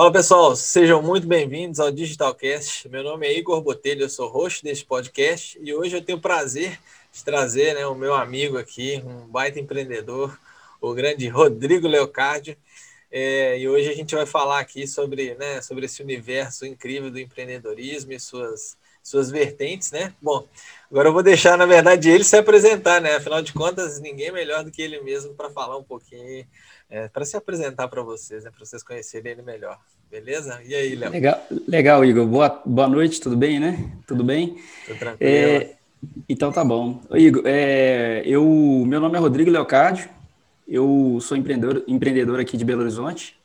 Fala 0.00 0.12
pessoal, 0.12 0.56
sejam 0.56 1.02
muito 1.02 1.26
bem-vindos 1.26 1.78
ao 1.78 1.92
Digitalcast. 1.92 2.88
Meu 2.88 3.02
nome 3.02 3.26
é 3.26 3.38
Igor 3.38 3.60
Botelho, 3.60 4.00
eu 4.00 4.08
sou 4.08 4.30
host 4.30 4.64
deste 4.64 4.82
podcast 4.86 5.60
e 5.62 5.74
hoje 5.74 5.94
eu 5.94 6.02
tenho 6.02 6.16
o 6.16 6.20
prazer 6.22 6.80
de 7.12 7.22
trazer 7.22 7.74
né, 7.74 7.86
o 7.86 7.94
meu 7.94 8.14
amigo 8.14 8.56
aqui, 8.56 9.02
um 9.04 9.26
baita 9.26 9.60
empreendedor, 9.60 10.40
o 10.80 10.94
grande 10.94 11.28
Rodrigo 11.28 11.86
Leocárdio. 11.86 12.56
É, 13.12 13.58
e 13.58 13.68
hoje 13.68 13.90
a 13.90 13.94
gente 13.94 14.14
vai 14.14 14.24
falar 14.24 14.60
aqui 14.60 14.86
sobre, 14.86 15.34
né, 15.34 15.60
sobre 15.60 15.84
esse 15.84 16.02
universo 16.02 16.64
incrível 16.64 17.10
do 17.10 17.20
empreendedorismo 17.20 18.14
e 18.14 18.18
suas, 18.18 18.78
suas 19.02 19.30
vertentes, 19.30 19.92
né? 19.92 20.14
Bom, 20.22 20.48
agora 20.90 21.10
eu 21.10 21.12
vou 21.12 21.22
deixar, 21.22 21.58
na 21.58 21.66
verdade, 21.66 22.08
ele 22.08 22.24
se 22.24 22.38
apresentar, 22.38 23.02
né? 23.02 23.16
Afinal 23.16 23.42
de 23.42 23.52
contas, 23.52 24.00
ninguém 24.00 24.32
melhor 24.32 24.64
do 24.64 24.70
que 24.70 24.80
ele 24.80 24.98
mesmo 25.02 25.34
para 25.34 25.50
falar 25.50 25.76
um 25.76 25.84
pouquinho, 25.84 26.46
é, 26.90 27.08
para 27.08 27.24
se 27.24 27.36
apresentar 27.36 27.86
para 27.88 28.02
vocês, 28.02 28.42
né? 28.42 28.50
Para 28.50 28.64
vocês 28.64 28.82
conhecerem 28.82 29.32
ele 29.32 29.42
melhor. 29.42 29.78
Beleza? 30.10 30.60
E 30.66 30.74
aí, 30.74 30.96
Léo? 30.96 31.12
Legal, 31.12 31.46
legal, 31.68 32.04
Igor. 32.04 32.26
Boa, 32.26 32.60
boa 32.66 32.88
noite, 32.88 33.20
tudo 33.20 33.36
bem, 33.36 33.60
né? 33.60 33.92
Tudo 34.08 34.24
bem? 34.24 34.56
Tudo 34.86 34.98
tranquilo. 34.98 35.30
É, 35.30 35.76
então 36.28 36.50
tá 36.50 36.64
bom. 36.64 37.00
Ô, 37.08 37.16
Igor, 37.16 37.42
é, 37.46 38.22
eu, 38.26 38.44
meu 38.86 38.98
nome 38.98 39.16
é 39.16 39.20
Rodrigo 39.20 39.50
Leocárdio, 39.50 40.10
eu 40.66 41.18
sou 41.20 41.36
empreendedor, 41.36 41.84
empreendedor 41.86 42.40
aqui 42.40 42.56
de 42.56 42.64
Belo 42.64 42.80
Horizonte 42.80 43.38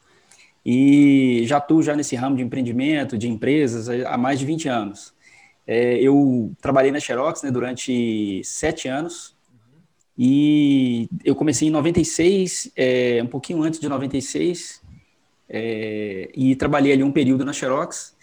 e 0.65 1.43
já 1.45 1.57
atuo 1.57 1.83
já 1.83 1.95
nesse 1.95 2.15
ramo 2.15 2.35
de 2.35 2.41
empreendimento, 2.41 3.15
de 3.15 3.29
empresas, 3.29 3.87
há 3.87 4.17
mais 4.17 4.39
de 4.39 4.45
20 4.45 4.67
anos. 4.67 5.13
É, 5.67 5.99
eu 5.99 6.51
trabalhei 6.59 6.91
na 6.91 6.99
Xerox 6.99 7.43
né, 7.43 7.51
durante 7.51 8.41
sete 8.43 8.87
anos 8.87 9.34
e 10.17 11.09
eu 11.23 11.35
comecei 11.35 11.67
em 11.67 11.71
96, 11.71 12.71
é, 12.75 13.21
um 13.21 13.27
pouquinho 13.27 13.61
antes 13.61 13.79
de 13.79 13.89
96, 13.89 14.81
é, 15.49 16.29
e 16.33 16.55
trabalhei 16.55 16.93
ali 16.93 17.03
um 17.03 17.11
período 17.11 17.43
na 17.43 17.53
Xerox. 17.53 18.15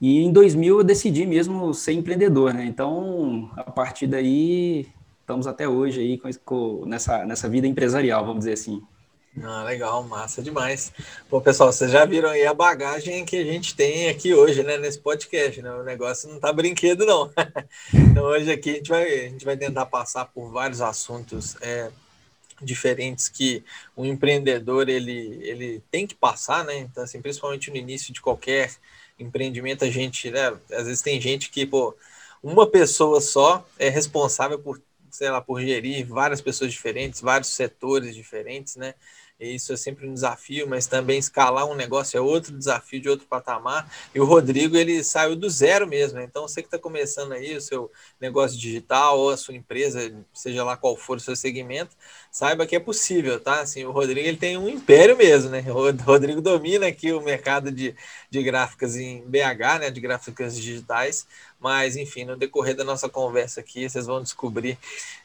E 0.00 0.18
em 0.18 0.32
2000 0.32 0.78
eu 0.78 0.84
decidi 0.84 1.24
mesmo 1.24 1.72
ser 1.72 1.92
empreendedor, 1.92 2.52
né? 2.52 2.66
Então, 2.66 3.50
a 3.56 3.70
partir 3.70 4.06
daí, 4.06 4.86
estamos 5.20 5.46
até 5.46 5.68
hoje 5.68 6.00
aí 6.00 6.18
com, 6.18 6.28
com, 6.44 6.84
nessa, 6.86 7.24
nessa 7.24 7.48
vida 7.48 7.66
empresarial, 7.66 8.24
vamos 8.26 8.40
dizer 8.40 8.52
assim. 8.52 8.82
Ah, 9.42 9.64
legal, 9.64 10.02
massa 10.02 10.42
demais. 10.42 10.92
Bom, 11.30 11.40
pessoal, 11.42 11.70
vocês 11.70 11.90
já 11.90 12.06
viram 12.06 12.30
aí 12.30 12.46
a 12.46 12.54
bagagem 12.54 13.24
que 13.24 13.36
a 13.36 13.44
gente 13.44 13.76
tem 13.76 14.08
aqui 14.08 14.32
hoje, 14.32 14.62
né, 14.62 14.78
nesse 14.78 14.98
podcast, 14.98 15.60
né? 15.60 15.70
O 15.72 15.82
negócio 15.82 16.28
não 16.30 16.40
tá 16.40 16.50
brinquedo, 16.50 17.04
não. 17.04 17.30
então, 17.92 18.24
hoje 18.24 18.50
aqui 18.50 18.70
a 18.70 18.74
gente 18.74 18.88
vai, 18.88 19.04
a 19.04 19.28
gente 19.28 19.44
vai 19.44 19.56
tentar 19.56 19.86
passar 19.86 20.24
por 20.24 20.50
vários 20.50 20.80
assuntos 20.80 21.54
é, 21.60 21.90
diferentes 22.62 23.28
que 23.28 23.62
o 23.94 24.06
empreendedor, 24.06 24.88
ele, 24.88 25.38
ele 25.42 25.82
tem 25.90 26.06
que 26.06 26.14
passar, 26.14 26.64
né? 26.64 26.78
Então, 26.78 27.04
assim, 27.04 27.20
principalmente 27.20 27.70
no 27.70 27.76
início 27.76 28.14
de 28.14 28.22
qualquer 28.22 28.74
empreendimento, 29.18 29.84
a 29.84 29.90
gente, 29.90 30.30
né, 30.30 30.56
às 30.72 30.86
vezes 30.86 31.02
tem 31.02 31.20
gente 31.20 31.50
que, 31.50 31.66
pô, 31.66 31.94
uma 32.42 32.66
pessoa 32.66 33.20
só 33.20 33.66
é 33.78 33.90
responsável 33.90 34.58
por 34.58 34.80
sei 35.16 35.30
lá, 35.30 35.40
por 35.40 35.60
gerir 35.62 36.06
várias 36.06 36.42
pessoas 36.42 36.70
diferentes, 36.70 37.22
vários 37.22 37.48
setores 37.48 38.14
diferentes, 38.14 38.76
né? 38.76 38.94
Isso 39.38 39.70
é 39.74 39.76
sempre 39.76 40.08
um 40.08 40.14
desafio, 40.14 40.66
mas 40.66 40.86
também 40.86 41.18
escalar 41.18 41.66
um 41.66 41.74
negócio 41.74 42.16
é 42.16 42.20
outro 42.20 42.56
desafio 42.56 43.00
de 43.00 43.08
outro 43.08 43.26
patamar. 43.26 43.86
E 44.14 44.20
o 44.20 44.24
Rodrigo, 44.24 44.76
ele 44.78 45.04
saiu 45.04 45.36
do 45.36 45.50
zero 45.50 45.86
mesmo. 45.86 46.18
Né? 46.18 46.24
Então, 46.24 46.48
você 46.48 46.62
que 46.62 46.68
está 46.68 46.78
começando 46.78 47.32
aí 47.32 47.54
o 47.54 47.60
seu 47.60 47.90
negócio 48.18 48.58
digital 48.58 49.18
ou 49.18 49.28
a 49.28 49.36
sua 49.36 49.54
empresa, 49.54 50.10
seja 50.32 50.64
lá 50.64 50.74
qual 50.74 50.96
for 50.96 51.18
o 51.18 51.20
seu 51.20 51.36
segmento, 51.36 51.94
saiba 52.30 52.66
que 52.66 52.76
é 52.76 52.80
possível, 52.80 53.38
tá? 53.38 53.60
Assim, 53.60 53.84
o 53.84 53.90
Rodrigo 53.90 54.26
ele 54.26 54.38
tem 54.38 54.56
um 54.56 54.70
império 54.70 55.16
mesmo, 55.16 55.50
né? 55.50 55.62
O 55.68 55.92
Rodrigo 56.02 56.40
domina 56.40 56.86
aqui 56.86 57.12
o 57.12 57.20
mercado 57.20 57.70
de, 57.70 57.94
de 58.30 58.42
gráficas 58.42 58.96
em 58.96 59.20
BH, 59.26 59.80
né? 59.80 59.90
De 59.90 60.00
gráficas 60.00 60.56
digitais. 60.56 61.26
Mas, 61.66 61.96
enfim, 61.96 62.24
no 62.24 62.36
decorrer 62.36 62.76
da 62.76 62.84
nossa 62.84 63.08
conversa 63.08 63.58
aqui, 63.58 63.90
vocês 63.90 64.06
vão 64.06 64.22
descobrir 64.22 64.78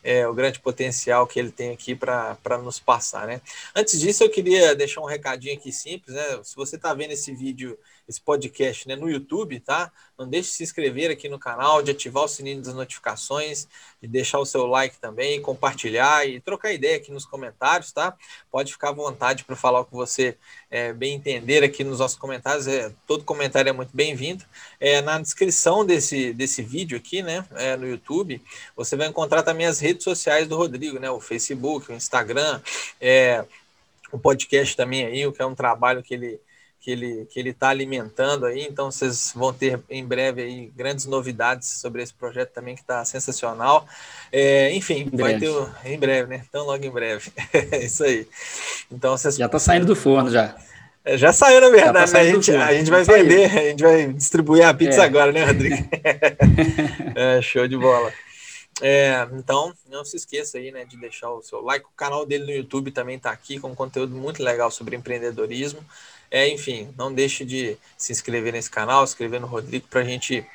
é, 0.04 0.28
o 0.28 0.34
grande 0.34 0.60
potencial 0.60 1.28
que 1.28 1.40
ele 1.40 1.52
tem 1.52 1.70
aqui 1.70 1.94
para 1.94 2.58
nos 2.64 2.80
passar, 2.80 3.28
né? 3.28 3.42
Antes 3.76 4.00
disso, 4.00 4.24
eu 4.24 4.30
queria 4.30 4.74
deixar 4.74 5.02
um 5.02 5.06
recadinho 5.06 5.54
aqui 5.54 5.72
simples, 5.72 6.16
né? 6.16 6.40
Se 6.44 6.56
você 6.56 6.78
está 6.78 6.96
vendo 6.96 7.12
esse 7.12 7.32
vídeo 7.32 7.78
esse 8.12 8.22
podcast 8.22 8.88
né, 8.88 8.96
no 8.96 9.10
YouTube, 9.10 9.60
tá? 9.60 9.92
Não 10.18 10.28
deixe 10.28 10.50
de 10.50 10.56
se 10.56 10.64
inscrever 10.64 11.10
aqui 11.10 11.28
no 11.28 11.40
canal, 11.40 11.82
de 11.82 11.92
ativar 11.92 12.26
o 12.26 12.28
sininho 12.28 12.62
das 12.62 12.76
notificações, 12.76 13.68
de 14.02 14.08
deixar 14.08 14.40
o 14.40 14.46
seu 14.46 14.68
like 14.68 14.98
também, 15.00 15.42
compartilhar 15.42 16.28
e 16.28 16.40
trocar 16.40 16.72
ideia 16.72 16.98
aqui 16.98 17.12
nos 17.12 17.26
comentários, 17.26 17.92
tá? 17.92 18.16
Pode 18.52 18.72
ficar 18.72 18.90
à 18.90 18.92
vontade 18.92 19.44
para 19.44 19.56
falar 19.56 19.80
o 19.80 19.86
que 19.86 19.94
você 19.94 20.38
é, 20.70 20.94
bem 20.94 21.16
entender 21.16 21.64
aqui 21.64 21.84
nos 21.84 22.00
nossos 22.00 22.18
comentários. 22.18 22.68
É, 22.68 22.92
todo 23.08 23.24
comentário 23.24 23.70
é 23.70 23.74
muito 23.74 23.92
bem-vindo. 23.94 24.44
É, 24.80 25.02
na 25.02 25.18
descrição 25.20 25.86
desse, 25.86 26.34
desse 26.34 26.62
vídeo 26.62 26.98
aqui, 26.98 27.24
né, 27.24 27.46
é, 27.56 27.76
no 27.76 27.88
YouTube, 27.88 28.42
você 28.76 28.96
vai 28.96 29.08
encontrar 29.08 29.42
também 29.42 29.66
as 29.66 29.80
redes 29.80 30.04
sociais 30.04 30.48
do 30.48 30.58
Rodrigo, 30.58 31.00
né? 31.00 31.10
O 31.10 31.20
Facebook, 31.20 31.92
o 31.92 31.96
Instagram, 31.96 32.62
é, 33.00 33.46
o 34.12 34.20
podcast 34.20 34.76
também 34.76 35.06
aí, 35.06 35.26
o 35.26 35.32
que 35.32 35.42
é 35.42 35.46
um 35.46 35.56
trabalho 35.56 36.04
que 36.04 36.14
ele 36.14 36.40
que 36.82 36.92
ele 36.92 37.28
que 37.32 37.40
ele 37.40 37.52
está 37.52 37.70
alimentando 37.70 38.46
aí. 38.46 38.68
Então 38.70 38.92
vocês 38.92 39.32
vão 39.36 39.54
ter 39.54 39.80
em 39.90 40.04
breve 40.04 40.42
aí 40.42 40.72
grandes 40.76 41.06
novidades 41.06 41.68
sobre 41.68 42.02
esse 42.02 42.14
projeto 42.14 42.52
também 42.52 42.76
que 42.76 42.82
está 42.82 43.06
sensacional. 43.06 43.88
É, 44.32 44.74
enfim, 44.74 45.10
em 45.14 45.18
vai 45.18 45.38
ter 45.38 45.52
em 45.86 45.98
breve, 45.98 46.30
né? 46.30 46.44
Então 46.50 46.66
logo 46.66 46.84
em 46.84 46.90
breve. 46.92 47.32
é 47.54 47.78
isso 47.86 48.04
aí. 48.04 48.28
Então 48.92 49.16
vocês 49.16 49.36
já 49.36 49.46
está 49.46 49.60
saindo 49.60 49.86
do 49.86 49.96
forno 49.96 50.32
já. 50.32 50.56
É, 51.04 51.18
já 51.18 51.34
saiu, 51.34 51.62
na 51.62 51.68
tá 51.68 51.76
verdade, 51.76 52.12
tá 52.12 52.20
a, 52.20 52.24
gente, 52.24 52.52
a 52.52 52.74
gente 52.74 52.92
vai 52.92 53.04
vender, 53.04 53.46
a 53.46 53.64
gente 53.64 53.82
vai 53.82 54.14
distribuir 54.14 54.66
a 54.66 54.74
pizza 54.74 55.02
é. 55.02 55.06
agora, 55.06 55.32
né, 55.32 55.46
Rodrigo? 55.46 55.76
é, 57.16 57.42
show 57.42 57.68
de 57.68 57.76
bola. 57.76 58.14
É, 58.82 59.28
então, 59.34 59.74
não 59.90 60.06
se 60.06 60.16
esqueça 60.16 60.60
aí, 60.60 60.72
né, 60.72 60.86
de 60.86 60.98
deixar 60.98 61.32
o 61.32 61.42
seu 61.42 61.62
like. 61.62 61.86
O 61.86 61.96
canal 61.96 62.26
dele 62.26 62.46
no 62.46 62.52
YouTube 62.52 62.92
também 62.92 63.18
está 63.18 63.32
aqui 63.32 63.60
com 63.60 63.76
conteúdo 63.76 64.16
muito 64.16 64.44
legal 64.44 64.70
sobre 64.70 64.96
empreendedorismo. 64.96 65.84
É, 66.32 66.48
enfim, 66.48 66.88
não 66.98 67.14
deixe 67.14 67.44
de 67.44 67.78
se 67.98 68.14
inscrever 68.14 68.54
nesse 68.54 68.72
canal, 68.72 69.06
se 69.06 69.12
inscrever 69.12 69.42
no 69.42 69.48
Rodrigo 69.48 69.86
para 69.90 70.00
a 70.00 70.06
gente 70.06 70.46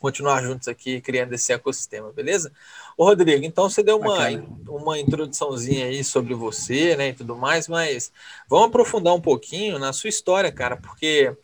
continuar 0.00 0.42
juntos 0.42 0.68
aqui 0.68 1.00
criando 1.00 1.32
esse 1.32 1.52
ecossistema, 1.52 2.12
beleza? 2.12 2.52
Ô 2.96 3.04
Rodrigo, 3.04 3.44
então 3.44 3.70
você 3.70 3.82
deu 3.82 3.98
uma, 3.98 4.28
uma 4.68 4.98
introduçãozinha 4.98 5.86
aí 5.86 6.02
sobre 6.02 6.34
você, 6.34 6.96
né, 6.96 7.08
e 7.08 7.12
tudo 7.12 7.36
mais, 7.36 7.68
mas 7.68 8.12
vamos 8.48 8.68
aprofundar 8.68 9.14
um 9.14 9.20
pouquinho 9.20 9.78
na 9.78 9.92
sua 9.92 10.08
história, 10.08 10.50
cara, 10.50 10.76
porque 10.76 11.34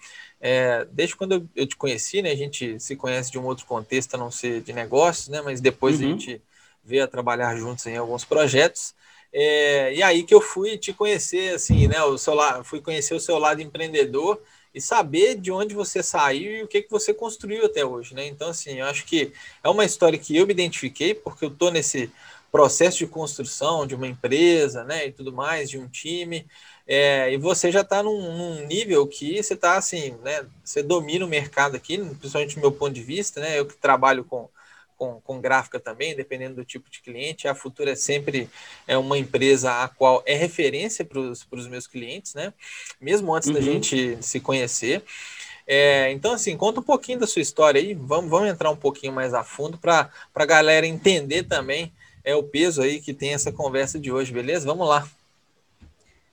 é, 0.40 0.86
desde 0.90 1.14
quando 1.16 1.32
eu, 1.32 1.48
eu, 1.54 1.66
te 1.66 1.76
conheci, 1.76 2.20
né, 2.20 2.32
a 2.32 2.36
gente 2.36 2.78
se 2.80 2.96
conhece 2.96 3.30
de 3.30 3.38
um 3.38 3.44
outro 3.44 3.64
contexto, 3.64 4.14
a 4.14 4.18
não 4.18 4.30
ser 4.30 4.60
de 4.60 4.72
negócios, 4.72 5.28
né, 5.28 5.40
mas 5.40 5.60
depois 5.60 6.00
uhum. 6.00 6.06
a 6.06 6.08
gente 6.10 6.42
veio 6.84 7.04
a 7.04 7.08
trabalhar 7.08 7.56
juntos 7.56 7.86
em 7.86 7.96
alguns 7.96 8.24
projetos, 8.24 8.94
é, 9.32 9.94
e 9.94 10.02
aí 10.02 10.22
que 10.24 10.34
eu 10.34 10.40
fui 10.40 10.76
te 10.76 10.92
conhecer, 10.92 11.54
assim, 11.54 11.88
né? 11.88 12.02
O 12.02 12.18
seu 12.18 12.34
lado, 12.34 12.64
fui 12.64 12.80
conhecer 12.80 13.14
o 13.14 13.20
seu 13.20 13.38
lado 13.38 13.62
empreendedor 13.62 14.40
e 14.74 14.80
saber 14.80 15.36
de 15.36 15.50
onde 15.50 15.74
você 15.74 16.02
saiu 16.02 16.52
e 16.52 16.62
o 16.62 16.68
que, 16.68 16.82
que 16.82 16.90
você 16.90 17.14
construiu 17.14 17.64
até 17.64 17.84
hoje, 17.84 18.14
né? 18.14 18.26
Então, 18.26 18.50
assim, 18.50 18.80
eu 18.80 18.86
acho 18.86 19.04
que 19.04 19.32
é 19.62 19.68
uma 19.68 19.84
história 19.84 20.18
que 20.18 20.36
eu 20.36 20.46
me 20.46 20.52
identifiquei, 20.52 21.14
porque 21.14 21.44
eu 21.44 21.50
estou 21.50 21.70
nesse 21.70 22.10
processo 22.50 22.98
de 22.98 23.06
construção 23.06 23.86
de 23.86 23.94
uma 23.94 24.06
empresa, 24.06 24.84
né? 24.84 25.06
E 25.06 25.12
tudo 25.12 25.32
mais, 25.32 25.70
de 25.70 25.78
um 25.78 25.88
time. 25.88 26.46
É, 26.86 27.32
e 27.32 27.38
você 27.38 27.70
já 27.72 27.80
está 27.80 28.02
num, 28.02 28.36
num, 28.36 28.66
nível 28.66 29.06
que 29.06 29.42
você 29.42 29.54
está 29.54 29.76
assim, 29.76 30.14
né? 30.22 30.46
Você 30.62 30.82
domina 30.82 31.24
o 31.24 31.28
mercado 31.28 31.76
aqui, 31.76 31.96
principalmente 31.96 32.56
do 32.56 32.60
meu 32.60 32.72
ponto 32.72 32.92
de 32.92 33.02
vista, 33.02 33.40
né? 33.40 33.58
Eu 33.58 33.66
que 33.66 33.76
trabalho 33.76 34.24
com 34.24 34.48
com, 35.02 35.20
com 35.20 35.40
gráfica 35.40 35.80
também, 35.80 36.14
dependendo 36.14 36.54
do 36.54 36.64
tipo 36.64 36.88
de 36.88 37.00
cliente. 37.00 37.48
A 37.48 37.56
Futura 37.56 37.90
é 37.90 37.96
sempre 37.96 38.48
é 38.86 38.96
uma 38.96 39.18
empresa 39.18 39.82
a 39.82 39.88
qual 39.88 40.22
é 40.24 40.36
referência 40.36 41.04
para 41.04 41.18
os 41.18 41.66
meus 41.66 41.88
clientes, 41.88 42.34
né? 42.34 42.52
Mesmo 43.00 43.34
antes 43.34 43.48
uhum. 43.48 43.54
da 43.54 43.60
gente 43.60 44.16
se 44.20 44.38
conhecer. 44.38 45.02
É, 45.66 46.12
então, 46.12 46.32
assim, 46.32 46.56
conta 46.56 46.78
um 46.78 46.84
pouquinho 46.84 47.18
da 47.18 47.26
sua 47.26 47.42
história 47.42 47.80
aí. 47.80 47.94
Vamos, 47.94 48.30
vamos 48.30 48.48
entrar 48.48 48.70
um 48.70 48.76
pouquinho 48.76 49.12
mais 49.12 49.34
a 49.34 49.42
fundo 49.42 49.76
para 49.76 50.08
a 50.32 50.46
galera 50.46 50.86
entender 50.86 51.42
também 51.42 51.92
é 52.24 52.36
o 52.36 52.44
peso 52.44 52.80
aí 52.80 53.00
que 53.00 53.12
tem 53.12 53.34
essa 53.34 53.50
conversa 53.50 53.98
de 53.98 54.12
hoje, 54.12 54.32
beleza? 54.32 54.64
Vamos 54.64 54.88
lá. 54.88 55.08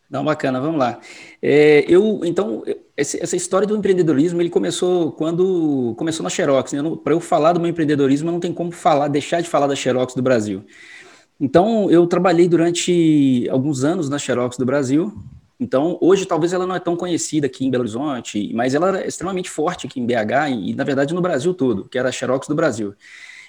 Não, 0.10 0.24
bacana, 0.24 0.60
vamos 0.60 0.80
lá. 0.80 1.00
É, 1.40 1.86
eu, 1.88 2.22
então, 2.24 2.64
essa 2.98 3.36
história 3.36 3.68
do 3.68 3.78
empreendedorismo, 3.78 4.42
ele 4.42 4.50
começou 4.50 5.12
quando 5.12 5.94
começou 5.98 6.24
na 6.24 6.30
Xerox. 6.30 6.74
Né? 6.74 6.82
Para 7.04 7.14
eu 7.14 7.20
falar 7.20 7.54
do 7.54 7.60
meu 7.60 7.70
empreendedorismo, 7.70 8.32
não 8.32 8.40
tem 8.40 8.52
como 8.52 8.72
falar, 8.72 9.08
deixar 9.08 9.42
de 9.42 9.48
falar 9.48 9.68
da 9.68 9.76
Xerox 9.76 10.16
do 10.16 10.22
Brasil. 10.22 10.66
Então, 11.40 11.92
eu 11.92 12.08
trabalhei 12.08 12.48
durante 12.48 13.48
alguns 13.52 13.84
anos 13.84 14.10
na 14.10 14.18
Xerox 14.18 14.58
do 14.58 14.66
Brasil. 14.66 15.14
Então, 15.60 15.98
hoje 16.02 16.26
talvez 16.26 16.54
ela 16.54 16.66
não 16.66 16.76
é 16.76 16.80
tão 16.80 16.96
conhecida 16.96 17.46
aqui 17.46 17.66
em 17.66 17.70
Belo 17.70 17.84
Horizonte, 17.84 18.52
mas 18.54 18.74
ela 18.74 18.88
era 18.90 19.08
extremamente 19.08 19.50
forte 19.50 19.86
aqui 19.86 20.00
em 20.00 20.06
BH 20.06 20.50
e, 20.52 20.74
na 20.74 20.84
verdade, 20.84 21.14
no 21.14 21.22
Brasil 21.22 21.54
todo, 21.54 21.86
que 21.86 22.00
era 22.00 22.10
a 22.10 22.12
Xerox 22.12 22.48
do 22.48 22.56
Brasil. 22.56 22.96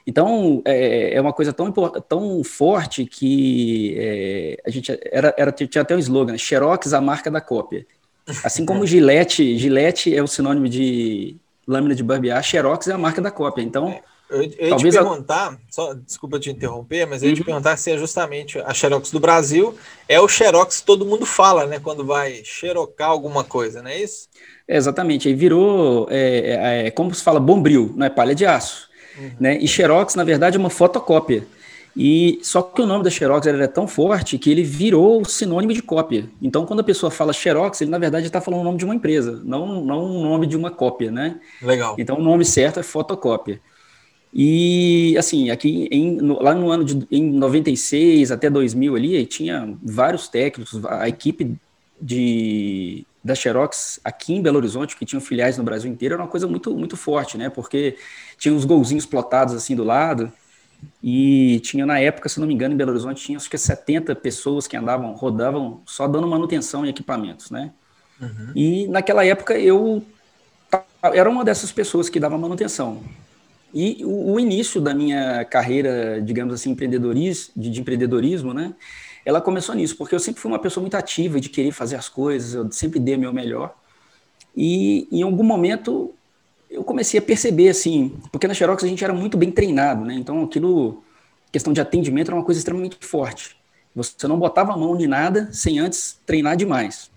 Então, 0.07 0.63
é, 0.65 1.15
é 1.15 1.21
uma 1.21 1.33
coisa 1.33 1.53
tão, 1.53 1.71
tão 1.73 2.43
forte 2.43 3.05
que 3.05 3.95
é, 3.99 4.57
a 4.67 4.71
gente 4.71 4.99
era, 5.11 5.35
era, 5.37 5.53
tinha 5.53 5.83
até 5.83 5.95
um 5.95 5.99
slogan, 5.99 6.37
Xerox, 6.37 6.93
a 6.93 7.01
marca 7.01 7.31
da 7.31 7.41
cópia. 7.41 7.87
Assim 8.45 8.65
como 8.65 8.85
Gillette, 8.87 9.59
Gillette 9.59 10.15
é 10.15 10.23
o 10.23 10.27
sinônimo 10.27 10.69
de 10.69 11.37
lâmina 11.67 11.95
de 11.95 12.03
barbear, 12.03 12.43
Xerox 12.43 12.89
é 12.89 12.93
a 12.93 12.99
marca 12.99 13.21
da 13.21 13.31
cópia. 13.31 13.63
Então, 13.63 13.89
é, 13.89 14.03
eu, 14.31 14.43
eu 14.43 14.43
ia 14.43 14.69
talvez 14.71 14.95
te 14.95 14.99
perguntar, 14.99 15.59
só, 15.71 15.93
desculpa 15.95 16.39
te 16.39 16.51
interromper, 16.51 17.07
mas 17.07 17.23
eu 17.23 17.29
ia 17.29 17.35
uhum. 17.35 17.41
te 17.41 17.45
perguntar 17.45 17.77
se 17.77 17.91
é 17.91 17.99
justamente 17.99 18.59
a 18.59 18.73
Xerox 18.73 19.11
do 19.11 19.21
Brasil, 19.21 19.77
é 20.09 20.21
o 20.21 20.29
Xerox 20.29 20.81
que 20.81 20.87
todo 20.87 21.05
mundo 21.05 21.27
fala, 21.27 21.67
né? 21.67 21.81
Quando 21.81 22.05
vai 22.05 22.43
xerocar 22.45 23.11
alguma 23.11 23.45
coisa, 23.45 23.83
não 23.83 23.91
é 23.91 24.01
isso? 24.01 24.29
É, 24.67 24.77
exatamente, 24.77 25.29
aí 25.29 25.35
virou, 25.35 26.07
é, 26.11 26.19
é, 26.19 26.87
é, 26.87 26.91
como 26.91 27.13
se 27.15 27.23
fala, 27.23 27.41
bombril, 27.41 27.93
não 27.97 28.07
é 28.07 28.11
palha 28.11 28.35
de 28.35 28.47
aço. 28.47 28.90
Uhum. 29.21 29.31
Né? 29.39 29.59
E 29.59 29.69
Xerox, 29.69 30.15
na 30.15 30.25
verdade, 30.25 30.57
é 30.57 30.61
uma 30.61 30.71
fotocópia. 30.71 31.47
E 31.97 32.39
só 32.43 32.63
que 32.63 32.81
o 32.81 32.87
nome 32.87 33.03
da 33.03 33.11
Xerox 33.11 33.47
era 33.47 33.67
tão 33.67 33.87
forte 33.87 34.39
que 34.39 34.51
ele 34.51 34.63
virou 34.63 35.25
sinônimo 35.25 35.73
de 35.73 35.83
cópia. 35.83 36.25
Então, 36.41 36.65
quando 36.65 36.81
a 36.81 36.85
pessoa 36.85 37.11
fala 37.11 37.33
Xerox, 37.33 37.81
ele 37.81 37.91
na 37.91 37.99
verdade 37.99 38.27
está 38.27 38.41
falando 38.41 38.61
o 38.61 38.65
nome 38.65 38.79
de 38.79 38.85
uma 38.85 38.95
empresa, 38.95 39.41
não, 39.45 39.85
não 39.85 40.05
o 40.05 40.23
nome 40.23 40.47
de 40.47 40.57
uma 40.57 40.71
cópia, 40.71 41.11
né? 41.11 41.41
Legal. 41.61 41.97
Então, 41.99 42.17
o 42.17 42.23
nome 42.23 42.45
certo 42.45 42.79
é 42.79 42.83
fotocópia. 42.83 43.61
E, 44.33 45.17
assim, 45.19 45.51
aqui 45.51 45.89
em, 45.91 46.13
no, 46.13 46.41
lá 46.41 46.55
no 46.55 46.71
ano 46.71 46.85
de 46.85 47.07
em 47.11 47.31
96 47.33 48.31
até 48.31 48.49
2000 48.49 48.95
ali, 48.95 49.27
tinha 49.27 49.77
vários 49.83 50.29
técnicos, 50.29 50.85
a 50.85 51.09
equipe 51.09 51.57
de, 52.01 53.05
da 53.23 53.35
Xerox 53.35 54.01
aqui 54.05 54.35
em 54.35 54.43
Belo 54.43 54.57
Horizonte, 54.57 54.97
que 54.97 55.05
tinham 55.05 55.21
filiais 55.21 55.59
no 55.59 55.65
Brasil 55.65 55.91
inteiro, 55.91 56.15
era 56.15 56.23
uma 56.23 56.29
coisa 56.29 56.47
muito, 56.47 56.75
muito 56.77 56.97
forte, 56.97 57.37
né? 57.37 57.51
Porque 57.51 57.97
tinha 58.39 58.55
os 58.55 58.65
golzinhos 58.65 59.07
plotados 59.07 59.55
assim 59.55 59.77
do 59.77 59.85
lado, 59.85 60.33
e 61.03 61.61
tinha 61.61 61.85
na 61.85 61.99
época, 61.99 62.29
se 62.29 62.41
não 62.41 62.47
me 62.47 62.55
engano, 62.55 62.75
em 62.75 62.77
Belo 62.77 62.91
Horizonte, 62.91 63.25
tinha 63.25 63.39
acho 63.39 63.51
que 63.51 63.59
70 63.59 64.15
pessoas 64.17 64.67
que 64.67 64.77
andavam, 64.77 65.13
rodavam 65.13 65.81
só 65.87 66.07
dando 66.07 66.27
manutenção 66.27 66.85
em 66.85 66.89
equipamentos, 66.89 67.51
né? 67.51 67.71
Uhum. 68.21 68.53
E 68.55 68.87
naquela 68.87 69.25
época 69.25 69.59
eu 69.59 70.05
era 71.03 71.29
uma 71.29 71.45
dessas 71.45 71.73
pessoas 71.73 72.09
que 72.09 72.21
dava 72.21 72.37
manutenção. 72.37 73.03
E 73.73 74.05
o, 74.05 74.33
o, 74.33 74.41
início 74.41 74.81
da 74.81 74.93
minha 74.93 75.45
carreira, 75.45 76.21
digamos 76.21 76.53
assim, 76.53 76.71
empreendedorismo, 76.71 77.53
de, 77.57 77.71
de, 77.71 77.81
empreendedorismo, 77.81 78.53
né? 78.53 78.75
Ela 79.25 79.41
começou 79.41 79.75
nisso, 79.75 79.97
porque 79.97 80.15
eu 80.15 80.19
sempre 80.19 80.41
fui 80.41 80.51
uma 80.51 80.59
pessoa 80.59 80.83
muito 80.83 80.97
ativa 80.97 81.41
de 81.41 81.49
querer 81.49 81.73
fazer 81.73 81.97
as 81.97 82.09
coisas, 82.09 82.55
eu 82.55 82.71
sempre 82.73 82.99
dei 82.99 83.17
meu 83.17 83.33
melhor. 83.33 83.75
E 84.57 85.07
em 85.13 85.23
algum 85.23 85.45
momento 85.45 86.13
eu 86.71 86.85
comecei 86.85 87.19
a 87.19 87.23
perceber, 87.23 87.69
assim, 87.69 88.17
porque 88.31 88.47
na 88.47 88.55
Xerox 88.55 88.85
a 88.85 88.87
gente 88.87 89.03
era 89.03 89.13
muito 89.13 89.37
bem 89.37 89.51
treinado, 89.51 90.05
né? 90.05 90.15
Então 90.15 90.45
aquilo, 90.45 91.03
questão 91.51 91.73
de 91.73 91.81
atendimento 91.81 92.29
era 92.29 92.37
uma 92.37 92.45
coisa 92.45 92.59
extremamente 92.59 92.97
forte. 93.05 93.57
Você 93.95 94.29
não 94.29 94.39
botava 94.39 94.73
a 94.73 94.77
mão 94.77 94.99
em 95.01 95.07
nada 95.07 95.49
sem 95.53 95.81
antes 95.81 96.19
treinar 96.25 96.57
demais. 96.57 97.11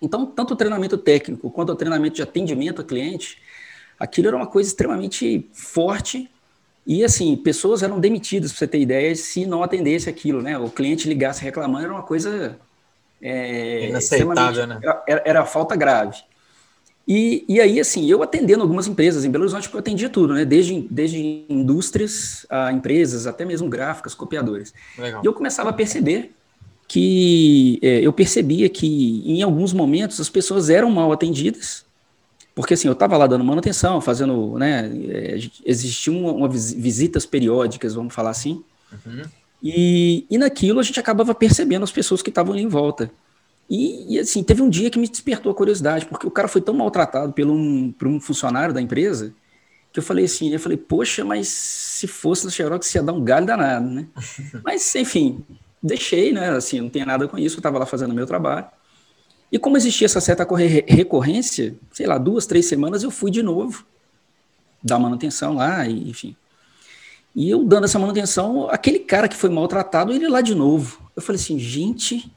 Então, 0.00 0.24
tanto 0.24 0.54
o 0.54 0.56
treinamento 0.56 0.96
técnico 0.96 1.50
quanto 1.50 1.72
o 1.72 1.76
treinamento 1.76 2.16
de 2.16 2.22
atendimento 2.22 2.80
a 2.80 2.84
cliente, 2.84 3.38
aquilo 3.98 4.28
era 4.28 4.36
uma 4.36 4.46
coisa 4.46 4.68
extremamente 4.68 5.48
forte 5.52 6.30
e 6.88 7.04
assim, 7.04 7.36
pessoas 7.36 7.82
eram 7.82 8.00
demitidas, 8.00 8.50
para 8.50 8.60
você 8.60 8.66
ter 8.66 8.80
ideia, 8.80 9.14
se 9.14 9.44
não 9.44 9.62
atendesse 9.62 10.08
aquilo, 10.08 10.40
né? 10.40 10.56
O 10.56 10.70
cliente 10.70 11.06
ligasse 11.06 11.44
reclamando 11.44 11.84
era 11.84 11.92
uma 11.92 12.02
coisa 12.02 12.58
é, 13.20 13.90
inaceitável, 13.90 14.66
né? 14.66 14.80
Era, 15.06 15.22
era, 15.26 15.44
falta 15.44 15.76
grave. 15.76 16.16
E, 17.06 17.44
e 17.46 17.60
aí, 17.60 17.78
assim, 17.78 18.10
eu 18.10 18.22
atendendo 18.22 18.62
algumas 18.62 18.86
empresas 18.86 19.22
em 19.26 19.30
Belo 19.30 19.44
Horizonte, 19.44 19.68
eu 19.70 19.78
atendia 19.78 20.08
tudo, 20.08 20.32
né? 20.32 20.46
Desde, 20.46 20.80
desde 20.90 21.44
indústrias 21.50 22.46
a 22.48 22.72
empresas, 22.72 23.26
até 23.26 23.44
mesmo 23.44 23.68
gráficas, 23.68 24.14
copiadores. 24.14 24.72
Legal. 24.96 25.20
E 25.22 25.26
eu 25.26 25.34
começava 25.34 25.68
a 25.68 25.74
perceber 25.74 26.32
que 26.86 27.78
é, 27.82 28.00
eu 28.00 28.14
percebia 28.14 28.66
que 28.70 29.22
em 29.26 29.42
alguns 29.42 29.74
momentos 29.74 30.18
as 30.20 30.30
pessoas 30.30 30.70
eram 30.70 30.90
mal 30.90 31.12
atendidas 31.12 31.84
porque 32.58 32.74
assim, 32.74 32.88
eu 32.88 32.92
estava 32.92 33.16
lá 33.16 33.28
dando 33.28 33.44
manutenção, 33.44 34.00
fazendo, 34.00 34.58
né, 34.58 34.90
é, 35.10 35.38
existiam 35.64 36.22
uma, 36.22 36.32
uma 36.32 36.48
visitas 36.48 37.24
periódicas, 37.24 37.94
vamos 37.94 38.12
falar 38.12 38.30
assim, 38.30 38.64
uhum. 39.06 39.22
e, 39.62 40.26
e 40.28 40.36
naquilo 40.36 40.80
a 40.80 40.82
gente 40.82 40.98
acabava 40.98 41.32
percebendo 41.36 41.84
as 41.84 41.92
pessoas 41.92 42.20
que 42.20 42.30
estavam 42.30 42.52
ali 42.52 42.64
em 42.64 42.66
volta. 42.66 43.12
E, 43.70 44.16
e, 44.16 44.18
assim, 44.18 44.42
teve 44.42 44.60
um 44.60 44.68
dia 44.68 44.90
que 44.90 44.98
me 44.98 45.06
despertou 45.06 45.52
a 45.52 45.54
curiosidade, 45.54 46.06
porque 46.06 46.26
o 46.26 46.32
cara 46.32 46.48
foi 46.48 46.60
tão 46.60 46.74
maltratado 46.74 47.32
por 47.32 47.46
um, 47.46 47.92
por 47.92 48.08
um 48.08 48.20
funcionário 48.20 48.74
da 48.74 48.82
empresa, 48.82 49.32
que 49.92 50.00
eu 50.00 50.02
falei 50.02 50.24
assim, 50.24 50.52
eu 50.52 50.58
falei, 50.58 50.76
poxa, 50.76 51.24
mas 51.24 51.46
se 51.46 52.08
fosse 52.08 52.44
no 52.44 52.50
Xerox 52.50 52.92
ia 52.92 53.04
dar 53.04 53.12
um 53.12 53.22
galho 53.22 53.46
danado, 53.46 53.88
né? 53.88 54.08
mas, 54.64 54.92
enfim, 54.96 55.44
deixei, 55.80 56.32
né, 56.32 56.50
assim, 56.50 56.80
não 56.80 56.90
tinha 56.90 57.06
nada 57.06 57.28
com 57.28 57.38
isso, 57.38 57.54
eu 57.54 57.60
estava 57.60 57.78
lá 57.78 57.86
fazendo 57.86 58.10
o 58.10 58.14
meu 58.14 58.26
trabalho. 58.26 58.66
E 59.50 59.58
como 59.58 59.76
existia 59.76 60.04
essa 60.04 60.20
certa 60.20 60.46
recorrência, 60.86 61.74
sei 61.92 62.06
lá, 62.06 62.18
duas, 62.18 62.46
três 62.46 62.66
semanas 62.66 63.02
eu 63.02 63.10
fui 63.10 63.30
de 63.30 63.42
novo 63.42 63.84
dar 64.82 64.98
manutenção 64.98 65.54
lá, 65.56 65.86
e, 65.86 66.10
enfim. 66.10 66.36
E 67.34 67.50
eu 67.50 67.64
dando 67.64 67.84
essa 67.84 67.98
manutenção, 67.98 68.68
aquele 68.70 68.98
cara 68.98 69.28
que 69.28 69.36
foi 69.36 69.50
maltratado, 69.50 70.12
ele 70.12 70.28
lá 70.28 70.40
de 70.40 70.54
novo. 70.54 71.00
Eu 71.14 71.22
falei 71.22 71.40
assim, 71.40 71.58
gente, 71.58 72.30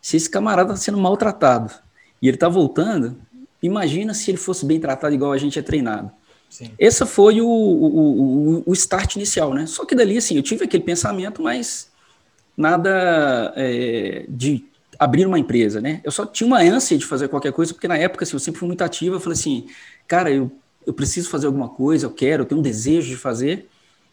se 0.00 0.16
esse 0.16 0.28
camarada 0.28 0.72
está 0.72 0.84
sendo 0.84 0.98
maltratado 0.98 1.72
e 2.20 2.28
ele 2.28 2.36
está 2.36 2.48
voltando, 2.48 3.16
imagina 3.62 4.14
se 4.14 4.30
ele 4.30 4.38
fosse 4.38 4.64
bem 4.64 4.80
tratado 4.80 5.14
igual 5.14 5.32
a 5.32 5.38
gente 5.38 5.58
é 5.58 5.62
treinado. 5.62 6.10
Sim. 6.48 6.72
Esse 6.78 7.06
foi 7.06 7.40
o, 7.40 7.46
o, 7.46 8.58
o, 8.58 8.62
o, 8.66 8.72
start 8.72 9.14
inicial, 9.14 9.54
né? 9.54 9.66
Só 9.66 9.84
que 9.84 9.94
dali, 9.94 10.18
assim, 10.18 10.34
eu 10.34 10.42
tive 10.42 10.64
aquele 10.64 10.82
pensamento, 10.82 11.40
mas 11.40 11.88
nada 12.56 13.52
é, 13.54 14.24
de 14.28 14.64
abrir 15.00 15.24
uma 15.24 15.38
empresa, 15.38 15.80
né? 15.80 16.02
Eu 16.04 16.10
só 16.10 16.26
tinha 16.26 16.46
uma 16.46 16.60
ânsia 16.60 16.98
de 16.98 17.06
fazer 17.06 17.26
qualquer 17.28 17.54
coisa, 17.54 17.72
porque 17.72 17.88
na 17.88 17.96
época, 17.96 18.22
assim, 18.22 18.34
eu 18.34 18.38
sempre 18.38 18.58
fui 18.58 18.68
muito 18.68 18.82
ativo, 18.82 19.16
eu 19.16 19.20
falei 19.20 19.38
assim, 19.38 19.66
cara, 20.06 20.30
eu, 20.30 20.52
eu 20.86 20.92
preciso 20.92 21.30
fazer 21.30 21.46
alguma 21.46 21.70
coisa, 21.70 22.04
eu 22.04 22.10
quero, 22.10 22.42
eu 22.42 22.46
tenho 22.46 22.60
um 22.60 22.62
desejo 22.62 23.08
de 23.08 23.16
fazer, 23.16 23.66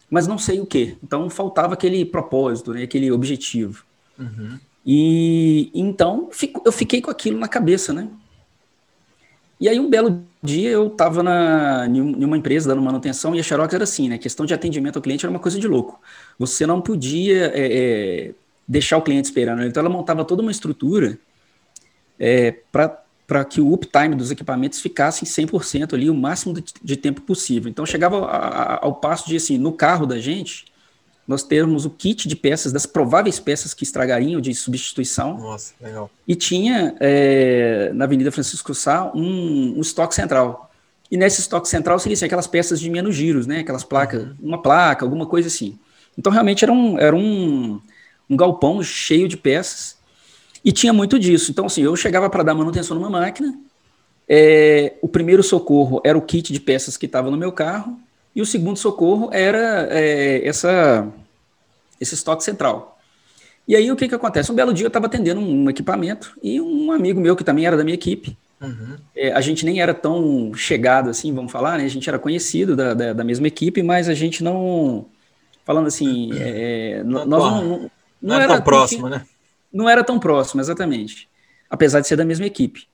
mas 0.08 0.26
não 0.26 0.38
sei 0.38 0.60
o 0.60 0.64
que. 0.66 0.96
Então, 1.04 1.28
faltava 1.28 1.74
aquele 1.74 2.06
propósito, 2.06 2.72
né? 2.72 2.84
Aquele 2.84 3.12
objetivo. 3.12 3.84
Uhum. 4.18 4.58
E 4.86 5.70
então, 5.74 6.30
fico, 6.32 6.62
eu 6.64 6.72
fiquei 6.72 7.02
com 7.02 7.10
aquilo 7.10 7.38
na 7.38 7.48
cabeça, 7.48 7.92
né? 7.92 8.08
E 9.60 9.68
aí, 9.68 9.78
um 9.78 9.90
belo 9.90 10.24
dia, 10.42 10.70
eu 10.70 10.86
estava 10.86 11.22
em 11.86 12.24
uma 12.24 12.38
empresa 12.38 12.70
dando 12.70 12.80
manutenção 12.80 13.34
e 13.34 13.40
a 13.40 13.42
Xerox 13.42 13.74
era 13.74 13.84
assim, 13.84 14.08
né? 14.08 14.14
A 14.14 14.18
questão 14.18 14.46
de 14.46 14.54
atendimento 14.54 14.96
ao 14.96 15.02
cliente 15.02 15.26
era 15.26 15.30
uma 15.30 15.40
coisa 15.40 15.60
de 15.60 15.68
louco. 15.68 16.00
Você 16.38 16.64
não 16.64 16.80
podia... 16.80 17.52
É, 17.54 18.30
é, 18.30 18.34
deixar 18.68 18.98
o 18.98 19.02
cliente 19.02 19.28
esperando. 19.28 19.64
Então, 19.64 19.80
ela 19.80 19.88
montava 19.88 20.24
toda 20.24 20.42
uma 20.42 20.50
estrutura 20.50 21.18
é, 22.18 22.54
para 22.70 23.44
que 23.44 23.60
o 23.60 23.72
uptime 23.72 24.14
dos 24.14 24.30
equipamentos 24.30 24.80
ficasse 24.80 25.24
em 25.24 25.28
100% 25.46 25.94
ali, 25.94 26.10
o 26.10 26.14
máximo 26.14 26.52
de, 26.54 26.64
de, 26.82 26.96
tempo 26.96 27.22
possível. 27.22 27.70
Então, 27.70 27.86
chegava 27.86 28.26
a, 28.26 28.36
a, 28.36 28.84
ao 28.84 28.96
passo 28.96 29.28
de, 29.28 29.36
assim, 29.36 29.56
no 29.56 29.72
carro 29.72 30.06
da 30.06 30.18
gente, 30.18 30.66
nós 31.26 31.42
termos 31.42 31.84
o 31.84 31.90
kit 31.90 32.28
de 32.28 32.36
peças, 32.36 32.72
das 32.72 32.86
prováveis 32.86 33.38
peças 33.38 33.72
que 33.72 33.84
estragariam 33.84 34.40
de 34.40 34.54
substituição. 34.54 35.38
Nossa, 35.38 35.74
legal. 35.80 36.10
E 36.26 36.34
tinha, 36.34 36.94
é, 37.00 37.90
na 37.94 38.04
Avenida 38.04 38.32
Francisco 38.32 38.74
Sá, 38.74 39.10
um, 39.14 39.78
um 39.78 39.80
estoque 39.80 40.14
central. 40.14 40.70
E 41.10 41.16
nesse 41.16 41.40
estoque 41.40 41.68
central 41.68 41.98
seria 41.98 42.14
assim, 42.14 42.26
aquelas 42.26 42.46
peças 42.46 42.80
de 42.80 42.90
menos 42.90 43.14
giros, 43.14 43.46
né? 43.46 43.60
Aquelas 43.60 43.84
placas, 43.84 44.22
uhum. 44.22 44.34
uma 44.42 44.60
placa, 44.60 45.04
alguma 45.04 45.26
coisa 45.26 45.48
assim. 45.48 45.78
Então, 46.16 46.32
realmente 46.32 46.64
era 46.64 46.72
um, 46.72 46.98
era 46.98 47.14
um, 47.14 47.80
um 48.28 48.36
galpão 48.36 48.82
cheio 48.82 49.28
de 49.28 49.36
peças, 49.36 49.96
e 50.64 50.72
tinha 50.72 50.92
muito 50.92 51.18
disso. 51.18 51.50
Então, 51.50 51.66
assim, 51.66 51.82
eu 51.82 51.94
chegava 51.96 52.28
para 52.28 52.42
dar 52.42 52.54
manutenção 52.54 52.96
numa 52.96 53.10
máquina, 53.10 53.54
é, 54.28 54.94
o 55.00 55.08
primeiro 55.08 55.42
socorro 55.42 56.00
era 56.04 56.18
o 56.18 56.22
kit 56.22 56.52
de 56.52 56.60
peças 56.60 56.96
que 56.96 57.06
estava 57.06 57.30
no 57.30 57.36
meu 57.36 57.52
carro, 57.52 57.98
e 58.34 58.42
o 58.42 58.46
segundo 58.46 58.78
socorro 58.78 59.30
era 59.32 59.88
é, 59.90 60.46
essa, 60.46 61.08
esse 62.00 62.14
estoque 62.14 62.44
central. 62.44 62.98
E 63.66 63.76
aí 63.76 63.90
o 63.90 63.96
que, 63.96 64.08
que 64.08 64.14
acontece? 64.14 64.50
Um 64.50 64.54
belo 64.54 64.72
dia 64.72 64.86
eu 64.86 64.88
estava 64.88 65.06
atendendo 65.06 65.40
um 65.40 65.68
equipamento 65.68 66.34
e 66.42 66.60
um 66.60 66.90
amigo 66.90 67.20
meu 67.20 67.36
que 67.36 67.44
também 67.44 67.66
era 67.66 67.76
da 67.76 67.84
minha 67.84 67.94
equipe. 67.94 68.36
Uhum. 68.60 68.96
É, 69.14 69.32
a 69.32 69.40
gente 69.40 69.64
nem 69.64 69.80
era 69.80 69.92
tão 69.92 70.52
chegado 70.54 71.10
assim, 71.10 71.32
vamos 71.34 71.52
falar, 71.52 71.78
né? 71.78 71.84
A 71.84 71.88
gente 71.88 72.08
era 72.08 72.18
conhecido 72.18 72.74
da, 72.74 72.94
da, 72.94 73.12
da 73.12 73.24
mesma 73.24 73.46
equipe, 73.46 73.82
mas 73.82 74.08
a 74.08 74.14
gente 74.14 74.42
não. 74.42 75.06
Falando 75.64 75.86
assim, 75.86 76.30
é, 76.34 77.02
nós 77.04 77.26
não, 77.26 77.90
não, 78.20 78.36
não 78.36 78.42
era 78.42 78.54
tão 78.54 78.62
próximo, 78.62 79.08
né? 79.08 79.26
Não 79.72 79.88
era 79.88 80.04
tão 80.04 80.18
próximo, 80.18 80.60
exatamente. 80.60 81.28
Apesar 81.68 82.00
de 82.00 82.06
ser 82.06 82.16
da 82.16 82.24
mesma 82.24 82.46
equipe. 82.46 82.86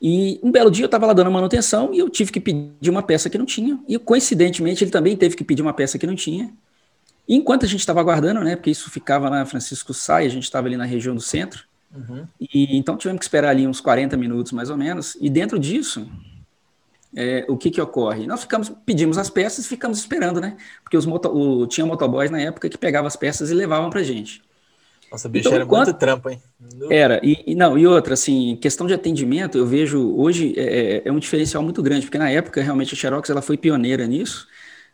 E 0.00 0.38
um 0.42 0.50
belo 0.50 0.70
dia 0.70 0.84
eu 0.84 0.86
estava 0.86 1.06
lá 1.06 1.12
dando 1.12 1.30
manutenção 1.30 1.92
e 1.94 1.98
eu 1.98 2.10
tive 2.10 2.30
que 2.30 2.40
pedir 2.40 2.90
uma 2.90 3.02
peça 3.02 3.30
que 3.30 3.38
não 3.38 3.46
tinha. 3.46 3.78
E 3.88 3.98
coincidentemente 3.98 4.84
ele 4.84 4.90
também 4.90 5.16
teve 5.16 5.36
que 5.36 5.44
pedir 5.44 5.62
uma 5.62 5.72
peça 5.72 5.98
que 5.98 6.06
não 6.06 6.14
tinha. 6.14 6.52
E 7.26 7.34
enquanto 7.34 7.64
a 7.64 7.68
gente 7.68 7.80
estava 7.80 8.00
aguardando, 8.00 8.40
né? 8.40 8.56
Porque 8.56 8.70
isso 8.70 8.90
ficava 8.90 9.30
na 9.30 9.44
Francisco 9.46 9.94
Sai, 9.94 10.26
a 10.26 10.30
gente 10.30 10.44
estava 10.44 10.66
ali 10.66 10.76
na 10.76 10.84
região 10.84 11.14
do 11.14 11.20
centro. 11.20 11.64
Uhum. 11.94 12.26
E 12.38 12.76
então 12.76 12.96
tivemos 12.96 13.20
que 13.20 13.24
esperar 13.24 13.50
ali 13.50 13.66
uns 13.66 13.80
40 13.80 14.16
minutos 14.16 14.52
mais 14.52 14.70
ou 14.70 14.76
menos. 14.76 15.16
E 15.20 15.30
dentro 15.30 15.58
disso, 15.58 16.06
é, 17.14 17.44
o 17.48 17.56
que 17.56 17.70
que 17.70 17.80
ocorre? 17.80 18.26
Nós 18.26 18.42
ficamos, 18.42 18.72
pedimos 18.84 19.18
as 19.18 19.30
peças 19.30 19.64
e 19.64 19.68
ficamos 19.68 19.98
esperando, 19.98 20.40
né? 20.40 20.56
Porque 20.82 20.96
os 20.96 21.06
moto, 21.06 21.28
o, 21.28 21.66
tinha 21.66 21.86
motoboys 21.86 22.30
na 22.30 22.40
época 22.40 22.68
que 22.68 22.78
pegavam 22.78 23.06
as 23.06 23.16
peças 23.16 23.50
e 23.50 23.54
levavam 23.54 23.90
para 23.90 24.02
gente. 24.02 24.42
Nossa, 25.10 25.28
bicho, 25.28 25.48
então, 25.48 25.56
era 25.56 25.66
quanto... 25.66 25.86
muito 25.86 25.98
trampo, 25.98 26.28
hein? 26.28 26.42
Era, 26.90 27.20
e, 27.22 27.42
e, 27.46 27.54
não, 27.54 27.78
e 27.78 27.86
outra, 27.86 28.14
assim, 28.14 28.58
questão 28.60 28.86
de 28.86 28.94
atendimento, 28.94 29.56
eu 29.56 29.66
vejo 29.66 30.14
hoje 30.16 30.54
é, 30.56 30.62
é, 30.62 31.02
é, 31.04 31.12
um 31.12 31.18
diferencial 31.18 31.62
muito 31.62 31.82
grande, 31.82 32.06
porque 32.06 32.18
na 32.18 32.30
época 32.30 32.60
realmente 32.60 32.94
a 32.94 32.96
Xerox 32.96 33.30
ela 33.30 33.40
foi 33.40 33.56
pioneira 33.56 34.06
nisso, 34.06 34.48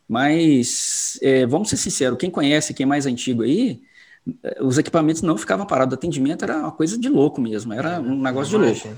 mas 0.06 1.18
é, 1.22 1.46
vamos 1.46 1.70
ser 1.70 1.78
sinceros, 1.78 2.18
quem 2.18 2.30
conhece, 2.30 2.74
quem 2.74 2.84
é 2.84 2.86
mais 2.86 3.06
antigo 3.06 3.42
aí, 3.42 3.80
é, 4.42 4.62
os 4.62 4.76
equipamentos 4.76 5.22
não 5.22 5.38
ficavam 5.38 5.66
parados, 5.66 5.94
o 5.94 5.96
atendimento 5.96 6.44
era 6.44 6.58
uma 6.58 6.72
coisa 6.72 6.98
de 6.98 7.08
louco 7.08 7.40
mesmo, 7.40 7.72
era 7.72 7.98
um 7.98 8.20
negócio 8.20 8.50
de 8.50 8.64
louco. 8.64 8.88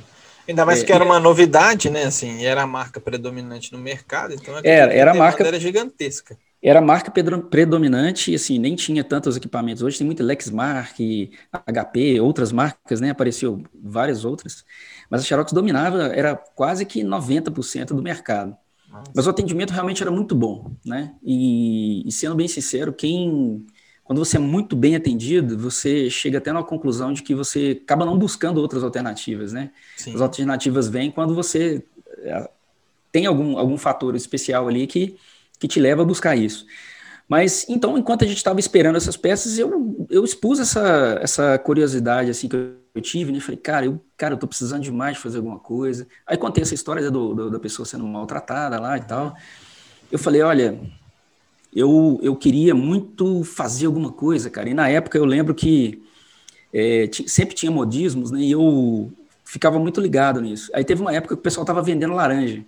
Ainda 0.48 0.64
mais 0.64 0.82
é, 0.82 0.84
que 0.84 0.92
era 0.92 1.04
uma 1.04 1.18
novidade, 1.18 1.90
né? 1.90 2.04
Assim, 2.04 2.44
era 2.44 2.62
a 2.62 2.66
marca 2.66 3.00
predominante 3.00 3.72
no 3.72 3.78
mercado, 3.78 4.34
então 4.34 4.56
era, 4.62 4.92
era 4.92 5.10
a 5.12 5.14
marca 5.14 5.46
era 5.46 5.58
gigantesca. 5.58 6.36
Era 6.62 6.78
a 6.78 6.82
marca 6.82 7.12
predominante 7.50 8.32
e 8.32 8.34
assim, 8.34 8.58
nem 8.58 8.74
tinha 8.74 9.04
tantos 9.04 9.36
equipamentos. 9.36 9.82
Hoje 9.82 9.98
tem 9.98 10.06
muito 10.06 10.22
Lexmark, 10.22 11.30
HP, 11.66 12.20
outras 12.20 12.52
marcas, 12.52 13.02
né? 13.02 13.10
Apareceu 13.10 13.62
várias 13.74 14.24
outras. 14.24 14.64
Mas 15.10 15.20
a 15.20 15.24
Xerox 15.24 15.52
dominava, 15.52 16.04
era 16.06 16.34
quase 16.34 16.86
que 16.86 17.02
90% 17.02 17.88
do 17.88 18.02
mercado. 18.02 18.56
Nossa. 18.88 19.12
Mas 19.14 19.26
o 19.26 19.30
atendimento 19.30 19.72
realmente 19.72 20.02
era 20.02 20.10
muito 20.10 20.34
bom, 20.34 20.70
né? 20.86 21.14
E, 21.22 22.08
e 22.08 22.12
sendo 22.12 22.34
bem 22.34 22.48
sincero, 22.48 22.94
quem 22.94 23.66
quando 24.04 24.18
você 24.18 24.36
é 24.36 24.40
muito 24.40 24.76
bem 24.76 24.94
atendido, 24.94 25.58
você 25.58 26.10
chega 26.10 26.36
até 26.38 26.52
na 26.52 26.62
conclusão 26.62 27.12
de 27.12 27.22
que 27.22 27.34
você 27.34 27.80
acaba 27.82 28.04
não 28.04 28.18
buscando 28.18 28.58
outras 28.60 28.84
alternativas, 28.84 29.52
né? 29.52 29.70
Sim. 29.96 30.14
As 30.14 30.20
alternativas 30.20 30.88
vêm 30.88 31.10
quando 31.10 31.34
você 31.34 31.82
é, 32.18 32.48
tem 33.10 33.24
algum, 33.24 33.56
algum 33.56 33.78
fator 33.78 34.14
especial 34.14 34.68
ali 34.68 34.86
que, 34.86 35.16
que 35.58 35.66
te 35.66 35.80
leva 35.80 36.02
a 36.02 36.04
buscar 36.04 36.36
isso. 36.36 36.66
Mas, 37.26 37.64
então, 37.68 37.96
enquanto 37.96 38.24
a 38.24 38.26
gente 38.26 38.36
estava 38.36 38.60
esperando 38.60 38.96
essas 38.96 39.16
peças, 39.16 39.58
eu, 39.58 40.06
eu 40.10 40.22
expus 40.22 40.60
essa, 40.60 41.18
essa 41.22 41.58
curiosidade, 41.58 42.30
assim, 42.30 42.48
que 42.48 42.56
eu 42.56 43.00
tive, 43.00 43.32
né? 43.32 43.40
Falei, 43.40 43.56
cara, 43.56 43.86
eu, 43.86 43.98
cara, 44.16 44.34
eu 44.34 44.38
tô 44.38 44.46
precisando 44.46 44.82
demais 44.82 45.16
de 45.16 45.22
fazer 45.22 45.38
alguma 45.38 45.58
coisa. 45.58 46.06
Aí 46.26 46.36
contei 46.36 46.62
essa 46.62 46.74
história 46.74 47.10
do, 47.10 47.34
do 47.34 47.50
da 47.50 47.58
pessoa 47.58 47.86
sendo 47.86 48.06
maltratada 48.06 48.78
lá 48.78 48.98
e 48.98 49.02
tal. 49.02 49.34
Eu 50.12 50.18
falei, 50.18 50.42
olha, 50.42 50.78
eu, 51.74 52.20
eu 52.22 52.36
queria 52.36 52.74
muito 52.74 53.42
fazer 53.42 53.86
alguma 53.86 54.12
coisa, 54.12 54.48
cara. 54.48 54.68
E 54.68 54.74
na 54.74 54.88
época 54.88 55.18
eu 55.18 55.24
lembro 55.24 55.54
que 55.54 56.02
é, 56.72 57.10
sempre 57.26 57.54
tinha 57.54 57.70
modismos, 57.70 58.30
né? 58.30 58.40
E 58.40 58.52
eu 58.52 59.12
ficava 59.44 59.78
muito 59.78 60.00
ligado 60.00 60.40
nisso. 60.40 60.70
Aí 60.72 60.84
teve 60.84 61.00
uma 61.00 61.12
época 61.12 61.34
que 61.34 61.40
o 61.40 61.42
pessoal 61.42 61.64
estava 61.64 61.82
vendendo 61.82 62.14
laranja. 62.14 62.64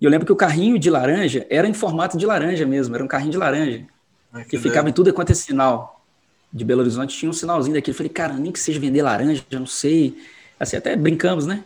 E 0.00 0.04
eu 0.04 0.10
lembro 0.10 0.26
que 0.26 0.32
o 0.32 0.36
carrinho 0.36 0.78
de 0.78 0.90
laranja 0.90 1.46
era 1.48 1.68
em 1.68 1.72
formato 1.72 2.18
de 2.18 2.26
laranja 2.26 2.66
mesmo, 2.66 2.94
era 2.94 3.04
um 3.04 3.08
carrinho 3.08 3.30
de 3.30 3.38
laranja. 3.38 3.84
Ah, 4.32 4.42
que, 4.42 4.50
que 4.50 4.58
ficava 4.58 4.88
em 4.88 4.92
tudo 4.92 5.12
quanto 5.12 5.30
é 5.30 5.34
sinal. 5.34 6.04
De 6.52 6.64
Belo 6.64 6.80
Horizonte 6.80 7.16
tinha 7.16 7.30
um 7.30 7.32
sinalzinho 7.32 7.74
daquele. 7.74 7.94
Eu 7.94 7.96
falei, 7.96 8.10
cara, 8.10 8.34
nem 8.34 8.50
que 8.50 8.58
seja 8.58 8.80
vender 8.80 9.02
laranja, 9.02 9.42
já 9.48 9.58
não 9.58 9.66
sei. 9.66 10.16
Assim, 10.58 10.76
até 10.76 10.96
brincamos, 10.96 11.46
né? 11.46 11.64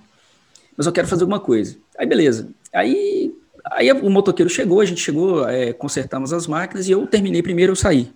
Mas 0.77 0.87
eu 0.87 0.93
quero 0.93 1.09
fazer 1.09 1.23
alguma 1.23 1.41
coisa. 1.41 1.77
Aí, 1.99 2.07
beleza. 2.07 2.51
Aí 2.73 3.35
Aí 3.73 3.91
o 3.93 4.11
motoqueiro 4.11 4.49
chegou, 4.49 4.81
a 4.81 4.85
gente 4.85 5.01
chegou, 5.01 5.49
é, 5.49 5.73
consertamos 5.73 6.33
as 6.33 6.47
máquinas 6.47 6.89
e 6.89 6.93
eu 6.93 7.07
terminei 7.07 7.43
primeiro, 7.43 7.73
eu 7.73 7.77
saí. 7.77 8.13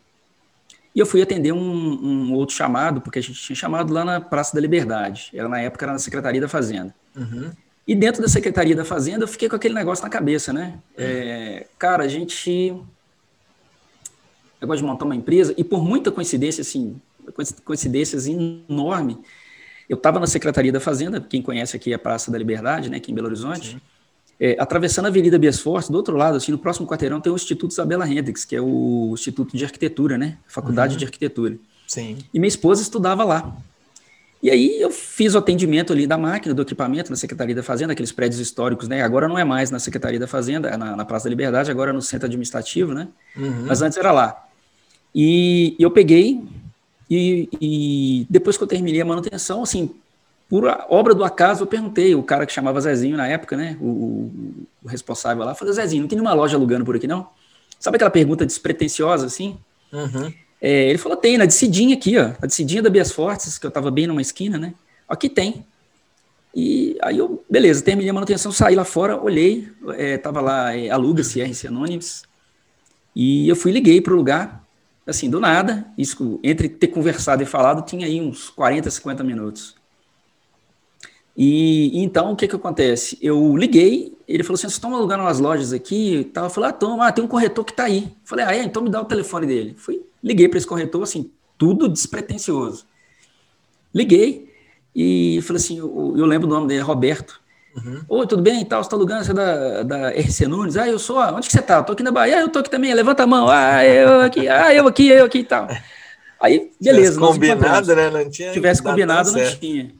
E 0.95 0.99
eu 0.99 1.07
fui 1.07 1.23
atender 1.23 1.52
um, 1.52 1.59
um, 1.61 2.35
outro 2.35 2.54
chamado, 2.54 3.00
porque 3.00 3.19
a 3.19 3.23
gente 3.23 3.40
tinha 3.40 3.57
chamado 3.57 3.92
lá 3.92 4.04
na 4.04 4.21
Praça 4.21 4.54
da 4.54 4.61
Liberdade. 4.61 5.30
Era 5.35 5.49
na 5.49 5.61
época 5.61 5.85
era 5.85 5.92
na 5.92 5.99
Secretaria 5.99 6.40
da 6.40 6.49
Fazenda. 6.49 6.95
Uhum. 7.16 7.50
E 7.87 7.95
dentro 7.95 8.23
da 8.23 8.28
Secretaria 8.28 8.75
da 8.75 8.85
Fazenda 8.85 9.25
eu 9.25 9.28
fiquei 9.28 9.49
com 9.49 9.57
aquele 9.57 9.75
negócio 9.75 10.04
na 10.04 10.11
cabeça, 10.11 10.52
né? 10.52 10.78
É, 10.97 11.66
cara, 11.78 12.04
a 12.04 12.09
gente. 12.09 12.75
Negócio 14.61 14.85
de 14.85 14.88
montar 14.88 15.04
uma 15.04 15.16
empresa, 15.16 15.54
e 15.57 15.64
por 15.64 15.83
muita 15.83 16.12
coincidência, 16.12 16.61
assim, 16.61 17.00
coincidências 17.64 18.26
enorme, 18.26 19.19
eu 19.88 19.97
estava 19.97 20.21
na 20.21 20.26
Secretaria 20.26 20.71
da 20.71 20.78
Fazenda, 20.80 21.19
quem 21.19 21.40
conhece 21.40 21.75
aqui 21.75 21.92
é 21.92 21.95
a 21.95 21.99
Praça 21.99 22.30
da 22.30 22.37
Liberdade, 22.37 22.90
né, 22.90 22.99
aqui 22.99 23.11
em 23.11 23.14
Belo 23.14 23.28
Horizonte. 23.28 23.71
Sim. 23.71 23.80
É, 24.43 24.57
atravessando 24.59 25.05
a 25.05 25.09
Avenida 25.09 25.39
Bias 25.39 25.61
Fortes, 25.61 25.91
do 25.91 25.97
outro 25.97 26.17
lado, 26.17 26.39
assim, 26.39 26.51
no 26.51 26.57
próximo 26.57 26.87
quarteirão, 26.87 27.21
tem 27.21 27.31
o 27.31 27.37
Instituto 27.37 27.73
Isabela 27.73 28.09
Hendricks, 28.09 28.45
que 28.47 28.57
é 28.57 28.61
o 28.61 29.11
Instituto 29.13 29.55
de 29.55 29.65
Arquitetura, 29.65 30.17
né? 30.17 30.39
Faculdade 30.49 30.95
uhum. 30.95 30.99
de 30.99 31.05
Arquitetura. 31.05 31.59
Sim. 31.87 32.17
E 32.33 32.39
minha 32.39 32.49
esposa 32.49 32.81
estudava 32.81 33.23
lá. 33.23 33.55
E 34.43 34.51
aí 34.51 34.81
eu 34.81 34.91
fiz 34.91 35.35
o 35.35 35.39
atendimento 35.39 35.93
ali 35.93 36.07
da 36.07 36.17
máquina, 36.17 36.55
do 36.55 36.63
equipamento, 36.63 37.11
na 37.11 37.17
Secretaria 37.17 37.55
da 37.55 37.63
Fazenda, 37.63 37.93
aqueles 37.93 38.11
prédios 38.11 38.41
históricos, 38.41 38.89
né? 38.89 39.03
Agora 39.03 39.29
não 39.29 39.39
é 39.39 39.45
mais 39.45 39.71
na 39.71 39.79
Secretaria 39.79 40.19
da 40.19 40.27
Fazenda, 40.27 40.75
na, 40.79 40.97
na 40.97 41.05
Praça 41.05 41.25
da 41.25 41.31
Liberdade, 41.31 41.71
agora 41.71 41.91
é 41.91 41.93
no 41.93 42.01
Centro 42.01 42.27
Administrativo, 42.27 42.95
né? 42.95 43.09
Uhum. 43.37 43.67
Mas 43.67 43.83
antes 43.83 43.99
era 43.99 44.11
lá. 44.11 44.49
E 45.15 45.77
eu 45.79 45.91
peguei, 45.91 46.43
e, 47.11 47.49
e, 47.61 48.27
depois 48.31 48.57
que 48.57 48.63
eu 48.63 48.69
terminei 48.69 49.03
a 49.03 49.05
manutenção, 49.05 49.63
assim, 49.63 49.91
por 50.50 50.64
obra 50.88 51.14
do 51.14 51.23
acaso, 51.23 51.62
eu 51.62 51.66
perguntei, 51.66 52.12
o 52.12 52.25
cara 52.25 52.45
que 52.45 52.52
chamava 52.52 52.80
Zezinho 52.80 53.16
na 53.16 53.28
época, 53.28 53.57
né, 53.57 53.76
o, 53.80 54.28
o 54.83 54.88
responsável 54.88 55.45
lá, 55.45 55.54
falei, 55.54 55.73
Zezinho, 55.73 56.02
não 56.02 56.09
tem 56.09 56.16
nenhuma 56.16 56.35
loja 56.35 56.57
alugando 56.57 56.85
por 56.85 56.97
aqui, 56.97 57.07
não? 57.07 57.28
Sabe 57.78 57.95
aquela 57.95 58.11
pergunta 58.11 58.45
despretensiosa, 58.45 59.26
assim? 59.26 59.57
Uhum. 59.92 60.35
É, 60.61 60.88
ele 60.88 60.99
falou, 60.99 61.16
tem, 61.16 61.38
na 61.38 61.45
Decidinha 61.45 61.95
aqui, 61.95 62.19
ó, 62.19 62.33
a 62.42 62.47
Decidinha 62.47 62.83
da 62.83 62.90
Bias 62.90 63.12
Fortes, 63.12 63.59
que 63.59 63.66
eu 63.66 63.71
tava 63.71 63.92
bem 63.92 64.09
numa 64.09 64.21
esquina, 64.21 64.59
né? 64.59 64.75
Aqui 65.09 65.28
tem. 65.28 65.64
E 66.52 66.99
aí 67.00 67.16
eu, 67.16 67.45
beleza, 67.49 67.80
terminei 67.80 68.11
a 68.11 68.12
manutenção, 68.12 68.50
saí 68.50 68.75
lá 68.75 68.85
fora, 68.85 69.16
olhei, 69.16 69.69
é, 69.90 70.19
tava 70.19 70.40
lá, 70.40 70.76
é, 70.76 70.90
aluga-se 70.90 71.40
RC 71.40 71.69
Anonymous, 71.69 72.25
e 73.14 73.49
eu 73.49 73.54
fui 73.54 73.71
liguei 73.71 74.00
para 74.00 74.12
o 74.12 74.16
lugar, 74.16 74.64
assim, 75.07 75.30
do 75.30 75.38
nada, 75.38 75.87
isso, 75.97 76.40
entre 76.42 76.69
ter 76.69 76.88
conversado 76.88 77.40
e 77.40 77.47
falado, 77.47 77.87
tinha 77.87 78.04
aí 78.04 78.21
uns 78.21 78.50
40, 78.50 78.90
50 78.90 79.23
minutos. 79.23 79.80
E 81.37 82.03
então 82.03 82.33
o 82.33 82.37
que 82.37 82.49
que 82.49 82.57
acontece? 82.57 83.19
Eu 83.23 83.57
liguei, 83.57 84.13
ele 84.29 84.43
falou 84.43 84.55
assim: 84.55 84.63
vocês 84.63 84.75
estão 84.75 84.95
alugando 84.95 85.23
umas 85.23 85.39
lojas 85.39 85.73
aqui 85.73 86.17
e 86.17 86.25
tal. 86.25 86.45
Eu 86.45 86.51
falei: 86.51 86.71
ah, 86.71 86.73
toma, 86.73 87.07
ah, 87.07 87.13
tem 87.13 87.25
um 87.25 87.29
corretor 87.29 87.65
que 87.65 87.73
está 87.73 87.85
aí. 87.85 88.05
Eu 88.05 88.11
falei: 88.25 88.45
ah, 88.45 88.55
é, 88.55 88.63
então 88.63 88.83
me 88.83 88.91
dá 88.91 89.01
o 89.01 89.05
telefone 89.05 89.47
dele. 89.47 89.75
Fui, 89.77 90.03
liguei 90.23 90.49
para 90.49 90.59
esse 90.59 90.67
corretor, 90.67 91.03
assim, 91.03 91.31
tudo 91.57 91.89
despretensioso. 91.89 92.85
Liguei 93.95 94.53
e 94.95 95.41
falei 95.43 95.63
assim: 95.63 95.79
eu, 95.79 96.15
eu 96.17 96.27
lembro 96.27 96.49
o 96.49 96.51
nome 96.51 96.67
dele, 96.67 96.83
Roberto. 96.83 97.41
Uhum. 97.77 98.01
Oi, 98.09 98.27
tudo 98.27 98.43
bem 98.43 98.63
e 98.63 98.65
tal? 98.65 98.83
Você 98.83 98.89
está 98.89 98.97
alugando? 98.97 99.25
Você 99.25 99.31
é 99.31 99.35
da, 99.35 99.83
da 99.85 100.11
RC 100.11 100.47
Nunes? 100.49 100.77
Ah, 100.77 100.89
eu 100.89 100.99
sou. 100.99 101.19
Onde 101.19 101.47
que 101.47 101.53
você 101.53 101.61
está? 101.61 101.81
Estou 101.81 101.93
aqui 101.93 102.03
na 102.03 102.11
Bahia. 102.11 102.39
Ah, 102.39 102.41
eu 102.41 102.47
estou 102.47 102.61
aqui 102.61 102.71
também. 102.71 102.93
Levanta 102.93 103.23
a 103.23 103.27
mão. 103.27 103.49
Ah, 103.49 103.85
eu 103.85 104.21
aqui. 104.23 104.47
Ah, 104.51 104.75
eu 104.75 104.87
aqui, 104.87 105.09
eu 105.09 105.25
aqui 105.25 105.39
e 105.39 105.45
tal. 105.45 105.69
Aí, 106.41 106.71
beleza. 106.81 107.13
Tivesse 107.13 107.19
combinado, 107.21 107.95
né? 107.95 108.11
Não 108.11 108.31
tinha. 108.31 108.53
Tivesse 108.53 108.83
combinado, 108.83 109.31
não 109.31 109.39
certo. 109.39 109.61
tinha. 109.61 110.00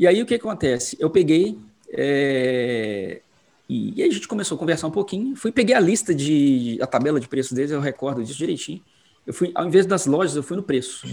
E 0.00 0.06
aí 0.06 0.22
o 0.22 0.24
que 0.24 0.34
acontece? 0.34 0.96
Eu 0.98 1.10
peguei 1.10 1.58
é, 1.92 3.20
e, 3.68 3.98
e, 3.98 4.02
aí 4.02 4.08
a 4.08 4.12
gente 4.12 4.26
começou 4.26 4.56
a 4.56 4.58
conversar 4.58 4.86
um 4.86 4.90
pouquinho. 4.90 5.36
Fui 5.36 5.52
peguei 5.52 5.74
a 5.74 5.78
lista 5.78 6.14
de 6.14 6.78
a 6.80 6.86
tabela 6.86 7.20
de 7.20 7.28
preços 7.28 7.52
deles, 7.52 7.70
eu 7.70 7.80
recordo 7.80 8.24
disso 8.24 8.38
direitinho. 8.38 8.82
Eu 9.26 9.34
fui 9.34 9.52
ao 9.54 9.66
invés 9.66 9.84
das 9.84 10.06
lojas, 10.06 10.34
eu 10.34 10.42
fui 10.42 10.56
no 10.56 10.62
preço. 10.62 11.06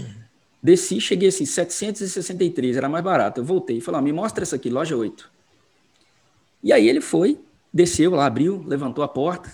Desci, 0.62 1.02
cheguei 1.02 1.28
assim 1.28 1.44
763, 1.44 2.78
era 2.78 2.88
mais 2.88 3.04
barato. 3.04 3.42
Eu 3.42 3.44
voltei 3.44 3.76
e 3.76 3.80
falei: 3.82 4.00
ó, 4.00 4.02
"Me 4.02 4.10
mostra 4.10 4.42
essa 4.42 4.56
aqui, 4.56 4.70
loja 4.70 4.96
8". 4.96 5.30
E 6.64 6.72
aí 6.72 6.88
ele 6.88 7.02
foi, 7.02 7.38
desceu 7.70 8.12
lá, 8.12 8.24
abriu, 8.24 8.64
levantou 8.66 9.04
a 9.04 9.08
porta. 9.08 9.52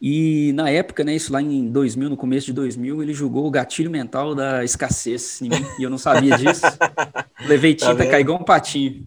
E 0.00 0.52
na 0.54 0.70
época, 0.70 1.04
né, 1.04 1.14
isso 1.14 1.30
lá 1.30 1.42
em 1.42 1.70
2000, 1.70 2.08
no 2.08 2.16
começo 2.16 2.46
de 2.46 2.54
2000, 2.54 3.02
ele 3.02 3.12
julgou 3.12 3.46
o 3.46 3.50
gatilho 3.50 3.90
mental 3.90 4.34
da 4.34 4.64
escassez 4.64 5.42
em 5.42 5.50
mim, 5.50 5.66
e 5.78 5.82
eu 5.82 5.90
não 5.90 5.98
sabia 5.98 6.38
disso. 6.38 6.62
Levei 7.46 7.74
tá 7.74 7.90
tinta, 7.90 8.04
tá 8.04 8.10
caiu 8.10 8.34
um 8.34 8.42
patinho. 8.42 9.06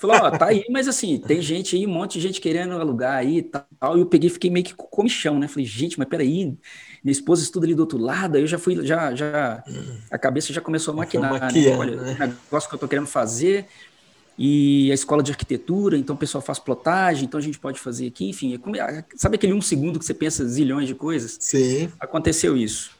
Falou, 0.00 0.16
ó, 0.16 0.30
tá 0.30 0.46
aí, 0.46 0.64
mas 0.70 0.88
assim, 0.88 1.18
tem 1.18 1.40
gente 1.40 1.76
aí, 1.76 1.86
um 1.86 1.90
monte 1.90 2.14
de 2.14 2.20
gente 2.20 2.40
querendo 2.40 2.74
alugar 2.74 3.16
aí 3.16 3.38
e 3.38 3.42
tal. 3.42 3.96
E 3.96 4.00
eu 4.00 4.06
peguei 4.06 4.30
fiquei 4.30 4.50
meio 4.50 4.64
que 4.64 4.74
com 4.74 4.86
comichão, 4.86 5.38
né? 5.38 5.48
Falei, 5.48 5.66
gente, 5.66 5.98
mas 5.98 6.08
peraí, 6.08 6.56
minha 7.02 7.12
esposa 7.12 7.42
estuda 7.42 7.66
ali 7.66 7.74
do 7.74 7.80
outro 7.80 7.98
lado, 7.98 8.36
aí 8.36 8.42
eu 8.42 8.46
já 8.46 8.58
fui, 8.58 8.84
já, 8.86 9.14
já, 9.14 9.62
a 10.10 10.18
cabeça 10.18 10.52
já 10.52 10.60
começou 10.60 10.92
a 10.92 10.96
maquinar, 10.98 11.52
né? 11.52 11.76
Olha, 11.76 11.96
né? 11.96 12.14
o 12.14 12.26
negócio 12.44 12.68
que 12.68 12.74
eu 12.74 12.78
tô 12.78 12.88
querendo 12.88 13.06
fazer, 13.06 13.66
e 14.38 14.90
a 14.90 14.94
escola 14.94 15.22
de 15.22 15.30
arquitetura, 15.30 15.96
então 15.96 16.14
o 16.14 16.18
pessoal 16.18 16.42
faz 16.42 16.58
plotagem, 16.58 17.24
então 17.24 17.38
a 17.38 17.42
gente 17.42 17.58
pode 17.58 17.80
fazer 17.80 18.06
aqui, 18.06 18.28
enfim, 18.28 18.54
é 18.54 19.04
sabe 19.16 19.36
aquele 19.36 19.54
um 19.54 19.62
segundo 19.62 19.98
que 19.98 20.04
você 20.04 20.12
pensa 20.12 20.46
zilhões 20.46 20.86
de 20.86 20.94
coisas? 20.94 21.38
Sim. 21.40 21.90
Aconteceu 21.98 22.56
isso. 22.56 22.94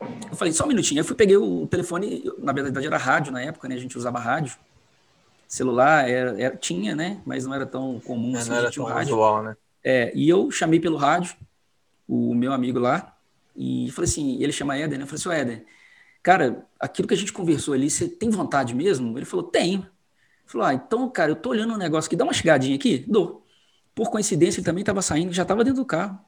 Eu 0.00 0.36
falei, 0.36 0.52
só 0.52 0.64
um 0.64 0.68
minutinho. 0.68 0.98
Aí 0.98 1.02
eu 1.02 1.06
fui, 1.06 1.14
peguei 1.14 1.36
o 1.36 1.66
telefone, 1.66 2.24
na 2.38 2.52
verdade 2.52 2.86
era 2.86 2.96
rádio 2.96 3.32
na 3.32 3.42
época, 3.42 3.68
né? 3.68 3.74
A 3.74 3.78
gente 3.78 3.96
usava 3.96 4.18
rádio. 4.18 4.56
Celular 5.46 6.08
era, 6.08 6.40
era 6.40 6.56
tinha, 6.56 6.94
né? 6.94 7.20
Mas 7.24 7.44
não 7.44 7.54
era 7.54 7.66
tão 7.66 8.00
comum 8.00 8.34
é, 8.34 8.38
assim, 8.38 8.50
não 8.50 8.56
era 8.56 8.70
tão 8.70 8.84
rádio. 8.84 9.14
Usual, 9.14 9.42
né? 9.42 9.56
É, 9.84 10.12
e 10.14 10.28
eu 10.28 10.50
chamei 10.50 10.80
pelo 10.80 10.96
rádio 10.96 11.36
o 12.08 12.34
meu 12.34 12.52
amigo 12.52 12.78
lá 12.78 13.16
e 13.56 13.90
falei 13.92 14.10
assim, 14.10 14.42
ele 14.42 14.52
chama 14.52 14.76
Éder, 14.76 14.98
né? 14.98 15.04
Eu 15.04 15.06
falei 15.06 15.36
assim, 15.36 15.42
Éder, 15.42 15.66
cara, 16.22 16.66
aquilo 16.78 17.06
que 17.06 17.14
a 17.14 17.16
gente 17.16 17.32
conversou 17.32 17.74
ali, 17.74 17.90
você 17.90 18.08
tem 18.08 18.30
vontade 18.30 18.74
mesmo? 18.74 19.16
Ele 19.16 19.24
falou, 19.24 19.44
tenho. 19.44 19.86
Falou, 20.50 20.66
ah, 20.66 20.74
então, 20.74 21.08
cara, 21.08 21.30
eu 21.30 21.36
tô 21.36 21.50
olhando 21.50 21.74
um 21.74 21.76
negócio 21.76 22.08
aqui, 22.08 22.16
dá 22.16 22.24
uma 22.24 22.32
chegadinha 22.32 22.74
aqui? 22.74 23.04
Dou. 23.06 23.46
Por 23.94 24.10
coincidência, 24.10 24.58
ele 24.58 24.64
também 24.64 24.82
estava 24.82 25.00
saindo, 25.00 25.32
já 25.32 25.42
estava 25.42 25.62
dentro 25.62 25.80
do 25.80 25.86
carro. 25.86 26.18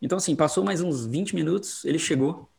Então, 0.00 0.18
assim, 0.18 0.36
passou 0.36 0.62
mais 0.62 0.82
uns 0.82 1.06
20 1.06 1.34
minutos, 1.34 1.82
ele 1.86 1.98
chegou. 1.98 2.50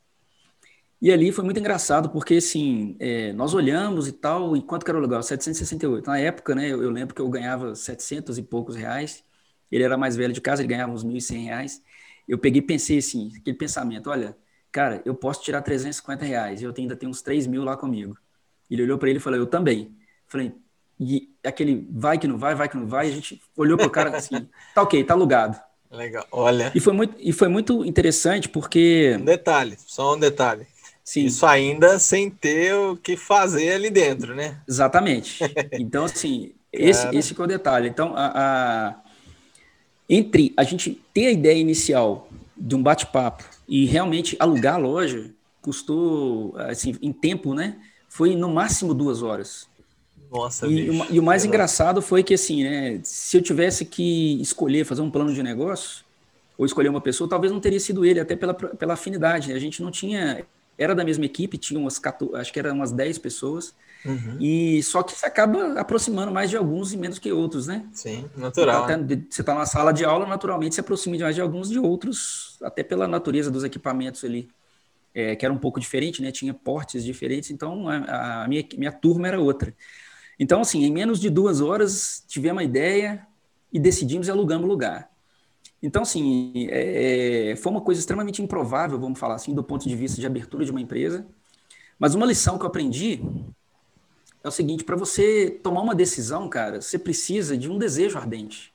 E 1.00 1.12
ali 1.12 1.32
foi 1.32 1.44
muito 1.44 1.60
engraçado, 1.60 2.10
porque 2.10 2.36
assim, 2.36 2.96
é, 3.00 3.32
nós 3.34 3.54
olhamos 3.54 4.08
e 4.08 4.12
tal, 4.12 4.58
e 4.58 4.62
quanto 4.64 4.86
que 4.86 4.90
era 4.90 4.98
o 4.98 5.02
lugar? 5.02 5.22
768. 5.22 6.08
Na 6.08 6.18
época, 6.18 6.56
né, 6.56 6.68
eu, 6.68 6.82
eu, 6.82 6.90
lembro 6.90 7.14
que 7.14 7.22
eu 7.22 7.30
ganhava 7.30 7.76
700 7.76 8.40
e 8.40 8.42
poucos 8.42 8.76
reais, 8.76 9.24
ele 9.72 9.84
era 9.84 9.96
mais 9.98 10.16
velho 10.16 10.34
de 10.34 10.42
casa, 10.42 10.64
ele 10.64 10.70
ganhava 10.70 10.94
uns 10.94 11.04
1.100 11.04 11.44
reais. 11.44 11.84
Eu 12.28 12.40
peguei 12.40 12.60
e 12.62 12.66
pensei 12.66 12.98
assim, 12.98 13.32
aquele 13.38 13.56
pensamento, 13.58 14.10
olha, 14.10 14.36
cara, 14.72 15.00
eu 15.06 15.14
posso 15.14 15.44
tirar 15.44 15.62
350 15.62 16.26
reais, 16.26 16.62
e 16.62 16.64
eu 16.64 16.74
ainda 16.76 16.96
tenho 16.96 17.12
uns 17.12 17.22
3 17.22 17.46
mil 17.46 17.64
lá 17.64 17.78
comigo. 17.78 18.18
Ele 18.68 18.82
olhou 18.82 18.98
para 18.98 19.10
ele 19.10 19.20
e 19.20 19.22
falou, 19.22 19.38
eu 19.38 19.46
também. 19.46 19.96
Falei, 20.28 20.56
e 21.04 21.30
aquele 21.48 21.88
vai 21.92 22.18
que 22.18 22.28
não 22.28 22.38
vai, 22.38 22.56
vai 22.56 22.70
que 22.70 22.78
não 22.78 22.88
vai, 22.88 23.08
a 23.08 23.12
gente 23.12 23.42
olhou 23.56 23.78
pro 23.78 23.90
cara 23.90 24.16
assim, 24.16 24.48
tá 24.74 24.82
ok, 24.82 25.04
tá 25.04 25.14
alugado. 25.14 25.60
Legal, 25.92 26.26
olha. 26.32 26.72
E 26.74 26.80
foi 26.80 26.94
muito, 26.94 27.16
e 27.20 27.32
foi 27.32 27.48
muito 27.48 27.86
interessante 27.86 28.50
porque. 28.50 29.16
Um 29.20 29.26
detalhe, 29.26 29.78
só 29.86 30.16
um 30.16 30.20
detalhe. 30.20 30.66
Sim. 31.04 31.26
Isso 31.26 31.46
ainda 31.46 32.00
sem 32.00 32.30
ter 32.30 32.74
o 32.74 32.96
que 32.96 33.18
fazer 33.18 33.74
ali 33.74 33.90
dentro, 33.90 34.34
né? 34.34 34.58
Exatamente. 34.68 35.40
Então, 35.74 36.06
assim, 36.06 36.54
esse, 36.72 37.08
esse 37.16 37.40
é 37.40 37.44
o 37.44 37.48
detalhe. 37.48 37.90
Então, 37.90 38.14
a, 38.16 38.32
a, 38.36 38.96
entre 40.10 40.54
a 40.56 40.64
gente 40.64 41.02
ter 41.14 41.28
a 41.28 41.32
ideia 41.32 41.60
inicial 41.60 42.30
de 42.56 42.76
um 42.76 42.82
bate-papo 42.82 43.44
e 43.68 43.86
realmente 43.86 44.36
alugar 44.40 44.76
a 44.76 44.78
loja, 44.78 45.32
custou, 45.62 46.56
assim, 46.58 46.96
em 47.02 47.12
tempo, 47.12 47.54
né? 47.54 47.78
Foi 48.08 48.36
no 48.36 48.50
máximo 48.50 48.94
duas 48.94 49.22
horas. 49.22 49.68
Nossa, 50.34 50.66
e, 50.66 50.90
bicho, 50.90 51.14
e 51.14 51.20
o 51.20 51.24
mais 51.24 51.46
engraçado 51.46 52.02
foi 52.02 52.24
que, 52.24 52.34
assim, 52.34 52.64
né? 52.64 53.00
Se 53.04 53.38
eu 53.38 53.42
tivesse 53.42 53.86
que 53.86 54.42
escolher, 54.42 54.84
fazer 54.84 55.02
um 55.02 55.12
plano 55.12 55.32
de 55.32 55.44
negócio, 55.44 56.04
ou 56.58 56.66
escolher 56.66 56.90
uma 56.90 57.02
pessoa, 57.02 57.30
talvez 57.30 57.54
não 57.54 57.60
teria 57.60 57.80
sido 57.80 58.04
ele, 58.04 58.20
até 58.20 58.36
pela, 58.36 58.54
pela 58.54 58.94
afinidade. 58.94 59.54
A 59.54 59.60
gente 59.60 59.82
não 59.82 59.92
tinha 59.92 60.44
era 60.78 60.96
da 60.96 61.04
mesma 61.04 61.26
equipe, 61.26 61.58
tinha 61.58 61.80
umas, 61.80 62.02
acho 62.36 62.52
que 62.52 62.60
eram 62.60 62.76
umas 62.76 62.92
10 62.92 63.18
pessoas, 63.20 63.76
uhum. 64.06 64.38
e 64.40 64.82
só 64.82 65.04
que 65.04 65.14
você 65.14 65.26
acaba 65.26 65.80
aproximando 65.80 66.32
mais 66.32 66.50
de 66.50 66.58
alguns 66.58 66.94
e 66.94 66.98
menos 66.98 67.20
que 67.20 67.32
outros, 67.32 67.68
né? 67.68 67.86
Sim, 67.94 68.28
natural. 68.36 68.86
Então, 68.86 69.04
até, 69.06 69.16
você 69.16 69.42
está 69.42 69.54
na 69.54 69.66
sala 69.66 69.92
de 69.92 70.04
aula, 70.04 70.26
naturalmente 70.26 70.76
se 70.76 70.82
aproxima 70.82 71.18
mais 71.18 71.36
de 71.36 71.42
alguns 71.42 71.70
de 71.70 71.80
outros, 71.80 72.58
até 72.64 72.84
pela 72.84 73.08
natureza 73.08 73.52
dos 73.52 73.64
equipamentos 73.64 74.24
ali, 74.24 74.50
é, 75.14 75.36
que 75.36 75.46
era 75.46 75.54
um 75.54 75.60
pouco 75.60 75.80
diferente, 75.80 76.22
né? 76.22 76.32
Tinha 76.32 76.54
portes 76.54 77.04
diferentes, 77.04 77.52
então 77.52 77.88
a, 77.88 78.44
a 78.44 78.48
minha, 78.48 78.66
minha 78.76 78.92
turma 78.92 79.28
era 79.28 79.40
outra. 79.40 79.74
Então, 80.40 80.62
assim, 80.62 80.84
em 80.84 80.92
menos 80.92 81.20
de 81.20 81.30
duas 81.30 81.62
horas, 81.62 82.24
tivemos 82.28 82.58
uma 82.58 82.64
ideia 82.64 83.28
e 83.72 83.80
decidimos 83.80 84.28
e 84.28 84.32
alugamos 84.32 84.68
lugar. 84.68 85.10
Então, 85.82 86.04
assim, 86.04 86.68
é, 86.70 87.52
é, 87.52 87.56
foi 87.56 87.72
uma 87.72 87.82
coisa 87.82 88.00
extremamente 88.00 88.42
improvável, 88.42 89.00
vamos 89.00 89.20
falar 89.20 89.36
assim, 89.36 89.54
do 89.54 89.64
ponto 89.64 89.88
de 89.88 89.96
vista 89.96 90.20
de 90.20 90.26
abertura 90.26 90.64
de 90.64 90.72
uma 90.72 90.82
empresa. 90.82 91.26
Mas 92.00 92.16
uma 92.16 92.26
lição 92.26 92.58
que 92.58 92.64
eu 92.64 92.68
aprendi 92.68 93.22
é 94.44 94.48
o 94.48 94.52
seguinte: 94.52 94.84
para 94.84 94.96
você 94.96 95.50
tomar 95.62 95.82
uma 95.82 95.96
decisão, 95.96 96.48
cara, 96.50 96.82
você 96.82 96.98
precisa 96.98 97.58
de 97.58 97.70
um 97.70 97.78
desejo 97.78 98.18
ardente. 98.18 98.74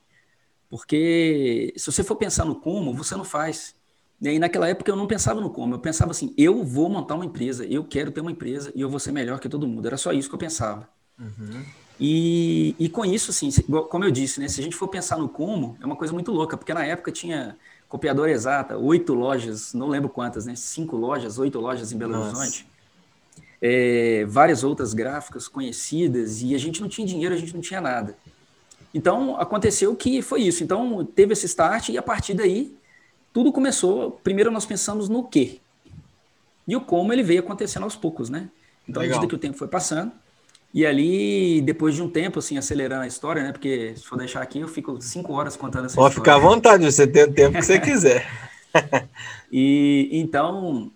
Porque 0.69 1.73
se 1.75 1.91
você 1.91 2.03
for 2.03 2.15
pensar 2.15 2.45
no 2.45 2.55
como, 2.55 2.93
você 2.93 3.15
não 3.15 3.23
faz. 3.23 3.75
E 4.21 4.27
aí, 4.27 4.37
naquela 4.37 4.67
época 4.67 4.91
eu 4.91 4.95
não 4.95 5.07
pensava 5.07 5.39
no 5.41 5.49
como, 5.49 5.75
eu 5.75 5.79
pensava 5.79 6.11
assim: 6.11 6.33
eu 6.37 6.63
vou 6.63 6.89
montar 6.89 7.15
uma 7.15 7.25
empresa, 7.25 7.65
eu 7.65 7.83
quero 7.83 8.11
ter 8.11 8.21
uma 8.21 8.31
empresa 8.31 8.71
e 8.75 8.81
eu 8.81 8.89
vou 8.89 8.99
ser 8.99 9.11
melhor 9.11 9.39
que 9.39 9.49
todo 9.49 9.67
mundo. 9.67 9.87
Era 9.87 9.97
só 9.97 10.11
isso 10.13 10.29
que 10.29 10.35
eu 10.35 10.39
pensava. 10.39 10.89
Uhum. 11.19 11.63
E, 11.99 12.75
e 12.79 12.87
com 12.87 13.03
isso, 13.03 13.31
assim, 13.31 13.49
como 13.89 14.05
eu 14.05 14.11
disse, 14.11 14.39
né, 14.39 14.47
se 14.47 14.61
a 14.61 14.63
gente 14.63 14.75
for 14.75 14.87
pensar 14.87 15.17
no 15.17 15.27
como, 15.27 15.77
é 15.81 15.85
uma 15.85 15.97
coisa 15.97 16.13
muito 16.13 16.31
louca, 16.31 16.55
porque 16.55 16.73
na 16.73 16.85
época 16.85 17.11
tinha 17.11 17.57
copiadora 17.89 18.31
exata, 18.31 18.77
oito 18.77 19.13
lojas, 19.13 19.73
não 19.73 19.87
lembro 19.87 20.07
quantas, 20.07 20.45
né? 20.45 20.55
Cinco 20.55 20.95
lojas, 20.95 21.39
oito 21.39 21.59
lojas 21.59 21.91
em 21.91 21.97
Belo 21.97 22.13
Nossa. 22.13 22.37
Horizonte. 22.37 22.67
É, 23.61 24.25
várias 24.29 24.63
outras 24.63 24.93
gráficas 24.93 25.47
conhecidas, 25.47 26.41
e 26.41 26.55
a 26.55 26.57
gente 26.57 26.79
não 26.79 26.87
tinha 26.87 27.05
dinheiro, 27.05 27.33
a 27.33 27.37
gente 27.37 27.53
não 27.53 27.61
tinha 27.61 27.81
nada. 27.81 28.15
Então, 28.93 29.35
aconteceu 29.37 29.95
que 29.95 30.21
foi 30.21 30.43
isso. 30.43 30.63
Então, 30.63 31.03
teve 31.03 31.33
esse 31.33 31.47
start, 31.47 31.89
e 31.89 31.97
a 31.97 32.01
partir 32.01 32.35
daí, 32.35 32.73
tudo 33.33 33.51
começou. 33.51 34.11
Primeiro, 34.23 34.51
nós 34.51 34.65
pensamos 34.65 35.09
no 35.09 35.23
quê? 35.23 35.59
E 36.67 36.75
o 36.75 36.81
como 36.81 37.11
ele 37.11 37.23
veio 37.23 37.41
acontecendo 37.41 37.83
aos 37.83 37.95
poucos, 37.95 38.29
né? 38.29 38.49
Então, 38.87 39.01
Legal. 39.01 39.17
à 39.17 39.19
medida 39.19 39.29
que 39.29 39.35
o 39.35 39.39
tempo 39.39 39.57
foi 39.57 39.67
passando, 39.67 40.11
e 40.73 40.85
ali, 40.85 41.61
depois 41.61 41.95
de 41.95 42.01
um 42.03 42.09
tempo, 42.09 42.39
assim, 42.39 42.57
acelerando 42.57 43.03
a 43.03 43.07
história, 43.07 43.43
né? 43.43 43.51
Porque 43.51 43.95
se 43.95 44.05
for 44.05 44.17
deixar 44.17 44.41
aqui, 44.41 44.59
eu 44.59 44.67
fico 44.67 45.01
cinco 45.01 45.33
horas 45.33 45.55
contando 45.57 45.85
essa 45.85 45.95
Pode 45.95 46.15
história. 46.15 46.15
ficar 46.15 46.35
à 46.35 46.39
vontade, 46.39 46.85
você 46.85 47.07
tem 47.07 47.23
o 47.23 47.33
tempo 47.33 47.57
que 47.57 47.65
você 47.65 47.79
quiser. 47.81 48.25
e 49.51 50.09
então, 50.11 50.91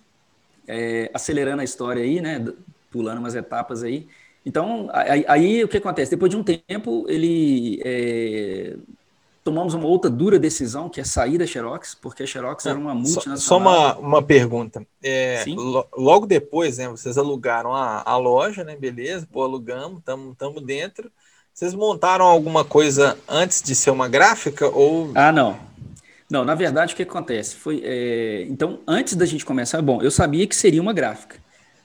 é, 0.68 1.10
acelerando 1.14 1.62
a 1.62 1.66
história 1.66 2.04
aí, 2.04 2.22
né? 2.22 2.46
Pulando 2.92 3.20
umas 3.20 3.36
etapas 3.36 3.84
aí. 3.84 4.08
Então, 4.46 4.90
aí, 4.94 5.26
aí 5.28 5.64
o 5.64 5.68
que 5.68 5.78
acontece? 5.78 6.12
Depois 6.12 6.30
de 6.32 6.38
um 6.38 6.44
tempo, 6.44 7.06
ele 7.10 7.82
é, 7.84 8.78
tomamos 9.44 9.74
uma 9.74 9.86
outra 9.86 10.10
dura 10.10 10.40
decisão, 10.40 10.88
que 10.88 11.02
é 11.02 11.04
sair 11.04 11.38
da 11.38 11.46
Xerox, 11.46 11.96
porque 11.96 12.24
a 12.24 12.26
Xerox 12.26 12.66
era 12.66 12.78
uma 12.78 12.96
multinacional. 12.96 13.38
Só, 13.38 13.48
só 13.48 13.58
uma, 13.58 13.98
uma 13.98 14.22
pergunta. 14.22 14.86
É, 15.04 15.44
logo 15.96 16.26
depois, 16.26 16.78
né, 16.78 16.88
vocês 16.88 17.18
alugaram 17.18 17.74
a, 17.74 18.04
a 18.06 18.18
loja, 18.18 18.64
né? 18.64 18.76
Beleza, 18.76 19.28
pô, 19.30 19.44
alugamos, 19.44 20.00
estamos 20.00 20.64
dentro. 20.64 21.12
Vocês 21.54 21.74
montaram 21.74 22.26
alguma 22.26 22.64
coisa 22.64 23.18
antes 23.28 23.62
de 23.62 23.76
ser 23.76 23.92
uma 23.92 24.08
gráfica? 24.08 24.68
ou? 24.68 25.12
Ah, 25.14 25.32
não. 25.32 25.58
Não, 26.30 26.44
na 26.44 26.56
verdade, 26.56 26.94
o 26.94 26.96
que 26.96 27.04
acontece? 27.04 27.56
Foi, 27.56 27.82
é, 27.84 28.46
então, 28.50 28.80
antes 28.88 29.16
da 29.16 29.26
gente 29.26 29.46
começar, 29.46 29.82
bom, 29.82 30.02
eu 30.02 30.10
sabia 30.10 30.48
que 30.48 30.56
seria 30.56 30.82
uma 30.82 30.94
gráfica. 30.94 31.36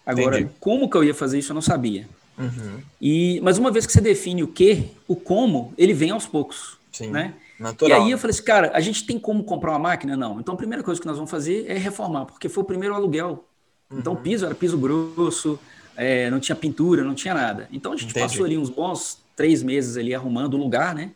Agora, 0.07 0.41
Entendi. 0.41 0.55
como 0.59 0.89
que 0.89 0.97
eu 0.97 1.05
ia 1.05 1.13
fazer 1.13 1.39
isso, 1.39 1.51
eu 1.51 1.55
não 1.55 1.61
sabia. 1.61 2.09
Uhum. 2.39 2.81
E, 2.99 3.41
mas 3.43 3.59
uma 3.59 3.71
vez 3.71 3.85
que 3.85 3.93
você 3.93 4.01
define 4.01 4.43
o 4.43 4.49
que, 4.49 4.89
o 5.07 5.15
como, 5.15 5.75
ele 5.77 5.93
vem 5.93 6.13
aos 6.13 6.25
poucos. 6.25 6.79
Sim. 6.91 7.11
Né? 7.11 7.35
Natural. 7.59 8.01
E 8.01 8.03
aí 8.05 8.11
eu 8.11 8.19
falei 8.19 8.31
assim, 8.31 8.45
cara, 8.45 8.71
a 8.73 8.81
gente 8.81 9.05
tem 9.05 9.19
como 9.19 9.43
comprar 9.43 9.73
uma 9.73 9.79
máquina? 9.79 10.17
Não. 10.17 10.39
Então 10.39 10.55
a 10.55 10.57
primeira 10.57 10.83
coisa 10.83 11.01
que 11.01 11.07
nós 11.07 11.17
vamos 11.17 11.31
fazer 11.31 11.67
é 11.69 11.77
reformar, 11.77 12.27
porque 12.27 12.49
foi 12.49 12.63
o 12.63 12.67
primeiro 12.67 12.95
aluguel. 12.95 13.45
Então 13.91 14.13
o 14.13 14.17
uhum. 14.17 14.23
piso 14.23 14.47
era 14.47 14.55
piso 14.55 14.79
grosso, 14.79 15.59
é, 15.97 16.31
não 16.31 16.39
tinha 16.39 16.55
pintura, 16.55 17.03
não 17.03 17.15
tinha 17.15 17.35
nada. 17.35 17.69
Então 17.73 17.93
a 17.93 17.97
gente 17.97 18.11
Entendi. 18.11 18.27
passou 18.27 18.45
ali 18.45 18.57
uns 18.57 18.71
bons 18.71 19.19
três 19.35 19.63
meses 19.63 19.97
ali 19.97 20.15
arrumando 20.15 20.55
o 20.55 20.57
lugar, 20.57 20.95
né? 20.95 21.11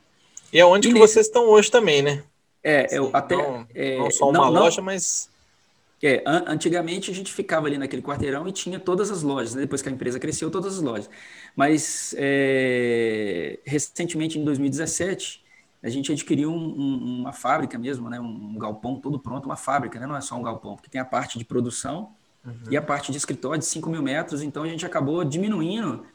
E 0.52 0.58
é 0.58 0.66
onde 0.66 0.88
e 0.88 0.92
que 0.92 0.98
nesse... 0.98 1.14
vocês 1.14 1.26
estão 1.26 1.48
hoje 1.48 1.70
também, 1.70 2.02
né? 2.02 2.22
É, 2.62 2.88
Sim, 2.88 2.96
eu 2.96 3.10
até. 3.12 3.36
Não, 3.36 3.66
é, 3.74 3.98
não 3.98 4.10
só 4.10 4.30
uma 4.30 4.38
não, 4.38 4.50
loja, 4.50 4.78
não, 4.78 4.84
mas. 4.84 5.30
É, 6.04 6.20
an 6.26 6.44
antigamente 6.48 7.12
a 7.12 7.14
gente 7.14 7.32
ficava 7.32 7.68
ali 7.68 7.78
naquele 7.78 8.02
quarteirão 8.02 8.48
e 8.48 8.52
tinha 8.52 8.80
todas 8.80 9.08
as 9.08 9.22
lojas, 9.22 9.54
né? 9.54 9.60
depois 9.60 9.80
que 9.80 9.88
a 9.88 9.92
empresa 9.92 10.18
cresceu, 10.18 10.50
todas 10.50 10.74
as 10.74 10.82
lojas. 10.82 11.08
Mas 11.54 12.12
é, 12.18 13.60
recentemente, 13.64 14.36
em 14.36 14.44
2017, 14.44 15.41
a 15.82 15.88
gente 15.88 16.12
adquiriu 16.12 16.52
um, 16.52 16.80
um, 16.80 17.20
uma 17.20 17.32
fábrica 17.32 17.76
mesmo, 17.78 18.08
né? 18.08 18.20
um 18.20 18.56
galpão 18.56 18.96
todo 18.96 19.18
pronto, 19.18 19.46
uma 19.46 19.56
fábrica, 19.56 19.98
né? 19.98 20.06
não 20.06 20.16
é 20.16 20.20
só 20.20 20.36
um 20.36 20.42
galpão, 20.42 20.76
porque 20.76 20.88
tem 20.88 21.00
a 21.00 21.04
parte 21.04 21.38
de 21.38 21.44
produção 21.44 22.12
uhum. 22.46 22.54
e 22.70 22.76
a 22.76 22.82
parte 22.82 23.10
de 23.10 23.18
escritório 23.18 23.58
de 23.58 23.64
5 23.64 23.90
mil 23.90 24.02
metros, 24.02 24.42
então 24.42 24.62
a 24.62 24.68
gente 24.68 24.86
acabou 24.86 25.24
diminuindo, 25.24 26.06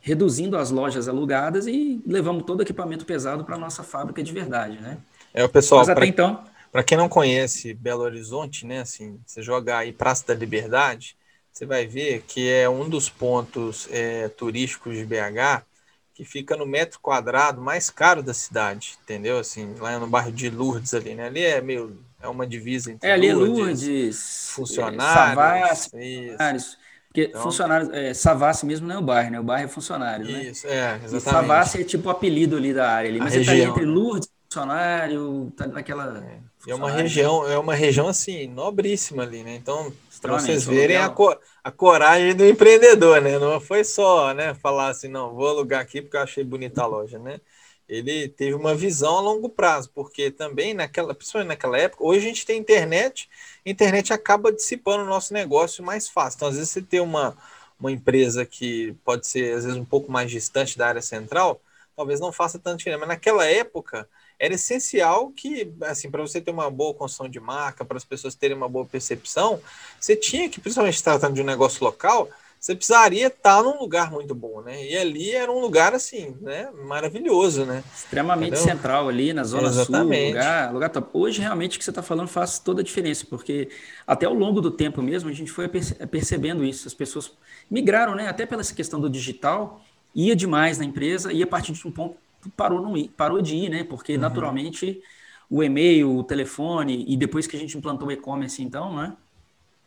reduzindo 0.00 0.58
as 0.58 0.70
lojas 0.70 1.08
alugadas 1.08 1.66
e 1.66 2.02
levamos 2.06 2.44
todo 2.44 2.60
o 2.60 2.62
equipamento 2.62 3.06
pesado 3.06 3.44
para 3.44 3.56
a 3.56 3.58
nossa 3.58 3.82
fábrica 3.82 4.22
de 4.22 4.32
verdade. 4.32 4.78
Né? 4.78 4.98
É, 5.32 5.42
o 5.42 5.48
pessoal, 5.48 5.80
Mas 5.80 5.88
até 5.88 6.00
pra, 6.00 6.06
então... 6.06 6.44
Para 6.70 6.82
quem 6.82 6.98
não 6.98 7.08
conhece 7.08 7.72
Belo 7.72 8.02
Horizonte, 8.02 8.66
né, 8.66 8.80
assim, 8.80 9.20
você 9.24 9.40
jogar 9.40 9.78
aí 9.78 9.92
Praça 9.92 10.26
da 10.26 10.34
Liberdade, 10.34 11.16
você 11.52 11.64
vai 11.64 11.86
ver 11.86 12.24
que 12.26 12.50
é 12.50 12.68
um 12.68 12.88
dos 12.88 13.08
pontos 13.08 13.88
é, 13.92 14.28
turísticos 14.28 14.96
de 14.96 15.04
BH 15.04 15.64
que 16.14 16.24
fica 16.24 16.56
no 16.56 16.64
metro 16.64 17.00
quadrado 17.00 17.60
mais 17.60 17.90
caro 17.90 18.22
da 18.22 18.32
cidade, 18.32 18.96
entendeu? 19.02 19.38
Assim, 19.38 19.74
lá 19.78 19.98
no 19.98 20.06
bairro 20.06 20.30
de 20.30 20.48
Lourdes 20.48 20.94
ali, 20.94 21.14
né? 21.14 21.26
Ali 21.26 21.42
é 21.42 21.60
meio 21.60 21.98
é 22.22 22.28
uma 22.28 22.46
divisa 22.46 22.92
entre 22.92 23.08
É 23.08 23.12
ali 23.12 23.28
é 23.28 23.34
Lourdes, 23.34 23.58
Lourdes 23.58 24.50
funcionários, 24.50 25.04
é, 25.04 25.74
Savassi, 25.74 26.76
Porque 27.08 27.22
então, 27.24 27.42
funcionários, 27.42 27.90
é, 27.92 28.14
Savassi 28.14 28.64
mesmo 28.64 28.86
não 28.86 28.94
é 28.94 28.98
o 28.98 29.02
bairro, 29.02 29.30
né? 29.30 29.40
O 29.40 29.44
bairro 29.44 29.64
é 29.66 29.68
funcionário, 29.68 30.24
né? 30.24 30.44
Isso, 30.44 30.66
é, 30.66 30.94
exatamente. 31.04 31.16
E 31.16 31.20
Savassi 31.20 31.80
é 31.80 31.84
tipo 31.84 32.08
o 32.08 32.10
apelido 32.10 32.56
ali 32.56 32.72
da 32.72 32.88
área 32.88 33.10
ali, 33.10 33.18
mas 33.18 33.34
ele 33.34 33.44
tá 33.44 33.56
entre 33.56 33.84
Lourdes 33.84 34.28
funcionário, 34.54 35.52
tá 35.56 35.66
naquela. 35.66 36.24
É, 36.66 36.70
é 36.70 36.74
uma 36.74 36.90
região, 36.90 37.46
é 37.46 37.58
uma 37.58 37.74
região 37.74 38.06
assim, 38.06 38.46
nobríssima 38.46 39.24
ali, 39.24 39.42
né? 39.42 39.56
Então, 39.56 39.92
para 40.24 40.32
vocês 40.32 40.64
verem 40.64 40.96
a, 40.96 41.10
co 41.10 41.38
a 41.62 41.70
coragem 41.70 42.34
do 42.34 42.46
empreendedor, 42.46 43.20
né? 43.20 43.38
Não 43.38 43.60
foi 43.60 43.84
só, 43.84 44.32
né, 44.32 44.54
falar 44.54 44.88
assim, 44.88 45.06
não, 45.06 45.34
vou 45.34 45.48
alugar 45.48 45.82
aqui 45.82 46.00
porque 46.00 46.16
eu 46.16 46.22
achei 46.22 46.42
bonita 46.42 46.82
a 46.82 46.86
loja, 46.86 47.18
né? 47.18 47.40
Ele 47.86 48.26
teve 48.28 48.54
uma 48.54 48.74
visão 48.74 49.18
a 49.18 49.20
longo 49.20 49.50
prazo, 49.50 49.90
porque 49.94 50.30
também 50.30 50.72
naquela, 50.72 51.14
principalmente 51.14 51.48
naquela 51.48 51.76
época, 51.78 52.02
hoje 52.02 52.20
a 52.20 52.28
gente 52.28 52.46
tem 52.46 52.58
internet, 52.58 53.28
a 53.66 53.68
internet 53.68 54.14
acaba 54.14 54.50
dissipando 54.50 55.04
o 55.04 55.06
nosso 55.06 55.34
negócio 55.34 55.84
mais 55.84 56.08
fácil. 56.08 56.38
Então, 56.38 56.48
às 56.48 56.54
vezes 56.56 56.70
você 56.70 56.80
tem 56.80 57.00
uma, 57.00 57.36
uma 57.78 57.92
empresa 57.92 58.46
que 58.46 58.94
pode 59.04 59.26
ser 59.26 59.54
às 59.54 59.64
vezes 59.64 59.78
um 59.78 59.84
pouco 59.84 60.10
mais 60.10 60.30
distante 60.30 60.78
da 60.78 60.88
área 60.88 61.02
central, 61.02 61.60
talvez 61.94 62.18
não 62.18 62.32
faça 62.32 62.58
tanto 62.58 62.78
dinheiro, 62.78 63.00
mas 63.00 63.08
naquela 63.08 63.44
época 63.44 64.08
era 64.44 64.54
essencial 64.54 65.30
que, 65.30 65.72
assim, 65.82 66.10
para 66.10 66.22
você 66.22 66.40
ter 66.40 66.50
uma 66.50 66.70
boa 66.70 66.92
construção 66.94 67.28
de 67.28 67.40
marca, 67.40 67.84
para 67.84 67.96
as 67.96 68.04
pessoas 68.04 68.34
terem 68.34 68.56
uma 68.56 68.68
boa 68.68 68.84
percepção, 68.84 69.60
você 69.98 70.14
tinha 70.14 70.48
que, 70.48 70.60
principalmente 70.60 71.02
tratando 71.02 71.34
de 71.34 71.42
um 71.42 71.46
negócio 71.46 71.82
local, 71.82 72.28
você 72.64 72.74
precisaria 72.74 73.26
estar 73.26 73.62
num 73.62 73.78
lugar 73.78 74.10
muito 74.10 74.34
bom, 74.34 74.62
né? 74.62 74.82
E 74.86 74.96
ali 74.96 75.32
era 75.32 75.52
um 75.52 75.60
lugar 75.60 75.92
assim, 75.92 76.34
né? 76.40 76.70
Maravilhoso, 76.86 77.66
né? 77.66 77.84
Extremamente 77.94 78.54
Entendeu? 78.56 78.74
central 78.74 79.06
ali 79.06 79.34
na 79.34 79.44
zona 79.44 79.68
Exatamente. 79.68 80.22
sul, 80.22 80.28
lugar, 80.28 80.72
lugar 80.72 80.88
top. 80.88 81.10
Hoje 81.12 81.42
realmente 81.42 81.76
o 81.76 81.78
que 81.78 81.84
você 81.84 81.90
está 81.90 82.02
falando 82.02 82.28
faz 82.28 82.58
toda 82.58 82.80
a 82.80 82.84
diferença, 82.84 83.26
porque 83.28 83.68
até 84.06 84.24
ao 84.24 84.32
longo 84.32 84.62
do 84.62 84.70
tempo 84.70 85.02
mesmo 85.02 85.28
a 85.28 85.32
gente 85.32 85.50
foi 85.50 85.68
percebendo 85.68 86.64
isso. 86.64 86.88
As 86.88 86.94
pessoas 86.94 87.32
migraram, 87.70 88.14
né? 88.14 88.28
Até 88.28 88.46
pela 88.46 88.62
essa 88.62 88.74
questão 88.74 88.98
do 88.98 89.10
digital, 89.10 89.82
ia 90.14 90.34
demais 90.34 90.78
na 90.78 90.86
empresa 90.86 91.34
e 91.34 91.42
a 91.42 91.46
partir 91.46 91.72
de 91.72 91.86
um 91.86 91.90
ponto 91.90 92.16
parou, 92.50 92.80
não 92.80 93.08
parou 93.08 93.40
de 93.40 93.56
ir, 93.56 93.68
né? 93.68 93.84
Porque 93.84 94.14
uhum. 94.14 94.20
naturalmente 94.20 95.02
o 95.50 95.62
e-mail, 95.62 96.16
o 96.16 96.24
telefone 96.24 97.04
e 97.08 97.16
depois 97.16 97.46
que 97.46 97.56
a 97.56 97.58
gente 97.58 97.76
implantou 97.76 98.08
o 98.08 98.12
e-commerce, 98.12 98.62
então, 98.62 98.94
né? 98.94 99.12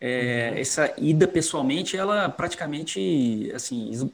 É, 0.00 0.50
uhum. 0.52 0.60
Essa 0.60 0.94
ida 0.96 1.26
pessoalmente, 1.26 1.96
ela 1.96 2.28
praticamente, 2.28 3.50
assim, 3.54 4.10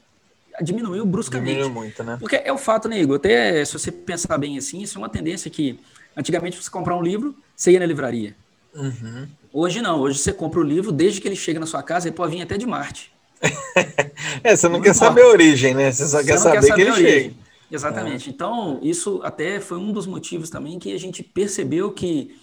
diminuiu 0.62 1.04
bruscamente. 1.04 1.50
Diminuiu 1.50 1.74
muito, 1.74 2.02
né? 2.02 2.16
Porque 2.18 2.36
é 2.36 2.52
o 2.52 2.58
fato, 2.58 2.88
né, 2.88 3.00
Igor? 3.00 3.16
Até 3.16 3.64
se 3.64 3.72
você 3.72 3.92
pensar 3.92 4.38
bem 4.38 4.56
assim, 4.56 4.80
isso 4.82 4.96
é 4.96 5.00
uma 5.00 5.08
tendência 5.08 5.50
que 5.50 5.78
antigamente 6.16 6.60
você 6.60 6.70
comprar 6.70 6.96
um 6.96 7.02
livro, 7.02 7.34
você 7.54 7.72
ia 7.72 7.80
na 7.80 7.86
livraria. 7.86 8.34
Uhum. 8.74 9.28
Hoje 9.52 9.80
não, 9.80 10.00
hoje 10.00 10.18
você 10.18 10.32
compra 10.32 10.60
o 10.60 10.64
livro, 10.64 10.90
desde 10.90 11.20
que 11.20 11.28
ele 11.28 11.36
chega 11.36 11.60
na 11.60 11.66
sua 11.66 11.82
casa, 11.82 12.08
ele 12.08 12.16
pode 12.16 12.34
vir 12.34 12.42
até 12.42 12.56
de 12.56 12.66
Marte. 12.66 13.12
é, 14.42 14.56
você 14.56 14.66
não, 14.66 14.76
não 14.76 14.80
quer 14.80 14.90
importa. 14.90 15.06
saber 15.06 15.22
a 15.22 15.28
origem, 15.28 15.74
né? 15.74 15.92
Você 15.92 16.06
só 16.06 16.18
você 16.18 16.24
quer, 16.24 16.38
saber 16.38 16.60
quer 16.60 16.66
saber 16.66 16.74
que 16.74 16.80
ele 16.80 16.94
chega. 16.94 17.34
Exatamente. 17.74 18.28
É. 18.28 18.32
Então, 18.32 18.78
isso 18.82 19.20
até 19.22 19.60
foi 19.60 19.78
um 19.78 19.92
dos 19.92 20.06
motivos 20.06 20.48
também 20.48 20.78
que 20.78 20.92
a 20.92 20.98
gente 20.98 21.22
percebeu 21.22 21.92
que 21.92 22.36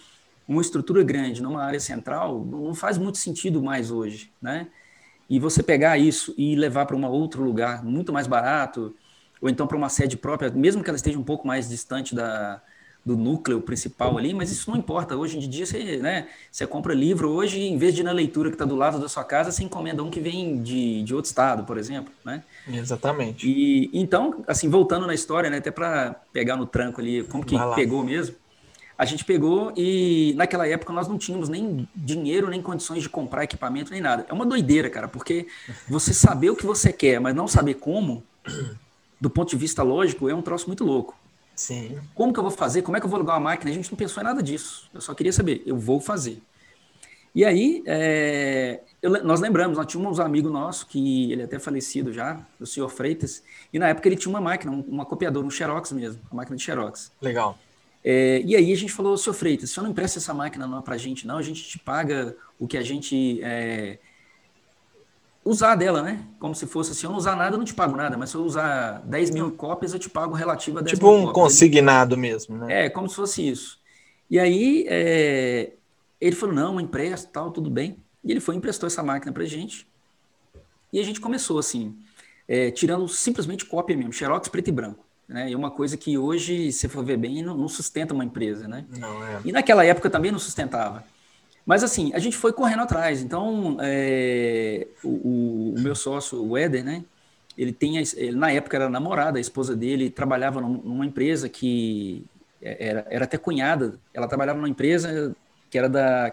uma 0.46 0.60
estrutura 0.60 1.02
grande 1.02 1.42
numa 1.42 1.62
área 1.62 1.80
central 1.80 2.44
não 2.44 2.74
faz 2.74 2.98
muito 2.98 3.18
sentido 3.18 3.62
mais 3.62 3.90
hoje, 3.90 4.30
né? 4.40 4.68
E 5.30 5.38
você 5.38 5.62
pegar 5.62 5.96
isso 5.96 6.34
e 6.36 6.54
levar 6.54 6.84
para 6.84 6.96
um 6.96 7.04
outro 7.06 7.42
lugar 7.42 7.82
muito 7.82 8.12
mais 8.12 8.26
barato, 8.26 8.94
ou 9.40 9.48
então 9.48 9.66
para 9.66 9.76
uma 9.76 9.88
sede 9.88 10.16
própria, 10.16 10.50
mesmo 10.50 10.82
que 10.82 10.90
ela 10.90 10.96
esteja 10.96 11.18
um 11.18 11.24
pouco 11.24 11.46
mais 11.46 11.68
distante 11.68 12.14
da, 12.14 12.60
do 13.04 13.16
núcleo 13.16 13.60
principal 13.60 14.18
ali, 14.18 14.34
mas 14.34 14.50
isso 14.50 14.70
não 14.70 14.76
importa. 14.76 15.16
Hoje 15.16 15.38
em 15.38 15.48
dia 15.48 15.64
você, 15.64 15.96
né, 15.98 16.28
você 16.50 16.66
compra 16.66 16.92
livro, 16.92 17.30
hoje 17.30 17.60
em 17.60 17.78
vez 17.78 17.94
de 17.94 18.02
ir 18.02 18.04
na 18.04 18.12
leitura 18.12 18.50
que 18.50 18.56
está 18.56 18.64
do 18.64 18.76
lado 18.76 18.98
da 18.98 19.08
sua 19.08 19.24
casa, 19.24 19.50
você 19.50 19.64
encomenda 19.64 20.02
um 20.02 20.10
que 20.10 20.20
vem 20.20 20.62
de, 20.62 21.02
de 21.02 21.14
outro 21.14 21.28
estado, 21.28 21.64
por 21.64 21.78
exemplo, 21.78 22.12
né? 22.24 22.44
Exatamente. 22.68 23.48
E 23.48 23.90
então, 23.92 24.44
assim, 24.46 24.68
voltando 24.68 25.06
na 25.06 25.14
história, 25.14 25.50
né, 25.50 25.58
até 25.58 25.70
para 25.70 26.16
pegar 26.32 26.56
no 26.56 26.66
tranco 26.66 27.00
ali, 27.00 27.24
como 27.24 27.44
que 27.44 27.56
pegou 27.74 28.04
mesmo, 28.04 28.36
a 28.96 29.04
gente 29.04 29.24
pegou 29.24 29.72
e 29.76 30.32
naquela 30.36 30.66
época 30.68 30.92
nós 30.92 31.08
não 31.08 31.18
tínhamos 31.18 31.48
nem 31.48 31.88
dinheiro, 31.94 32.48
nem 32.48 32.62
condições 32.62 33.02
de 33.02 33.08
comprar 33.08 33.44
equipamento, 33.44 33.90
nem 33.90 34.00
nada. 34.00 34.24
É 34.28 34.32
uma 34.32 34.46
doideira, 34.46 34.88
cara, 34.88 35.08
porque 35.08 35.46
você 35.88 36.14
saber 36.14 36.50
o 36.50 36.56
que 36.56 36.64
você 36.64 36.92
quer, 36.92 37.20
mas 37.20 37.34
não 37.34 37.48
saber 37.48 37.74
como, 37.74 38.22
do 39.20 39.28
ponto 39.28 39.50
de 39.50 39.56
vista 39.56 39.82
lógico, 39.82 40.28
é 40.28 40.34
um 40.34 40.42
troço 40.42 40.68
muito 40.68 40.84
louco. 40.84 41.16
Sim. 41.54 41.98
Como 42.14 42.32
que 42.32 42.38
eu 42.38 42.44
vou 42.44 42.52
fazer? 42.52 42.82
Como 42.82 42.96
é 42.96 43.00
que 43.00 43.06
eu 43.06 43.10
vou 43.10 43.16
alugar 43.16 43.36
uma 43.36 43.50
máquina? 43.50 43.70
A 43.70 43.74
gente 43.74 43.90
não 43.90 43.98
pensou 43.98 44.22
em 44.22 44.24
nada 44.24 44.42
disso. 44.42 44.88
Eu 44.94 45.00
só 45.00 45.14
queria 45.14 45.32
saber, 45.32 45.62
eu 45.66 45.76
vou 45.76 46.00
fazer. 46.00 46.40
E 47.34 47.44
aí, 47.44 47.82
é, 47.86 48.80
eu, 49.02 49.10
nós 49.24 49.40
lembramos, 49.40 49.76
nós 49.76 49.86
tínhamos 49.86 50.20
um 50.20 50.22
amigo 50.22 50.48
nosso, 50.48 50.86
que 50.86 51.32
ele 51.32 51.42
é 51.42 51.44
até 51.44 51.58
falecido 51.58 52.12
já, 52.12 52.40
o 52.60 52.64
senhor 52.64 52.88
Freitas, 52.88 53.42
e 53.72 53.78
na 53.78 53.88
época 53.88 54.08
ele 54.08 54.16
tinha 54.16 54.30
uma 54.30 54.40
máquina, 54.40 54.70
uma 54.70 55.04
copiadora, 55.04 55.44
um 55.44 55.50
Xerox 55.50 55.90
mesmo, 55.90 56.22
uma 56.30 56.38
máquina 56.38 56.56
de 56.56 56.62
Xerox. 56.62 57.10
Legal. 57.20 57.58
É, 58.04 58.40
e 58.44 58.54
aí 58.54 58.72
a 58.72 58.76
gente 58.76 58.92
falou, 58.92 59.16
senhor 59.16 59.34
Freitas, 59.34 59.70
se 59.70 59.78
eu 59.78 59.82
não 59.82 59.90
empresta 59.90 60.18
essa 60.18 60.32
máquina 60.32 60.66
não 60.68 60.80
para 60.80 60.94
a 60.94 60.98
gente, 60.98 61.26
não, 61.26 61.36
a 61.36 61.42
gente 61.42 61.62
te 61.64 61.78
paga 61.78 62.36
o 62.58 62.66
que 62.66 62.76
a 62.76 62.82
gente 62.82 63.40
é, 63.42 63.98
usar 65.44 65.74
dela, 65.74 66.00
né? 66.02 66.24
Como 66.38 66.54
se 66.54 66.66
fosse 66.66 66.92
assim, 66.92 67.06
eu 67.06 67.10
não 67.10 67.18
usar 67.18 67.34
nada, 67.34 67.54
eu 67.54 67.58
não 67.58 67.64
te 67.64 67.74
pago 67.74 67.96
nada, 67.96 68.16
mas 68.16 68.30
se 68.30 68.36
eu 68.36 68.44
usar 68.44 69.02
10 69.04 69.30
mil 69.30 69.50
cópias, 69.52 69.92
eu 69.92 69.98
te 69.98 70.08
pago 70.08 70.34
relativo 70.34 70.78
a 70.78 70.82
10 70.82 70.94
tipo 70.94 71.06
mil 71.08 71.16
um 71.16 71.26
cópias. 71.26 71.44
consignado 71.44 72.16
mesmo, 72.16 72.56
né? 72.56 72.86
É, 72.86 72.90
como 72.90 73.08
se 73.08 73.16
fosse 73.16 73.48
isso. 73.48 73.80
E 74.30 74.38
aí 74.38 74.84
é, 74.88 75.72
ele 76.20 76.36
falou, 76.36 76.54
não, 76.54 76.80
empresto, 76.80 77.30
tal, 77.32 77.50
tudo 77.50 77.68
bem. 77.68 78.01
E 78.24 78.30
ele 78.30 78.40
foi 78.40 78.54
e 78.54 78.58
emprestou 78.58 78.86
essa 78.86 79.02
máquina 79.02 79.32
pra 79.32 79.44
gente. 79.44 79.86
E 80.92 81.00
a 81.00 81.02
gente 81.02 81.20
começou 81.20 81.58
assim, 81.58 81.96
é, 82.46 82.70
tirando 82.70 83.08
simplesmente 83.08 83.64
cópia 83.64 83.96
mesmo, 83.96 84.12
xerox 84.12 84.48
preto 84.48 84.68
e 84.68 84.72
branco. 84.72 85.04
Né? 85.26 85.50
E 85.50 85.56
uma 85.56 85.70
coisa 85.70 85.96
que 85.96 86.18
hoje, 86.18 86.70
se 86.72 86.88
for 86.88 87.04
ver 87.04 87.16
bem, 87.16 87.42
não, 87.42 87.56
não 87.56 87.68
sustenta 87.68 88.12
uma 88.12 88.24
empresa, 88.24 88.68
né? 88.68 88.84
Não, 88.98 89.24
é. 89.24 89.40
E 89.44 89.52
naquela 89.52 89.84
época 89.84 90.10
também 90.10 90.30
não 90.30 90.38
sustentava. 90.38 91.04
Mas 91.64 91.82
assim, 91.82 92.12
a 92.12 92.18
gente 92.18 92.36
foi 92.36 92.52
correndo 92.52 92.82
atrás. 92.82 93.22
Então, 93.22 93.78
é, 93.80 94.86
o, 95.02 95.74
o, 95.76 95.80
meu 95.80 95.94
sócio, 95.94 96.44
o 96.44 96.56
Éder, 96.56 96.84
né? 96.84 97.04
Ele 97.56 97.72
tem, 97.72 97.98
ele, 97.98 98.36
na 98.36 98.50
época 98.50 98.76
era 98.76 98.88
namorada, 98.88 99.38
a 99.38 99.40
esposa 99.40 99.76
dele 99.76 100.10
trabalhava 100.10 100.60
numa 100.60 101.06
empresa 101.06 101.48
que 101.48 102.24
é, 102.60 102.88
era, 102.88 103.06
era 103.08 103.24
até 103.24 103.38
cunhada. 103.38 103.98
Ela 104.12 104.26
trabalhava 104.26 104.58
numa 104.58 104.68
empresa 104.68 105.34
que 105.70 105.78
era 105.78 105.88
da, 105.88 106.32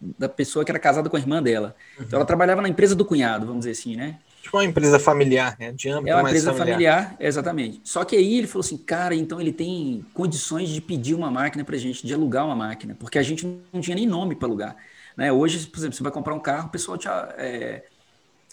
da 0.00 0.28
pessoa 0.28 0.64
que 0.64 0.70
era 0.70 0.78
casada 0.78 1.08
com 1.08 1.16
a 1.16 1.20
irmã 1.20 1.42
dela. 1.42 1.74
Uhum. 1.98 2.04
Então, 2.04 2.18
ela 2.18 2.26
trabalhava 2.26 2.62
na 2.62 2.68
empresa 2.68 2.94
do 2.94 3.04
cunhado, 3.04 3.46
vamos 3.46 3.60
dizer 3.60 3.72
assim, 3.72 3.96
né? 3.96 4.18
Tipo 4.42 4.56
uma 4.56 4.64
empresa 4.64 4.98
familiar, 4.98 5.56
né? 5.58 5.72
De 5.72 5.88
âmbito 5.88 6.08
é 6.10 6.14
uma 6.14 6.22
empresa 6.22 6.54
familiar. 6.54 7.02
familiar. 7.04 7.16
exatamente. 7.20 7.80
Só 7.84 8.04
que 8.04 8.16
aí 8.16 8.38
ele 8.38 8.46
falou 8.46 8.64
assim, 8.64 8.78
cara, 8.78 9.14
então 9.14 9.40
ele 9.40 9.52
tem 9.52 10.04
condições 10.14 10.68
de 10.68 10.80
pedir 10.80 11.14
uma 11.14 11.30
máquina 11.30 11.64
para 11.64 11.76
gente, 11.76 12.06
de 12.06 12.14
alugar 12.14 12.46
uma 12.46 12.56
máquina, 12.56 12.96
porque 12.98 13.18
a 13.18 13.22
gente 13.22 13.46
não 13.72 13.80
tinha 13.80 13.94
nem 13.94 14.06
nome 14.06 14.36
para 14.36 14.48
alugar. 14.48 14.76
Né? 15.16 15.32
Hoje, 15.32 15.66
por 15.66 15.78
exemplo, 15.78 15.96
você 15.96 16.02
vai 16.02 16.12
comprar 16.12 16.34
um 16.34 16.40
carro, 16.40 16.68
o 16.68 16.70
pessoal 16.70 16.96
te 16.96 17.08
é, 17.08 17.84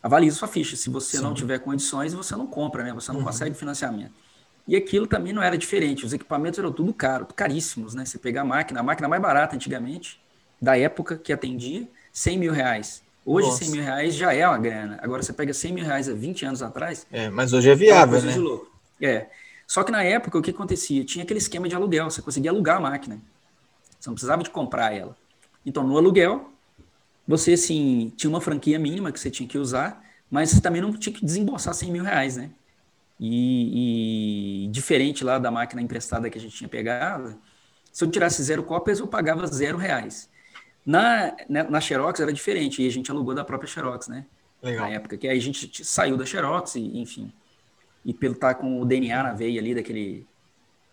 avalia 0.01 0.31
sua 0.31 0.47
ficha. 0.47 0.75
Se 0.75 0.89
você 0.89 1.17
Sim. 1.17 1.23
não 1.23 1.33
tiver 1.33 1.59
condições, 1.59 2.13
você 2.13 2.35
não 2.35 2.47
compra, 2.47 2.83
né? 2.83 2.93
Você 2.93 3.11
não 3.11 3.19
uhum. 3.19 3.25
consegue 3.25 3.55
financiamento. 3.55 4.13
E 4.67 4.75
aquilo 4.75 5.05
também 5.05 5.31
não 5.31 5.43
era 5.43 5.57
diferente. 5.57 6.05
Os 6.05 6.13
equipamentos 6.13 6.57
eram 6.57 6.71
tudo 6.71 6.91
caro, 6.93 7.27
caríssimos, 7.35 7.93
né? 7.93 8.03
Você 8.03 8.17
pegar 8.17 8.41
a 8.41 8.45
máquina, 8.45 8.79
a 8.79 8.83
máquina 8.83 9.07
mais 9.07 9.21
barata 9.21 9.55
antigamente, 9.55 10.19
da 10.61 10.77
época 10.77 11.17
que 11.17 11.31
atendia, 11.31 11.87
100 12.11 12.37
mil 12.37 12.53
reais. 12.53 13.03
Hoje, 13.25 13.47
Nossa. 13.47 13.65
100 13.65 13.71
mil 13.71 13.83
reais 13.83 14.15
já 14.15 14.33
é 14.33 14.47
uma 14.47 14.57
grana. 14.57 14.99
Agora, 15.01 15.23
você 15.23 15.33
pega 15.33 15.53
100 15.53 15.73
mil 15.73 15.85
reais 15.85 16.07
há 16.07 16.13
20 16.13 16.45
anos 16.45 16.61
atrás. 16.61 17.07
É, 17.11 17.29
mas 17.29 17.53
hoje 17.53 17.69
é 17.69 17.75
viável, 17.75 18.19
é 18.19 18.21
né? 18.21 18.59
É. 19.01 19.27
Só 19.67 19.83
que 19.83 19.91
na 19.91 20.03
época, 20.03 20.37
o 20.37 20.41
que 20.41 20.51
acontecia? 20.51 21.03
Tinha 21.03 21.23
aquele 21.23 21.39
esquema 21.39 21.67
de 21.67 21.75
aluguel. 21.75 22.09
Você 22.09 22.21
conseguia 22.21 22.51
alugar 22.51 22.77
a 22.77 22.79
máquina. 22.79 23.19
Você 23.99 24.09
não 24.09 24.13
precisava 24.13 24.43
de 24.43 24.51
comprar 24.51 24.93
ela. 24.93 25.17
Então, 25.65 25.83
no 25.85 25.97
aluguel, 25.97 26.51
você, 27.27 27.57
sim, 27.57 28.13
tinha 28.15 28.29
uma 28.29 28.39
franquia 28.39 28.77
mínima 28.77 29.11
que 29.11 29.19
você 29.19 29.31
tinha 29.31 29.49
que 29.49 29.57
usar, 29.57 30.03
mas 30.29 30.51
você 30.51 30.61
também 30.61 30.81
não 30.81 30.93
tinha 30.93 31.13
que 31.13 31.25
desembolsar 31.25 31.73
100 31.73 31.91
mil 31.91 32.03
reais, 32.03 32.37
né? 32.37 32.51
E, 33.19 34.65
e, 34.65 34.67
diferente 34.67 35.23
lá 35.23 35.39
da 35.39 35.49
máquina 35.49 35.81
emprestada 35.81 36.29
que 36.29 36.37
a 36.37 36.41
gente 36.41 36.55
tinha 36.55 36.67
pegado, 36.67 37.39
se 37.91 38.03
eu 38.03 38.11
tirasse 38.11 38.43
zero 38.43 38.61
cópias, 38.63 38.99
eu 38.99 39.07
pagava 39.07 39.47
zero 39.47 39.77
reais. 39.77 40.29
Na, 40.85 41.35
né, 41.49 41.63
na, 41.63 41.81
Xerox 41.81 42.19
era 42.19 42.31
diferente, 42.31 42.81
e 42.81 42.87
a 42.87 42.91
gente 42.91 43.09
alugou 43.09 43.33
da 43.33 43.43
própria 43.43 43.67
Xerox, 43.67 44.07
né? 44.07 44.25
Legal. 44.61 44.87
Na 44.87 44.93
época, 44.93 45.17
que 45.17 45.27
aí 45.27 45.37
a 45.37 45.41
gente 45.41 45.83
saiu 45.83 46.15
da 46.15 46.25
Xerox, 46.25 46.75
e, 46.75 46.99
enfim. 46.99 47.31
E 48.03 48.13
pelo 48.13 48.35
estar 48.35 48.53
tá 48.53 48.59
com 48.59 48.81
o 48.81 48.85
DNA 48.85 49.23
na 49.23 49.33
veia 49.33 49.59
ali 49.59 49.73
daquele, 49.73 50.27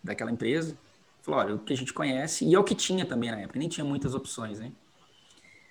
daquela 0.03 0.31
empresa, 0.31 0.75
falou, 1.21 1.39
olha, 1.39 1.55
o 1.55 1.59
que 1.59 1.73
a 1.73 1.77
gente 1.77 1.93
conhece, 1.93 2.43
e 2.45 2.55
é 2.55 2.59
o 2.59 2.63
que 2.63 2.73
tinha 2.73 3.05
também 3.05 3.29
na 3.29 3.39
época, 3.39 3.59
nem 3.59 3.69
tinha 3.69 3.85
muitas 3.85 4.15
opções, 4.15 4.59
né? 4.59 4.71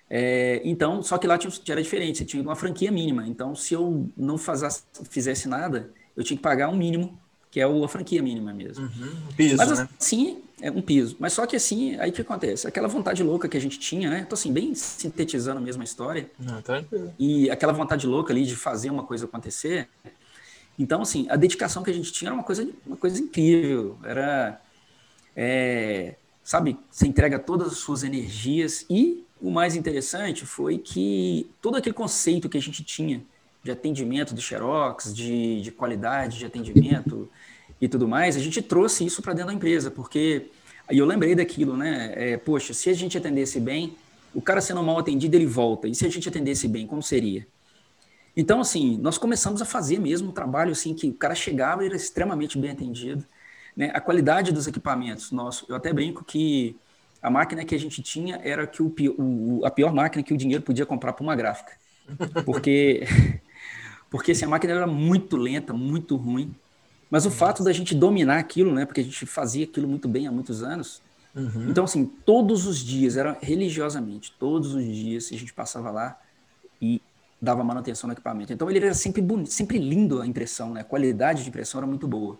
É, 0.09 0.61
então, 0.63 1.01
só 1.01 1.17
que 1.17 1.25
lá 1.25 1.37
tinha, 1.37 1.51
era 1.69 1.81
diferente, 1.81 2.19
você 2.19 2.25
tinha 2.25 2.41
uma 2.41 2.55
franquia 2.55 2.91
mínima. 2.91 3.27
Então, 3.27 3.55
se 3.55 3.73
eu 3.73 4.09
não 4.15 4.37
fizesse 4.37 5.47
nada, 5.47 5.89
eu 6.15 6.23
tinha 6.23 6.37
que 6.37 6.43
pagar 6.43 6.69
um 6.69 6.75
mínimo, 6.75 7.19
que 7.49 7.59
é 7.59 7.63
a 7.63 7.87
franquia 7.87 8.21
mínima 8.21 8.53
mesmo. 8.53 8.85
Uhum, 8.85 9.15
piso, 9.35 9.57
Mas 9.57 9.71
né? 9.77 9.89
assim, 9.99 10.43
é 10.63 10.71
um 10.71 10.81
piso. 10.81 11.17
Mas 11.19 11.33
só 11.33 11.45
que 11.45 11.57
assim, 11.57 11.99
aí 11.99 12.09
o 12.09 12.13
que 12.13 12.21
acontece? 12.21 12.65
Aquela 12.65 12.87
vontade 12.87 13.21
louca 13.21 13.49
que 13.49 13.57
a 13.57 13.59
gente 13.59 13.77
tinha, 13.77 14.09
né? 14.09 14.25
Tô 14.27 14.33
assim, 14.33 14.51
bem 14.51 14.73
sintetizando 14.73 15.59
mesmo 15.59 15.81
a 15.81 15.83
história. 15.83 16.31
Não. 16.39 16.63
E 17.19 17.51
aquela 17.51 17.73
vontade 17.73 18.07
louca 18.07 18.31
ali 18.31 18.45
de 18.45 18.55
fazer 18.55 18.89
uma 18.89 19.03
coisa 19.03 19.25
acontecer. 19.25 19.89
Então, 20.79 21.01
assim, 21.01 21.27
a 21.29 21.35
dedicação 21.35 21.83
que 21.83 21.91
a 21.91 21.93
gente 21.93 22.13
tinha 22.13 22.29
era 22.29 22.35
uma 22.35 22.45
coisa, 22.45 22.65
uma 22.87 22.95
coisa 22.95 23.21
incrível. 23.21 23.97
Era, 24.05 24.61
é, 25.35 26.15
sabe, 26.41 26.79
você 26.89 27.07
entrega 27.07 27.37
todas 27.37 27.73
as 27.73 27.77
suas 27.79 28.01
energias. 28.01 28.85
E 28.89 29.25
o 29.41 29.51
mais 29.51 29.75
interessante 29.75 30.45
foi 30.45 30.77
que 30.77 31.51
todo 31.61 31.75
aquele 31.75 31.93
conceito 31.93 32.47
que 32.47 32.57
a 32.57 32.61
gente 32.61 32.85
tinha 32.85 33.21
de 33.61 33.69
atendimento 33.69 34.33
do 34.33 34.39
Xerox, 34.39 35.13
de, 35.13 35.61
de 35.61 35.71
qualidade 35.71 36.39
de 36.39 36.45
atendimento, 36.45 37.29
e 37.83 37.89
tudo 37.89 38.07
mais, 38.07 38.35
a 38.37 38.39
gente 38.39 38.61
trouxe 38.61 39.05
isso 39.05 39.21
para 39.21 39.33
dentro 39.33 39.49
da 39.49 39.53
empresa, 39.55 39.91
porque 39.91 40.51
aí 40.87 40.97
eu 40.97 41.05
lembrei 41.05 41.35
daquilo, 41.35 41.75
né? 41.77 42.13
É, 42.15 42.37
poxa, 42.37 42.73
se 42.73 42.89
a 42.89 42.93
gente 42.93 43.17
atendesse 43.17 43.59
bem, 43.59 43.97
o 44.33 44.41
cara 44.41 44.61
sendo 44.61 44.83
mal 44.83 44.97
atendido, 44.99 45.35
ele 45.35 45.45
volta. 45.45 45.87
E 45.87 45.95
se 45.95 46.05
a 46.05 46.09
gente 46.09 46.29
atendesse 46.29 46.67
bem, 46.67 46.87
como 46.87 47.03
seria? 47.03 47.47
Então, 48.35 48.59
assim, 48.61 48.97
nós 48.97 49.17
começamos 49.17 49.61
a 49.61 49.65
fazer 49.65 49.99
mesmo 49.99 50.29
um 50.29 50.33
trabalho 50.33 50.71
assim 50.71 50.93
que 50.95 51.09
o 51.09 51.13
cara 51.13 51.35
chegava 51.35 51.83
e 51.83 51.87
era 51.87 51.95
extremamente 51.95 52.57
bem 52.57 52.71
atendido. 52.71 53.25
né, 53.75 53.91
a 53.93 54.01
qualidade 54.01 54.51
dos 54.53 54.67
equipamentos. 54.67 55.31
Nosso, 55.31 55.65
eu 55.69 55.75
até 55.75 55.93
brinco 55.93 56.25
que 56.25 56.81
a 57.21 57.29
máquina 57.29 57.65
que 57.65 57.75
a 57.75 57.79
gente 57.79 58.01
tinha 58.03 58.39
era 58.43 58.67
que 58.67 58.83
o, 58.83 58.93
o 59.19 59.65
a 59.65 59.71
pior 59.71 59.93
máquina 59.93 60.23
que 60.23 60.33
o 60.33 60.37
dinheiro 60.37 60.63
podia 60.63 60.85
comprar 60.85 61.13
para 61.13 61.23
uma 61.23 61.35
gráfica. 61.35 61.73
Porque, 62.45 63.03
porque 64.09 64.31
assim, 64.33 64.45
a 64.45 64.49
máquina 64.49 64.73
era 64.73 64.87
muito 64.87 65.37
lenta, 65.37 65.73
muito 65.73 66.15
ruim. 66.15 66.55
Mas 67.13 67.27
o 67.27 67.29
fato 67.29 67.63
da 67.63 67.71
gente 67.71 67.93
dominar 67.93 68.39
aquilo, 68.39 68.73
né? 68.73 68.87
Porque 68.87 69.01
a 69.01 69.03
gente 69.03 69.23
fazia 69.27 69.65
aquilo 69.65 69.87
muito 69.87 70.07
bem 70.07 70.25
há 70.25 70.31
muitos 70.31 70.63
anos. 70.63 70.99
Uhum. 71.35 71.69
Então, 71.69 71.83
assim, 71.83 72.07
todos 72.07 72.65
os 72.65 72.79
dias, 72.79 73.17
era 73.17 73.37
religiosamente, 73.39 74.33
todos 74.39 74.73
os 74.73 74.83
dias 74.83 75.29
a 75.31 75.37
gente 75.37 75.53
passava 75.53 75.91
lá 75.91 76.19
e 76.81 76.99
dava 77.39 77.63
manutenção 77.63 78.07
no 78.07 78.15
equipamento. 78.15 78.51
Então, 78.51 78.67
ele 78.67 78.83
era 78.83 78.95
sempre 78.95 79.21
bonito, 79.21 79.51
sempre 79.51 79.77
lindo 79.77 80.23
a 80.23 80.25
impressão, 80.25 80.73
né? 80.73 80.81
A 80.81 80.83
qualidade 80.83 81.43
de 81.43 81.49
impressão 81.49 81.81
era 81.81 81.85
muito 81.85 82.07
boa. 82.07 82.35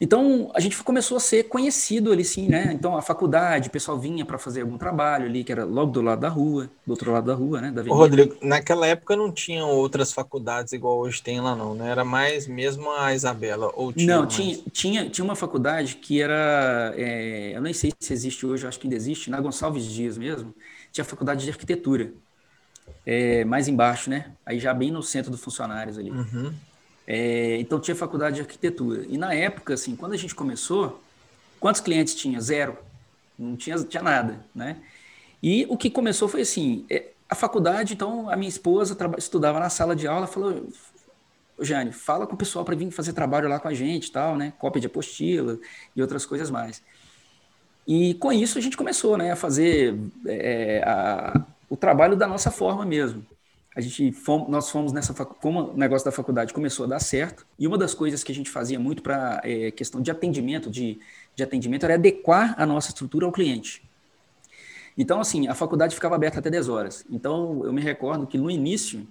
Então, 0.00 0.50
a 0.54 0.60
gente 0.60 0.82
começou 0.82 1.16
a 1.16 1.20
ser 1.20 1.44
conhecido 1.44 2.12
ali, 2.12 2.24
sim, 2.24 2.48
né? 2.48 2.72
Então, 2.72 2.96
a 2.96 3.02
faculdade, 3.02 3.68
o 3.68 3.70
pessoal 3.70 3.98
vinha 3.98 4.24
para 4.24 4.38
fazer 4.38 4.62
algum 4.62 4.76
trabalho 4.76 5.26
ali, 5.26 5.44
que 5.44 5.52
era 5.52 5.64
logo 5.64 5.92
do 5.92 6.02
lado 6.02 6.20
da 6.20 6.28
rua, 6.28 6.68
do 6.86 6.90
outro 6.90 7.12
lado 7.12 7.26
da 7.26 7.34
rua, 7.34 7.60
né? 7.60 7.70
Da 7.70 7.82
Ô, 7.82 7.94
Rodrigo, 7.94 8.36
naquela 8.42 8.86
época 8.86 9.16
não 9.16 9.30
tinham 9.30 9.70
outras 9.70 10.12
faculdades 10.12 10.72
igual 10.72 10.98
hoje 10.98 11.22
tem 11.22 11.40
lá, 11.40 11.54
não, 11.54 11.74
né? 11.74 11.90
Era 11.90 12.04
mais 12.04 12.46
mesmo 12.46 12.90
a 12.90 13.14
Isabela, 13.14 13.70
ou 13.74 13.92
tinha 13.92 14.16
Não, 14.16 14.26
tinha, 14.26 14.58
tinha, 14.72 15.08
tinha 15.08 15.24
uma 15.24 15.36
faculdade 15.36 15.96
que 15.96 16.20
era, 16.20 16.92
é, 16.96 17.52
eu 17.54 17.62
nem 17.62 17.72
sei 17.72 17.92
se 17.98 18.12
existe 18.12 18.44
hoje, 18.44 18.66
acho 18.66 18.78
que 18.78 18.86
ainda 18.86 18.96
existe, 18.96 19.30
na 19.30 19.40
Gonçalves 19.40 19.84
Dias 19.84 20.18
mesmo, 20.18 20.54
tinha 20.92 21.02
a 21.02 21.06
faculdade 21.06 21.44
de 21.44 21.50
arquitetura, 21.50 22.12
é, 23.06 23.44
mais 23.44 23.68
embaixo, 23.68 24.10
né? 24.10 24.32
Aí 24.44 24.58
já 24.58 24.74
bem 24.74 24.90
no 24.90 25.02
centro 25.02 25.30
dos 25.30 25.40
funcionários 25.40 25.98
ali. 25.98 26.10
Uhum. 26.10 26.52
É, 27.06 27.56
então 27.58 27.78
tinha 27.78 27.94
faculdade 27.94 28.36
de 28.36 28.42
arquitetura. 28.42 29.04
E 29.08 29.18
na 29.18 29.34
época, 29.34 29.74
assim, 29.74 29.94
quando 29.94 30.12
a 30.12 30.16
gente 30.16 30.34
começou, 30.34 31.02
quantos 31.60 31.80
clientes 31.80 32.14
tinha? 32.14 32.40
Zero. 32.40 32.76
Não 33.38 33.56
tinha, 33.56 33.76
tinha 33.84 34.02
nada, 34.02 34.44
né? 34.54 34.76
E 35.42 35.66
o 35.68 35.76
que 35.76 35.90
começou 35.90 36.28
foi 36.28 36.40
assim, 36.40 36.86
é, 36.88 37.10
a 37.28 37.34
faculdade, 37.34 37.94
então 37.94 38.30
a 38.30 38.36
minha 38.36 38.48
esposa 38.48 38.96
estudava 39.18 39.60
na 39.60 39.68
sala 39.68 39.94
de 39.94 40.06
aula, 40.06 40.26
falou, 40.26 40.68
Jane, 41.60 41.92
fala 41.92 42.26
com 42.26 42.34
o 42.34 42.38
pessoal 42.38 42.64
para 42.64 42.74
vir 42.74 42.90
fazer 42.90 43.12
trabalho 43.12 43.48
lá 43.48 43.60
com 43.60 43.68
a 43.68 43.74
gente, 43.74 44.10
tal, 44.10 44.36
né? 44.36 44.52
Cópia 44.58 44.80
de 44.80 44.86
apostila 44.86 45.58
e 45.94 46.00
outras 46.00 46.24
coisas 46.24 46.50
mais. 46.50 46.82
E 47.86 48.14
com 48.14 48.32
isso 48.32 48.56
a 48.56 48.60
gente 48.62 48.76
começou, 48.76 49.18
né, 49.18 49.32
a 49.32 49.36
fazer 49.36 49.94
é, 50.26 50.82
a, 50.86 51.44
o 51.68 51.76
trabalho 51.76 52.16
da 52.16 52.26
nossa 52.26 52.50
forma 52.50 52.86
mesmo 52.86 53.26
a 53.74 53.80
gente 53.80 54.12
fomos, 54.12 54.48
nós 54.48 54.70
fomos 54.70 54.92
nessa 54.92 55.12
como 55.24 55.72
o 55.72 55.76
negócio 55.76 56.04
da 56.04 56.12
faculdade 56.12 56.54
começou 56.54 56.84
a 56.84 56.88
dar 56.88 57.00
certo 57.00 57.44
e 57.58 57.66
uma 57.66 57.76
das 57.76 57.92
coisas 57.92 58.22
que 58.22 58.30
a 58.30 58.34
gente 58.34 58.48
fazia 58.48 58.78
muito 58.78 59.02
para 59.02 59.40
é, 59.42 59.70
questão 59.72 60.00
de 60.00 60.10
atendimento 60.10 60.70
de, 60.70 61.00
de 61.34 61.42
atendimento 61.42 61.84
era 61.84 61.94
adequar 61.94 62.54
a 62.56 62.64
nossa 62.64 62.90
estrutura 62.90 63.26
ao 63.26 63.32
cliente. 63.32 63.82
Então 64.96 65.20
assim 65.20 65.48
a 65.48 65.54
faculdade 65.54 65.94
ficava 65.94 66.14
aberta 66.14 66.38
até 66.38 66.48
10 66.48 66.68
horas. 66.68 67.04
Então 67.10 67.62
eu 67.64 67.72
me 67.72 67.80
recordo 67.80 68.26
que 68.26 68.38
no 68.38 68.48
início 68.48 69.06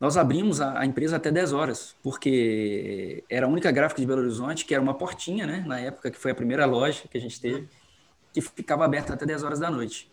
nós 0.00 0.16
abrimos 0.16 0.60
a, 0.60 0.80
a 0.80 0.84
empresa 0.84 1.16
até 1.16 1.30
10 1.30 1.52
horas 1.52 1.94
porque 2.02 3.22
era 3.30 3.46
a 3.46 3.48
única 3.48 3.70
gráfica 3.70 4.00
de 4.00 4.06
Belo 4.08 4.22
Horizonte 4.22 4.64
que 4.64 4.74
era 4.74 4.82
uma 4.82 4.94
portinha 4.94 5.46
né 5.46 5.62
na 5.64 5.78
época 5.78 6.10
que 6.10 6.18
foi 6.18 6.32
a 6.32 6.34
primeira 6.34 6.66
loja 6.66 7.04
que 7.08 7.16
a 7.16 7.20
gente 7.20 7.40
teve 7.40 7.68
que 8.32 8.40
ficava 8.40 8.84
aberta 8.84 9.14
até 9.14 9.24
10 9.24 9.44
horas 9.44 9.60
da 9.60 9.70
noite 9.70 10.10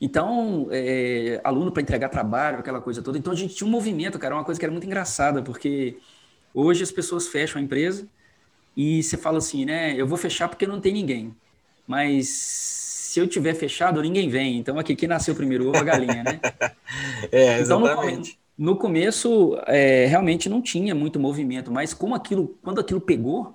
então, 0.00 0.68
é, 0.70 1.40
aluno 1.44 1.70
para 1.72 1.82
entregar 1.82 2.08
trabalho, 2.08 2.58
aquela 2.58 2.80
coisa 2.80 3.02
toda. 3.02 3.16
Então, 3.16 3.32
a 3.32 3.36
gente 3.36 3.54
tinha 3.54 3.66
um 3.66 3.70
movimento, 3.70 4.18
cara, 4.18 4.34
uma 4.34 4.44
coisa 4.44 4.58
que 4.58 4.64
era 4.64 4.72
muito 4.72 4.86
engraçada, 4.86 5.42
porque 5.42 5.96
hoje 6.52 6.82
as 6.82 6.90
pessoas 6.90 7.28
fecham 7.28 7.60
a 7.60 7.64
empresa 7.64 8.06
e 8.76 9.02
você 9.02 9.16
fala 9.16 9.38
assim, 9.38 9.64
né? 9.64 9.94
Eu 9.96 10.06
vou 10.06 10.18
fechar 10.18 10.48
porque 10.48 10.66
não 10.66 10.80
tem 10.80 10.92
ninguém. 10.92 11.34
Mas 11.86 12.28
se 12.28 13.20
eu 13.20 13.28
tiver 13.28 13.54
fechado, 13.54 14.02
ninguém 14.02 14.28
vem. 14.28 14.58
Então, 14.58 14.78
aqui, 14.78 14.96
quem 14.96 15.08
nasceu 15.08 15.34
primeiro, 15.34 15.68
ovo 15.68 15.78
a 15.78 15.84
galinha, 15.84 16.24
né? 16.24 16.40
é, 17.30 17.60
exatamente. 17.60 18.30
Então, 18.32 18.66
no, 18.66 18.72
no 18.72 18.76
começo, 18.76 19.56
é, 19.66 20.06
realmente 20.06 20.48
não 20.48 20.60
tinha 20.60 20.94
muito 20.94 21.20
movimento, 21.20 21.70
mas 21.70 21.94
como 21.94 22.14
aquilo, 22.14 22.58
quando 22.62 22.80
aquilo 22.80 23.00
pegou, 23.00 23.54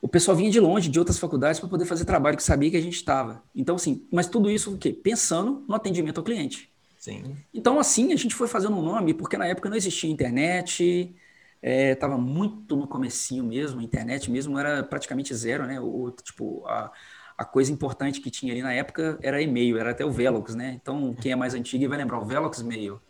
o 0.00 0.08
pessoal 0.08 0.36
vinha 0.36 0.50
de 0.50 0.60
longe, 0.60 0.88
de 0.88 0.98
outras 0.98 1.18
faculdades, 1.18 1.58
para 1.58 1.68
poder 1.68 1.84
fazer 1.84 2.04
trabalho 2.04 2.36
que 2.36 2.42
sabia 2.42 2.70
que 2.70 2.76
a 2.76 2.80
gente 2.80 2.94
estava. 2.94 3.42
Então, 3.54 3.76
assim, 3.76 4.06
mas 4.12 4.28
tudo 4.28 4.50
isso 4.50 4.74
o 4.74 4.78
quê? 4.78 4.92
Pensando 4.92 5.64
no 5.68 5.74
atendimento 5.74 6.18
ao 6.18 6.24
cliente. 6.24 6.70
Sim. 6.98 7.36
Então, 7.52 7.78
assim, 7.78 8.12
a 8.12 8.16
gente 8.16 8.34
foi 8.34 8.46
fazendo 8.46 8.76
um 8.76 8.82
nome, 8.82 9.14
porque 9.14 9.36
na 9.36 9.46
época 9.46 9.68
não 9.68 9.76
existia 9.76 10.10
internet, 10.10 11.14
estava 11.62 12.14
é, 12.14 12.18
muito 12.18 12.76
no 12.76 12.86
comecinho 12.86 13.44
mesmo, 13.44 13.80
a 13.80 13.82
internet 13.82 14.30
mesmo 14.30 14.58
era 14.58 14.82
praticamente 14.82 15.34
zero, 15.34 15.66
né? 15.66 15.80
O, 15.80 16.12
tipo, 16.22 16.64
a, 16.66 16.92
a 17.36 17.44
coisa 17.44 17.72
importante 17.72 18.20
que 18.20 18.30
tinha 18.30 18.52
ali 18.52 18.62
na 18.62 18.72
época 18.72 19.18
era 19.20 19.42
e-mail, 19.42 19.78
era 19.78 19.90
até 19.90 20.04
o 20.04 20.12
Velox, 20.12 20.54
né? 20.54 20.78
Então, 20.80 21.14
quem 21.20 21.32
é 21.32 21.36
mais 21.36 21.54
antigo 21.54 21.88
vai 21.88 21.98
lembrar, 21.98 22.20
o 22.20 22.24
Velox 22.24 22.62
Mail. 22.62 23.00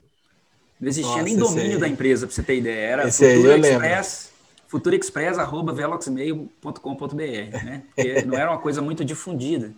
Não 0.81 0.88
existia 0.88 1.11
Nossa, 1.11 1.24
nem 1.24 1.37
domínio 1.37 1.79
da 1.79 1.88
empresa, 1.88 2.27
para 2.27 2.35
você 2.35 2.42
ter 2.42 2.59
ideia. 2.59 2.87
Era 2.87 3.09
esse 3.09 3.35
Futura 3.35 3.59
Express 3.59 4.28
futurexpress.veloxmail.com.br, 4.68 7.64
né? 7.64 7.83
Porque 7.94 8.22
não 8.22 8.38
era 8.38 8.50
uma 8.50 8.61
coisa 8.61 8.81
muito 8.81 9.04
difundida. 9.04 9.74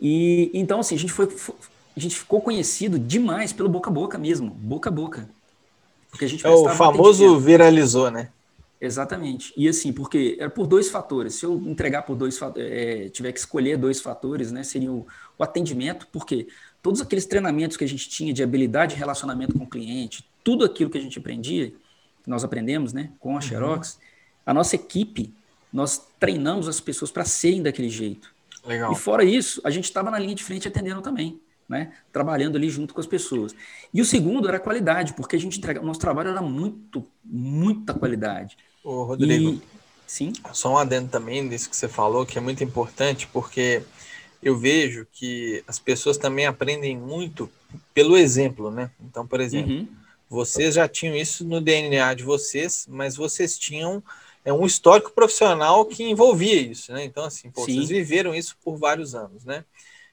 E 0.00 0.50
então 0.52 0.80
assim, 0.80 0.96
a 0.96 0.98
gente 0.98 1.12
foi 1.12 1.28
a 1.96 2.00
gente 2.00 2.16
ficou 2.16 2.40
conhecido 2.40 2.98
demais 2.98 3.52
pelo 3.52 3.68
boca 3.68 3.90
a 3.90 3.92
boca 3.92 4.18
mesmo, 4.18 4.50
boca 4.50 4.88
a 4.88 4.92
boca. 4.92 5.28
Porque 6.10 6.24
a 6.24 6.28
gente 6.28 6.44
é 6.44 6.50
o 6.50 6.68
famoso 6.70 7.38
viralizou, 7.38 8.10
né? 8.10 8.30
Exatamente. 8.80 9.52
E 9.56 9.68
assim, 9.68 9.92
porque 9.92 10.36
era 10.40 10.48
por 10.48 10.66
dois 10.66 10.88
fatores. 10.88 11.34
Se 11.34 11.44
eu 11.44 11.62
entregar 11.66 12.02
por 12.02 12.16
dois 12.16 12.40
é, 12.56 13.10
tiver 13.10 13.32
que 13.32 13.38
escolher 13.38 13.76
dois 13.76 14.00
fatores, 14.00 14.50
né, 14.50 14.62
seria 14.62 14.90
o, 14.90 15.06
o 15.38 15.44
atendimento, 15.44 16.08
porque 16.10 16.48
todos 16.82 17.02
aqueles 17.02 17.26
treinamentos 17.26 17.76
que 17.76 17.84
a 17.84 17.88
gente 17.88 18.08
tinha 18.08 18.32
de 18.32 18.42
habilidade 18.42 18.94
de 18.94 18.98
relacionamento 18.98 19.58
com 19.58 19.64
o 19.64 19.68
cliente, 19.68 20.26
tudo 20.42 20.64
aquilo 20.64 20.88
que 20.88 20.96
a 20.96 21.00
gente 21.00 21.18
aprendia, 21.18 21.74
nós 22.30 22.44
aprendemos, 22.44 22.92
né, 22.92 23.10
com 23.18 23.32
a 23.32 23.34
uhum. 23.34 23.40
Xerox, 23.40 23.94
uhum. 23.94 24.00
a 24.46 24.54
nossa 24.54 24.76
equipe, 24.76 25.34
nós 25.72 26.06
treinamos 26.18 26.68
as 26.68 26.80
pessoas 26.80 27.10
para 27.10 27.24
serem 27.24 27.62
daquele 27.62 27.90
jeito. 27.90 28.32
Legal. 28.64 28.92
E 28.92 28.96
fora 28.96 29.24
isso, 29.24 29.60
a 29.64 29.70
gente 29.70 29.84
estava 29.84 30.10
na 30.10 30.18
linha 30.18 30.34
de 30.34 30.44
frente 30.44 30.68
atendendo 30.68 31.02
também, 31.02 31.40
né, 31.68 31.92
trabalhando 32.12 32.56
ali 32.56 32.70
junto 32.70 32.94
com 32.94 33.00
as 33.00 33.06
pessoas. 33.06 33.54
E 33.92 34.00
o 34.00 34.04
segundo 34.04 34.48
era 34.48 34.56
a 34.56 34.60
qualidade, 34.60 35.12
porque 35.14 35.36
a 35.36 35.38
gente 35.38 35.58
entrega, 35.58 35.82
nosso 35.82 36.00
trabalho 36.00 36.30
era 36.30 36.42
muito, 36.42 37.04
muita 37.24 37.92
qualidade. 37.94 38.56
Ô, 38.82 39.02
Rodrigo, 39.02 39.50
e, 39.50 39.62
sim. 40.06 40.32
Só 40.52 40.72
um 40.74 40.78
adendo 40.78 41.08
também 41.08 41.48
disso 41.48 41.68
que 41.68 41.76
você 41.76 41.88
falou, 41.88 42.24
que 42.24 42.38
é 42.38 42.40
muito 42.40 42.62
importante, 42.64 43.28
porque 43.32 43.82
eu 44.42 44.56
vejo 44.56 45.06
que 45.12 45.62
as 45.66 45.78
pessoas 45.78 46.16
também 46.16 46.46
aprendem 46.46 46.96
muito 46.96 47.50
pelo 47.92 48.16
exemplo, 48.16 48.70
né? 48.70 48.90
Então, 49.00 49.26
por 49.26 49.40
exemplo, 49.40 49.72
uhum. 49.72 49.88
Vocês 50.30 50.76
já 50.76 50.86
tinham 50.86 51.16
isso 51.16 51.44
no 51.44 51.60
DNA 51.60 52.14
de 52.14 52.22
vocês, 52.22 52.86
mas 52.88 53.16
vocês 53.16 53.58
tinham 53.58 54.00
é, 54.44 54.52
um 54.52 54.64
histórico 54.64 55.10
profissional 55.10 55.84
que 55.84 56.04
envolvia 56.04 56.60
isso, 56.60 56.92
né? 56.92 57.04
Então, 57.04 57.24
assim, 57.24 57.50
pô, 57.50 57.64
vocês 57.64 57.88
viveram 57.88 58.32
isso 58.32 58.56
por 58.62 58.76
vários 58.76 59.12
anos, 59.12 59.44
né? 59.44 59.64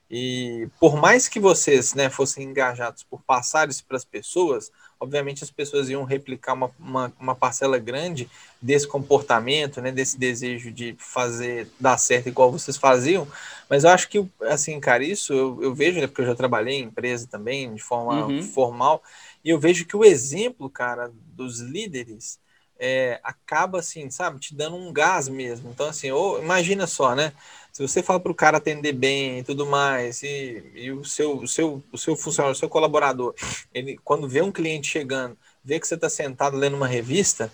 E 0.09 0.69
por 0.79 0.95
mais 0.95 1.27
que 1.27 1.39
vocês 1.39 1.93
né, 1.93 2.09
fossem 2.09 2.45
engajados 2.45 3.03
por 3.03 3.21
passar 3.21 3.69
isso 3.69 3.83
para 3.85 3.97
as 3.97 4.05
pessoas, 4.05 4.71
obviamente 4.99 5.43
as 5.43 5.51
pessoas 5.51 5.89
iam 5.89 6.05
replicar 6.05 6.53
uma, 6.53 6.71
uma, 6.79 7.13
uma, 7.19 7.35
parcela 7.35 7.77
grande 7.77 8.29
desse 8.61 8.87
comportamento, 8.87 9.81
né, 9.81 9.91
desse 9.91 10.17
desejo 10.17 10.71
de 10.71 10.95
fazer 10.97 11.67
dar 11.77 11.97
certo 11.97 12.29
igual 12.29 12.49
vocês 12.49 12.77
faziam. 12.77 13.27
Mas 13.69 13.83
eu 13.83 13.89
acho 13.89 14.07
que, 14.07 14.25
assim, 14.43 14.79
cara, 14.79 15.03
isso 15.03 15.33
eu, 15.33 15.61
eu 15.61 15.75
vejo, 15.75 15.99
né, 15.99 16.07
porque 16.07 16.21
eu 16.21 16.25
já 16.25 16.35
trabalhei 16.35 16.75
em 16.75 16.83
empresa 16.83 17.27
também, 17.29 17.75
de 17.75 17.83
forma 17.83 18.27
uhum. 18.27 18.41
formal, 18.41 19.03
e 19.47 19.49
eu 19.49 19.57
vejo 19.57 19.85
que 19.85 19.95
o 19.95 20.03
exemplo, 20.03 20.69
cara, 20.69 21.09
dos 21.27 21.61
líderes 21.61 22.37
é, 22.77 23.17
acaba 23.23 23.79
assim, 23.79 24.09
sabe, 24.09 24.41
te 24.41 24.53
dando 24.53 24.75
um 24.75 24.91
gás 24.91 25.29
mesmo. 25.29 25.69
Então, 25.71 25.87
assim, 25.87 26.11
ou, 26.11 26.43
imagina 26.43 26.85
só, 26.85 27.15
né? 27.15 27.31
Se 27.71 27.81
você 27.81 28.03
fala 28.03 28.19
para 28.19 28.29
o 28.29 28.35
cara 28.35 28.57
atender 28.57 28.91
bem 28.91 29.39
e 29.39 29.43
tudo 29.43 29.65
mais, 29.65 30.21
e, 30.21 30.69
e 30.75 30.91
o, 30.91 31.05
seu, 31.05 31.37
o, 31.37 31.47
seu, 31.47 31.81
o 31.93 31.97
seu 31.97 32.17
funcionário, 32.17 32.57
o 32.57 32.59
seu 32.59 32.67
colaborador, 32.67 33.33
ele 33.73 33.97
quando 34.03 34.27
vê 34.27 34.41
um 34.41 34.51
cliente 34.51 34.87
chegando, 34.89 35.37
vê 35.63 35.79
que 35.79 35.87
você 35.87 35.95
está 35.95 36.09
sentado 36.09 36.57
lendo 36.57 36.75
uma 36.75 36.87
revista, 36.87 37.49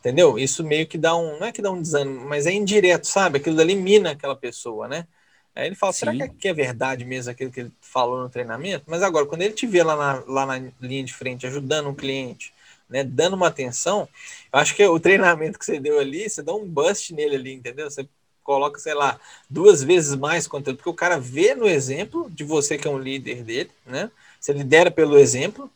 entendeu? 0.00 0.38
Isso 0.38 0.64
meio 0.64 0.86
que 0.86 0.96
dá 0.96 1.14
um, 1.14 1.38
não 1.38 1.46
é 1.48 1.52
que 1.52 1.60
dá 1.60 1.70
um 1.70 1.82
desânimo, 1.82 2.24
mas 2.26 2.46
é 2.46 2.52
indireto, 2.52 3.06
sabe? 3.06 3.36
Aquilo 3.36 3.56
mina 3.76 4.12
aquela 4.12 4.34
pessoa, 4.34 4.88
né? 4.88 5.06
Aí 5.54 5.66
ele 5.66 5.76
fala, 5.76 5.92
Sim. 5.92 5.98
será 6.00 6.28
que 6.28 6.48
é 6.48 6.52
verdade 6.52 7.04
mesmo 7.04 7.30
aquilo 7.30 7.50
que 7.50 7.60
ele 7.60 7.72
falou 7.80 8.20
no 8.20 8.28
treinamento? 8.28 8.84
Mas 8.88 9.02
agora, 9.02 9.26
quando 9.26 9.42
ele 9.42 9.54
te 9.54 9.66
vê 9.66 9.82
lá 9.82 9.96
na, 9.96 10.24
lá 10.26 10.46
na 10.46 10.70
linha 10.80 11.04
de 11.04 11.14
frente, 11.14 11.46
ajudando 11.46 11.88
um 11.88 11.94
cliente, 11.94 12.52
né, 12.88 13.04
dando 13.04 13.34
uma 13.34 13.46
atenção, 13.46 14.08
eu 14.52 14.58
acho 14.58 14.74
que 14.74 14.84
o 14.84 14.98
treinamento 14.98 15.58
que 15.58 15.64
você 15.64 15.78
deu 15.78 15.98
ali, 15.98 16.28
você 16.28 16.42
dá 16.42 16.52
um 16.52 16.66
bust 16.66 17.14
nele 17.14 17.36
ali, 17.36 17.54
entendeu? 17.54 17.88
Você 17.88 18.06
coloca, 18.42 18.78
sei 18.78 18.94
lá, 18.94 19.18
duas 19.48 19.82
vezes 19.82 20.14
mais 20.16 20.46
conteúdo, 20.46 20.76
porque 20.76 20.90
o 20.90 20.94
cara 20.94 21.18
vê 21.18 21.54
no 21.54 21.66
exemplo 21.66 22.30
de 22.30 22.44
você 22.44 22.76
que 22.76 22.86
é 22.86 22.90
um 22.90 22.98
líder 22.98 23.42
dele, 23.42 23.70
né? 23.86 24.10
Você 24.38 24.52
lidera 24.52 24.90
pelo 24.90 25.18
exemplo, 25.18 25.70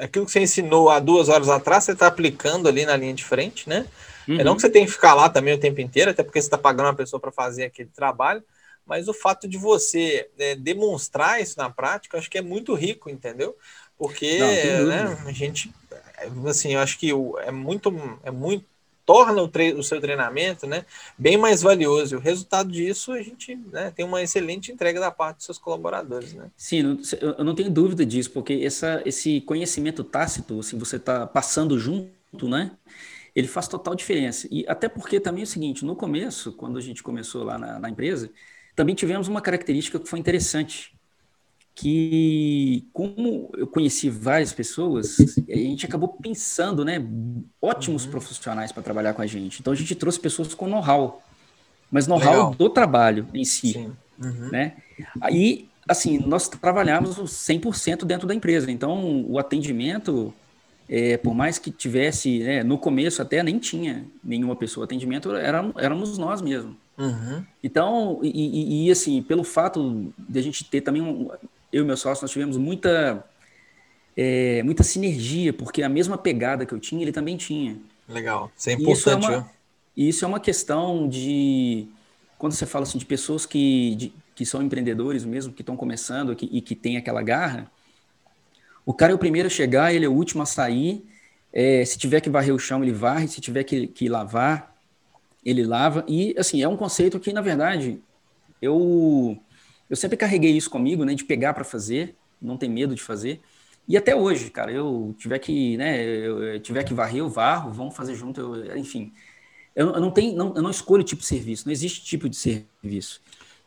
aquilo 0.00 0.26
que 0.26 0.32
você 0.32 0.40
ensinou 0.40 0.90
há 0.90 0.98
duas 0.98 1.28
horas 1.28 1.48
atrás, 1.48 1.84
você 1.84 1.92
está 1.92 2.06
aplicando 2.06 2.68
ali 2.68 2.84
na 2.84 2.96
linha 2.96 3.14
de 3.14 3.24
frente, 3.24 3.68
né? 3.68 3.86
Uhum. 4.28 4.40
É 4.40 4.44
não 4.44 4.54
que 4.54 4.60
você 4.60 4.68
tem 4.68 4.84
que 4.84 4.92
ficar 4.92 5.14
lá 5.14 5.28
também 5.28 5.54
o 5.54 5.58
tempo 5.58 5.80
inteiro, 5.80 6.10
até 6.10 6.22
porque 6.22 6.40
você 6.40 6.46
está 6.46 6.58
pagando 6.58 6.86
uma 6.86 6.94
pessoa 6.94 7.18
para 7.18 7.32
fazer 7.32 7.64
aquele 7.64 7.88
trabalho, 7.88 8.42
mas 8.90 9.06
o 9.06 9.14
fato 9.14 9.46
de 9.46 9.56
você 9.56 10.28
né, 10.36 10.56
demonstrar 10.56 11.40
isso 11.40 11.56
na 11.56 11.70
prática, 11.70 12.18
acho 12.18 12.28
que 12.28 12.36
é 12.36 12.42
muito 12.42 12.74
rico, 12.74 13.08
entendeu? 13.08 13.56
Porque 13.96 14.36
não, 14.36 14.86
né, 14.86 15.24
a 15.24 15.30
gente, 15.30 15.72
assim, 16.48 16.74
eu 16.74 16.80
acho 16.80 16.98
que 16.98 17.12
é 17.44 17.52
muito, 17.52 18.18
é 18.24 18.32
muito 18.32 18.64
torna 19.06 19.42
o, 19.42 19.50
o, 19.78 19.82
seu 19.84 20.00
treinamento 20.00 20.66
né, 20.66 20.84
bem 21.16 21.36
mais 21.36 21.62
valioso. 21.62 22.14
E 22.14 22.18
o 22.18 22.20
resultado 22.20 22.72
disso, 22.72 23.12
a 23.12 23.22
gente 23.22 23.54
né, 23.72 23.92
tem 23.94 24.04
uma 24.04 24.20
excelente 24.20 24.72
entrega 24.72 24.98
da 24.98 25.12
parte 25.12 25.36
dos 25.36 25.46
seus 25.46 25.58
colaboradores. 25.58 26.34
Né? 26.34 26.50
Sim, 26.56 26.98
eu 27.20 27.44
não 27.44 27.54
tenho 27.54 27.70
dúvida 27.70 28.04
disso, 28.04 28.32
porque 28.32 28.54
essa, 28.64 29.00
esse 29.06 29.40
conhecimento 29.42 30.02
tácito, 30.02 30.58
assim, 30.58 30.76
você 30.76 30.96
está 30.96 31.28
passando 31.28 31.78
junto, 31.78 32.48
né? 32.48 32.72
Ele 33.36 33.46
faz 33.46 33.68
total 33.68 33.94
diferença. 33.94 34.48
E 34.50 34.64
até 34.66 34.88
porque 34.88 35.20
também 35.20 35.42
é 35.42 35.44
o 35.44 35.46
seguinte, 35.46 35.84
no 35.84 35.94
começo, 35.94 36.52
quando 36.52 36.76
a 36.76 36.80
gente 36.80 37.04
começou 37.04 37.44
lá 37.44 37.56
na, 37.56 37.78
na 37.78 37.88
empresa, 37.88 38.30
também 38.74 38.94
tivemos 38.94 39.28
uma 39.28 39.40
característica 39.40 39.98
que 39.98 40.08
foi 40.08 40.18
interessante, 40.18 40.94
que 41.74 42.86
como 42.92 43.50
eu 43.56 43.66
conheci 43.66 44.10
várias 44.10 44.52
pessoas, 44.52 45.16
a 45.48 45.56
gente 45.56 45.86
acabou 45.86 46.08
pensando, 46.08 46.84
né, 46.84 47.02
ótimos 47.60 48.04
uhum. 48.04 48.10
profissionais 48.10 48.72
para 48.72 48.82
trabalhar 48.82 49.14
com 49.14 49.22
a 49.22 49.26
gente. 49.26 49.60
Então 49.60 49.72
a 49.72 49.76
gente 49.76 49.94
trouxe 49.94 50.20
pessoas 50.20 50.52
com 50.54 50.68
know-how, 50.68 51.22
mas 51.90 52.06
know-how 52.06 52.54
do 52.54 52.68
trabalho 52.68 53.26
em 53.32 53.44
si, 53.44 53.90
uhum. 54.22 54.50
né? 54.50 54.76
Aí, 55.20 55.68
assim, 55.88 56.18
nós 56.18 56.48
trabalhamos 56.48 57.16
100% 57.16 58.04
dentro 58.04 58.26
da 58.26 58.34
empresa. 58.34 58.70
Então 58.70 59.24
o 59.26 59.38
atendimento, 59.38 60.34
é, 60.88 61.16
por 61.16 61.34
mais 61.34 61.58
que 61.58 61.70
tivesse, 61.70 62.40
né, 62.40 62.62
no 62.62 62.76
começo 62.76 63.22
até 63.22 63.42
nem 63.42 63.58
tinha 63.58 64.04
nenhuma 64.22 64.54
pessoa 64.54 64.84
atendimento, 64.84 65.34
era, 65.34 65.72
éramos 65.78 66.18
nós 66.18 66.42
mesmos. 66.42 66.76
Uhum. 67.00 67.42
Então, 67.64 68.20
e, 68.22 68.28
e, 68.28 68.86
e, 68.86 68.90
assim, 68.90 69.22
pelo 69.22 69.42
fato 69.42 70.12
de 70.18 70.38
a 70.38 70.42
gente 70.42 70.66
ter 70.66 70.82
também 70.82 71.00
um, 71.00 71.30
eu 71.72 71.82
e 71.82 71.86
meu 71.86 71.96
sócio, 71.96 72.22
nós 72.22 72.30
tivemos 72.30 72.58
muita, 72.58 73.24
é, 74.14 74.62
muita 74.62 74.82
sinergia, 74.82 75.50
porque 75.50 75.82
a 75.82 75.88
mesma 75.88 76.18
pegada 76.18 76.66
que 76.66 76.74
eu 76.74 76.78
tinha, 76.78 77.00
ele 77.00 77.10
também 77.10 77.38
tinha. 77.38 77.78
Legal, 78.06 78.52
isso 78.54 78.68
é 78.68 78.72
importante. 78.74 78.98
Isso 78.98 79.10
é 79.10 79.16
uma, 79.16 79.50
isso 79.96 80.24
é 80.26 80.28
uma 80.28 80.40
questão 80.40 81.08
de, 81.08 81.88
quando 82.36 82.52
você 82.52 82.66
fala 82.66 82.82
assim, 82.82 82.98
de 82.98 83.06
pessoas 83.06 83.46
que, 83.46 83.94
de, 83.94 84.12
que 84.34 84.44
são 84.44 84.62
empreendedores 84.62 85.24
mesmo, 85.24 85.54
que 85.54 85.62
estão 85.62 85.78
começando 85.78 86.36
que, 86.36 86.50
e 86.52 86.60
que 86.60 86.74
têm 86.74 86.98
aquela 86.98 87.22
garra, 87.22 87.70
o 88.84 88.92
cara 88.92 89.12
é 89.12 89.14
o 89.14 89.18
primeiro 89.18 89.46
a 89.46 89.50
chegar, 89.50 89.94
ele 89.94 90.04
é 90.04 90.08
o 90.08 90.12
último 90.12 90.42
a 90.42 90.46
sair, 90.46 91.02
é, 91.50 91.82
se 91.82 91.96
tiver 91.96 92.20
que 92.20 92.28
varrer 92.28 92.54
o 92.54 92.58
chão, 92.58 92.82
ele 92.82 92.92
varre, 92.92 93.26
se 93.26 93.40
tiver 93.40 93.64
que, 93.64 93.86
que 93.86 94.06
lavar, 94.06 94.69
ele 95.44 95.64
lava, 95.64 96.04
e 96.06 96.34
assim, 96.38 96.62
é 96.62 96.68
um 96.68 96.76
conceito 96.76 97.18
que, 97.18 97.32
na 97.32 97.40
verdade, 97.40 98.00
eu 98.60 99.38
eu 99.88 99.96
sempre 99.96 100.16
carreguei 100.16 100.56
isso 100.56 100.70
comigo, 100.70 101.04
né, 101.04 101.14
de 101.14 101.24
pegar 101.24 101.52
para 101.52 101.64
fazer, 101.64 102.14
não 102.40 102.56
ter 102.56 102.68
medo 102.68 102.94
de 102.94 103.02
fazer. 103.02 103.40
E 103.88 103.96
até 103.96 104.14
hoje, 104.14 104.48
cara, 104.48 104.70
eu 104.70 105.12
tiver 105.18 105.40
que, 105.40 105.76
né, 105.76 106.00
eu 106.00 106.60
tiver 106.60 106.84
que 106.84 106.94
varrer, 106.94 107.18
eu 107.18 107.28
varro, 107.28 107.72
vamos 107.72 107.96
fazer 107.96 108.14
junto, 108.14 108.40
eu, 108.40 108.76
enfim. 108.76 109.12
Eu, 109.74 109.92
eu, 109.92 110.00
não 110.00 110.12
tenho, 110.12 110.36
não, 110.36 110.54
eu 110.54 110.62
não 110.62 110.70
escolho 110.70 111.02
tipo 111.02 111.22
de 111.22 111.26
serviço, 111.26 111.66
não 111.66 111.72
existe 111.72 112.04
tipo 112.04 112.28
de 112.28 112.36
serviço. 112.36 113.20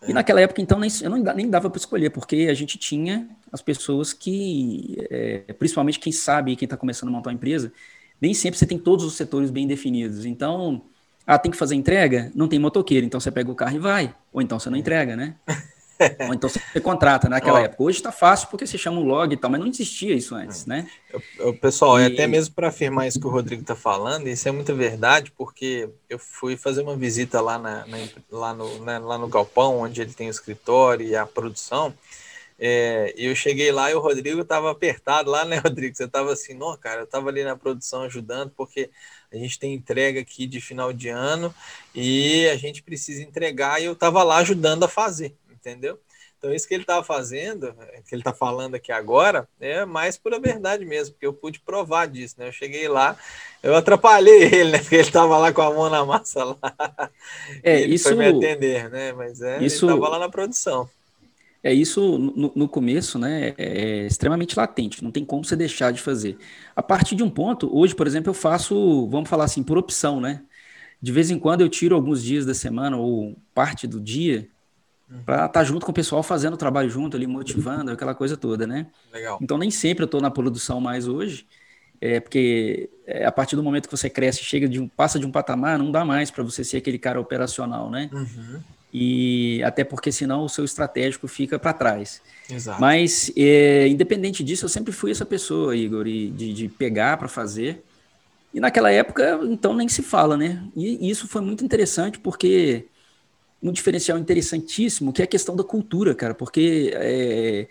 E 0.08 0.12
é. 0.12 0.14
naquela 0.14 0.40
época, 0.40 0.62
então, 0.62 0.80
nem, 0.80 0.90
eu 1.02 1.10
não, 1.10 1.18
nem 1.18 1.50
dava 1.50 1.70
para 1.70 1.78
escolher, 1.78 2.10
porque 2.10 2.48
a 2.50 2.54
gente 2.54 2.78
tinha 2.78 3.30
as 3.52 3.62
pessoas 3.62 4.14
que, 4.14 4.96
é, 5.10 5.54
principalmente 5.60 6.00
quem 6.00 6.14
sabe, 6.14 6.56
quem 6.56 6.66
está 6.66 6.78
começando 6.78 7.10
a 7.10 7.12
montar 7.12 7.30
uma 7.30 7.36
empresa, 7.36 7.72
nem 8.22 8.34
sempre 8.34 8.58
você 8.58 8.66
tem 8.66 8.78
todos 8.78 9.04
os 9.04 9.16
setores 9.16 9.52
bem 9.52 9.68
definidos. 9.68 10.26
Então, 10.26 10.84
ah, 11.26 11.40
tem 11.40 11.52
que 11.52 11.58
fazer 11.58 11.76
entrega? 11.76 12.32
Não 12.36 12.48
tem 12.48 12.60
motoqueiro, 12.60 13.06
então 13.06 13.20
você 13.20 13.32
pega 13.32 13.50
o 13.50 13.56
carro 13.56 13.76
e 13.76 13.80
vai. 13.80 14.16
Ou 14.32 14.42
então 14.42 14.60
você 14.60 14.70
não 14.70 14.78
entrega, 14.78 15.16
né? 15.16 15.36
Ou 16.28 16.34
então 16.34 16.50
você 16.50 16.82
contrata 16.82 17.30
naquela 17.30 17.60
Ó, 17.60 17.64
época. 17.64 17.84
Hoje 17.84 17.98
está 17.98 18.12
fácil 18.12 18.48
porque 18.50 18.66
você 18.66 18.78
chama 18.78 19.00
um 19.00 19.04
log 19.04 19.34
e 19.34 19.38
tal, 19.38 19.50
mas 19.50 19.60
não 19.60 19.68
existia 19.68 20.14
isso 20.14 20.36
antes, 20.36 20.66
né? 20.66 20.88
Eu, 21.38 21.54
pessoal, 21.54 22.00
e... 22.00 22.04
é 22.04 22.08
até 22.08 22.28
mesmo 22.28 22.54
para 22.54 22.68
afirmar 22.68 23.08
isso 23.08 23.20
que 23.20 23.28
o 23.28 23.30
Rodrigo 23.30 23.62
está 23.62 23.76
falando, 23.76 24.28
isso 24.28 24.48
é 24.48 24.52
muita 24.52 24.74
verdade, 24.74 25.32
porque 25.38 25.90
eu 26.10 26.20
fui 26.20 26.58
fazer 26.58 26.82
uma 26.82 26.96
visita 26.96 27.40
lá, 27.40 27.58
na, 27.58 27.86
na 27.86 27.98
lá, 28.32 28.54
no, 28.54 28.84
né, 28.84 29.00
lá 29.00 29.18
no 29.18 29.28
Galpão, 29.28 29.80
onde 29.80 30.02
ele 30.02 30.14
tem 30.14 30.28
o 30.28 30.32
escritório 30.32 31.06
e 31.06 31.16
a 31.16 31.26
produção. 31.26 31.94
É, 32.60 33.14
eu 33.18 33.36
cheguei 33.36 33.72
lá 33.72 33.92
e 33.92 33.96
o 33.96 34.00
Rodrigo 34.00 34.42
estava 34.42 34.72
apertado 34.72 35.30
lá, 35.30 35.46
né, 35.46 35.58
Rodrigo? 35.64 35.96
Você 35.96 36.06
estava 36.06 36.32
assim, 36.32 36.54
não, 36.54 36.76
cara, 36.78 37.02
eu 37.02 37.06
estava 37.06 37.30
ali 37.30 37.44
na 37.44 37.56
produção 37.56 38.04
ajudando, 38.04 38.52
porque 38.56 38.90
a 39.32 39.36
gente 39.38 39.58
tem 39.60 39.74
entrega 39.74 40.20
aqui 40.20 40.46
de 40.46 40.62
final 40.62 40.94
de 40.94 41.10
ano 41.10 41.54
e 41.94 42.48
a 42.50 42.56
gente 42.56 42.84
precisa 42.84 43.24
entregar 43.24 43.82
e 43.82 43.86
eu 43.86 43.94
estava 43.94 44.24
lá 44.24 44.38
ajudando 44.38 44.84
a 44.84 44.88
fazer 44.88 45.36
entendeu? 45.64 45.98
Então, 46.38 46.54
isso 46.54 46.68
que 46.68 46.74
ele 46.74 46.84
estava 46.84 47.02
fazendo, 47.02 47.74
que 48.06 48.14
ele 48.14 48.20
está 48.20 48.34
falando 48.34 48.76
aqui 48.76 48.92
agora, 48.92 49.48
é 49.62 49.86
mais 49.86 50.18
pura 50.18 50.38
verdade 50.38 50.84
mesmo, 50.84 51.14
porque 51.14 51.26
eu 51.26 51.34
pude 51.34 51.62
provar 51.62 52.06
disso, 52.06 52.36
né? 52.38 52.50
Eu 52.50 52.52
cheguei 52.52 52.86
lá, 52.90 53.18
eu 53.64 53.74
atrapalhei 53.74 54.44
ele, 54.54 54.72
né? 54.72 54.80
Porque 54.80 54.96
ele 54.96 55.04
estava 55.04 55.38
lá 55.38 55.54
com 55.54 55.62
a 55.62 55.74
mão 55.74 55.90
na 55.90 56.04
massa 56.04 56.44
lá. 56.44 56.58
É, 57.64 57.80
ele 57.80 57.96
isso, 57.96 58.10
foi 58.10 58.18
me 58.18 58.28
atender, 58.28 58.90
né? 58.90 59.14
Mas 59.14 59.42
é, 59.42 59.64
isso, 59.64 59.86
ele 59.86 59.94
estava 59.94 60.10
lá 60.10 60.20
na 60.20 60.28
produção. 60.28 60.90
É 61.64 61.74
isso 61.74 62.18
no, 62.18 62.52
no, 62.54 62.68
começo, 62.68 63.18
né? 63.18 63.54
É, 63.58 64.02
é 64.04 64.06
extremamente 64.06 64.58
latente, 64.58 65.02
não 65.02 65.12
tem 65.12 65.24
como 65.24 65.46
você 65.46 65.56
deixar 65.56 65.92
de 65.92 66.02
fazer. 66.02 66.38
A 66.76 66.84
partir 66.84 67.16
de 67.16 67.24
um 67.24 67.30
ponto, 67.30 67.74
hoje, 67.74 67.96
por 67.96 68.06
exemplo, 68.06 68.30
eu 68.30 68.34
faço, 68.34 69.08
vamos 69.08 69.30
falar 69.30 69.46
assim, 69.46 69.64
por 69.64 69.78
opção, 69.78 70.20
né? 70.20 70.42
De 71.02 71.12
vez 71.12 71.32
em 71.32 71.40
quando 71.40 71.62
eu 71.62 71.70
tiro 71.70 71.96
alguns 71.96 72.22
dias 72.22 72.46
da 72.46 72.54
semana 72.54 72.98
ou 72.98 73.38
parte 73.54 73.88
do 73.88 74.00
dia 74.00 74.48
para 75.26 75.46
estar 75.46 75.50
tá 75.50 75.64
junto 75.64 75.86
com 75.86 75.92
o 75.92 75.96
pessoal 75.96 76.24
fazendo 76.24 76.56
o 76.56 76.58
trabalho 76.58 76.90
junto 76.90 77.16
ali, 77.16 77.28
motivando, 77.28 77.92
aquela 77.92 78.16
coisa 78.16 78.36
toda, 78.36 78.66
né? 78.66 78.88
Legal. 79.12 79.38
Então 79.42 79.58
nem 79.58 79.70
sempre 79.70 80.04
eu 80.04 80.06
estou 80.06 80.22
na 80.22 80.32
produção 80.32 80.82
mais 80.82 81.08
hoje, 81.08 81.46
é 82.02 82.20
porque 82.20 82.90
é, 83.06 83.26
a 83.26 83.32
partir 83.32 83.56
do 83.56 83.64
momento 83.64 83.88
que 83.88 83.96
você 83.96 84.10
cresce, 84.10 84.44
chega 84.44 84.68
de 84.68 84.80
um, 84.80 84.88
passa 84.88 85.20
de 85.20 85.26
um 85.26 85.32
patamar, 85.32 85.78
não 85.78 85.92
dá 85.92 86.04
mais 86.04 86.32
para 86.32 86.44
você 86.44 86.64
ser 86.64 86.78
aquele 86.78 86.98
cara 86.98 87.20
operacional, 87.20 87.90
né? 87.90 88.10
Uhum. 88.12 88.62
E 88.94 89.64
até 89.64 89.84
porque 89.84 90.12
senão 90.12 90.46
o 90.46 90.50
seu 90.50 90.64
estratégico 90.64 91.28
fica 91.28 91.58
para 91.58 91.74
trás. 91.74 92.22
Exato. 92.48 92.80
Mas 92.80 93.32
é, 93.36 93.88
independente 93.88 94.44
disso, 94.44 94.66
eu 94.66 94.70
sempre 94.70 94.94
fui 94.94 95.10
essa 95.10 95.26
pessoa, 95.26 95.76
Igor, 95.76 96.06
de, 96.06 96.54
de 96.54 96.70
pegar 96.70 97.18
para 97.18 97.28
fazer. 97.28 97.84
E 98.54 98.60
naquela 98.60 98.92
época, 98.92 99.40
então 99.44 99.74
nem 99.74 99.90
se 99.90 100.04
fala, 100.04 100.38
né? 100.38 100.64
E 100.76 101.10
isso 101.10 101.28
foi 101.28 101.42
muito 101.42 101.66
interessante 101.66 102.20
porque 102.20 102.86
um 103.64 103.72
diferencial 103.72 104.20
interessantíssimo, 104.20 105.12
que 105.12 105.22
é 105.22 105.26
a 105.26 105.28
questão 105.28 105.56
da 105.56 105.64
cultura, 105.64 106.14
cara, 106.14 106.36
porque 106.36 106.92
é, 106.94 107.68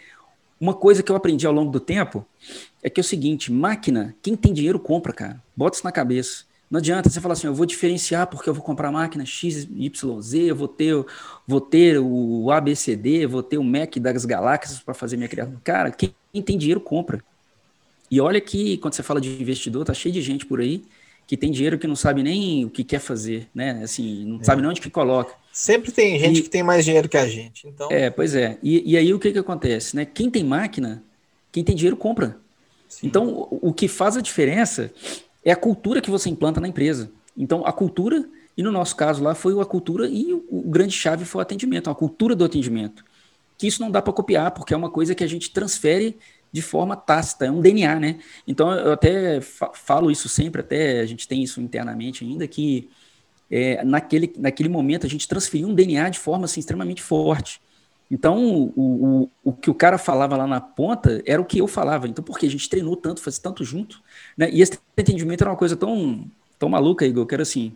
uma 0.58 0.74
coisa 0.74 1.02
que 1.02 1.12
eu 1.12 1.16
aprendi 1.16 1.46
ao 1.46 1.52
longo 1.52 1.70
do 1.70 1.78
tempo 1.78 2.26
é 2.82 2.90
que 2.90 2.98
é 2.98 3.02
o 3.02 3.04
seguinte, 3.04 3.52
máquina, 3.52 4.16
quem 4.22 4.35
tem 4.35 4.52
dinheiro 4.52 4.80
compra, 4.80 5.12
cara. 5.12 5.42
Bota 5.56 5.76
isso 5.76 5.85
na 5.85 5.92
cabeça. 5.92 6.44
Não 6.72 6.78
adianta 6.78 7.11
você 7.11 7.20
falar 7.20 7.35
assim, 7.35 7.46
eu 7.46 7.54
vou 7.54 7.66
diferenciar 7.66 8.26
porque 8.26 8.48
eu 8.48 8.54
vou 8.54 8.62
comprar 8.62 8.90
máquina 8.90 9.26
X, 9.26 9.68
Y, 9.70 10.20
Z, 10.22 10.38
eu 10.38 10.56
vou 10.56 10.66
ter, 10.66 11.04
vou 11.46 11.61
ter 11.61 11.98
o 11.98 12.50
ABCD, 12.50 13.26
vou 13.26 13.42
ter 13.42 13.58
o 13.58 13.62
Mac 13.62 13.98
das 13.98 14.24
galáxias 14.24 14.80
para 14.80 14.94
fazer 14.94 15.18
minha 15.18 15.28
criação. 15.28 15.61
Cara, 15.62 15.90
quem, 15.90 16.14
tem 16.42 16.56
dinheiro 16.56 16.80
compra. 16.80 17.22
E 18.11 18.18
olha 18.22 18.40
que 18.40 18.78
quando 18.78 18.94
você 18.94 19.02
fala 19.02 19.20
de 19.20 19.28
investidor, 19.28 19.85
tá 19.85 19.92
cheio 19.92 20.14
de 20.14 20.22
gente 20.22 20.46
por 20.46 20.61
aí 20.61 20.82
que 21.26 21.37
tem 21.37 21.50
dinheiro 21.50 21.78
que 21.78 21.87
não 21.87 21.94
sabe 21.94 22.22
nem 22.22 22.64
o 22.64 22.70
que 22.70 22.82
quer 22.82 23.00
fazer, 23.00 23.48
né? 23.54 23.82
Assim, 23.85 24.24
não 24.24 24.40
é. 24.40 24.44
sabe 24.44 24.62
nem 24.62 24.70
onde 24.70 24.80
que 24.80 24.88
coloca. 24.88 25.35
Sempre 25.52 25.92
tem 25.92 26.18
gente 26.18 26.40
e, 26.40 26.42
que 26.42 26.48
tem 26.48 26.62
mais 26.62 26.87
dinheiro 26.87 27.06
que 27.06 27.18
a 27.18 27.28
gente. 27.28 27.68
Então... 27.68 27.90
É, 27.90 28.08
pois 28.08 28.35
é. 28.35 28.58
E, 28.62 28.92
e 28.92 28.96
aí 28.96 29.12
o 29.12 29.18
que, 29.18 29.30
que 29.30 29.38
acontece? 29.38 29.94
Né? 29.94 30.06
Quem 30.06 30.30
tem 30.30 30.42
máquina, 30.42 31.04
quem 31.52 31.62
tem 31.62 31.76
dinheiro 31.76 31.98
compra. 31.98 32.38
Sim. 32.88 33.06
Então, 33.06 33.28
o, 33.28 33.68
o 33.68 33.72
que 33.74 33.88
faz 33.88 34.16
a 34.16 34.22
diferença 34.22 34.90
é 35.44 35.52
a 35.52 35.57
cultura 35.57 36.00
que 36.00 36.11
você 36.11 36.28
implanta 36.28 36.61
na 36.61 36.68
empresa. 36.68 37.11
Então, 37.37 37.66
a 37.66 37.72
cultura, 37.72 38.28
e 38.57 38.62
no 38.62 38.70
nosso 38.70 38.94
caso 38.96 39.22
lá, 39.22 39.35
foi 39.35 39.59
a 39.61 39.64
cultura 39.64 40.09
e 40.09 40.33
o, 40.33 40.44
o 40.50 40.70
grande 40.70 40.92
chave 40.92 41.24
foi 41.24 41.40
o 41.40 41.42
atendimento, 41.42 41.90
a 41.90 41.94
cultura 41.94 42.35
do 42.35 42.44
atendimento. 42.44 43.05
Que 43.59 43.66
isso 43.66 43.81
não 43.81 43.90
dá 43.90 44.02
para 44.02 44.12
copiar, 44.12 44.50
porque 44.52 44.75
é 44.75 44.77
uma 44.77 44.90
coisa 44.90 45.14
que 45.14 45.25
a 45.25 45.27
gente 45.27 45.50
transfere 45.50 46.17
de 46.52 46.60
forma 46.60 46.94
tácita, 46.94 47.46
é 47.46 47.50
um 47.50 47.60
DNA, 47.60 47.98
né? 47.98 48.19
Então 48.46 48.71
eu 48.73 48.92
até 48.92 49.40
falo 49.40 50.10
isso 50.10 50.29
sempre, 50.29 50.60
até 50.60 51.00
a 51.00 51.06
gente 51.06 51.27
tem 51.27 51.42
isso 51.42 51.60
internamente 51.62 52.25
ainda, 52.25 52.46
que 52.46 52.90
é, 53.50 53.83
naquele, 53.83 54.33
naquele 54.37 54.69
momento 54.69 55.06
a 55.06 55.08
gente 55.08 55.27
transferiu 55.27 55.69
um 55.69 55.75
DNA 55.75 56.10
de 56.10 56.19
forma 56.19 56.44
assim, 56.44 56.60
extremamente 56.60 57.02
forte. 57.02 57.60
Então, 58.13 58.71
o, 58.77 59.23
o, 59.23 59.31
o 59.42 59.52
que 59.54 59.71
o 59.71 59.75
cara 59.75 59.96
falava 59.96 60.37
lá 60.37 60.46
na 60.46 60.60
ponta 60.60 61.23
era 61.25 61.40
o 61.40 61.46
que 61.46 61.58
eu 61.58 61.67
falava. 61.67 62.06
Então, 62.06 62.23
porque 62.23 62.44
a 62.44 62.50
gente 62.50 62.69
treinou 62.69 62.94
tanto, 62.94 63.23
faz 63.23 63.38
tanto 63.38 63.65
junto, 63.65 64.02
né? 64.37 64.50
E 64.52 64.60
esse 64.60 64.79
entendimento 64.98 65.42
era 65.42 65.50
uma 65.50 65.56
coisa 65.56 65.75
tão, 65.75 66.27
tão 66.58 66.69
maluca, 66.69 67.06
Igor, 67.06 67.25
que 67.25 67.35
era 67.35 67.42
assim, 67.42 67.73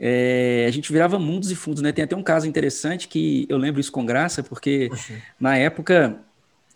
é, 0.00 0.64
a 0.66 0.70
gente 0.70 0.90
virava 0.90 1.18
mundos 1.18 1.50
e 1.50 1.54
fundos, 1.54 1.82
né? 1.82 1.92
Tem 1.92 2.02
até 2.02 2.16
um 2.16 2.22
caso 2.22 2.46
interessante 2.46 3.06
que 3.06 3.44
eu 3.50 3.58
lembro 3.58 3.78
isso 3.78 3.92
com 3.92 4.06
graça, 4.06 4.42
porque 4.42 4.90
na 5.38 5.58
época 5.58 6.20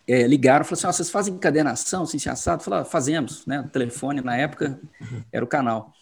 é, 0.06 0.26
ligaram, 0.26 0.62
falaram 0.62 0.78
assim, 0.78 0.86
ah, 0.86 0.92
vocês 0.92 1.08
fazem 1.08 1.32
encadenação, 1.32 2.02
assim, 2.02 2.18
assado? 2.28 2.62
Falaram, 2.62 2.84
fazemos, 2.84 3.46
né? 3.46 3.60
O 3.60 3.68
telefone, 3.70 4.20
na 4.20 4.36
época, 4.36 4.78
era 5.32 5.42
o 5.42 5.48
canal. 5.48 5.94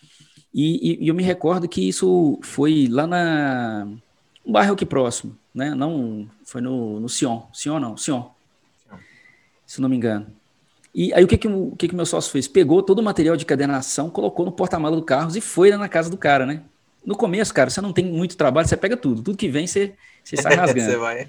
E, 0.53 0.95
e, 0.95 1.05
e 1.05 1.09
eu 1.09 1.15
me 1.15 1.23
recordo 1.23 1.69
que 1.69 1.89
isso 1.89 2.41
foi 2.43 2.89
lá 2.91 3.07
na 3.07 3.87
um 4.49 4.53
bairro 4.53 4.73
aqui 4.73 4.87
próximo, 4.87 5.37
né? 5.59 5.75
Não 5.75 6.31
foi 6.45 6.61
no, 6.61 7.01
no 7.01 7.09
Sion, 7.09 7.43
Sion 7.53 7.81
não, 7.81 7.97
Sion, 7.97 8.31
se 9.67 9.81
não 9.81 9.89
me 9.89 9.97
engano. 9.97 10.29
E 10.95 11.13
aí 11.13 11.25
o 11.25 11.27
que 11.27 11.37
que 11.37 11.49
o 11.49 11.75
que 11.77 11.89
que 11.89 11.97
meu 11.97 12.07
sócio 12.07 12.31
fez? 12.31 12.47
Pegou 12.47 12.81
todo 12.81 13.01
o 13.01 13.03
material 13.03 13.37
de 13.37 13.45
cadenação, 13.45 14.09
colocou 14.09 14.47
no 14.47 14.53
porta-mala 14.53 14.95
do 14.95 15.03
carro 15.03 15.37
e 15.37 15.41
foi 15.41 15.71
lá 15.71 15.77
na 15.77 15.89
casa 15.89 16.09
do 16.09 16.17
cara, 16.17 16.47
né? 16.47 16.63
No 17.05 17.17
começo, 17.17 17.53
cara, 17.53 17.71
você 17.71 17.81
não 17.81 17.93
tem 17.93 18.05
muito 18.05 18.37
trabalho, 18.37 18.69
você 18.69 18.77
pega 18.77 18.97
tudo, 18.97 19.21
tudo 19.21 19.37
que 19.37 19.49
vem 19.49 19.67
você, 19.67 19.95
você 20.23 20.37
sai 20.37 20.55
rasgando. 20.57 20.91
você 20.91 20.97
vai. 20.97 21.29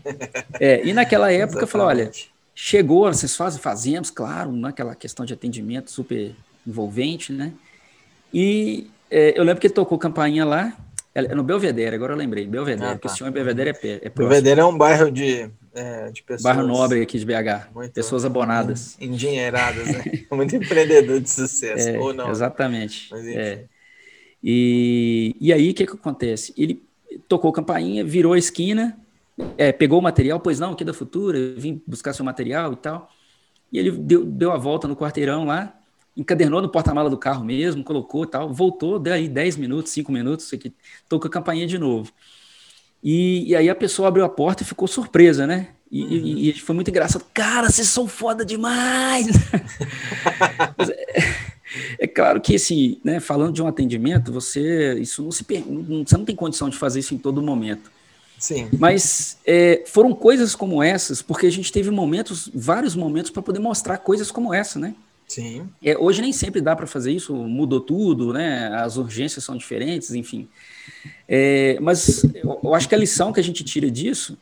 É, 0.60 0.86
e 0.86 0.94
naquela 0.94 1.32
época 1.34 1.66
falou, 1.66 1.88
olha, 1.88 2.12
chegou, 2.54 3.12
vocês 3.12 3.36
fazem, 3.36 3.60
fazemos, 3.60 4.12
claro, 4.12 4.52
naquela 4.52 4.94
questão 4.94 5.26
de 5.26 5.34
atendimento 5.34 5.90
super 5.90 6.36
envolvente, 6.68 7.34
né? 7.34 7.52
E 8.32 8.90
é, 9.10 9.34
eu 9.38 9.44
lembro 9.44 9.60
que 9.60 9.68
ele 9.68 9.74
tocou 9.74 9.98
campainha 9.98 10.46
lá, 10.46 10.74
é 11.14 11.36
no 11.36 11.44
Belvedere, 11.44 11.96
agora 11.96 12.14
eu 12.14 12.18
lembrei, 12.18 12.46
Belvedere, 12.46 12.86
ah, 12.86 12.90
tá. 12.90 12.96
porque 12.96 13.08
o 13.08 13.18
senhor 13.18 13.32
Belvedere 13.32 13.70
é, 13.70 13.72
é 13.72 13.76
próximo. 13.76 14.14
Belvedere 14.14 14.62
é 14.62 14.66
um 14.66 14.78
bairro 14.78 15.12
de, 15.12 15.50
é, 15.74 16.12
de 16.12 16.22
pessoas... 16.22 16.44
Bairro 16.44 16.68
nobre 16.68 17.02
aqui 17.02 17.18
de 17.18 17.26
BH, 17.26 17.74
muito, 17.74 17.92
pessoas 17.94 18.26
abonadas. 18.26 18.96
Endinheiradas, 19.02 19.88
né? 19.88 20.04
muito 20.32 20.56
empreendedor 20.56 21.20
de 21.20 21.30
sucesso, 21.30 21.90
é, 21.90 21.98
ou 21.98 22.14
não. 22.14 22.26
Né? 22.26 22.32
Exatamente, 22.32 23.10
é. 23.14 23.66
E, 24.44 25.36
e 25.42 25.52
aí, 25.52 25.72
o 25.72 25.74
que 25.74 25.86
que 25.86 25.94
acontece? 25.94 26.54
Ele 26.56 26.82
tocou 27.28 27.52
campainha, 27.52 28.06
virou 28.06 28.34
a 28.34 28.38
esquina, 28.38 28.98
é, 29.58 29.72
pegou 29.72 30.00
o 30.00 30.02
material, 30.02 30.40
pois 30.40 30.60
não, 30.60 30.74
aqui 30.74 30.84
da 30.84 30.94
Futura, 30.94 31.54
vim 31.58 31.82
buscar 31.88 32.14
seu 32.14 32.24
material 32.24 32.74
e 32.74 32.76
tal, 32.76 33.10
e 33.72 33.80
ele 33.80 33.92
deu, 33.92 34.24
deu 34.24 34.52
a 34.52 34.58
volta 34.58 34.88
no 34.88 34.96
quarteirão 34.96 35.46
lá, 35.46 35.79
encadernou 36.20 36.62
no 36.62 36.70
porta-mala 36.70 37.10
do 37.10 37.18
carro 37.18 37.44
mesmo, 37.44 37.84
colocou 37.84 38.26
e 38.26 38.28
tal, 38.28 38.54
voltou, 38.54 39.00
deu 39.00 39.14
aí 39.14 39.28
10 39.28 39.56
minutos, 39.56 39.92
5 39.94 40.12
minutos, 40.12 40.52
aqui, 40.54 40.74
tocou 41.08 41.30
a 41.30 41.32
campainha 41.32 41.66
de 41.66 41.78
novo. 41.78 42.12
E, 43.02 43.50
e, 43.50 43.56
aí 43.56 43.70
a 43.70 43.76
pessoa 43.76 44.10
abriu 44.10 44.26
a 44.26 44.30
porta 44.30 44.62
e 44.62 44.66
ficou 44.66 44.86
surpresa, 44.86 45.48
né? 45.48 45.70
E, 45.90 46.04
uhum. 46.04 46.12
e, 46.12 46.50
e 46.50 46.54
foi 46.60 46.76
muito 46.76 46.90
engraçado. 46.90 47.24
Cara, 47.34 47.70
vocês 47.70 47.88
são 47.88 48.08
foda 48.08 48.44
demais! 48.44 49.28
é, 51.18 52.04
é, 52.04 52.08
claro 52.08 52.42
que, 52.42 52.56
assim, 52.56 53.00
né, 53.02 53.22
falando 53.22 53.54
de 53.54 53.64
um 53.64 53.68
atendimento, 53.68 54.34
você, 54.34 55.00
isso 55.00 55.24
não 55.24 55.32
se, 55.32 55.46
você 55.46 56.18
não 56.18 56.26
tem 56.26 56.36
condição 56.36 56.68
de 56.68 56.78
fazer 56.78 57.00
isso 57.00 57.16
em 57.16 57.18
todo 57.18 57.42
momento. 57.42 57.90
Sim. 58.38 58.68
Mas 58.78 59.38
é, 59.46 59.84
foram 59.88 60.14
coisas 60.14 60.56
como 60.56 60.84
essas, 60.84 61.22
porque 61.22 61.48
a 61.48 61.52
gente 61.52 61.72
teve 61.72 61.90
momentos, 61.90 62.50
vários 62.54 62.96
momentos, 62.96 63.32
para 63.32 63.42
poder 63.42 63.60
mostrar 63.60 63.98
coisas 63.98 64.30
como 64.30 64.54
essa, 64.54 64.78
né? 64.78 64.94
Sim. 65.30 65.70
É, 65.82 65.96
hoje 65.96 66.22
nem 66.22 66.34
sempre 66.34 66.60
dá 66.60 66.76
para 66.76 66.88
fazer 66.88 67.12
isso, 67.12 67.36
mudou 67.36 67.80
tudo, 67.80 68.34
né? 68.34 68.68
As 68.74 68.98
urgências 68.98 69.44
são 69.44 69.56
diferentes, 69.56 70.12
enfim. 70.12 70.50
É, 71.28 71.78
mas 71.80 72.24
eu, 72.34 72.74
acho 72.74 72.90
que 72.90 72.96
a 72.96 72.98
lição 72.98 73.32
que 73.32 73.40
a 73.40 73.44
gente 73.44 73.64
tira 73.64 73.90
disso 73.92 74.36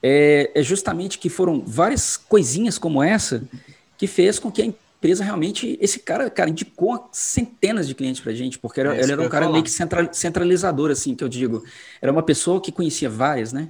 é, 0.00 0.52
é, 0.54 0.62
justamente 0.62 1.18
que 1.18 1.28
foram 1.28 1.60
várias 1.66 2.16
coisinhas 2.16 2.78
como 2.78 3.02
essa 3.02 3.42
que 3.98 4.06
fez 4.06 4.38
com 4.38 4.52
que 4.52 4.62
a 4.62 4.64
empresa 4.64 5.24
realmente, 5.24 5.76
esse 5.80 5.98
cara, 5.98 6.30
cara, 6.30 6.48
indicou 6.48 7.08
centenas 7.10 7.88
de 7.88 7.94
clientes 7.94 8.22
para 8.22 8.32
gente, 8.32 8.56
porque 8.56 8.78
era, 8.78 8.94
é 8.96 9.02
ele 9.02 9.12
era 9.12 9.20
um 9.20 9.28
cara 9.28 9.46
falar. 9.46 9.52
meio 9.52 9.64
que 9.64 10.16
centralizador, 10.16 10.92
assim, 10.92 11.14
que 11.16 11.24
eu 11.24 11.28
digo. 11.28 11.64
Era 12.00 12.12
uma 12.12 12.22
pessoa 12.22 12.60
que 12.60 12.70
conhecia 12.70 13.10
várias, 13.10 13.52
né? 13.52 13.68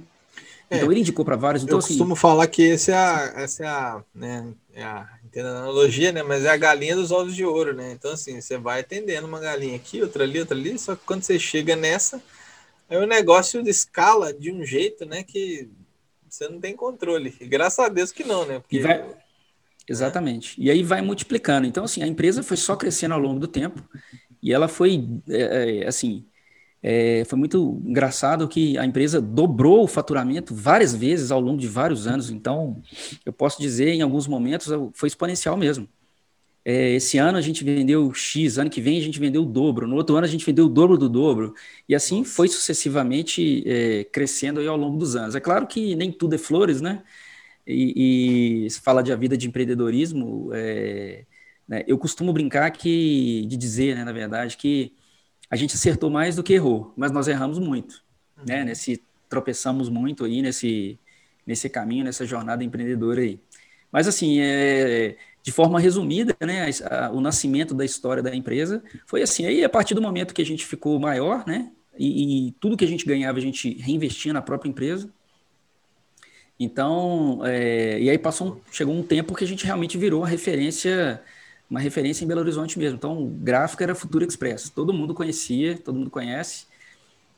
É, 0.69 0.77
então 0.77 0.91
ele 0.91 1.01
indicou 1.01 1.25
para 1.25 1.35
vários. 1.35 1.63
Então, 1.63 1.75
eu 1.75 1.79
assim, 1.79 1.89
costumo 1.89 2.15
falar 2.15 2.47
que 2.47 2.61
esse 2.61 2.91
é 2.91 2.95
a, 2.95 3.33
essa 3.35 3.63
é 3.63 3.67
a, 3.67 4.03
né, 4.13 4.47
é 4.73 4.83
a 4.83 5.09
entendo 5.35 5.47
a 5.47 5.59
analogia, 5.59 6.13
né? 6.13 6.23
Mas 6.23 6.45
é 6.45 6.49
a 6.49 6.55
galinha 6.55 6.95
dos 6.95 7.11
ovos 7.11 7.35
de 7.35 7.43
ouro, 7.43 7.73
né? 7.73 7.91
Então, 7.91 8.11
assim, 8.11 8.39
você 8.39 8.57
vai 8.57 8.79
atendendo 8.79 9.27
uma 9.27 9.39
galinha 9.39 9.75
aqui, 9.75 10.01
outra 10.01 10.23
ali, 10.23 10.39
outra 10.39 10.57
ali, 10.57 10.79
só 10.79 10.95
que 10.95 11.05
quando 11.05 11.23
você 11.23 11.37
chega 11.37 11.75
nessa, 11.75 12.23
aí 12.89 12.97
o 12.97 13.05
negócio 13.05 13.61
escala 13.67 14.33
de 14.33 14.51
um 14.51 14.63
jeito, 14.65 15.05
né? 15.05 15.23
Que 15.23 15.69
você 16.29 16.47
não 16.47 16.59
tem 16.61 16.73
controle. 16.75 17.35
E 17.41 17.47
graças 17.47 17.79
a 17.79 17.89
Deus 17.89 18.13
que 18.13 18.23
não, 18.23 18.45
né? 18.45 18.59
Porque, 18.59 18.79
vai... 18.79 19.03
Exatamente. 19.87 20.55
E 20.57 20.71
aí 20.71 20.81
vai 20.81 21.01
multiplicando. 21.01 21.67
Então, 21.67 21.83
assim, 21.83 22.01
a 22.01 22.07
empresa 22.07 22.41
foi 22.41 22.57
só 22.57 22.75
crescendo 22.75 23.13
ao 23.13 23.19
longo 23.19 23.39
do 23.39 23.47
tempo 23.47 23.83
e 24.41 24.53
ela 24.53 24.67
foi, 24.67 25.05
é, 25.29 25.79
é 25.79 25.87
assim, 25.87 26.25
é, 26.87 27.25
foi 27.25 27.39
muito 27.39 27.81
engraçado 27.83 28.47
que 28.47 28.77
a 28.77 28.85
empresa 28.85 29.19
dobrou 29.19 29.83
o 29.85 29.87
faturamento 29.87 30.53
várias 30.53 30.93
vezes 30.93 31.31
ao 31.31 31.41
longo 31.41 31.59
de 31.59 31.67
vários 31.67 32.05
anos. 32.05 32.29
Então, 32.29 32.79
eu 33.25 33.33
posso 33.33 33.59
dizer, 33.59 33.89
em 33.89 34.03
alguns 34.03 34.27
momentos, 34.27 34.67
foi 34.93 35.07
exponencial 35.07 35.57
mesmo. 35.57 35.89
É, 36.63 36.91
esse 36.91 37.17
ano 37.17 37.39
a 37.39 37.41
gente 37.41 37.63
vendeu 37.63 38.13
X, 38.13 38.59
ano 38.59 38.69
que 38.69 38.81
vem 38.81 38.99
a 38.99 39.01
gente 39.01 39.19
vendeu 39.19 39.41
o 39.41 39.45
dobro, 39.45 39.87
no 39.87 39.95
outro 39.95 40.15
ano 40.15 40.25
a 40.25 40.29
gente 40.29 40.45
vendeu 40.45 40.65
o 40.65 40.69
dobro 40.69 40.95
do 40.95 41.09
dobro, 41.09 41.55
e 41.89 41.95
assim 41.95 42.23
foi 42.23 42.47
sucessivamente 42.47 43.63
é, 43.67 44.03
crescendo 44.03 44.59
ao 44.69 44.77
longo 44.77 44.97
dos 44.97 45.15
anos. 45.15 45.33
É 45.33 45.39
claro 45.39 45.65
que 45.65 45.95
nem 45.95 46.11
tudo 46.11 46.35
é 46.35 46.37
flores, 46.37 46.81
né? 46.81 47.03
E, 47.65 48.65
e 48.65 48.69
se 48.69 48.79
fala 48.81 49.01
de 49.01 49.11
a 49.11 49.15
vida 49.15 49.35
de 49.35 49.47
empreendedorismo, 49.47 50.51
é, 50.53 51.25
né? 51.67 51.83
eu 51.87 51.97
costumo 51.97 52.31
brincar 52.31 52.69
que, 52.71 53.45
de 53.47 53.57
dizer, 53.57 53.95
né, 53.95 54.03
na 54.03 54.11
verdade, 54.13 54.55
que 54.57 54.93
a 55.49 55.55
gente 55.55 55.75
acertou 55.75 56.09
mais 56.09 56.35
do 56.35 56.43
que 56.43 56.53
errou, 56.53 56.93
mas 56.95 57.11
nós 57.11 57.27
erramos 57.27 57.59
muito, 57.59 58.03
uhum. 58.37 58.45
né? 58.47 58.63
Nesse 58.63 59.01
tropeçamos 59.29 59.89
muito 59.89 60.25
aí 60.25 60.41
nesse 60.41 60.99
nesse 61.45 61.69
caminho, 61.69 62.05
nessa 62.05 62.25
jornada 62.25 62.63
empreendedora 62.63 63.21
aí. 63.21 63.39
Mas 63.91 64.07
assim, 64.07 64.39
é, 64.39 65.15
de 65.43 65.51
forma 65.51 65.79
resumida, 65.79 66.35
né, 66.41 66.67
a, 66.89 67.05
a, 67.05 67.11
o 67.11 67.21
nascimento 67.21 67.75
da 67.75 67.85
história 67.85 68.23
da 68.23 68.35
empresa 68.35 68.83
foi 69.05 69.21
assim. 69.21 69.45
Aí 69.45 69.63
a 69.63 69.69
partir 69.69 69.93
do 69.93 70.01
momento 70.01 70.33
que 70.33 70.41
a 70.41 70.45
gente 70.45 70.65
ficou 70.65 70.99
maior, 70.99 71.45
né, 71.45 71.71
e, 71.97 72.47
e 72.47 72.51
tudo 72.53 72.75
que 72.75 72.83
a 72.83 72.87
gente 72.87 73.05
ganhava 73.05 73.37
a 73.37 73.41
gente 73.41 73.75
reinvestia 73.75 74.33
na 74.33 74.41
própria 74.41 74.69
empresa. 74.69 75.09
Então, 76.59 77.41
é, 77.45 77.99
e 77.99 78.09
aí 78.09 78.17
passou, 78.17 78.61
chegou 78.71 78.95
um 78.95 79.03
tempo 79.03 79.35
que 79.35 79.43
a 79.43 79.47
gente 79.47 79.65
realmente 79.65 79.97
virou 79.97 80.23
a 80.23 80.27
referência 80.27 81.21
uma 81.69 81.79
referência 81.79 82.23
em 82.23 82.27
Belo 82.27 82.41
Horizonte 82.41 82.77
mesmo. 82.77 82.97
Então, 82.97 83.21
o 83.21 83.27
gráfico 83.27 83.81
era 83.83 83.95
Futuro 83.95 84.25
Express. 84.25 84.69
Todo 84.69 84.93
mundo 84.93 85.13
conhecia, 85.13 85.77
todo 85.77 85.97
mundo 85.97 86.09
conhece. 86.09 86.65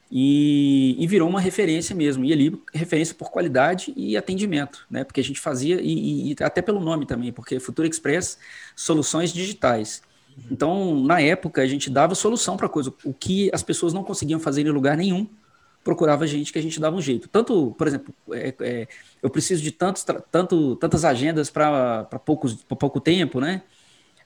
E, 0.10 0.96
e, 0.98 1.06
virou 1.08 1.28
uma 1.28 1.42
referência 1.42 1.96
mesmo. 1.96 2.24
E 2.24 2.32
ali, 2.32 2.62
referência 2.74 3.14
por 3.14 3.30
qualidade 3.30 3.94
e 3.96 4.16
atendimento, 4.16 4.86
né? 4.90 5.04
Porque 5.04 5.20
a 5.20 5.24
gente 5.24 5.40
fazia, 5.40 5.80
e, 5.82 6.32
e 6.32 6.36
até 6.42 6.62
pelo 6.62 6.80
nome 6.80 7.06
também, 7.06 7.32
porque 7.32 7.60
Futuro 7.60 7.88
Express, 7.88 8.38
soluções 8.76 9.34
digitais. 9.34 10.02
Então, 10.52 11.02
na 11.04 11.20
época, 11.20 11.62
a 11.62 11.68
gente 11.68 11.90
dava 11.90 12.16
solução 12.16 12.56
para 12.56 12.70
coisa. 12.70 12.94
O 13.04 13.14
que 13.14 13.50
as 13.54 13.64
pessoas 13.64 13.94
não 13.94 14.04
conseguiam 14.04 14.40
fazer 14.40 14.66
em 14.66 14.70
lugar 14.70 14.96
nenhum, 14.96 15.28
procurava 15.84 16.26
a 16.26 16.28
gente 16.28 16.52
que 16.52 16.60
a 16.60 16.62
gente 16.62 16.80
dava 16.80 16.96
um 16.96 17.02
jeito. 17.02 17.28
Tanto, 17.28 17.74
por 17.78 17.88
exemplo, 17.88 18.14
é, 18.32 18.54
é, 18.60 18.88
eu 19.22 19.30
preciso 19.30 19.64
de 19.64 19.72
tantos, 19.72 20.06
tanto, 20.32 20.76
tantas 20.76 21.04
agendas 21.04 21.50
para 21.50 22.04
pouco 22.26 23.00
tempo, 23.00 23.40
né? 23.40 23.64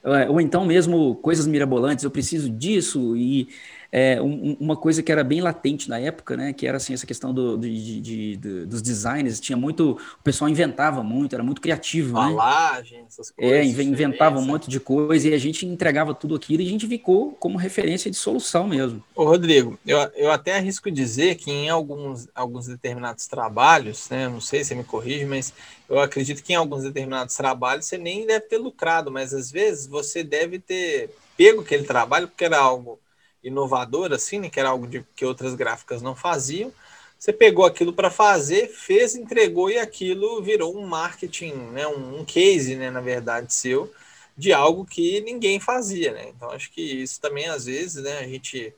É, 0.04 0.28
ou 0.28 0.40
então 0.40 0.64
mesmo 0.64 1.14
coisas 1.16 1.46
mirabolantes, 1.46 2.04
eu 2.04 2.10
preciso 2.10 2.50
disso, 2.50 3.16
e 3.16 3.48
é, 3.94 4.20
um, 4.22 4.56
uma 4.58 4.74
coisa 4.74 5.02
que 5.02 5.12
era 5.12 5.22
bem 5.22 5.42
latente 5.42 5.86
na 5.86 5.98
época, 5.98 6.34
né, 6.34 6.54
que 6.54 6.66
era 6.66 6.78
assim, 6.78 6.94
essa 6.94 7.06
questão 7.06 7.34
do, 7.34 7.58
de, 7.58 8.00
de, 8.00 8.36
de, 8.38 8.64
dos 8.64 8.80
designs, 8.80 9.38
tinha 9.38 9.56
muito, 9.56 9.98
o 10.18 10.22
pessoal 10.24 10.48
inventava 10.48 11.02
muito, 11.02 11.34
era 11.34 11.44
muito 11.44 11.60
criativo? 11.60 12.14
Falagem, 12.14 13.00
né? 13.00 13.04
essas 13.06 13.30
coisas. 13.30 13.78
É, 13.78 13.82
inventava 13.82 14.38
um 14.38 14.46
monte 14.46 14.70
de 14.70 14.80
coisa, 14.80 15.28
e 15.28 15.34
a 15.34 15.38
gente 15.38 15.66
entregava 15.66 16.14
tudo 16.14 16.34
aquilo, 16.34 16.62
e 16.62 16.66
a 16.66 16.70
gente 16.70 16.88
ficou 16.88 17.32
como 17.32 17.58
referência 17.58 18.10
de 18.10 18.16
solução 18.16 18.66
mesmo. 18.66 19.04
Ô 19.14 19.24
Rodrigo, 19.24 19.78
eu, 19.86 19.98
eu 20.14 20.30
até 20.30 20.56
arrisco 20.56 20.90
dizer 20.90 21.34
que 21.34 21.50
em 21.50 21.68
alguns, 21.68 22.26
alguns 22.34 22.66
determinados 22.66 23.26
trabalhos, 23.26 24.08
né, 24.08 24.26
não 24.26 24.40
sei 24.40 24.64
se 24.64 24.74
me 24.74 24.84
corrige, 24.84 25.26
mas 25.26 25.52
eu 25.86 26.00
acredito 26.00 26.42
que 26.42 26.54
em 26.54 26.56
alguns 26.56 26.82
determinados 26.82 27.36
trabalhos 27.36 27.84
você 27.84 27.98
nem 27.98 28.26
deve 28.26 28.46
ter 28.46 28.56
lucrado, 28.56 29.12
mas 29.12 29.34
às 29.34 29.50
vezes 29.50 29.86
você 29.86 30.24
deve 30.24 30.58
ter 30.58 31.10
pego 31.36 31.60
aquele 31.60 31.84
trabalho 31.84 32.28
porque 32.28 32.44
era 32.44 32.58
algo 32.58 32.98
inovador, 33.42 34.12
assim, 34.12 34.38
né, 34.40 34.50
que 34.50 34.60
era 34.60 34.68
algo 34.70 34.86
de, 34.86 35.04
que 35.16 35.24
outras 35.24 35.54
gráficas 35.54 36.02
não 36.02 36.14
faziam. 36.14 36.72
Você 37.18 37.32
pegou 37.32 37.64
aquilo 37.64 37.92
para 37.92 38.10
fazer, 38.10 38.68
fez, 38.68 39.14
entregou 39.14 39.70
e 39.70 39.78
aquilo 39.78 40.42
virou 40.42 40.76
um 40.76 40.86
marketing, 40.86 41.52
né, 41.72 41.86
um, 41.86 42.20
um 42.20 42.24
case, 42.24 42.74
né, 42.76 42.90
na 42.90 43.00
verdade, 43.00 43.52
seu, 43.54 43.92
de 44.36 44.52
algo 44.52 44.84
que 44.84 45.20
ninguém 45.20 45.60
fazia. 45.60 46.12
Né? 46.12 46.28
Então, 46.30 46.50
acho 46.50 46.70
que 46.72 46.80
isso 46.82 47.20
também, 47.20 47.48
às 47.48 47.66
vezes, 47.66 48.02
né, 48.02 48.18
a 48.18 48.26
gente 48.28 48.74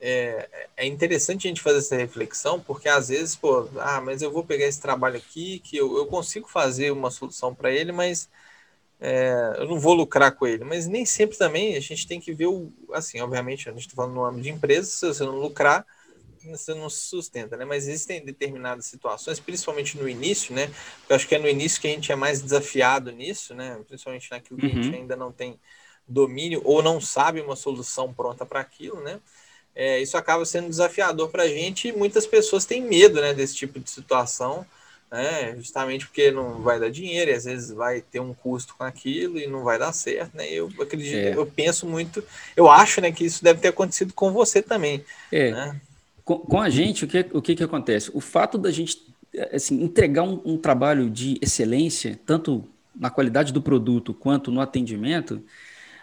é, 0.00 0.48
é, 0.76 0.86
interessante 0.86 1.46
a 1.46 1.50
gente 1.50 1.60
fazer 1.60 1.78
essa 1.78 1.96
reflexão, 1.96 2.60
porque 2.60 2.88
às 2.88 3.08
vezes, 3.08 3.34
pô, 3.36 3.68
ah, 3.78 4.00
mas 4.00 4.22
eu 4.22 4.30
vou 4.30 4.44
pegar 4.44 4.66
esse 4.66 4.80
trabalho 4.80 5.16
aqui, 5.16 5.58
que 5.60 5.76
eu, 5.76 5.96
eu 5.96 6.06
consigo 6.06 6.48
fazer 6.48 6.90
uma 6.92 7.10
solução 7.10 7.54
para 7.54 7.70
ele, 7.72 7.92
mas 7.92 8.28
é, 9.00 9.56
eu 9.58 9.68
não 9.68 9.78
vou 9.78 9.94
lucrar 9.94 10.32
com 10.32 10.46
ele. 10.46 10.64
Mas 10.64 10.86
nem 10.86 11.06
sempre 11.06 11.36
também 11.36 11.76
a 11.76 11.80
gente 11.80 12.06
tem 12.06 12.20
que 12.20 12.32
ver 12.32 12.46
o. 12.46 12.72
Assim, 12.92 13.20
obviamente, 13.20 13.68
a 13.68 13.72
gente 13.72 13.82
está 13.82 13.94
falando 13.94 14.14
no 14.14 14.24
âmbito 14.24 14.42
de 14.42 14.50
empresa, 14.50 14.88
se 14.88 15.06
você 15.06 15.24
não 15.24 15.38
lucrar, 15.38 15.86
você 16.44 16.74
não 16.74 16.88
se 16.88 17.04
sustenta, 17.04 17.56
né? 17.56 17.64
Mas 17.64 17.86
existem 17.86 18.24
determinadas 18.24 18.86
situações, 18.86 19.38
principalmente 19.40 19.98
no 19.98 20.08
início, 20.08 20.54
né? 20.54 20.70
Eu 21.08 21.16
acho 21.16 21.28
que 21.28 21.34
é 21.34 21.38
no 21.38 21.48
início 21.48 21.80
que 21.80 21.86
a 21.86 21.90
gente 21.90 22.10
é 22.10 22.16
mais 22.16 22.40
desafiado 22.40 23.12
nisso, 23.12 23.54
né? 23.54 23.78
Principalmente 23.86 24.30
naquilo 24.30 24.58
que 24.58 24.66
uhum. 24.66 24.72
a 24.72 24.74
gente 24.74 24.88
uhum. 24.88 25.00
ainda 25.00 25.16
não 25.16 25.32
tem 25.32 25.58
domínio 26.06 26.62
ou 26.64 26.82
não 26.82 27.00
sabe 27.00 27.40
uma 27.40 27.56
solução 27.56 28.12
pronta 28.12 28.46
para 28.46 28.60
aquilo, 28.60 29.00
né? 29.00 29.20
É, 29.74 30.00
isso 30.00 30.16
acaba 30.16 30.44
sendo 30.44 30.68
desafiador 30.68 31.28
para 31.28 31.44
a 31.44 31.48
gente 31.48 31.88
e 31.88 31.92
muitas 31.92 32.26
pessoas 32.26 32.64
têm 32.64 32.82
medo 32.82 33.20
né, 33.20 33.32
desse 33.32 33.54
tipo 33.54 33.78
de 33.78 33.88
situação, 33.88 34.66
né, 35.10 35.54
justamente 35.56 36.06
porque 36.06 36.30
não 36.30 36.60
vai 36.60 36.78
dar 36.78 36.90
dinheiro 36.90 37.30
e 37.30 37.34
às 37.34 37.44
vezes 37.44 37.70
vai 37.70 38.00
ter 38.00 38.20
um 38.20 38.34
custo 38.34 38.74
com 38.76 38.84
aquilo 38.84 39.38
e 39.38 39.46
não 39.46 39.64
vai 39.64 39.78
dar 39.78 39.92
certo. 39.92 40.36
Né? 40.36 40.50
Eu 40.50 40.70
acredito, 40.80 41.16
é. 41.16 41.34
eu 41.34 41.46
penso 41.46 41.86
muito, 41.86 42.22
eu 42.56 42.70
acho 42.70 43.00
né, 43.00 43.10
que 43.10 43.24
isso 43.24 43.42
deve 43.42 43.60
ter 43.60 43.68
acontecido 43.68 44.12
com 44.12 44.32
você 44.32 44.60
também. 44.60 45.04
É. 45.32 45.50
Né? 45.50 45.80
Com, 46.24 46.38
com, 46.38 46.60
a 46.60 46.68
gente, 46.68 47.04
o 47.04 47.08
que, 47.08 47.26
o 47.32 47.40
que, 47.40 47.54
que 47.54 47.64
acontece? 47.64 48.10
O 48.12 48.20
fato 48.20 48.58
da 48.58 48.70
gente 48.70 49.08
assim, 49.52 49.82
entregar 49.82 50.22
um, 50.22 50.40
um 50.44 50.58
trabalho 50.58 51.08
de 51.08 51.38
excelência, 51.40 52.18
tanto 52.26 52.64
na 52.94 53.10
qualidade 53.10 53.52
do 53.52 53.62
produto 53.62 54.12
quanto 54.12 54.50
no 54.50 54.60
atendimento, 54.60 55.42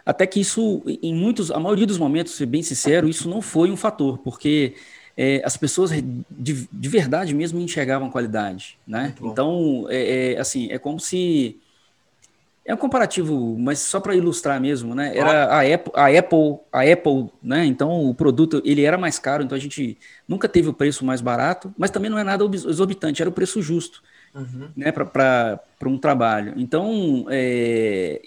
até 0.05 0.27
que 0.27 0.39
isso, 0.39 0.83
em 1.01 1.13
muitos, 1.13 1.49
a 1.49 1.59
maioria 1.59 1.87
dos 1.87 1.97
momentos, 1.97 2.35
ser 2.35 2.45
bem 2.45 2.61
sincero, 2.61 3.09
isso 3.09 3.27
não 3.27 3.41
foi 3.41 3.71
um 3.71 3.77
fator, 3.77 4.19
porque 4.19 4.75
é, 5.17 5.41
as 5.45 5.55
pessoas 5.55 5.91
de, 5.91 6.67
de, 6.71 6.89
verdade 6.89 7.33
mesmo 7.33 7.59
enxergavam 7.59 8.09
qualidade, 8.09 8.77
né? 8.85 9.13
Então, 9.21 9.85
é, 9.89 10.33
é, 10.33 10.39
assim, 10.39 10.67
é 10.69 10.77
como 10.77 10.99
se 10.99 11.57
é 12.65 12.73
um 12.73 12.77
comparativo, 12.77 13.55
mas 13.57 13.79
só 13.79 13.99
para 13.99 14.15
ilustrar 14.15 14.59
mesmo, 14.59 14.95
né? 14.95 15.15
Era 15.15 15.45
a 15.45 15.61
Apple, 15.61 15.91
a 15.93 16.07
Apple, 16.07 16.57
a 16.71 16.81
Apple, 16.81 17.29
né? 17.41 17.65
Então 17.65 18.09
o 18.09 18.13
produto 18.13 18.61
ele 18.65 18.83
era 18.83 18.97
mais 18.97 19.19
caro, 19.19 19.43
então 19.43 19.55
a 19.55 19.61
gente 19.61 19.97
nunca 20.27 20.49
teve 20.49 20.67
o 20.67 20.73
preço 20.73 21.05
mais 21.05 21.21
barato, 21.21 21.73
mas 21.77 21.91
também 21.91 22.09
não 22.09 22.17
é 22.17 22.23
nada 22.23 22.43
exorbitante, 22.43 23.21
era 23.21 23.29
o 23.29 23.33
preço 23.33 23.61
justo, 23.61 24.03
uhum. 24.33 24.69
né? 24.75 24.91
Para 24.91 25.59
um 25.85 25.97
trabalho. 25.97 26.55
Então, 26.57 27.27
é, 27.29 28.21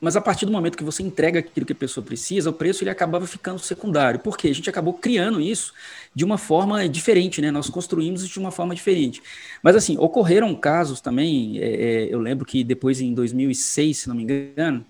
mas 0.00 0.16
a 0.16 0.20
partir 0.20 0.46
do 0.46 0.52
momento 0.52 0.78
que 0.78 0.84
você 0.84 1.02
entrega 1.02 1.40
aquilo 1.40 1.66
que 1.66 1.74
a 1.74 1.76
pessoa 1.76 2.02
precisa, 2.02 2.48
o 2.48 2.52
preço 2.52 2.82
ele 2.82 2.90
acabava 2.90 3.26
ficando 3.26 3.58
secundário. 3.58 4.18
Por 4.18 4.38
quê? 4.38 4.48
A 4.48 4.54
gente 4.54 4.70
acabou 4.70 4.94
criando 4.94 5.40
isso 5.40 5.74
de 6.14 6.24
uma 6.24 6.38
forma 6.38 6.88
diferente, 6.88 7.42
né? 7.42 7.50
Nós 7.50 7.68
construímos 7.68 8.22
isso 8.22 8.32
de 8.32 8.38
uma 8.38 8.50
forma 8.50 8.74
diferente. 8.74 9.22
Mas 9.62 9.76
assim, 9.76 9.98
ocorreram 9.98 10.54
casos 10.54 11.02
também, 11.02 11.58
é, 11.58 11.64
é, 11.64 12.14
eu 12.14 12.18
lembro 12.18 12.46
que 12.46 12.64
depois 12.64 13.00
em 13.02 13.12
2006, 13.12 13.98
se 13.98 14.08
não 14.08 14.16
me 14.16 14.22
engano, 14.22 14.86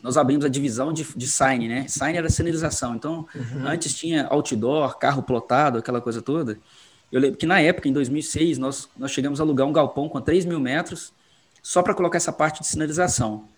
nós 0.00 0.16
abrimos 0.16 0.44
a 0.44 0.48
divisão 0.48 0.92
de, 0.92 1.04
de 1.16 1.26
sign, 1.26 1.66
né? 1.66 1.88
Sign 1.88 2.16
era 2.16 2.30
sinalização. 2.30 2.94
Então, 2.94 3.26
uhum. 3.34 3.66
antes 3.66 3.92
tinha 3.92 4.28
outdoor, 4.28 4.98
carro 4.98 5.20
plotado, 5.20 5.78
aquela 5.78 6.00
coisa 6.00 6.22
toda. 6.22 6.56
Eu 7.10 7.20
lembro 7.20 7.36
que 7.36 7.46
na 7.46 7.60
época, 7.60 7.88
em 7.88 7.92
2006, 7.92 8.56
nós, 8.58 8.88
nós 8.96 9.10
chegamos 9.10 9.40
a 9.40 9.42
alugar 9.42 9.66
um 9.66 9.72
galpão 9.72 10.08
com 10.08 10.20
3 10.20 10.44
mil 10.44 10.60
metros 10.60 11.12
só 11.60 11.82
para 11.82 11.92
colocar 11.92 12.18
essa 12.18 12.32
parte 12.32 12.60
de 12.60 12.68
sinalização 12.68 13.48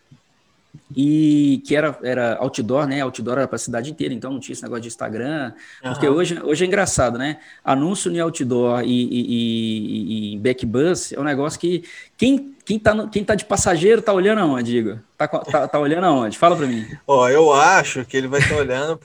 e 0.95 1.63
que 1.67 1.77
era, 1.77 1.97
era 2.03 2.37
outdoor, 2.41 2.87
né? 2.87 3.01
Outdoor 3.01 3.39
era 3.39 3.49
para 3.49 3.57
a 3.57 3.59
cidade 3.59 3.91
inteira, 3.91 4.13
então 4.13 4.33
não 4.33 4.41
tinha 4.41 4.53
esse 4.53 4.63
negócio 4.63 4.83
de 4.83 4.89
Instagram. 4.89 5.53
Uhum. 5.85 5.93
Porque 5.93 6.09
hoje, 6.09 6.41
hoje 6.43 6.65
é 6.65 6.67
engraçado, 6.67 7.17
né? 7.17 7.39
Anúncio 7.65 8.11
em 8.11 8.19
outdoor 8.19 8.83
e, 8.83 8.87
e, 8.87 10.33
e, 10.33 10.35
e 10.35 10.39
backbus 10.39 11.13
é 11.13 11.21
um 11.21 11.25
negócio 11.25 11.61
que 11.61 11.85
quem, 12.17 12.55
quem, 12.65 12.79
tá 12.79 12.93
no, 12.93 13.09
quem 13.09 13.25
tá 13.25 13.35
de 13.35 13.45
passageiro 13.45 14.03
tá 14.03 14.13
olhando 14.13 14.41
aonde, 14.41 14.79
Igor? 14.79 14.99
Tá, 15.17 15.29
tá, 15.29 15.69
tá 15.69 15.79
olhando 15.79 16.05
aonde? 16.05 16.37
Fala 16.37 16.57
para 16.57 16.67
mim. 16.67 16.85
Ó, 17.07 17.29
eu 17.29 17.53
acho 17.53 18.05
que 18.05 18.17
ele 18.17 18.27
vai 18.27 18.41
estar 18.41 18.55
tá 18.55 18.61
olhando 18.61 19.01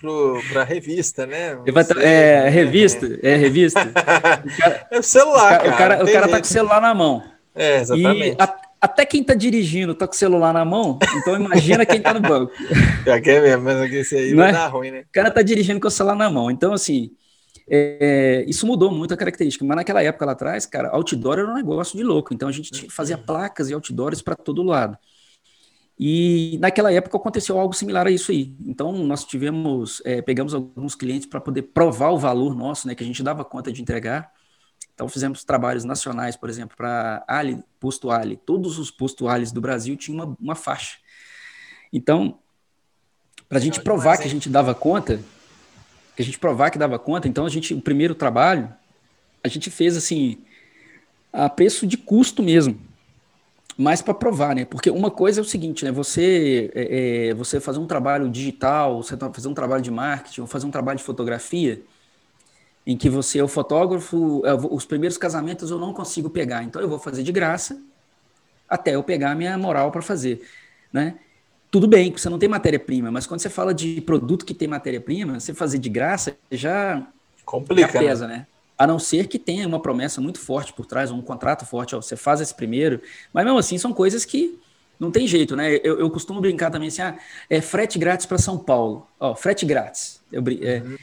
para 0.51 0.61
a 0.61 0.65
revista, 0.65 1.25
né? 1.25 1.57
Ele 1.63 1.71
vai 1.71 1.85
tá, 1.85 2.01
é, 2.01 2.49
revista, 2.49 3.19
é, 3.21 3.35
revista. 3.35 3.81
O 3.81 3.93
cara, 4.57 4.87
é 4.91 4.99
o 4.99 5.03
celular, 5.03 5.59
o 5.59 5.63
cara. 5.63 5.73
O 5.73 5.77
cara, 5.77 6.03
o 6.03 6.11
cara 6.11 6.27
tá 6.27 6.37
com 6.37 6.45
o 6.45 6.47
celular 6.47 6.81
na 6.81 6.93
mão. 6.93 7.23
É, 7.53 7.79
exatamente. 7.79 8.37
E 8.37 8.41
a, 8.41 8.64
até 8.85 9.05
quem 9.05 9.21
está 9.21 9.33
dirigindo 9.33 9.91
está 9.91 10.07
com 10.07 10.13
o 10.13 10.17
celular 10.17 10.53
na 10.53 10.63
mão, 10.63 10.97
então 11.17 11.35
imagina 11.35 11.85
quem 11.85 11.97
está 11.97 12.13
no 12.13 12.21
banco. 12.21 12.53
Já 13.05 13.19
que 13.19 13.29
é 13.29 13.41
mesmo, 13.41 13.63
mas 13.63 13.91
isso 13.91 14.15
aí 14.15 14.29
não, 14.31 14.37
vai 14.37 14.49
é? 14.49 14.53
dar 14.53 14.67
ruim, 14.67 14.91
né? 14.91 14.99
O 15.01 15.11
cara 15.11 15.27
está 15.27 15.41
dirigindo 15.41 15.79
com 15.79 15.87
o 15.87 15.91
celular 15.91 16.15
na 16.15 16.29
mão. 16.29 16.49
Então, 16.49 16.73
assim, 16.73 17.11
é, 17.67 18.45
isso 18.47 18.67
mudou 18.67 18.91
muito 18.91 19.13
a 19.13 19.17
característica. 19.17 19.65
Mas 19.65 19.75
naquela 19.75 20.03
época 20.03 20.25
lá 20.25 20.31
atrás, 20.33 20.65
cara, 20.65 20.89
outdoor 20.89 21.39
era 21.39 21.49
um 21.49 21.55
negócio 21.55 21.97
de 21.97 22.03
louco. 22.03 22.33
Então 22.33 22.47
a 22.47 22.51
gente 22.51 22.89
fazia 22.89 23.17
placas 23.17 23.69
e 23.69 23.73
outdoors 23.73 24.21
para 24.21 24.35
todo 24.35 24.63
lado. 24.63 24.97
E 25.97 26.57
naquela 26.59 26.91
época 26.91 27.17
aconteceu 27.17 27.59
algo 27.59 27.73
similar 27.73 28.05
a 28.05 28.11
isso 28.11 28.31
aí. 28.31 28.55
Então 28.65 28.91
nós 28.91 29.23
tivemos, 29.23 30.01
é, 30.05 30.21
pegamos 30.21 30.53
alguns 30.53 30.93
clientes 30.93 31.27
para 31.27 31.39
poder 31.39 31.63
provar 31.63 32.09
o 32.09 32.17
valor 32.17 32.55
nosso, 32.55 32.87
né, 32.87 32.93
que 32.93 33.03
a 33.03 33.07
gente 33.07 33.23
dava 33.23 33.45
conta 33.45 33.71
de 33.71 33.81
entregar. 33.81 34.31
Então 34.95 35.09
fizemos 35.09 35.43
trabalhos 35.43 35.83
nacionais, 35.83 36.37
por 36.37 36.49
exemplo, 36.49 36.75
para 36.75 37.23
Ali, 37.27 37.61
posto 37.79 38.09
Ali. 38.09 38.37
Todos 38.37 38.79
os 38.79 38.89
postos 38.89 39.27
Ali 39.27 39.45
do 39.51 39.59
Brasil 39.59 39.95
tinham 39.97 40.23
uma, 40.23 40.37
uma 40.39 40.55
faixa. 40.55 40.97
Então, 41.91 42.39
para 43.47 43.57
a 43.57 43.61
gente 43.61 43.81
provar 43.81 44.17
que 44.17 44.23
a 44.23 44.29
gente 44.29 44.49
dava 44.49 44.73
conta, 44.73 45.19
que 46.15 46.21
a 46.21 46.25
gente 46.25 46.39
provar 46.39 46.71
que 46.71 46.77
dava 46.77 46.97
conta, 46.97 47.27
então 47.27 47.45
a 47.45 47.49
gente, 47.49 47.73
o 47.73 47.81
primeiro 47.81 48.15
trabalho, 48.15 48.73
a 49.43 49.49
gente 49.49 49.69
fez 49.69 49.97
assim, 49.97 50.37
a 51.31 51.49
preço 51.49 51.85
de 51.85 51.97
custo 51.97 52.41
mesmo, 52.41 52.79
mas 53.77 54.01
para 54.01 54.13
provar, 54.13 54.55
né? 54.55 54.63
Porque 54.63 54.89
uma 54.89 55.11
coisa 55.11 55.41
é 55.41 55.43
o 55.43 55.45
seguinte, 55.45 55.83
né? 55.83 55.91
Você, 55.91 56.71
é, 56.73 57.29
é, 57.29 57.33
você 57.33 57.59
fazer 57.59 57.79
um 57.79 57.85
trabalho 57.85 58.29
digital, 58.29 59.03
você 59.03 59.17
fazer 59.17 59.49
um 59.49 59.53
trabalho 59.53 59.83
de 59.83 59.91
marketing, 59.91 60.41
ou 60.41 60.47
fazer 60.47 60.65
um 60.65 60.71
trabalho 60.71 60.97
de 60.97 61.03
fotografia, 61.03 61.83
em 62.85 62.95
que 62.95 63.09
você 63.09 63.39
é 63.39 63.43
o 63.43 63.47
fotógrafo, 63.47 64.43
é, 64.45 64.53
os 64.53 64.85
primeiros 64.85 65.17
casamentos 65.17 65.71
eu 65.71 65.79
não 65.79 65.91
consigo 65.91 66.29
pegar, 66.29 66.63
então 66.63 66.81
eu 66.81 66.87
vou 66.87 66.99
fazer 66.99 67.23
de 67.23 67.31
graça 67.31 67.81
até 68.69 68.95
eu 68.95 69.03
pegar 69.03 69.31
a 69.31 69.35
minha 69.35 69.57
moral 69.57 69.91
para 69.91 70.01
fazer, 70.01 70.41
né? 70.93 71.15
Tudo 71.71 71.87
bem 71.87 72.11
que 72.11 72.21
você 72.21 72.29
não 72.29 72.39
tem 72.39 72.47
matéria-prima, 72.47 73.11
mas 73.11 73.27
quando 73.27 73.41
você 73.41 73.49
fala 73.49 73.73
de 73.73 73.99
produto 74.01 74.45
que 74.45 74.53
tem 74.53 74.67
matéria-prima, 74.67 75.39
você 75.39 75.53
fazer 75.53 75.77
de 75.77 75.89
graça 75.89 76.37
já 76.51 77.05
complica, 77.43 77.91
já 77.91 77.99
pesa, 77.99 78.27
né? 78.27 78.37
né? 78.37 78.47
A 78.77 78.85
não 78.85 78.99
ser 78.99 79.27
que 79.27 79.39
tenha 79.39 79.67
uma 79.67 79.79
promessa 79.79 80.21
muito 80.21 80.39
forte 80.39 80.71
por 80.73 80.85
trás, 80.85 81.11
um 81.11 81.21
contrato 81.21 81.65
forte, 81.65 81.95
ó, 81.95 82.01
você 82.01 82.15
faz 82.15 82.39
esse 82.39 82.53
primeiro, 82.53 83.01
mas 83.33 83.43
mesmo 83.45 83.57
assim 83.57 83.77
são 83.77 83.93
coisas 83.93 84.25
que 84.25 84.59
não 84.99 85.11
tem 85.11 85.27
jeito, 85.27 85.55
né? 85.55 85.75
Eu, 85.83 85.99
eu 85.99 86.09
costumo 86.09 86.39
brincar 86.39 86.71
também 86.71 86.87
assim, 86.87 87.01
ah, 87.01 87.17
é 87.49 87.59
frete 87.61 87.99
grátis 87.99 88.25
para 88.25 88.37
São 88.37 88.57
Paulo, 88.57 89.07
ó, 89.19 89.35
frete 89.35 89.65
grátis. 89.65 90.21
Eu, 90.31 90.43
é, 90.61 90.81
uhum 90.81 90.97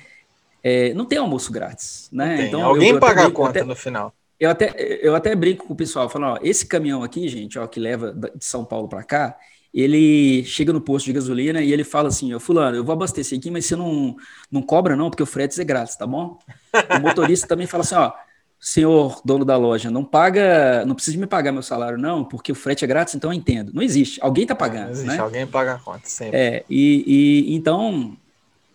é, 0.63 0.95
não 0.95 1.05
tem 1.05 1.19
almoço 1.19 1.53
grátis, 1.53 2.09
né? 2.13 2.47
Então, 2.47 2.63
Alguém 2.63 2.91
eu, 2.91 3.01
paga 3.01 3.27
a 3.27 3.31
conta 3.31 3.51
até, 3.51 3.65
no 3.65 3.75
final. 3.75 4.15
Eu 4.39 4.51
até, 4.51 4.75
eu 5.01 5.15
até 5.15 5.35
brinco 5.35 5.67
com 5.67 5.73
o 5.73 5.77
pessoal, 5.77 6.09
falando, 6.09 6.35
ó, 6.35 6.39
esse 6.43 6.67
caminhão 6.67 7.03
aqui, 7.03 7.27
gente, 7.29 7.59
ó, 7.59 7.67
que 7.67 7.81
leva 7.81 8.13
de 8.13 8.45
São 8.45 8.65
Paulo 8.65 8.89
para 8.89 9.03
cá, 9.03 9.37
ele 9.73 10.45
chega 10.45 10.73
no 10.73 10.81
posto 10.81 11.07
de 11.07 11.15
gasolina 11.15 11.63
e 11.63 11.73
ele 11.73 11.83
fala 11.83 12.09
assim, 12.09 12.33
ó, 12.35 12.39
fulano, 12.39 12.77
eu 12.77 12.85
vou 12.85 12.93
abastecer 12.93 13.39
aqui, 13.39 13.51
mas 13.51 13.67
você 13.67 13.75
não, 13.75 14.15
não 14.51 14.63
cobra 14.63 14.95
não, 14.95 15.11
porque 15.11 15.23
o 15.23 15.27
frete 15.27 15.61
é 15.61 15.65
grátis, 15.65 15.97
tá 15.97 16.07
bom? 16.07 16.39
O 16.97 17.01
motorista 17.01 17.47
também 17.47 17.67
fala 17.67 17.83
assim, 17.83 17.95
ó, 17.95 18.13
senhor 18.61 19.21
dono 19.25 19.45
da 19.45 19.57
loja, 19.57 19.91
não 19.91 20.05
paga, 20.05 20.85
não 20.85 20.95
precisa 20.95 21.19
me 21.19 21.27
pagar 21.27 21.51
meu 21.51 21.63
salário 21.63 21.99
não, 21.99 22.23
porque 22.25 22.53
o 22.53 22.55
frete 22.55 22.85
é 22.85 22.87
grátis, 22.87 23.15
então 23.15 23.31
eu 23.31 23.35
entendo. 23.35 23.73
Não 23.75 23.83
existe, 23.83 24.21
alguém 24.23 24.47
tá 24.47 24.55
pagando, 24.55 24.85
não 24.85 24.93
existe, 24.93 25.09
né? 25.09 25.19
alguém 25.19 25.47
paga 25.47 25.75
a 25.75 25.79
conta, 25.79 26.03
sempre. 26.05 26.39
É, 26.39 26.65
e, 26.71 27.05
e 27.07 27.55
então 27.55 28.17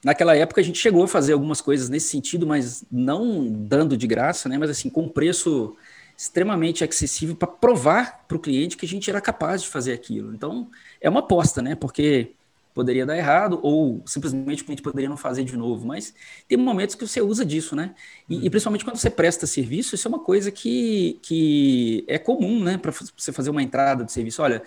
Naquela 0.07 0.33
época 0.37 0.61
a 0.61 0.63
gente 0.63 0.79
chegou 0.79 1.03
a 1.03 1.07
fazer 1.07 1.33
algumas 1.33 1.59
coisas 1.59 1.89
nesse 1.89 2.07
sentido, 2.07 2.47
mas 2.47 2.85
não 2.89 3.45
dando 3.45 3.97
de 3.97 4.07
graça, 4.07 4.47
né? 4.47 4.57
Mas 4.57 4.69
assim, 4.69 4.89
com 4.89 5.01
um 5.01 5.09
preço 5.09 5.75
extremamente 6.15 6.81
acessível 6.81 7.35
para 7.35 7.49
provar 7.49 8.23
para 8.25 8.37
o 8.37 8.39
cliente 8.39 8.77
que 8.77 8.85
a 8.85 8.87
gente 8.87 9.09
era 9.09 9.19
capaz 9.19 9.63
de 9.63 9.67
fazer 9.67 9.91
aquilo. 9.91 10.33
Então, 10.33 10.69
é 11.01 11.09
uma 11.09 11.19
aposta, 11.19 11.61
né? 11.61 11.75
Porque 11.75 12.31
poderia 12.73 13.05
dar 13.05 13.17
errado 13.17 13.59
ou 13.61 14.01
simplesmente 14.05 14.61
o 14.61 14.65
cliente 14.67 14.81
poderia 14.81 15.09
não 15.09 15.17
fazer 15.17 15.43
de 15.43 15.57
novo, 15.57 15.85
mas 15.85 16.13
tem 16.47 16.57
momentos 16.57 16.95
que 16.95 17.05
você 17.05 17.19
usa 17.19 17.43
disso, 17.43 17.75
né? 17.75 17.93
E, 18.29 18.45
e 18.45 18.49
principalmente 18.49 18.85
quando 18.85 18.95
você 18.95 19.09
presta 19.09 19.45
serviço, 19.45 19.93
isso 19.93 20.07
é 20.07 20.09
uma 20.09 20.19
coisa 20.19 20.49
que, 20.51 21.19
que 21.21 22.05
é 22.07 22.17
comum, 22.17 22.63
né? 22.63 22.77
Para 22.77 22.93
você 22.93 23.33
fazer 23.33 23.49
uma 23.49 23.61
entrada 23.61 24.05
de 24.05 24.11
serviço. 24.13 24.41
Olha, 24.41 24.63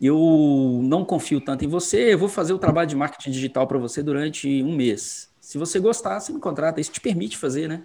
eu 0.00 0.80
não 0.82 1.04
confio 1.04 1.40
tanto 1.40 1.64
em 1.64 1.68
você, 1.68 2.12
eu 2.12 2.18
vou 2.18 2.28
fazer 2.28 2.52
o 2.52 2.58
trabalho 2.58 2.88
de 2.88 2.96
marketing 2.96 3.30
digital 3.30 3.66
para 3.66 3.78
você 3.78 4.02
durante 4.02 4.62
um 4.62 4.74
mês. 4.74 5.28
Se 5.40 5.58
você 5.58 5.78
gostar, 5.78 6.20
você 6.20 6.32
me 6.32 6.40
contrata. 6.40 6.80
Isso 6.80 6.90
te 6.90 7.00
permite 7.00 7.36
fazer, 7.36 7.68
né? 7.68 7.82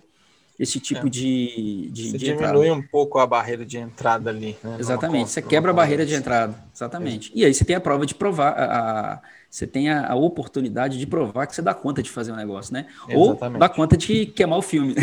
Esse 0.60 0.80
tipo 0.80 1.07
é. 1.07 1.10
de, 1.10 1.89
de, 1.91 2.12
você 2.12 2.18
de 2.18 2.26
diminui 2.26 2.68
entrada. 2.68 2.74
um 2.74 2.82
pouco 2.82 3.18
a 3.18 3.26
barreira 3.26 3.66
de 3.66 3.78
entrada 3.78 4.30
ali. 4.30 4.57
Né? 4.62 4.76
Exatamente, 4.78 5.30
você 5.30 5.41
quebra 5.41 5.72
a 5.72 5.74
barreira 5.74 6.05
de 6.05 6.14
entrada. 6.14 6.53
Exatamente. 6.76 7.32
É. 7.32 7.39
E 7.39 7.45
aí 7.45 7.53
você 7.53 7.64
tem 7.64 7.78
a 7.78 7.80
prova 7.80 8.05
de 8.05 8.14
provar, 8.14 8.49
a, 8.49 9.14
a 9.14 9.22
você 9.50 9.66
tem 9.66 9.89
a, 9.89 10.12
a, 10.12 10.16
oportunidade 10.16 11.00
de 11.00 11.08
provar 11.08 11.47
que 11.47 11.56
você 11.56 11.62
dá 11.62 11.74
conta 11.74 12.04
de 12.04 12.10
fazer 12.10 12.32
um 12.32 12.36
negócio, 12.36 12.72
né? 12.72 12.86
Exatamente. 13.08 13.54
Ou 13.54 13.60
dá 13.60 13.68
conta 13.68 13.97
de 13.97 14.28
queimar 14.28 14.60
o 14.60 14.62
filme. 14.62 14.93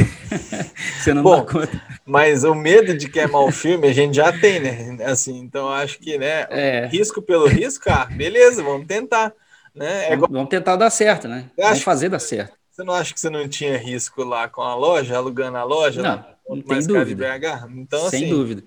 você 1.03 1.13
não 1.13 1.23
Bom, 1.23 1.45
dá 1.45 1.53
conta. 1.53 1.83
Mas 2.05 2.45
o 2.45 2.55
medo 2.55 2.97
de 2.97 3.09
queimar 3.09 3.43
o 3.43 3.51
filme 3.51 3.89
a 3.89 3.93
gente 3.93 4.15
já 4.15 4.33
tem, 4.33 4.61
né? 4.61 5.05
Assim, 5.05 5.39
então 5.39 5.69
acho 5.69 5.99
que, 5.99 6.17
né? 6.17 6.47
É. 6.49 6.87
Risco 6.87 7.21
pelo 7.21 7.47
risco, 7.47 7.91
ah, 7.91 8.05
beleza, 8.05 8.63
vamos 8.63 8.87
tentar. 8.87 9.33
Né? 9.75 10.11
É 10.11 10.13
igual... 10.13 10.31
Vamos 10.31 10.49
tentar 10.49 10.77
dar 10.77 10.91
certo, 10.91 11.27
né? 11.27 11.51
Vamos 11.57 11.83
fazer 11.83 12.09
dar 12.09 12.21
certo. 12.21 12.57
Você 12.71 12.85
não 12.85 12.95
acha 12.95 13.13
que 13.13 13.19
você 13.19 13.31
não 13.31 13.49
tinha 13.49 13.77
risco 13.77 14.23
lá 14.23 14.49
com 14.49 14.61
a 14.61 14.75
loja, 14.75 15.17
alugando 15.17 15.57
a 15.57 15.65
loja? 15.65 16.03
Não, 16.03 16.25
não 16.57 16.63
tem 16.63 16.87
dúvida. 16.87 17.37
Então, 17.75 18.11
Sem 18.11 18.25
assim, 18.25 18.31
dúvida. 18.31 18.63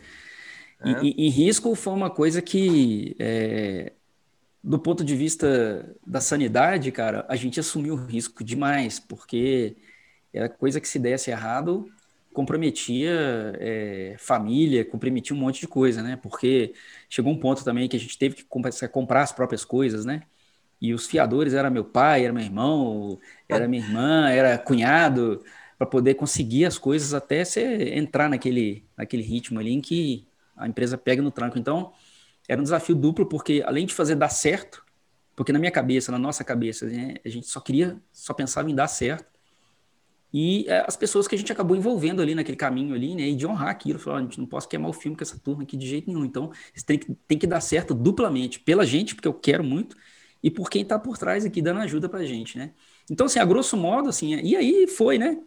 É. 0.84 0.89
E, 0.89 1.15
e, 1.17 1.27
e, 1.27 1.30
risco 1.30 1.75
foi 1.75 1.93
uma 1.93 2.09
coisa 2.09 2.41
que 2.41 3.15
é, 3.19 3.91
do 4.64 4.80
ponto 4.80 5.03
de 5.03 5.16
vista 5.16 5.95
da 6.05 6.22
sanidade, 6.22 6.91
cara, 6.91 7.26
a 7.30 7.36
gente 7.36 7.60
assumiu 7.60 7.95
risco 7.95 8.43
demais, 8.43 8.99
porque 8.99 9.78
era 10.34 10.49
coisa 10.49 10.82
que 10.82 10.88
se 10.88 10.99
desse 10.99 11.32
errado 11.32 11.89
comprometia 12.34 13.12
é, 13.60 14.16
família, 14.20 14.86
comprometia 14.86 15.36
um 15.36 15.39
monte 15.39 15.62
de 15.62 15.68
coisa, 15.68 16.01
né? 16.01 16.16
Porque 16.16 16.74
chegou 17.10 17.34
um 17.34 17.39
ponto 17.39 17.64
também 17.64 17.89
que 17.89 17.97
a 17.97 17.99
gente 17.99 18.18
teve 18.18 18.36
que 18.36 18.43
comprar 18.43 19.24
as 19.24 19.32
próprias 19.32 19.66
coisas, 19.66 20.05
né? 20.05 20.24
E 20.82 20.93
os 20.93 21.07
fiadores 21.07 21.53
era 21.53 21.70
meu 21.70 21.84
pai, 21.84 22.24
era 22.24 22.32
meu 22.34 22.43
irmão, 22.43 23.20
era 23.47 23.68
minha 23.68 23.84
irmã, 23.84 24.30
era 24.30 24.57
cunhado, 24.57 25.43
para 25.78 25.88
poder 25.88 26.16
conseguir 26.16 26.66
as 26.66 26.78
coisas 26.78 27.14
até 27.14 27.43
você 27.43 27.95
entrar 27.95 28.30
naquele, 28.30 28.86
naquele 28.97 29.24
ritmo 29.24 29.60
ali 29.60 29.74
em 29.74 29.82
que 29.82 30.28
a 30.55 30.68
empresa 30.68 30.97
pega 30.97 31.22
no 31.22 31.32
tranco. 31.32 31.57
Então, 31.57 31.91
era 32.49 32.59
um 32.59 32.63
desafio 32.63 32.95
duplo, 32.95 33.27
porque 33.27 33.63
além 33.63 33.85
de 33.85 33.93
fazer 33.93 34.15
dar 34.15 34.29
certo, 34.29 34.83
porque 35.35 35.53
na 35.53 35.59
minha 35.59 35.71
cabeça, 35.71 36.11
na 36.11 36.17
nossa 36.17 36.43
cabeça, 36.43 36.87
né, 36.87 37.13
a 37.23 37.29
gente 37.29 37.47
só 37.47 37.59
queria, 37.59 38.01
só 38.11 38.33
pensava 38.33 38.69
em 38.71 38.73
dar 38.73 38.87
certo, 38.87 39.29
e 40.33 40.65
é, 40.67 40.83
as 40.85 40.97
pessoas 40.97 41.27
que 41.27 41.35
a 41.35 41.37
gente 41.37 41.51
acabou 41.51 41.77
envolvendo 41.77 42.23
ali 42.23 42.33
naquele 42.33 42.57
caminho 42.57 42.95
ali, 42.95 43.13
né, 43.13 43.29
e 43.29 43.35
de 43.35 43.45
honrar 43.45 43.69
aquilo, 43.69 43.99
falar, 43.99 44.17
a 44.17 44.21
gente 44.23 44.39
não 44.39 44.47
posso 44.47 44.67
queimar 44.67 44.89
o 44.89 44.93
filme 44.93 45.15
com 45.15 45.23
essa 45.23 45.37
turma 45.37 45.61
aqui 45.61 45.77
de 45.77 45.87
jeito 45.87 46.07
nenhum, 46.07 46.25
então 46.25 46.51
tem 46.87 46.97
que, 46.97 47.13
tem 47.27 47.37
que 47.37 47.45
dar 47.45 47.61
certo 47.61 47.93
duplamente, 47.93 48.59
pela 48.59 48.83
gente, 48.83 49.13
porque 49.13 49.27
eu 49.27 49.33
quero 49.33 49.63
muito, 49.63 49.95
e 50.41 50.49
por 50.49 50.71
quem 50.71 50.81
está 50.81 50.97
por 50.97 51.19
trás 51.19 51.45
aqui 51.45 51.61
dando 51.61 51.81
ajuda 51.81 52.09
para 52.09 52.21
a 52.21 52.25
gente, 52.25 52.57
né. 52.57 52.71
Então, 53.11 53.27
assim, 53.27 53.37
a 53.37 53.45
grosso 53.45 53.77
modo, 53.77 54.09
assim, 54.09 54.35
e 54.41 54.55
aí 54.55 54.87
foi, 54.87 55.19
né, 55.19 55.37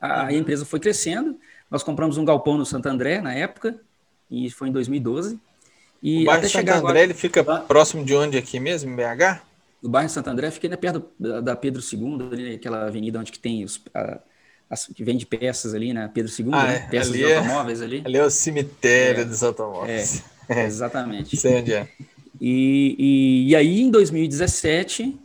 a, 0.00 0.26
a 0.26 0.32
empresa 0.32 0.64
foi 0.64 0.80
crescendo, 0.80 1.38
nós 1.70 1.84
compramos 1.84 2.18
um 2.18 2.24
galpão 2.24 2.58
no 2.58 2.66
Santo 2.66 2.86
André 2.86 3.20
na 3.20 3.32
época, 3.32 3.80
e 4.28 4.50
foi 4.50 4.68
em 4.68 4.72
2012, 4.72 5.38
e 6.04 6.22
o 6.22 6.26
bairro 6.26 6.40
até 6.40 6.48
Santo 6.48 6.68
André, 6.68 6.76
agora... 6.76 7.00
ele 7.00 7.14
fica 7.14 7.42
próximo 7.42 8.04
de 8.04 8.14
onde 8.14 8.36
aqui 8.36 8.60
mesmo, 8.60 8.90
em 8.90 8.94
BH? 8.94 9.40
O 9.82 9.88
bairro 9.88 10.10
Santo 10.10 10.28
André 10.28 10.50
fica 10.50 10.66
ali 10.66 10.76
perto 10.76 11.02
da 11.18 11.56
Pedro 11.56 11.82
II, 11.82 12.28
ali, 12.30 12.54
aquela 12.56 12.86
avenida 12.86 13.18
onde 13.18 13.32
que 13.32 13.38
tem 13.38 13.64
os... 13.64 13.80
A, 13.94 14.18
as, 14.68 14.86
que 14.86 15.02
vende 15.02 15.24
peças 15.24 15.72
ali, 15.72 15.94
né? 15.94 16.10
Pedro 16.12 16.30
II, 16.30 16.48
ah, 16.52 16.64
né? 16.64 16.88
peças 16.90 17.12
de 17.12 17.24
é- 17.24 17.38
automóveis 17.38 17.80
ali. 17.80 18.02
Ali 18.04 18.18
é 18.18 18.24
o 18.24 18.30
cemitério 18.30 19.22
é, 19.22 19.24
dos 19.24 19.42
automóveis. 19.42 20.22
É, 20.46 20.64
exatamente. 20.66 21.36
Sei 21.40 21.60
onde 21.60 21.72
é. 21.72 21.88
E, 22.38 22.96
e, 22.98 23.48
e 23.50 23.56
aí, 23.56 23.80
em 23.80 23.90
2017, 23.90 25.18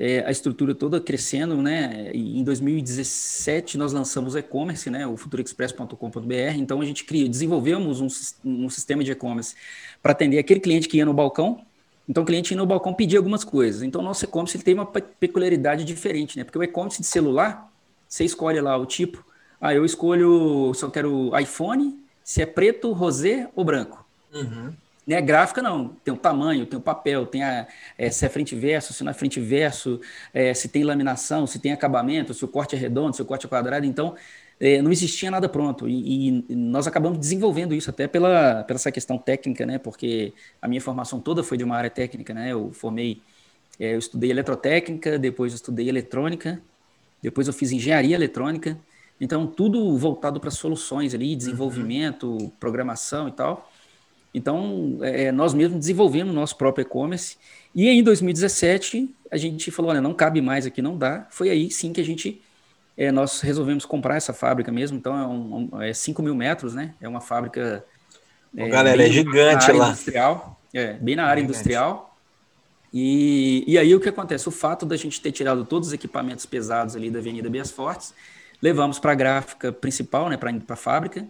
é, 0.00 0.24
a 0.26 0.30
estrutura 0.30 0.74
toda 0.74 0.98
crescendo, 0.98 1.60
né? 1.60 2.10
E 2.14 2.40
em 2.40 2.42
2017 2.42 3.76
nós 3.76 3.92
lançamos 3.92 4.34
o 4.34 4.38
e-commerce, 4.38 4.88
né? 4.88 5.06
O 5.06 5.14
futurexpress.com.br. 5.14 6.56
Então 6.56 6.80
a 6.80 6.84
gente 6.86 7.04
criou, 7.04 7.28
desenvolvemos 7.28 8.00
um, 8.00 8.08
um 8.42 8.70
sistema 8.70 9.04
de 9.04 9.12
e-commerce 9.12 9.54
para 10.02 10.12
atender 10.12 10.38
aquele 10.38 10.60
cliente 10.60 10.88
que 10.88 10.98
ia 10.98 11.04
no 11.04 11.14
balcão. 11.14 11.64
Então 12.08 12.22
o 12.22 12.26
cliente 12.26 12.52
ia 12.52 12.56
no 12.56 12.66
balcão 12.66 12.92
pedir 12.92 13.16
algumas 13.16 13.44
coisas. 13.44 13.82
Então 13.82 14.00
o 14.00 14.04
nosso 14.04 14.24
e-commerce 14.24 14.58
tem 14.58 14.74
uma 14.74 14.86
peculiaridade 14.86 15.84
diferente, 15.84 16.36
né? 16.36 16.44
Porque 16.44 16.58
o 16.58 16.62
e-commerce 16.62 17.00
de 17.00 17.06
celular, 17.06 17.70
você 18.08 18.24
escolhe 18.24 18.60
lá 18.60 18.76
o 18.76 18.86
tipo. 18.86 19.24
Ah, 19.60 19.74
eu 19.74 19.84
escolho 19.84 20.72
se 20.74 20.82
eu 20.82 20.90
quero 20.90 21.38
iPhone, 21.38 21.98
se 22.24 22.42
é 22.42 22.46
preto, 22.46 22.92
rosé 22.92 23.48
ou 23.54 23.64
branco. 23.64 24.04
Uhum. 24.32 24.72
Né? 25.06 25.20
Gráfica 25.20 25.60
não, 25.60 25.88
tem 26.04 26.14
o 26.14 26.16
tamanho, 26.16 26.64
tem 26.66 26.78
o 26.78 26.82
papel, 26.82 27.26
tem 27.26 27.42
a, 27.42 27.66
é, 27.98 28.10
se 28.10 28.24
é 28.24 28.28
frente 28.28 28.54
verso, 28.54 28.92
se 28.92 29.02
não 29.02 29.10
é 29.10 29.14
frente 29.14 29.40
verso, 29.40 30.00
é, 30.32 30.54
se 30.54 30.68
tem 30.68 30.84
laminação, 30.84 31.46
se 31.46 31.58
tem 31.58 31.72
acabamento, 31.72 32.32
se 32.32 32.44
o 32.44 32.48
corte 32.48 32.76
é 32.76 32.78
redondo, 32.78 33.16
se 33.16 33.22
o 33.22 33.24
corte 33.24 33.46
é 33.46 33.48
quadrado. 33.48 33.84
Então, 33.86 34.14
é, 34.60 34.82
não 34.82 34.92
existia 34.92 35.30
nada 35.30 35.48
pronto. 35.48 35.88
E, 35.88 36.44
e, 36.48 36.54
nós 36.54 36.86
acabamos 36.86 37.18
desenvolvendo 37.18 37.74
isso 37.74 37.88
até 37.88 38.06
pela, 38.06 38.62
pela 38.64 38.76
essa 38.76 38.92
questão 38.92 39.16
técnica, 39.16 39.64
né? 39.64 39.78
Porque 39.78 40.34
a 40.60 40.68
minha 40.68 40.80
formação 40.80 41.18
toda 41.18 41.42
foi 41.42 41.56
de 41.56 41.64
uma 41.64 41.76
área 41.76 41.90
técnica, 41.90 42.34
né? 42.34 42.52
Eu 42.52 42.70
formei, 42.72 43.22
é, 43.78 43.94
eu 43.94 43.98
estudei 43.98 44.30
eletrotécnica, 44.30 45.18
depois 45.18 45.52
eu 45.52 45.56
estudei 45.56 45.88
eletrônica, 45.88 46.60
depois 47.22 47.46
eu 47.46 47.54
fiz 47.54 47.72
engenharia 47.72 48.14
eletrônica. 48.14 48.78
Então, 49.20 49.46
tudo 49.46 49.96
voltado 49.96 50.40
para 50.40 50.50
soluções 50.50 51.14
ali, 51.14 51.34
desenvolvimento, 51.34 52.26
uhum. 52.30 52.50
programação 52.60 53.28
e 53.28 53.32
tal. 53.32 53.70
Então, 54.32 54.98
é, 55.02 55.24
é, 55.24 55.32
nós 55.32 55.52
mesmos 55.54 55.78
desenvolvemos 55.80 56.34
nosso 56.34 56.56
próprio 56.56 56.82
e-commerce. 56.82 57.36
E 57.74 57.88
em 57.88 58.02
2017, 58.02 59.08
a 59.30 59.36
gente 59.36 59.70
falou: 59.70 59.90
olha, 59.90 60.00
não 60.00 60.14
cabe 60.14 60.40
mais 60.40 60.66
aqui, 60.66 60.80
não 60.80 60.96
dá. 60.96 61.26
Foi 61.30 61.50
aí 61.50 61.70
sim 61.70 61.92
que 61.92 62.00
a 62.00 62.04
gente. 62.04 62.40
É, 63.00 63.10
nós 63.10 63.40
resolvemos 63.40 63.86
comprar 63.86 64.16
essa 64.16 64.34
fábrica 64.34 64.70
mesmo. 64.70 64.98
Então, 64.98 65.18
é, 65.18 65.26
um, 65.26 65.82
é 65.82 65.90
5 65.90 66.22
mil 66.22 66.34
metros, 66.34 66.74
né? 66.74 66.94
É 67.00 67.08
uma 67.08 67.22
fábrica. 67.22 67.82
É, 68.54 68.68
galera, 68.68 69.02
é 69.02 69.10
gigante 69.10 69.72
lá. 69.72 69.88
Industrial, 69.88 70.60
é, 70.74 70.92
bem 70.92 71.16
na 71.16 71.24
área 71.24 71.40
industrial. 71.40 72.14
E, 72.92 73.64
e 73.66 73.78
aí 73.78 73.94
o 73.94 74.00
que 74.00 74.08
acontece? 74.10 74.46
O 74.50 74.52
fato 74.52 74.84
da 74.84 74.98
gente 74.98 75.18
ter 75.18 75.32
tirado 75.32 75.64
todos 75.64 75.88
os 75.88 75.94
equipamentos 75.94 76.44
pesados 76.44 76.94
ali 76.94 77.10
da 77.10 77.20
Avenida 77.20 77.48
Bias 77.48 77.70
Fortes, 77.70 78.12
levamos 78.60 78.98
para 78.98 79.12
a 79.12 79.14
gráfica 79.14 79.72
principal, 79.72 80.28
né, 80.28 80.36
para 80.36 80.52
a 80.68 80.76
fábrica, 80.76 81.26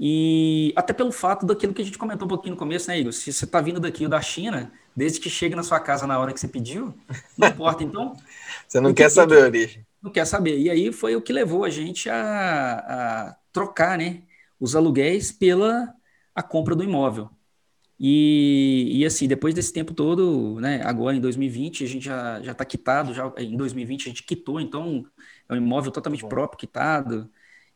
e 0.00 0.72
até 0.74 0.92
pelo 0.92 1.12
fato 1.12 1.46
daquilo 1.46 1.72
que 1.72 1.82
a 1.82 1.84
gente 1.84 1.98
comentou 1.98 2.26
um 2.26 2.28
pouquinho 2.28 2.54
no 2.54 2.58
começo, 2.58 2.88
né, 2.88 2.98
Igor? 2.98 3.12
Se 3.12 3.32
você 3.32 3.44
está 3.44 3.60
vindo 3.60 3.78
daqui 3.78 4.08
da 4.08 4.20
China, 4.20 4.72
desde 4.96 5.20
que 5.20 5.30
chega 5.30 5.54
na 5.54 5.62
sua 5.62 5.78
casa 5.78 6.04
na 6.04 6.18
hora 6.18 6.32
que 6.32 6.40
você 6.40 6.48
pediu, 6.48 6.92
não 7.38 7.46
importa. 7.46 7.84
Então. 7.84 8.16
você 8.66 8.80
não 8.80 8.92
quer 8.92 9.08
saber 9.08 9.42
a 9.42 9.44
origem. 9.44 9.85
Não 10.06 10.12
quer 10.12 10.24
saber. 10.24 10.56
E 10.60 10.70
aí 10.70 10.92
foi 10.92 11.16
o 11.16 11.20
que 11.20 11.32
levou 11.32 11.64
a 11.64 11.68
gente 11.68 12.08
a, 12.08 12.78
a 12.78 13.36
trocar 13.52 13.98
né, 13.98 14.22
os 14.60 14.76
aluguéis 14.76 15.32
pela 15.32 15.92
a 16.32 16.44
compra 16.44 16.76
do 16.76 16.84
imóvel. 16.84 17.28
E, 17.98 18.90
e, 18.92 19.04
assim, 19.04 19.26
depois 19.26 19.52
desse 19.52 19.72
tempo 19.72 19.92
todo, 19.92 20.60
né, 20.60 20.80
agora 20.84 21.16
em 21.16 21.20
2020, 21.20 21.82
a 21.82 21.88
gente 21.88 22.04
já 22.04 22.38
está 22.38 22.64
quitado, 22.64 23.12
já, 23.12 23.32
em 23.38 23.56
2020 23.56 24.02
a 24.02 24.08
gente 24.10 24.22
quitou, 24.22 24.60
então 24.60 25.04
é 25.48 25.54
um 25.54 25.56
imóvel 25.56 25.90
totalmente 25.90 26.22
Bom. 26.22 26.28
próprio, 26.28 26.58
quitado. 26.58 27.28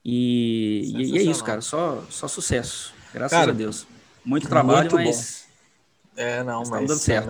E, 0.04 0.92
e, 0.94 1.18
é 1.18 1.22
isso, 1.22 1.42
cara. 1.42 1.60
Só, 1.60 2.04
só 2.10 2.28
sucesso. 2.28 2.94
Graças 3.12 3.36
cara, 3.36 3.50
a 3.50 3.54
Deus. 3.54 3.88
Muito 4.24 4.48
trabalho, 4.48 4.90
muito 4.90 4.94
mas. 4.94 5.48
Bom. 6.14 6.22
É, 6.22 6.44
não, 6.44 6.62
mas, 6.68 6.86
dando 6.86 6.98
certo. 6.98 7.28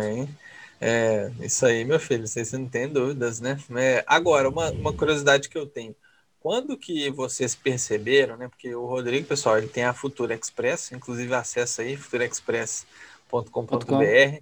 É, 0.81 1.31
isso 1.41 1.67
aí, 1.67 1.85
meu 1.85 2.01
filho, 2.01 2.27
vocês 2.27 2.53
não 2.53 2.67
têm 2.67 2.89
dúvidas, 2.89 3.41
né? 3.41 3.59
É, 3.77 4.03
agora, 4.07 4.49
uma, 4.49 4.71
uma 4.71 4.93
curiosidade 4.95 5.49
que 5.49 5.59
eu 5.59 5.67
tenho. 5.67 5.95
Quando 6.41 6.77
que 6.79 7.11
vocês 7.11 7.55
perceberam, 7.55 8.37
né? 8.37 8.49
Porque 8.49 8.75
o 8.75 8.87
Rodrigo, 8.87 9.27
pessoal, 9.27 9.59
ele 9.59 9.69
tem 9.69 9.85
a 9.85 9.93
Futura 9.93 10.35
Express, 10.35 10.91
inclusive 10.93 11.35
acessa 11.35 11.83
aí, 11.83 11.97
futurexpress.com.br. 11.99 14.41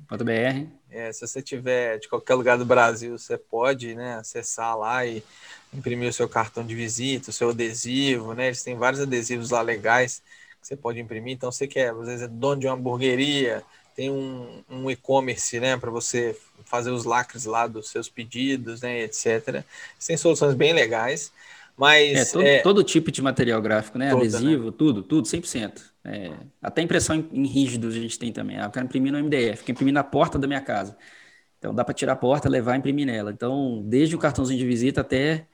É, 0.91 1.13
se 1.13 1.27
você 1.27 1.43
tiver 1.43 1.99
de 1.99 2.09
qualquer 2.09 2.35
lugar 2.35 2.57
do 2.57 2.65
Brasil, 2.65 3.19
você 3.19 3.37
pode 3.37 3.95
né, 3.95 4.15
acessar 4.17 4.77
lá 4.79 5.05
e 5.05 5.23
imprimir 5.73 6.09
o 6.09 6.13
seu 6.13 6.29
cartão 6.29 6.65
de 6.65 6.75
visita, 6.75 7.31
o 7.31 7.33
seu 7.33 7.51
adesivo, 7.51 8.33
né? 8.35 8.47
Eles 8.47 8.63
têm 8.63 8.77
vários 8.77 9.03
adesivos 9.03 9.51
lá 9.51 9.61
legais 9.61 10.23
que 10.61 10.67
você 10.69 10.77
pode 10.77 10.99
imprimir. 11.01 11.35
Então, 11.35 11.53
você 11.53 11.67
quer, 11.67 11.93
às 11.93 12.07
vezes, 12.07 12.23
é 12.23 12.29
dono 12.29 12.61
de 12.61 12.67
uma 12.67 12.75
hamburgueria, 12.75 13.63
tem 13.99 14.13
um, 14.13 14.63
um 14.71 14.89
e-commerce, 14.89 15.59
né, 15.59 15.77
para 15.77 15.91
você 15.91 16.39
fazer 16.65 16.93
os 16.93 17.05
lacres 17.05 17.47
lá 17.47 17.67
dos 17.67 17.91
seus 17.91 18.09
pedidos, 18.09 18.81
né, 18.81 19.01
etc. 19.01 19.65
Tem 20.07 20.17
soluções 20.17 20.55
bem 20.55 20.73
legais. 20.73 21.33
Mas, 21.77 22.17
é, 22.17 22.25
todo, 22.33 22.47
é, 22.47 22.59
todo 22.61 22.85
tipo 22.85 23.11
de 23.11 23.21
material 23.21 23.61
gráfico, 23.61 23.99
né? 23.99 24.11
Toda, 24.11 24.23
Adesivo, 24.23 24.67
né? 24.67 24.75
tudo, 24.79 25.03
tudo, 25.03 25.27
100%. 25.27 25.81
É, 26.05 26.31
até 26.63 26.81
impressão 26.81 27.17
em, 27.17 27.29
em 27.33 27.47
rígidos 27.47 27.97
a 27.97 27.99
gente 27.99 28.17
tem 28.17 28.33
também. 28.33 28.57
Ah, 28.57 28.67
eu 28.67 28.71
quero 28.71 28.87
imprimir 28.87 29.13
no 29.13 29.19
MDF, 29.19 29.65
quero 29.65 29.73
imprimir 29.73 29.95
na 29.95 30.05
porta 30.05 30.39
da 30.39 30.47
minha 30.47 30.61
casa. 30.61 30.97
Então 31.59 31.75
dá 31.75 31.85
para 31.85 31.93
tirar 31.93 32.13
a 32.13 32.17
porta, 32.17 32.49
levar 32.49 32.77
e 32.77 32.79
imprimir 32.79 33.05
nela. 33.05 33.33
Então, 33.33 33.83
desde 33.85 34.15
o 34.15 34.19
cartãozinho 34.19 34.61
de 34.61 34.67
visita 34.67 35.01
até 35.01 35.45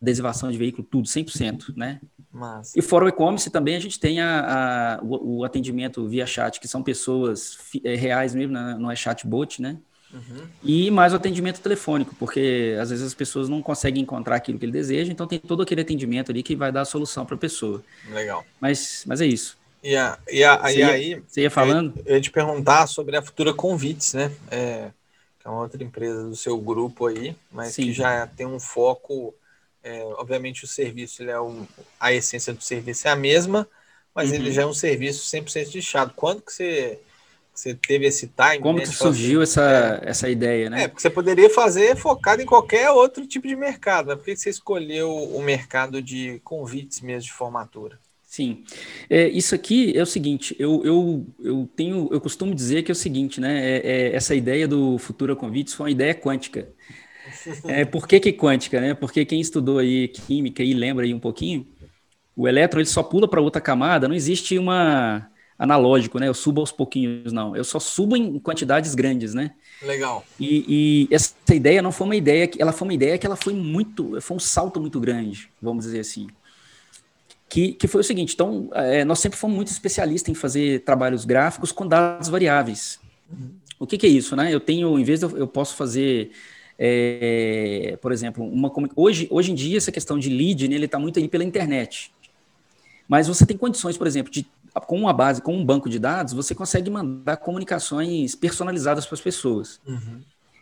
adesivação 0.00 0.50
de 0.50 0.58
veículo, 0.58 0.86
tudo, 0.88 1.06
100%, 1.06 1.76
né? 1.76 2.00
Massa. 2.32 2.78
E 2.78 2.82
fora 2.82 3.06
o 3.06 3.08
e-commerce 3.08 3.50
também 3.50 3.74
a 3.74 3.80
gente 3.80 3.98
tem 3.98 4.20
a, 4.20 4.98
a 4.98 5.02
o, 5.02 5.38
o, 5.38 5.44
atendimento 5.44 6.06
via 6.06 6.26
chat, 6.26 6.60
que 6.60 6.68
são 6.68 6.82
pessoas 6.82 7.58
é, 7.82 7.94
reais 7.94 8.34
mesmo, 8.34 8.52
né? 8.52 8.76
não 8.78 8.90
é 8.90 8.96
chatbot, 8.96 9.62
né? 9.62 9.78
Uhum. 10.12 10.46
E 10.62 10.90
mais 10.90 11.12
o 11.12 11.16
atendimento 11.16 11.60
telefônico, 11.60 12.14
porque 12.18 12.76
às 12.80 12.90
vezes 12.90 13.04
as 13.04 13.14
pessoas 13.14 13.48
não 13.48 13.60
conseguem 13.60 14.02
encontrar 14.02 14.36
aquilo 14.36 14.58
que 14.58 14.64
ele 14.64 14.72
deseja, 14.72 15.12
então 15.12 15.26
tem 15.26 15.38
todo 15.38 15.62
aquele 15.62 15.82
atendimento 15.82 16.30
ali 16.30 16.42
que 16.42 16.56
vai 16.56 16.72
dar 16.72 16.82
a 16.82 16.86
solução 16.86 17.26
para 17.26 17.34
a 17.34 17.38
pessoa. 17.38 17.82
Legal. 18.10 18.44
Mas, 18.60 19.04
mas 19.06 19.20
é 19.20 19.26
isso. 19.26 19.58
E, 19.82 19.96
a, 19.96 20.18
e, 20.30 20.42
a, 20.42 20.56
você 20.56 20.74
e 20.74 20.78
ia, 20.78 20.90
aí. 20.90 21.22
Você 21.26 21.40
ia 21.42 21.50
falando? 21.50 21.92
Eu, 21.98 22.04
eu 22.06 22.14
ia 22.16 22.20
te 22.20 22.30
perguntar 22.30 22.86
sobre 22.86 23.16
a 23.16 23.22
Futura 23.22 23.52
Convites, 23.52 24.14
né? 24.14 24.32
É, 24.50 24.90
que 25.38 25.46
é 25.46 25.50
uma 25.50 25.60
outra 25.60 25.82
empresa 25.82 26.24
do 26.24 26.36
seu 26.36 26.58
grupo 26.58 27.06
aí, 27.06 27.36
mas 27.52 27.74
Sim. 27.74 27.84
que 27.84 27.92
já 27.92 28.26
tem 28.26 28.46
um 28.46 28.58
foco 28.58 29.34
é, 29.82 30.02
obviamente, 30.16 30.64
o 30.64 30.66
serviço, 30.66 31.22
ele 31.22 31.30
é 31.30 31.40
um, 31.40 31.66
a 31.98 32.12
essência 32.12 32.52
do 32.52 32.62
serviço 32.62 33.08
é 33.08 33.10
a 33.10 33.16
mesma, 33.16 33.68
mas 34.14 34.30
uhum. 34.30 34.36
ele 34.36 34.52
já 34.52 34.62
é 34.62 34.66
um 34.66 34.74
serviço 34.74 35.24
100% 35.36 35.70
de 35.70 35.82
chado. 35.82 36.12
Quando 36.14 36.42
que 36.42 36.52
você, 36.52 36.98
você 37.54 37.74
teve 37.74 38.06
esse 38.06 38.26
time? 38.26 38.60
Como 38.60 38.78
né, 38.78 38.84
que 38.84 38.90
surgiu 38.90 39.42
essa, 39.42 40.00
é, 40.02 40.10
essa 40.10 40.28
ideia, 40.28 40.68
né? 40.68 40.84
É, 40.84 40.88
porque 40.88 41.02
você 41.02 41.10
poderia 41.10 41.48
fazer 41.50 41.96
focado 41.96 42.42
em 42.42 42.46
qualquer 42.46 42.90
outro 42.90 43.26
tipo 43.26 43.46
de 43.46 43.54
mercado. 43.54 44.08
Né? 44.08 44.16
Por 44.16 44.24
que 44.24 44.36
você 44.36 44.50
escolheu 44.50 45.10
o 45.10 45.42
mercado 45.42 46.02
de 46.02 46.40
convites 46.44 47.00
mesmo 47.00 47.22
de 47.22 47.32
formatura? 47.32 47.98
Sim. 48.28 48.62
É, 49.08 49.26
isso 49.28 49.54
aqui 49.54 49.96
é 49.96 50.02
o 50.02 50.06
seguinte, 50.06 50.54
eu, 50.58 50.84
eu, 50.84 51.26
eu 51.42 51.68
tenho, 51.74 52.10
eu 52.12 52.20
costumo 52.20 52.54
dizer 52.54 52.82
que 52.82 52.90
é 52.90 52.94
o 52.94 52.96
seguinte, 52.96 53.40
né? 53.40 53.58
É, 53.58 53.76
é, 53.84 54.14
essa 54.14 54.34
ideia 54.34 54.68
do 54.68 54.98
Futura 54.98 55.34
Convites 55.34 55.72
foi 55.72 55.84
uma 55.86 55.90
ideia 55.90 56.14
quântica. 56.14 56.68
É, 57.66 57.84
por 57.84 58.06
que, 58.06 58.20
que 58.20 58.32
quântica, 58.32 58.80
né? 58.80 58.94
Porque 58.94 59.24
quem 59.24 59.40
estudou 59.40 59.78
aí 59.78 60.08
química 60.08 60.62
e 60.62 60.74
lembra 60.74 61.04
aí 61.04 61.14
um 61.14 61.20
pouquinho, 61.20 61.66
o 62.36 62.46
elétron 62.46 62.80
ele 62.80 62.88
só 62.88 63.02
pula 63.02 63.28
para 63.28 63.40
outra 63.40 63.60
camada, 63.60 64.08
não 64.08 64.14
existe 64.14 64.58
uma 64.58 65.30
analógico, 65.58 66.20
né? 66.20 66.28
Eu 66.28 66.34
subo 66.34 66.60
aos 66.60 66.70
pouquinhos, 66.70 67.32
não. 67.32 67.56
Eu 67.56 67.64
só 67.64 67.80
subo 67.80 68.16
em 68.16 68.38
quantidades 68.38 68.94
grandes, 68.94 69.34
né? 69.34 69.52
Legal. 69.82 70.24
E, 70.38 71.08
e, 71.10 71.14
essa 71.14 71.34
ideia 71.52 71.82
não 71.82 71.90
foi 71.90 72.06
uma 72.06 72.16
ideia 72.16 72.46
que 72.46 72.62
ela 72.62 72.72
foi 72.72 72.86
uma 72.86 72.94
ideia 72.94 73.18
que 73.18 73.26
ela 73.26 73.34
foi 73.34 73.52
muito, 73.52 74.20
foi 74.20 74.36
um 74.36 74.40
salto 74.40 74.80
muito 74.80 75.00
grande, 75.00 75.50
vamos 75.60 75.84
dizer 75.84 76.00
assim. 76.00 76.28
Que, 77.48 77.72
que 77.72 77.88
foi 77.88 78.02
o 78.02 78.04
seguinte, 78.04 78.34
então, 78.34 78.68
é, 78.72 79.04
nós 79.04 79.18
sempre 79.18 79.38
fomos 79.38 79.56
muito 79.56 79.68
especialistas 79.68 80.30
em 80.30 80.34
fazer 80.34 80.84
trabalhos 80.84 81.24
gráficos 81.24 81.72
com 81.72 81.86
dados 81.86 82.28
variáveis. 82.28 83.00
Uhum. 83.28 83.50
O 83.80 83.86
que, 83.86 83.96
que, 83.96 84.06
é 84.06 84.10
isso, 84.10 84.36
né? 84.36 84.52
Eu 84.52 84.60
tenho, 84.60 84.98
em 84.98 85.04
vez 85.04 85.20
de 85.20 85.26
eu, 85.26 85.38
eu 85.38 85.48
posso 85.48 85.74
fazer, 85.74 86.30
é, 86.78 87.98
por 88.00 88.12
exemplo, 88.12 88.44
uma 88.44 88.72
hoje, 88.94 89.26
hoje 89.30 89.50
em 89.50 89.54
dia 89.54 89.76
essa 89.76 89.90
questão 89.90 90.18
de 90.18 90.28
lead, 90.28 90.68
né, 90.68 90.76
ele 90.76 90.84
está 90.84 90.98
muito 90.98 91.18
aí 91.18 91.28
pela 91.28 91.42
internet. 91.42 92.12
Mas 93.08 93.26
você 93.26 93.44
tem 93.44 93.56
condições, 93.56 93.96
por 93.96 94.06
exemplo, 94.06 94.30
de 94.30 94.46
com 94.86 94.96
uma 94.96 95.12
base, 95.12 95.42
com 95.42 95.56
um 95.56 95.64
banco 95.64 95.88
de 95.88 95.98
dados, 95.98 96.32
você 96.32 96.54
consegue 96.54 96.90
mandar 96.90 97.38
comunicações 97.38 98.34
personalizadas 98.34 99.06
para 99.06 99.14
as 99.14 99.20
pessoas. 99.20 99.80
Uhum. 99.86 100.20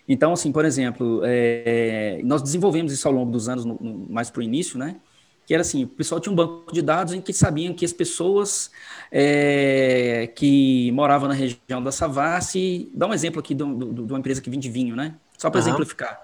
Então, 0.09 0.33
assim, 0.33 0.53
por 0.53 0.64
exemplo, 0.64 1.21
é, 1.25 2.21
nós 2.25 2.41
desenvolvemos 2.41 2.93
isso 2.93 3.07
ao 3.09 3.12
longo 3.12 3.31
dos 3.31 3.49
anos, 3.49 3.64
no, 3.64 3.77
no, 3.81 4.09
mais 4.09 4.31
para 4.31 4.41
o 4.41 4.43
início, 4.43 4.79
né? 4.79 4.97
Que 5.45 5.55
era 5.55 5.61
assim, 5.61 5.85
o 5.85 5.89
pessoal 5.89 6.21
tinha 6.21 6.33
um 6.33 6.37
banco 6.37 6.73
de 6.73 6.81
dados 6.81 7.12
em 7.12 7.21
que 7.21 7.33
sabiam 7.33 7.75
que 7.75 7.85
as 7.85 7.93
pessoas 7.93 8.71
é, 9.11 10.31
que 10.35 10.91
moravam 10.93 11.29
na 11.29 11.35
região 11.35 11.83
da 11.83 11.93
Savassi, 11.93 12.91
dá 12.95 13.07
um 13.07 13.14
exemplo 13.14 13.41
aqui 13.41 13.55
de, 13.55 13.64
de, 13.64 13.93
de 13.93 14.12
uma 14.12 14.19
empresa 14.19 14.41
que 14.41 14.49
vende 14.49 14.71
vinho, 14.71 14.95
né? 14.95 15.14
Só 15.47 15.51
para 15.51 15.61
uhum. 15.61 15.68
exemplificar. 15.68 16.20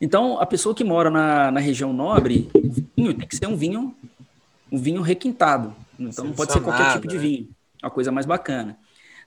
Então, 0.00 0.40
a 0.40 0.46
pessoa 0.46 0.74
que 0.74 0.82
mora 0.82 1.08
na, 1.08 1.52
na 1.52 1.60
região 1.60 1.92
nobre, 1.92 2.50
vinho 2.96 3.14
tem 3.14 3.28
que 3.28 3.36
ser 3.36 3.46
um 3.46 3.56
vinho, 3.56 3.94
um 4.70 4.76
vinho 4.76 5.00
requintado. 5.00 5.72
Então 5.96 6.24
não 6.24 6.32
pode 6.32 6.52
ser 6.52 6.60
qualquer 6.60 6.94
tipo 6.94 7.06
de 7.06 7.14
né? 7.14 7.20
vinho. 7.20 7.48
Uma 7.80 7.90
coisa 7.90 8.10
mais 8.10 8.26
bacana. 8.26 8.76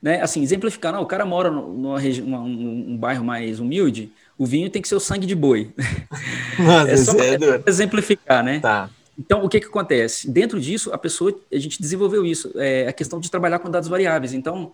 Né? 0.02 0.22
Assim, 0.22 0.44
exemplificar, 0.44 0.92
não, 0.92 1.02
o 1.02 1.06
cara 1.06 1.26
mora 1.26 1.50
região, 1.98 2.28
um, 2.28 2.92
um 2.92 2.98
bairro 2.98 3.24
mais 3.24 3.62
humilde, 3.62 4.12
o 4.38 4.46
vinho 4.46 4.70
tem 4.70 4.82
que 4.82 4.88
ser 4.90 4.96
o 4.96 5.00
sangue 5.00 5.26
de 5.26 5.34
boi. 5.34 5.74
Nossa, 6.60 6.92
é 6.92 6.98
só 6.98 7.14
é 7.14 7.64
exemplificar, 7.66 8.44
né? 8.44 8.60
Tá. 8.60 8.90
Então, 9.18 9.46
o 9.46 9.48
que, 9.48 9.62
que 9.62 9.68
acontece? 9.68 10.30
Dentro 10.30 10.60
disso, 10.60 10.92
a 10.92 10.98
pessoa, 10.98 11.34
a 11.50 11.58
gente 11.58 11.82
desenvolveu 11.82 12.26
isso, 12.26 12.52
é 12.56 12.90
a 12.90 12.92
questão 12.92 13.18
de 13.22 13.32
trabalhar 13.32 13.60
com 13.60 13.72
dados 13.72 13.88
variáveis. 13.88 14.34
Então, 14.34 14.74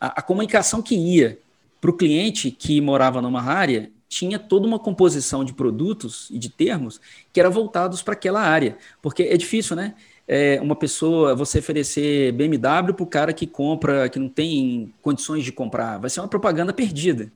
a, 0.00 0.20
a 0.20 0.22
comunicação 0.22 0.80
que 0.80 0.96
ia 0.96 1.38
para 1.80 1.90
o 1.90 1.96
cliente 1.96 2.50
que 2.50 2.80
morava 2.80 3.20
numa 3.22 3.42
área 3.42 3.90
tinha 4.08 4.38
toda 4.38 4.66
uma 4.66 4.78
composição 4.78 5.44
de 5.44 5.52
produtos 5.52 6.28
e 6.30 6.38
de 6.38 6.48
termos 6.48 7.00
que 7.32 7.40
eram 7.40 7.50
voltados 7.50 8.02
para 8.02 8.14
aquela 8.14 8.40
área. 8.40 8.78
Porque 9.02 9.24
é 9.24 9.36
difícil, 9.36 9.74
né? 9.74 9.94
é, 10.28 10.60
uma 10.60 10.74
pessoa, 10.74 11.34
você 11.34 11.60
oferecer 11.60 12.32
BMW 12.32 12.92
para 12.94 13.02
o 13.02 13.06
cara 13.06 13.32
que 13.32 13.46
compra, 13.46 14.08
que 14.08 14.18
não 14.18 14.28
tem 14.28 14.92
condições 15.00 15.44
de 15.44 15.52
comprar. 15.52 15.98
Vai 15.98 16.10
ser 16.10 16.20
uma 16.20 16.28
propaganda 16.28 16.72
perdida. 16.72 17.30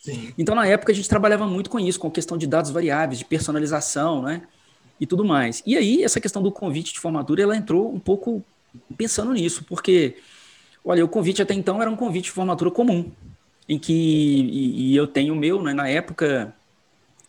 Sim. 0.00 0.34
Então, 0.36 0.54
na 0.54 0.66
época, 0.66 0.92
a 0.92 0.94
gente 0.94 1.08
trabalhava 1.08 1.46
muito 1.46 1.70
com 1.70 1.80
isso, 1.80 1.98
com 1.98 2.08
a 2.08 2.10
questão 2.10 2.36
de 2.36 2.46
dados 2.46 2.70
variáveis, 2.70 3.18
de 3.18 3.24
personalização, 3.24 4.20
né? 4.20 4.42
E 5.00 5.06
tudo 5.06 5.24
mais. 5.24 5.62
E 5.64 5.76
aí, 5.76 6.04
essa 6.04 6.20
questão 6.20 6.42
do 6.42 6.52
convite 6.52 6.92
de 6.92 7.00
formatura, 7.00 7.42
ela 7.42 7.56
entrou 7.56 7.92
um 7.92 7.98
pouco 7.98 8.44
pensando 8.96 9.32
nisso, 9.32 9.64
porque, 9.64 10.16
olha, 10.84 11.04
o 11.04 11.08
convite 11.08 11.40
até 11.40 11.54
então 11.54 11.80
era 11.80 11.90
um 11.90 11.96
convite 11.96 12.24
de 12.24 12.32
formatura 12.32 12.70
comum, 12.70 13.10
em 13.68 13.78
que, 13.78 13.92
e, 13.92 14.92
e 14.92 14.96
eu 14.96 15.06
tenho 15.06 15.34
o 15.34 15.36
meu, 15.36 15.62
né, 15.62 15.72
na 15.72 15.88
época 15.88 16.54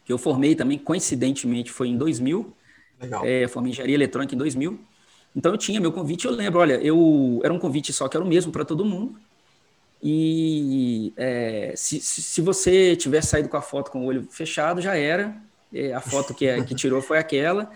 que 0.04 0.14
eu 0.14 0.18
formei 0.18 0.56
também, 0.56 0.78
coincidentemente, 0.78 1.72
foi 1.72 1.90
em 1.90 1.98
2000, 1.98 2.54
Legal. 3.02 3.26
É, 3.26 3.48
formei 3.48 3.72
engenharia 3.72 3.96
eletrônica 3.96 4.34
em 4.34 4.38
2000, 4.38 4.80
então 5.36 5.52
eu 5.52 5.58
tinha 5.58 5.82
meu 5.82 5.92
convite, 5.92 6.26
eu 6.26 6.32
lembro, 6.32 6.60
olha, 6.60 6.76
eu 6.76 7.42
era 7.44 7.54
um 7.54 7.60
convite 7.60 7.92
só 7.92 8.08
que 8.08 8.16
era 8.16 8.24
o 8.24 8.28
mesmo 8.28 8.52
para 8.52 8.64
todo 8.64 8.86
mundo. 8.86 9.20
E 10.02 11.14
é, 11.18 11.74
se, 11.76 12.00
se 12.00 12.42
você 12.42 12.96
tivesse 12.96 13.30
saído 13.30 13.50
com 13.50 13.58
a 13.58 13.62
foto 13.62 13.92
com 13.92 14.02
o 14.02 14.06
olho 14.06 14.28
fechado, 14.30 14.80
já 14.80 14.96
era. 14.96 15.36
É, 15.74 15.94
a 15.94 16.00
foto 16.00 16.34
que, 16.34 16.46
é, 16.46 16.64
que 16.64 16.76
tirou 16.76 17.02
foi 17.02 17.18
aquela. 17.18 17.72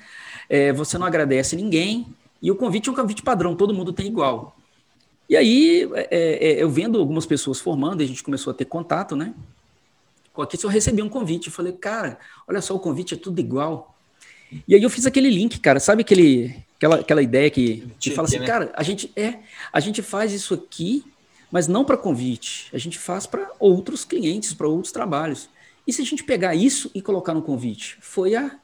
É, 0.47 0.71
você 0.71 0.97
não 0.97 1.07
agradece 1.07 1.55
ninguém. 1.55 2.07
E 2.41 2.51
o 2.51 2.55
convite 2.55 2.87
é 2.87 2.91
um 2.91 2.95
convite 2.95 3.23
padrão, 3.23 3.55
todo 3.55 3.73
mundo 3.73 3.91
tem 3.91 4.07
igual. 4.07 4.55
E 5.29 5.37
aí, 5.37 5.87
é, 5.93 6.07
é, 6.49 6.63
eu 6.63 6.69
vendo 6.69 6.97
algumas 6.97 7.25
pessoas 7.25 7.59
formando, 7.59 8.01
a 8.01 8.05
gente 8.05 8.23
começou 8.23 8.49
a 8.49 8.53
ter 8.53 8.65
contato, 8.65 9.15
né? 9.15 9.33
Com 10.33 10.41
aqui, 10.41 10.57
eu 10.61 10.69
recebi 10.69 11.03
um 11.03 11.09
convite, 11.09 11.47
eu 11.47 11.53
falei, 11.53 11.73
cara, 11.73 12.17
olha 12.47 12.61
só, 12.61 12.75
o 12.75 12.79
convite 12.79 13.13
é 13.13 13.17
tudo 13.17 13.39
igual. 13.39 13.95
E 14.67 14.73
aí 14.73 14.81
eu 14.81 14.89
fiz 14.89 15.05
aquele 15.05 15.29
link, 15.29 15.59
cara, 15.59 15.79
sabe 15.79 16.01
aquele, 16.01 16.55
aquela, 16.77 16.95
aquela 17.01 17.21
ideia 17.21 17.49
que, 17.51 17.87
que 17.99 18.09
fala 18.09 18.27
assim, 18.27 18.39
né? 18.39 18.47
cara, 18.47 18.73
a 18.75 18.81
gente 18.81 19.11
é, 19.15 19.39
a 19.71 19.79
gente 19.79 20.01
faz 20.01 20.33
isso 20.33 20.55
aqui, 20.55 21.05
mas 21.51 21.67
não 21.67 21.85
para 21.85 21.95
convite, 21.95 22.67
a 22.73 22.79
gente 22.79 22.97
faz 22.97 23.27
para 23.27 23.51
outros 23.59 24.03
clientes, 24.03 24.53
para 24.53 24.67
outros 24.67 24.91
trabalhos. 24.91 25.47
E 25.85 25.93
se 25.93 26.01
a 26.01 26.05
gente 26.05 26.23
pegar 26.23 26.55
isso 26.55 26.89
e 26.95 27.01
colocar 27.01 27.35
no 27.35 27.41
convite? 27.43 27.97
Foi 28.01 28.35
a 28.35 28.57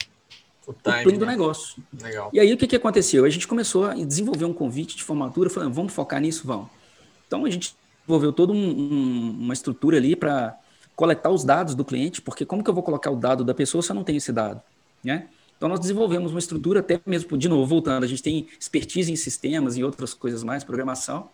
o, 0.67 0.73
time, 0.73 0.99
o 0.99 1.03
plano 1.03 1.19
do 1.19 1.25
né? 1.25 1.31
negócio. 1.31 1.83
Legal. 2.01 2.29
E 2.33 2.39
aí 2.39 2.53
o 2.53 2.57
que, 2.57 2.67
que 2.67 2.75
aconteceu? 2.75 3.25
A 3.25 3.29
gente 3.29 3.47
começou 3.47 3.85
a 3.85 3.93
desenvolver 3.93 4.45
um 4.45 4.53
convite 4.53 4.95
de 4.95 5.03
formatura, 5.03 5.49
falando, 5.49 5.73
vamos 5.73 5.93
focar 5.93 6.21
nisso, 6.21 6.45
vamos. 6.45 6.67
Então 7.27 7.45
a 7.45 7.49
gente 7.49 7.75
desenvolveu 8.01 8.31
toda 8.31 8.53
um, 8.53 8.55
um, 8.57 9.37
uma 9.41 9.53
estrutura 9.53 9.97
ali 9.97 10.15
para 10.15 10.57
coletar 10.95 11.29
os 11.29 11.43
dados 11.43 11.75
do 11.75 11.83
cliente, 11.83 12.21
porque 12.21 12.45
como 12.45 12.63
que 12.63 12.69
eu 12.69 12.73
vou 12.73 12.83
colocar 12.83 13.11
o 13.11 13.15
dado 13.15 13.43
da 13.43 13.53
pessoa 13.53 13.81
se 13.81 13.91
eu 13.91 13.95
não 13.95 14.03
tenho 14.03 14.17
esse 14.17 14.31
dado, 14.31 14.61
né? 15.03 15.27
Então, 15.57 15.69
nós 15.69 15.79
desenvolvemos 15.79 16.31
uma 16.31 16.39
estrutura, 16.39 16.81
até 16.81 16.99
mesmo, 17.05 17.37
de 17.37 17.47
novo, 17.47 17.65
voltando, 17.65 18.03
a 18.03 18.07
gente 18.07 18.21
tem 18.21 18.47
expertise 18.59 19.11
em 19.11 19.15
sistemas 19.15 19.77
e 19.77 19.83
outras 19.83 20.13
coisas 20.13 20.43
mais, 20.43 20.63
programação. 20.63 21.29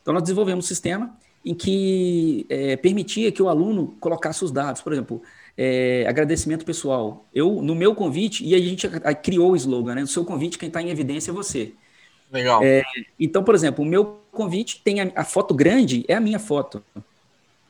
Então, 0.00 0.14
nós 0.14 0.22
desenvolvemos 0.22 0.64
um 0.64 0.68
sistema 0.68 1.14
em 1.44 1.54
que 1.54 2.46
é, 2.48 2.76
permitia 2.76 3.30
que 3.30 3.42
o 3.42 3.48
aluno 3.48 3.94
colocasse 4.00 4.44
os 4.44 4.50
dados. 4.50 4.80
Por 4.80 4.92
exemplo, 4.92 5.22
é, 5.62 6.06
agradecimento 6.08 6.64
pessoal. 6.64 7.26
Eu, 7.34 7.60
no 7.60 7.74
meu 7.74 7.94
convite, 7.94 8.42
e 8.42 8.54
a 8.54 8.58
gente 8.58 8.88
criou 9.22 9.52
o 9.52 9.56
slogan, 9.56 9.94
né? 9.94 10.00
No 10.00 10.06
seu 10.06 10.24
convite, 10.24 10.56
quem 10.56 10.68
está 10.68 10.80
em 10.80 10.88
evidência 10.88 11.30
é 11.30 11.34
você. 11.34 11.74
Legal. 12.32 12.62
É, 12.64 12.82
então, 13.18 13.44
por 13.44 13.54
exemplo, 13.54 13.84
o 13.84 13.86
meu 13.86 14.22
convite 14.32 14.80
tem 14.82 15.02
a, 15.02 15.12
a 15.14 15.22
foto 15.22 15.52
grande, 15.52 16.02
é 16.08 16.14
a 16.14 16.20
minha 16.20 16.38
foto. 16.38 16.82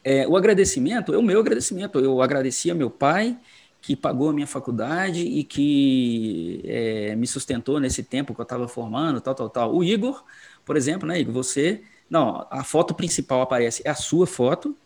É, 0.05 0.25
o 0.29 0.37
agradecimento 0.37 1.13
é 1.13 1.19
o 1.19 1.23
meu 1.23 1.41
agradecimento. 1.41 1.99
Eu 1.99 2.23
agradeci 2.23 2.71
a 2.71 2.77
meu 2.77 2.91
pai, 2.91 3.37
que 3.83 3.97
pagou 3.97 4.31
a 4.31 4.33
minha 4.33 4.47
faculdade 4.47 5.23
e 5.23 5.43
que 5.43 6.63
é, 6.67 7.17
me 7.17 7.27
sustentou 7.27 7.81
nesse 7.81 8.05
tempo 8.05 8.37
que 8.37 8.41
eu 8.41 8.45
estava 8.45 8.69
formando, 8.69 9.21
tal, 9.21 9.35
tal, 9.35 9.51
tal. 9.51 9.75
O 9.75 9.83
Igor, 9.83 10.23
por 10.65 10.77
exemplo, 10.77 11.09
né, 11.09 11.19
Igor, 11.19 11.35
você, 11.35 11.83
não, 12.09 12.47
a 12.53 12.63
foto 12.63 12.95
principal 12.95 13.41
aparece, 13.41 13.83
é 13.85 13.91
a 13.91 13.97
sua 13.97 14.29
foto, 14.29 14.77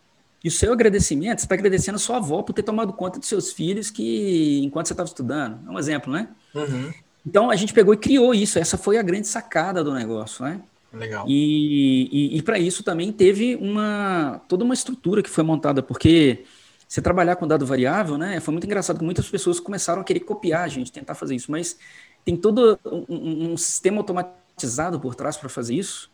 e 0.45 0.49
o 0.49 0.51
seu 0.51 0.75
agradecimento, 0.75 1.39
você 1.39 1.47
está 1.47 1.55
agradecendo 1.55 1.97
a 1.97 1.99
sua 1.99 2.19
avó 2.19 2.43
por 2.43 2.53
ter 2.53 2.63
tomado 2.63 2.93
conta 2.93 3.19
dos 3.19 3.27
seus 3.27 3.51
filhos 3.51 3.91
que 3.91 4.61
enquanto 4.63 4.89
você 4.89 4.93
estava 4.93 5.09
estudando. 5.09 5.59
É 5.67 5.71
um 5.71 5.79
exemplo, 5.79 6.13
né? 6.13 6.29
Uhum. 6.55 6.93
Então 7.27 7.51
a 7.51 7.57
gente 7.57 7.73
pegou 7.73 7.95
e 7.95 7.97
criou 7.97 8.35
isso. 8.35 8.59
Essa 8.59 8.77
foi 8.77 8.99
a 8.99 9.03
grande 9.03 9.27
sacada 9.27 9.83
do 9.83 9.95
negócio, 9.95 10.45
né? 10.45 10.61
Legal. 10.93 11.25
E, 11.27 12.11
e, 12.13 12.37
e 12.37 12.43
para 12.43 12.59
isso 12.59 12.83
também 12.83 13.11
teve 13.11 13.57
uma 13.57 14.43
toda 14.47 14.63
uma 14.63 14.75
estrutura 14.75 15.23
que 15.23 15.31
foi 15.31 15.43
montada, 15.43 15.83
porque 15.83 16.45
você 16.87 17.01
trabalhar 17.01 17.37
com 17.37 17.49
dado 17.49 17.65
variável, 17.65 18.19
né? 18.19 18.39
Foi 18.39 18.53
muito 18.53 18.67
engraçado 18.67 18.99
que 18.99 19.05
muitas 19.05 19.27
pessoas 19.27 19.59
começaram 19.59 20.03
a 20.03 20.05
querer 20.05 20.21
copiar 20.21 20.65
a 20.65 20.69
gente, 20.69 20.93
tentar 20.93 21.15
fazer 21.15 21.35
isso, 21.35 21.51
mas 21.51 21.79
tem 22.23 22.37
todo 22.37 22.79
um, 22.85 23.53
um 23.53 23.57
sistema 23.57 23.97
automatizado 23.97 25.01
por 25.01 25.15
trás 25.15 25.39
para 25.39 25.49
fazer 25.49 25.75
isso. 25.75 26.11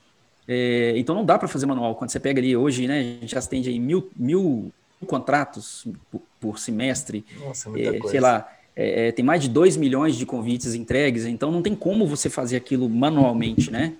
É, 0.53 0.94
então 0.96 1.14
não 1.14 1.24
dá 1.24 1.38
para 1.38 1.46
fazer 1.46 1.64
manual. 1.64 1.94
Quando 1.94 2.11
você 2.11 2.18
pega 2.18 2.40
ali 2.40 2.57
hoje, 2.57 2.88
né? 2.88 2.98
A 2.98 3.03
gente 3.03 3.30
já 3.30 3.38
atende 3.38 3.68
aí 3.70 3.78
mil, 3.78 4.11
mil 4.16 4.72
contratos 5.07 5.86
por, 6.11 6.20
por 6.40 6.59
semestre. 6.59 7.24
Nossa, 7.38 7.70
muita 7.70 7.88
é, 7.88 7.92
coisa. 7.92 8.09
Sei 8.09 8.18
lá, 8.18 8.53
é, 8.74 9.07
é 9.07 9.12
tem 9.12 9.24
mais 9.24 9.42
de 9.42 9.48
2 9.48 9.76
milhões 9.76 10.16
de 10.16 10.26
convites 10.26 10.74
entregues, 10.74 11.24
então 11.24 11.53
não 11.53 11.62
tem 11.62 11.72
como 11.76 12.05
você 12.05 12.28
fazer 12.28 12.57
aquilo 12.57 12.88
manualmente, 12.88 13.70
né? 13.70 13.92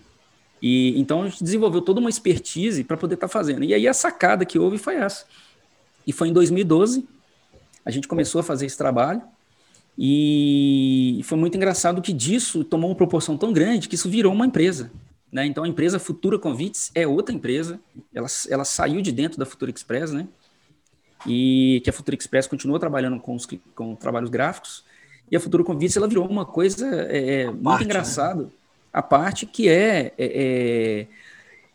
E 0.61 0.99
então 0.99 1.23
a 1.23 1.29
gente 1.29 1.45
desenvolveu 1.45 1.81
toda 1.81 2.01
uma 2.01 2.11
expertise 2.11 2.83
para 2.83 2.97
poder 2.97 3.15
estar 3.15 3.29
tá 3.29 3.33
fazendo. 3.33 3.63
E 3.63 3.73
aí 3.73 3.87
a 3.87 3.95
sacada 3.95 4.45
que 4.45 4.59
houve 4.59 4.77
foi 4.77 4.97
essa. 4.97 5.27
E 6.05 6.13
foi 6.13 6.31
em 6.31 6.33
2012 6.33 7.07
a 7.85 7.93
gente 7.93 8.09
começou 8.09 8.41
a 8.41 8.43
fazer 8.43 8.67
esse 8.67 8.77
trabalho. 8.77 9.23
E 9.97 11.21
foi 11.23 11.39
muito 11.39 11.57
engraçado 11.57 12.03
que 12.03 12.13
disso 12.13 12.65
tomou 12.65 12.91
uma 12.91 12.97
proporção 12.97 13.37
tão 13.37 13.53
grande 13.53 13.89
que 13.89 13.95
isso 13.95 14.11
virou 14.11 14.33
uma 14.33 14.47
empresa. 14.47 14.91
Né? 15.33 15.47
Então 15.47 15.65
a 15.65 15.69
empresa 15.69 15.99
Futura 15.99 16.39
Convites 16.39 16.91
é 16.95 17.07
outra 17.07 17.35
empresa, 17.35 17.81
ela, 18.13 18.27
ela 18.49 18.65
saiu 18.65 19.01
de 19.01 19.13
dentro 19.13 19.39
da 19.39 19.47
Futura 19.47 19.71
Express, 19.71 20.13
né? 20.13 20.27
E 21.27 21.81
que 21.85 21.91
a 21.91 21.93
Futura 21.93 22.17
Express 22.17 22.47
continua 22.47 22.81
trabalhando 22.81 23.21
com, 23.21 23.35
os, 23.35 23.47
com 23.75 23.95
trabalhos 23.95 24.31
gráficos. 24.31 24.85
E 25.31 25.37
a 25.37 25.41
Futura 25.41 25.63
Convites 25.63 25.97
ela 25.97 26.09
virou 26.09 26.27
uma 26.27 26.45
coisa 26.45 26.87
é, 27.09 27.43
é 27.43 27.47
muito 27.47 27.63
parte, 27.63 27.85
engraçado. 27.85 28.45
Né? 28.45 28.51
a 28.93 29.03
parte 29.03 29.47
que 29.47 29.69
é, 29.69 30.13
é, 30.19 30.25
é, 30.25 31.07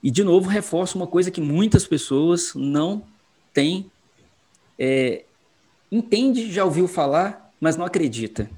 e 0.04 0.12
de 0.12 0.24
novo 0.24 0.50
reforça 0.50 0.98
uma 0.98 1.08
coisa 1.08 1.32
que 1.32 1.40
muitas 1.40 1.88
pessoas 1.88 2.54
não 2.56 3.04
têm 3.54 3.90
é, 4.78 5.24
entende, 5.92 6.52
já 6.52 6.66
ouviu 6.66 6.88
falar, 6.88 7.54
mas 7.60 7.78
não 7.78 7.86
acredita. 7.86 8.50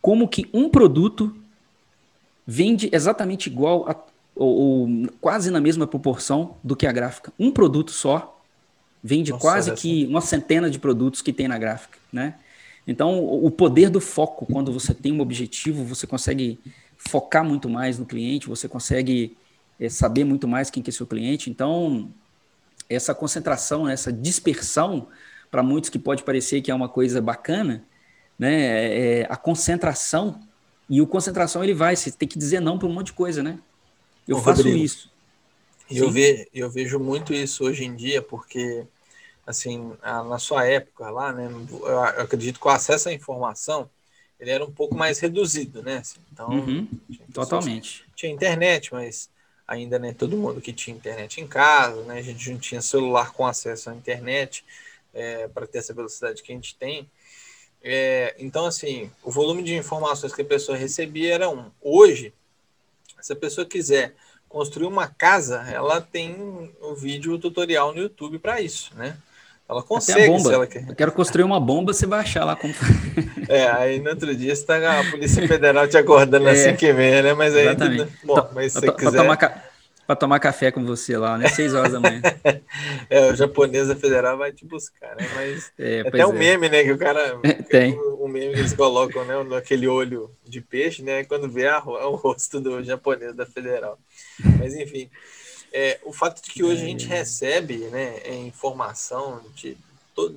Como 0.00 0.28
que 0.28 0.48
um 0.52 0.68
produto 0.68 1.34
vende 2.46 2.88
exatamente 2.92 3.46
igual 3.48 3.88
a, 3.88 3.96
ou, 4.34 4.56
ou, 4.56 4.88
quase 5.20 5.50
na 5.50 5.60
mesma 5.60 5.86
proporção 5.86 6.56
do 6.62 6.74
que 6.76 6.86
a 6.86 6.92
gráfica. 6.92 7.32
Um 7.38 7.50
produto 7.50 7.92
só 7.92 8.40
vende 9.02 9.30
Nossa, 9.30 9.42
quase 9.42 9.70
essa... 9.70 9.80
que 9.80 10.06
uma 10.06 10.20
centena 10.20 10.70
de 10.70 10.78
produtos 10.78 11.22
que 11.22 11.32
tem 11.32 11.48
na 11.48 11.58
gráfica, 11.58 11.98
né? 12.12 12.34
Então, 12.86 13.24
o 13.24 13.50
poder 13.50 13.88
do 13.88 14.00
foco, 14.00 14.44
quando 14.44 14.70
você 14.70 14.92
tem 14.92 15.10
um 15.10 15.20
objetivo, 15.20 15.84
você 15.84 16.06
consegue 16.06 16.58
focar 16.98 17.42
muito 17.42 17.68
mais 17.68 17.98
no 17.98 18.04
cliente, 18.04 18.46
você 18.46 18.68
consegue 18.68 19.34
é, 19.80 19.88
saber 19.88 20.24
muito 20.24 20.46
mais 20.46 20.68
quem 20.68 20.82
que 20.82 20.90
é 20.90 20.92
seu 20.92 21.06
cliente. 21.06 21.48
Então, 21.48 22.10
essa 22.88 23.14
concentração, 23.14 23.88
essa 23.88 24.12
dispersão, 24.12 25.08
para 25.50 25.62
muitos 25.62 25.88
que 25.88 25.98
pode 25.98 26.22
parecer 26.24 26.60
que 26.60 26.70
é 26.70 26.74
uma 26.74 26.88
coisa 26.88 27.22
bacana, 27.22 27.82
né? 28.38 28.54
É, 28.54 29.20
é, 29.20 29.26
a 29.30 29.36
concentração 29.36 30.40
e 30.88 31.00
o 31.00 31.06
concentração 31.06 31.62
ele 31.62 31.74
vai, 31.74 31.96
você 31.96 32.10
tem 32.10 32.28
que 32.28 32.38
dizer 32.38 32.60
não 32.60 32.78
para 32.78 32.88
um 32.88 32.92
monte 32.92 33.06
de 33.06 33.12
coisa, 33.14 33.42
né? 33.42 33.58
Eu 34.26 34.36
Ô, 34.36 34.42
faço 34.42 34.62
Rodrigo, 34.62 34.84
isso. 34.84 35.10
E 35.90 35.98
eu, 35.98 36.10
ve, 36.10 36.48
eu 36.52 36.70
vejo 36.70 36.98
muito 36.98 37.32
isso 37.32 37.64
hoje 37.64 37.84
em 37.84 37.94
dia, 37.94 38.22
porque 38.22 38.86
assim, 39.46 39.92
na 40.02 40.38
sua 40.38 40.66
época 40.66 41.10
lá, 41.10 41.32
né, 41.32 41.50
eu 41.70 42.00
acredito 42.00 42.58
que 42.58 42.66
o 42.66 42.70
acesso 42.70 43.10
à 43.10 43.12
informação 43.12 43.88
ele 44.40 44.50
era 44.50 44.64
um 44.64 44.70
pouco 44.70 44.94
mais 44.94 45.18
reduzido, 45.18 45.82
né? 45.82 45.98
Assim, 45.98 46.20
então, 46.32 46.50
uhum, 46.50 46.88
totalmente. 47.32 48.04
Tinha 48.14 48.32
internet, 48.32 48.92
mas 48.92 49.30
ainda 49.66 49.98
nem 49.98 50.10
né, 50.10 50.16
todo 50.18 50.36
mundo 50.36 50.60
que 50.60 50.72
tinha 50.72 50.96
internet 50.96 51.40
em 51.40 51.46
casa, 51.46 52.02
né? 52.02 52.18
A 52.18 52.22
gente 52.22 52.50
não 52.50 52.58
tinha 52.58 52.82
celular 52.82 53.32
com 53.32 53.46
acesso 53.46 53.90
à 53.90 53.94
internet 53.94 54.64
é, 55.12 55.48
para 55.48 55.66
ter 55.66 55.78
essa 55.78 55.94
velocidade 55.94 56.42
que 56.42 56.52
a 56.52 56.54
gente 56.54 56.74
tem. 56.76 57.08
É, 57.86 58.34
então, 58.38 58.64
assim, 58.64 59.10
o 59.22 59.30
volume 59.30 59.62
de 59.62 59.76
informações 59.76 60.34
que 60.34 60.40
a 60.40 60.44
pessoa 60.44 60.76
recebia 60.76 61.34
era 61.34 61.50
um. 61.50 61.66
Hoje, 61.82 62.32
se 63.20 63.34
a 63.34 63.36
pessoa 63.36 63.66
quiser 63.66 64.14
construir 64.48 64.86
uma 64.86 65.06
casa, 65.06 65.62
ela 65.70 66.00
tem 66.00 66.34
o 66.80 66.92
um 66.92 66.94
vídeo 66.94 67.38
tutorial 67.38 67.92
no 67.92 68.00
YouTube 68.00 68.38
para 68.38 68.58
isso, 68.62 68.90
né? 68.96 69.18
Ela 69.68 69.82
consegue, 69.82 70.26
bomba. 70.26 70.48
se 70.48 70.54
ela 70.54 70.66
quer. 70.66 70.88
Eu 70.88 70.94
quero 70.94 71.12
construir 71.12 71.44
uma 71.44 71.60
bomba, 71.60 71.92
você 71.92 72.06
vai 72.06 72.20
achar 72.20 72.44
lá 72.44 72.56
como. 72.56 72.72
é, 73.48 73.66
aí 73.70 73.98
no 73.98 74.10
outro 74.10 74.34
dia 74.34 74.52
está 74.52 75.00
a 75.00 75.10
Polícia 75.10 75.46
Federal 75.46 75.86
te 75.86 75.96
acordando 75.96 76.48
é, 76.48 76.52
assim 76.52 76.76
que 76.76 76.92
vem, 76.92 77.22
né? 77.22 77.34
Mas 77.34 77.54
aí. 77.54 77.66
Exatamente. 77.66 78.12
Bom, 78.24 78.48
mas 78.54 78.72
se 78.72 78.80
você 78.80 78.92
quiser. 78.92 79.16
Tomar, 79.16 79.38
para 80.06 80.16
tomar 80.16 80.38
café 80.40 80.70
com 80.70 80.84
você 80.84 81.16
lá, 81.16 81.38
né? 81.38 81.48
Seis 81.48 81.74
horas 81.74 81.92
da 81.92 82.00
manhã. 82.00 82.20
é, 83.08 83.30
o 83.30 83.34
japonesa 83.34 83.96
federal 83.96 84.36
vai 84.36 84.52
te 84.52 84.64
buscar, 84.64 85.16
né? 85.16 85.28
Mas 85.34 85.72
é, 85.78 86.00
até 86.00 86.26
um 86.26 86.34
é. 86.34 86.38
meme, 86.38 86.68
né? 86.68 86.84
Que 86.84 86.92
o 86.92 86.98
cara. 86.98 87.38
Tem. 87.70 87.98
O, 87.98 88.28
meme 88.28 88.52
que 88.52 88.60
eles 88.60 88.74
colocam, 88.74 89.24
né? 89.24 89.42
Naquele 89.44 89.88
olho 89.88 90.30
de 90.46 90.60
peixe, 90.60 91.02
né? 91.02 91.24
Quando 91.24 91.48
vê 91.48 91.66
a, 91.68 91.76
é 91.76 92.04
o 92.04 92.14
rosto 92.14 92.60
do 92.60 92.82
japonês 92.82 93.34
da 93.34 93.46
federal. 93.46 93.98
Mas 94.58 94.74
enfim. 94.74 95.10
É, 95.72 95.98
o 96.04 96.12
fato 96.12 96.40
de 96.40 96.50
que 96.52 96.62
hoje 96.62 96.82
a 96.82 96.86
gente 96.86 97.06
é. 97.06 97.16
recebe 97.16 97.78
né, 97.90 98.20
informação 98.46 99.42
de, 99.56 99.76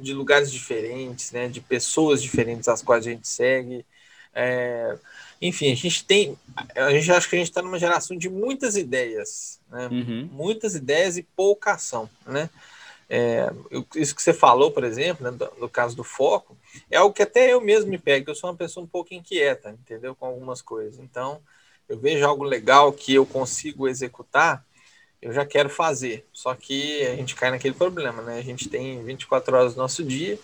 de 0.02 0.12
lugares 0.12 0.52
diferentes, 0.52 1.32
né, 1.32 1.48
de 1.48 1.62
pessoas 1.62 2.24
diferentes 2.24 2.68
às 2.68 2.82
quais 2.82 3.06
a 3.06 3.12
gente 3.12 3.28
segue. 3.28 3.86
É, 4.34 4.98
enfim, 5.42 5.72
a 5.72 5.76
gente 5.76 6.04
tem. 6.06 6.38
A 6.76 6.92
gente 6.92 7.12
acha 7.12 7.28
que 7.30 7.36
a 7.36 7.40
gente 7.40 7.50
está 7.50 7.62
numa 7.62 7.80
geração 7.80 8.18
de 8.18 8.30
muitas 8.30 8.76
ideias, 8.76 9.60
né? 9.70 9.88
Uhum. 9.92 10.30
Muitas 10.32 10.76
ideias 10.76 11.18
e 11.18 11.24
pouca 11.24 11.74
ação, 11.74 12.10
né? 12.26 12.50
É, 13.10 13.50
isso 13.96 14.14
que 14.14 14.22
você 14.22 14.34
falou, 14.34 14.72
por 14.72 14.84
exemplo, 14.84 15.24
né, 15.24 15.32
do, 15.32 15.50
no 15.60 15.70
caso 15.70 15.96
do 15.96 16.04
foco, 16.04 16.58
é 16.92 16.98
algo 16.98 17.14
que 17.14 17.24
até 17.24 17.54
eu 17.54 17.62
mesmo 17.62 17.90
me 17.90 17.98
pego, 17.98 18.30
eu 18.30 18.36
sou 18.36 18.50
uma 18.50 18.56
pessoa 18.56 18.84
um 18.84 18.88
pouco 18.88 19.14
inquieta, 19.14 19.70
entendeu? 19.70 20.14
Com 20.14 20.26
algumas 20.26 20.62
coisas. 20.62 21.00
Então, 21.00 21.40
eu 21.88 21.98
vejo 21.98 22.26
algo 22.26 22.44
legal 22.44 22.92
que 22.92 23.14
eu 23.14 23.26
consigo 23.26 23.88
executar, 23.88 24.66
eu 25.22 25.32
já 25.32 25.46
quero 25.46 25.70
fazer. 25.70 26.26
Só 26.34 26.54
que 26.54 27.02
a 27.04 27.16
gente 27.16 27.36
cai 27.36 27.50
naquele 27.50 27.74
problema, 27.76 28.22
né? 28.22 28.40
A 28.40 28.44
gente 28.44 28.68
tem 28.68 29.02
24 29.04 29.56
horas 29.56 29.74
do 29.74 29.78
nosso 29.78 30.04
dia, 30.04 30.38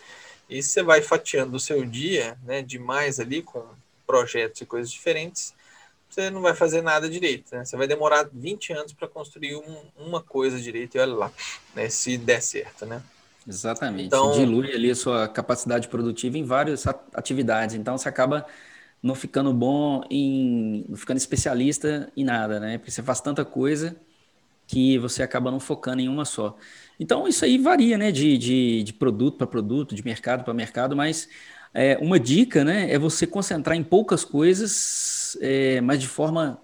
e 0.50 0.62
você 0.62 0.84
vai 0.84 1.02
fatiando 1.02 1.58
o 1.58 1.60
seu 1.60 1.84
dia, 1.86 2.38
né, 2.44 2.62
demais 2.62 3.20
ali 3.20 3.42
com 3.42 3.66
projetos 4.14 4.62
e 4.62 4.66
coisas 4.68 4.92
diferentes, 4.92 5.56
você 6.08 6.30
não 6.30 6.40
vai 6.40 6.54
fazer 6.54 6.84
nada 6.84 7.10
direito. 7.10 7.56
Né? 7.56 7.66
Você 7.66 7.76
vai 7.76 7.88
demorar 7.88 8.30
20 8.32 8.72
anos 8.72 8.94
para 8.94 9.08
construir 9.08 9.56
um, 9.56 9.78
uma 9.98 10.22
coisa 10.22 10.62
direito 10.62 10.96
e 10.96 11.00
olha 11.00 11.16
lá, 11.16 11.32
né? 11.74 11.90
se 11.90 12.16
der 12.16 12.40
certo. 12.40 12.86
Né? 12.86 13.02
Exatamente. 13.48 14.06
Então, 14.06 14.32
Dilui 14.34 14.72
ali 14.72 14.92
a 14.92 14.96
sua 14.96 15.28
capacidade 15.28 15.88
produtiva 15.88 16.38
em 16.38 16.44
várias 16.44 16.86
atividades. 17.12 17.76
Então 17.76 17.98
você 17.98 18.08
acaba 18.08 18.46
não 19.02 19.16
ficando 19.16 19.52
bom 19.52 20.04
em. 20.12 20.86
não 20.88 20.96
ficando 20.96 21.18
especialista 21.18 22.12
em 22.16 22.24
nada, 22.24 22.60
né? 22.60 22.78
Porque 22.78 22.92
você 22.92 23.02
faz 23.02 23.20
tanta 23.20 23.44
coisa 23.44 23.98
que 24.68 24.98
você 25.00 25.24
acaba 25.24 25.52
não 25.52 25.60
focando 25.60 26.02
em 26.02 26.08
uma 26.08 26.24
só. 26.24 26.56
Então 26.98 27.28
isso 27.28 27.44
aí 27.44 27.58
varia, 27.58 27.98
né? 27.98 28.12
De, 28.12 28.38
de, 28.38 28.84
de 28.84 28.94
produto 28.94 29.40
para 29.40 29.48
produto, 29.48 29.94
de 29.94 30.06
mercado 30.06 30.44
para 30.44 30.54
mercado, 30.54 30.96
mas 30.96 31.28
é, 31.74 31.98
uma 32.00 32.20
dica, 32.20 32.64
né, 32.64 32.92
é 32.92 33.00
você 33.00 33.26
concentrar 33.26 33.76
em 33.76 33.84
poucas 33.84 34.24
coisas, 34.24 35.38
é, 35.42 35.82
mas 35.82 36.00
de 36.00 36.08
forma 36.08 36.60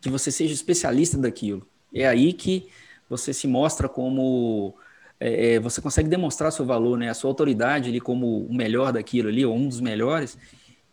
que 0.00 0.10
você 0.10 0.30
seja 0.30 0.52
especialista 0.52 1.16
daquilo. 1.16 1.66
É 1.94 2.06
aí 2.06 2.32
que 2.32 2.68
você 3.08 3.32
se 3.32 3.46
mostra 3.46 3.88
como 3.88 4.74
é, 5.20 5.54
é, 5.54 5.60
você 5.60 5.80
consegue 5.80 6.08
demonstrar 6.08 6.50
seu 6.50 6.64
valor, 6.64 6.98
né, 6.98 7.08
a 7.08 7.14
sua 7.14 7.30
autoridade 7.30 7.88
ali 7.90 8.00
como 8.00 8.44
o 8.44 8.52
melhor 8.54 8.92
daquilo 8.92 9.28
ali, 9.28 9.44
ou 9.44 9.54
um 9.54 9.68
dos 9.68 9.80
melhores, 9.80 10.36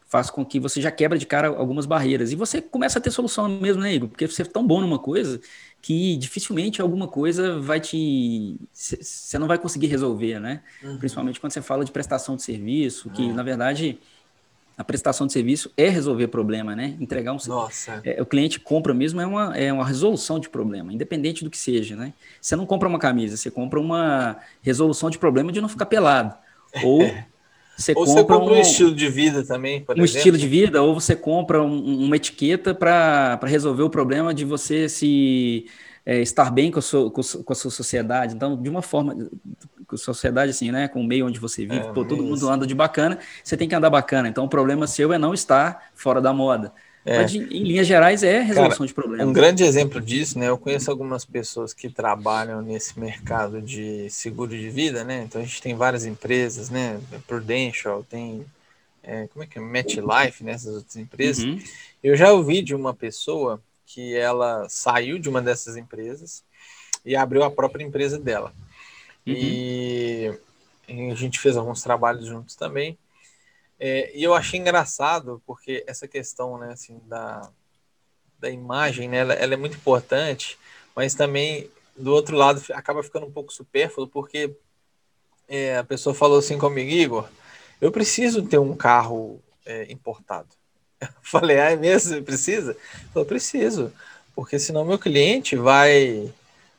faz 0.08 0.30
com 0.30 0.45
que 0.45 0.60
você 0.60 0.82
já 0.82 0.91
quebra 0.91 1.18
de 1.18 1.26
cara 1.26 1.47
algumas 1.47 1.86
barreiras. 1.86 2.32
E 2.32 2.36
você 2.36 2.62
começa 2.62 3.00
a 3.00 3.02
ter 3.02 3.12
solução 3.12 3.47
mesmo, 3.47 3.82
né, 3.82 3.93
Igor? 3.93 4.10
Porque 4.10 4.28
você 4.28 4.41
é 4.43 4.45
tão 4.45 4.66
bom 4.66 4.82
numa 4.82 5.00
coisa 5.00 5.39
que 5.82 6.18
dificilmente 6.18 6.82
alguma 6.82 7.08
coisa 7.08 7.60
vai 7.60 7.80
te. 7.80 8.58
Você 8.72 9.38
não 9.38 9.48
vai 9.48 9.58
conseguir 9.58 9.88
resolver, 9.88 10.40
né? 10.40 10.62
Uhum. 10.84 10.98
Principalmente 10.98 11.40
quando 11.40 11.54
você 11.54 11.62
fala 11.62 11.86
de 11.86 11.92
prestação 11.92 12.36
de 12.36 12.44
serviço, 12.44 13.10
que 13.10 13.24
uhum. 13.24 13.34
na 13.34 13.44
verdade 13.44 14.00
a 14.80 14.84
prestação 14.84 15.28
de 15.28 15.34
serviço 15.34 15.70
é 15.76 15.90
resolver 15.90 16.28
problema, 16.28 16.74
né? 16.74 16.96
Entregar 17.02 17.34
um 17.34 17.38
Nossa. 17.48 18.00
É, 18.04 18.22
o 18.22 18.26
cliente 18.26 18.62
compra 18.62 18.94
mesmo 18.94 19.20
é 19.20 19.26
uma, 19.26 19.58
é 19.58 19.74
uma 19.74 19.86
resolução 19.86 20.40
de 20.40 20.48
problema, 20.48 20.94
independente 20.94 21.44
do 21.44 21.50
que 21.50 21.58
seja, 21.58 21.98
né? 21.98 22.14
Você 22.40 22.56
não 22.56 22.66
compra 22.66 22.88
uma 22.88 22.98
camisa, 22.98 23.36
você 23.36 23.52
compra 23.52 23.78
uma 23.78 24.38
resolução 24.62 25.10
de 25.10 25.18
problema 25.18 25.52
de 25.52 25.60
não 25.60 25.68
ficar 25.68 25.86
pelado. 25.86 26.34
Ou 26.84 27.02
você 27.80 27.94
ou 27.94 28.06
compra, 28.06 28.14
você 28.14 28.28
compra 28.28 28.54
um, 28.54 28.58
um, 28.58 28.62
estilo 28.62 28.94
de 28.94 29.10
vida 29.10 29.44
também, 29.44 29.78
um 29.78 29.82
exemplo. 29.82 30.06
estilo 30.06 30.38
de 30.38 30.48
vida, 30.48 30.82
ou 30.84 30.94
você 30.94 31.16
compra 31.16 31.64
um, 31.64 32.06
uma 32.06 32.16
etiqueta 32.16 32.76
para 32.76 33.40
resolver 33.46 33.84
o 33.84 33.90
problema 33.90 34.34
de 34.34 34.44
você 34.44 34.90
se 34.90 35.66
é, 36.06 36.20
estar 36.22 36.52
bem 36.52 36.70
com 36.72 36.80
a, 36.80 36.82
sua, 36.82 37.10
com 37.10 37.22
a 37.22 37.56
sua 37.56 37.72
sociedade. 37.72 38.36
Então, 38.36 38.62
de 38.62 38.70
uma 38.70 38.82
forma, 38.82 39.16
com 39.88 39.96
a 39.96 39.98
sociedade 39.98 40.52
assim, 40.52 40.72
né, 40.72 40.88
com 40.88 41.02
o 41.02 41.04
meio 41.04 41.26
onde 41.26 41.40
você 41.40 41.66
vive, 41.66 41.78
é, 41.88 41.94
pô, 41.94 42.04
todo 42.04 42.22
mundo 42.22 42.50
anda 42.50 42.68
de 42.68 42.76
bacana, 42.76 43.18
você 43.44 43.56
tem 43.56 43.68
que 43.68 43.76
andar 43.76 43.90
bacana. 43.90 44.28
Então, 44.28 44.44
o 44.44 44.50
problema 44.50 44.86
seu 44.88 45.14
é 45.14 45.18
não 45.18 45.34
estar 45.34 45.92
fora 45.96 46.20
da 46.20 46.34
moda. 46.34 46.74
É. 47.10 47.24
Mas, 47.24 47.34
em 47.34 47.64
linhas 47.64 47.88
gerais, 47.88 48.22
é 48.22 48.39
resolução 48.39 48.78
Cara, 48.78 48.88
de 48.88 48.93
problemas. 48.93 49.28
Um 49.28 49.34
grande 49.34 49.64
exemplo 49.64 49.99
disso, 49.99 50.38
né? 50.38 50.47
Eu 50.47 50.60
conheço 50.60 50.91
algumas 50.91 51.26
pessoas 51.26 51.74
que 51.74 51.89
trabalham 51.89 52.62
nesse 52.62 52.99
mercado 52.99 53.60
de 53.64 54.07
seguro 54.12 54.51
de 54.51 54.70
vida, 54.70 55.03
né? 55.03 55.24
Então 55.24 55.41
a 55.41 55.43
gente 55.43 55.60
tem 55.60 55.74
várias 55.74 56.05
empresas, 56.05 56.70
né? 56.70 57.01
Prudential, 57.26 58.05
tem. 58.07 58.45
É, 59.01 59.28
como 59.34 59.43
é 59.43 59.47
que 59.47 59.57
é? 59.57 59.62
MetLife, 59.62 60.43
né? 60.43 60.51
Essas 60.51 60.76
outras 60.76 60.97
empresas. 60.97 61.43
Uhum. 61.43 61.60
Eu 62.03 62.16
já 62.16 62.32
ouvi 62.32 62.62
de 62.62 62.76
uma 62.76 62.93
pessoa 62.93 63.60
que 63.88 64.16
ela 64.16 64.68
saiu 64.70 65.18
de 65.18 65.28
uma 65.28 65.41
dessas 65.41 65.78
empresas 65.78 66.43
e 67.03 67.16
abriu 67.16 67.43
a 67.43 67.49
própria 67.49 67.84
empresa 67.84 68.20
dela. 68.20 68.53
Uhum. 69.26 69.34
E 69.34 70.32
a 70.88 71.16
gente 71.16 71.39
fez 71.39 71.57
alguns 71.57 71.82
trabalhos 71.82 72.28
juntos 72.28 72.55
também. 72.55 72.95
É, 73.80 74.12
e 74.14 74.24
eu 74.24 74.34
achei 74.34 74.60
engraçado, 74.60 75.42
porque 75.46 75.84
essa 75.88 76.08
questão 76.08 76.58
né, 76.58 76.74
assim, 76.74 77.00
da, 77.06 77.50
da 78.38 78.50
imagem, 78.50 79.08
né, 79.08 79.20
ela, 79.20 79.34
ela, 79.34 79.54
é 79.54 79.58
muito 79.58 79.78
importante, 79.78 80.58
mas 80.96 81.14
também, 81.16 81.70
do 81.96 82.12
outro 82.14 82.36
lado, 82.36 82.62
acaba 82.74 83.02
ficando 83.02 83.26
um 83.26 83.32
pouco 83.32 83.54
supérfluo, 83.54 84.08
porque 84.08 84.54
é, 85.48 85.78
a 85.78 85.84
pessoa 85.84 86.14
falou 86.14 86.40
assim 86.40 86.58
comigo, 86.58 86.92
Igor, 86.92 87.30
eu 87.80 87.92
preciso 87.92 88.44
ter 88.44 88.58
um 88.58 88.76
carro 88.76 89.42
é, 89.66 89.92
importado. 89.92 90.50
Eu 91.02 91.08
falei, 91.22 91.58
ah, 91.58 91.72
é 91.72 91.78
mesmo? 91.78 92.10
Você 92.10 92.22
precisa? 92.22 92.76
Eu 93.16 93.24
preciso, 93.24 93.94
porque 94.36 94.60
senão 94.60 94.84
meu 94.84 95.00
cliente 95.00 95.56
vai 95.56 96.30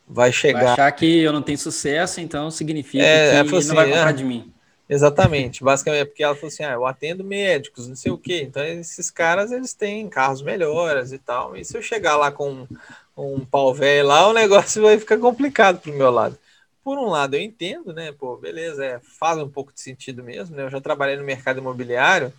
vai 0.07 0.33
chegar. 0.33 0.61
Vai 0.61 0.69
achar 0.73 0.93
que 0.93 1.23
eu 1.23 1.33
não 1.33 1.41
tenho 1.41 1.57
sucesso, 1.57 2.21
então 2.21 2.51
significa 2.51 3.03
é, 3.03 3.31
que 3.31 3.49
ele 3.49 3.57
assim, 3.57 3.69
não 3.69 3.75
vai 3.77 3.87
comprar 3.87 4.09
ah, 4.09 4.13
de 4.13 4.25
mim. 4.25 4.53
Exatamente, 4.93 5.63
basicamente 5.63 6.01
é 6.03 6.05
porque 6.05 6.25
ela 6.25 6.35
falou 6.35 6.49
assim, 6.49 6.65
ah, 6.65 6.73
eu 6.73 6.85
atendo 6.85 7.23
médicos, 7.23 7.87
não 7.87 7.95
sei 7.95 8.11
o 8.11 8.19
quê, 8.19 8.43
então 8.43 8.65
esses 8.65 9.09
caras, 9.09 9.53
eles 9.53 9.73
têm 9.73 10.09
carros 10.09 10.43
melhores 10.43 11.13
e 11.13 11.19
tal, 11.19 11.57
e 11.57 11.65
se 11.65 11.79
eu 11.79 11.81
chegar 11.83 12.17
lá 12.17 12.33
com 12.33 12.67
um, 13.17 13.45
pau 13.45 13.73
velho 13.73 14.09
lá, 14.09 14.27
o 14.27 14.33
negócio 14.33 14.83
vai 14.83 14.99
ficar 14.99 15.17
complicado 15.19 15.81
pro 15.81 15.93
meu 15.93 16.11
lado. 16.11 16.37
Por 16.83 16.99
um 16.99 17.09
lado 17.09 17.37
eu 17.37 17.41
entendo, 17.41 17.93
né, 17.93 18.11
pô, 18.11 18.37
beleza, 18.37 18.85
é, 18.85 18.99
faz 18.99 19.39
um 19.39 19.49
pouco 19.49 19.73
de 19.73 19.81
sentido 19.81 20.25
mesmo, 20.25 20.57
né, 20.57 20.65
eu 20.65 20.71
já 20.71 20.81
trabalhei 20.81 21.17
no 21.17 21.23
mercado 21.23 21.61
imobiliário, 21.61 22.33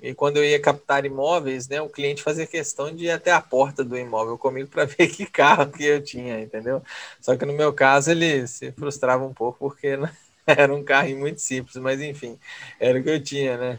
e 0.00 0.12
quando 0.12 0.38
eu 0.38 0.44
ia 0.44 0.60
captar 0.60 1.04
imóveis, 1.04 1.68
né, 1.68 1.80
o 1.80 1.88
cliente 1.88 2.20
fazia 2.20 2.48
questão 2.48 2.92
de 2.92 3.04
ir 3.04 3.10
até 3.12 3.30
a 3.30 3.40
porta 3.40 3.84
do 3.84 3.96
imóvel 3.96 4.36
comigo 4.36 4.68
para 4.68 4.86
ver 4.90 5.06
que 5.06 5.24
carro 5.24 5.70
que 5.70 5.84
eu 5.84 6.02
tinha, 6.02 6.40
entendeu? 6.40 6.82
Só 7.20 7.36
que 7.36 7.46
no 7.46 7.52
meu 7.52 7.72
caso 7.72 8.10
ele 8.10 8.44
se 8.48 8.72
frustrava 8.72 9.24
um 9.24 9.32
pouco 9.32 9.58
porque 9.60 9.96
né, 9.96 10.10
era 10.46 10.74
um 10.74 10.82
carro 10.82 11.16
muito 11.16 11.40
simples, 11.40 11.76
mas 11.76 12.00
enfim, 12.00 12.38
era 12.78 12.98
o 12.98 13.02
que 13.02 13.10
eu 13.10 13.22
tinha, 13.22 13.56
né? 13.56 13.78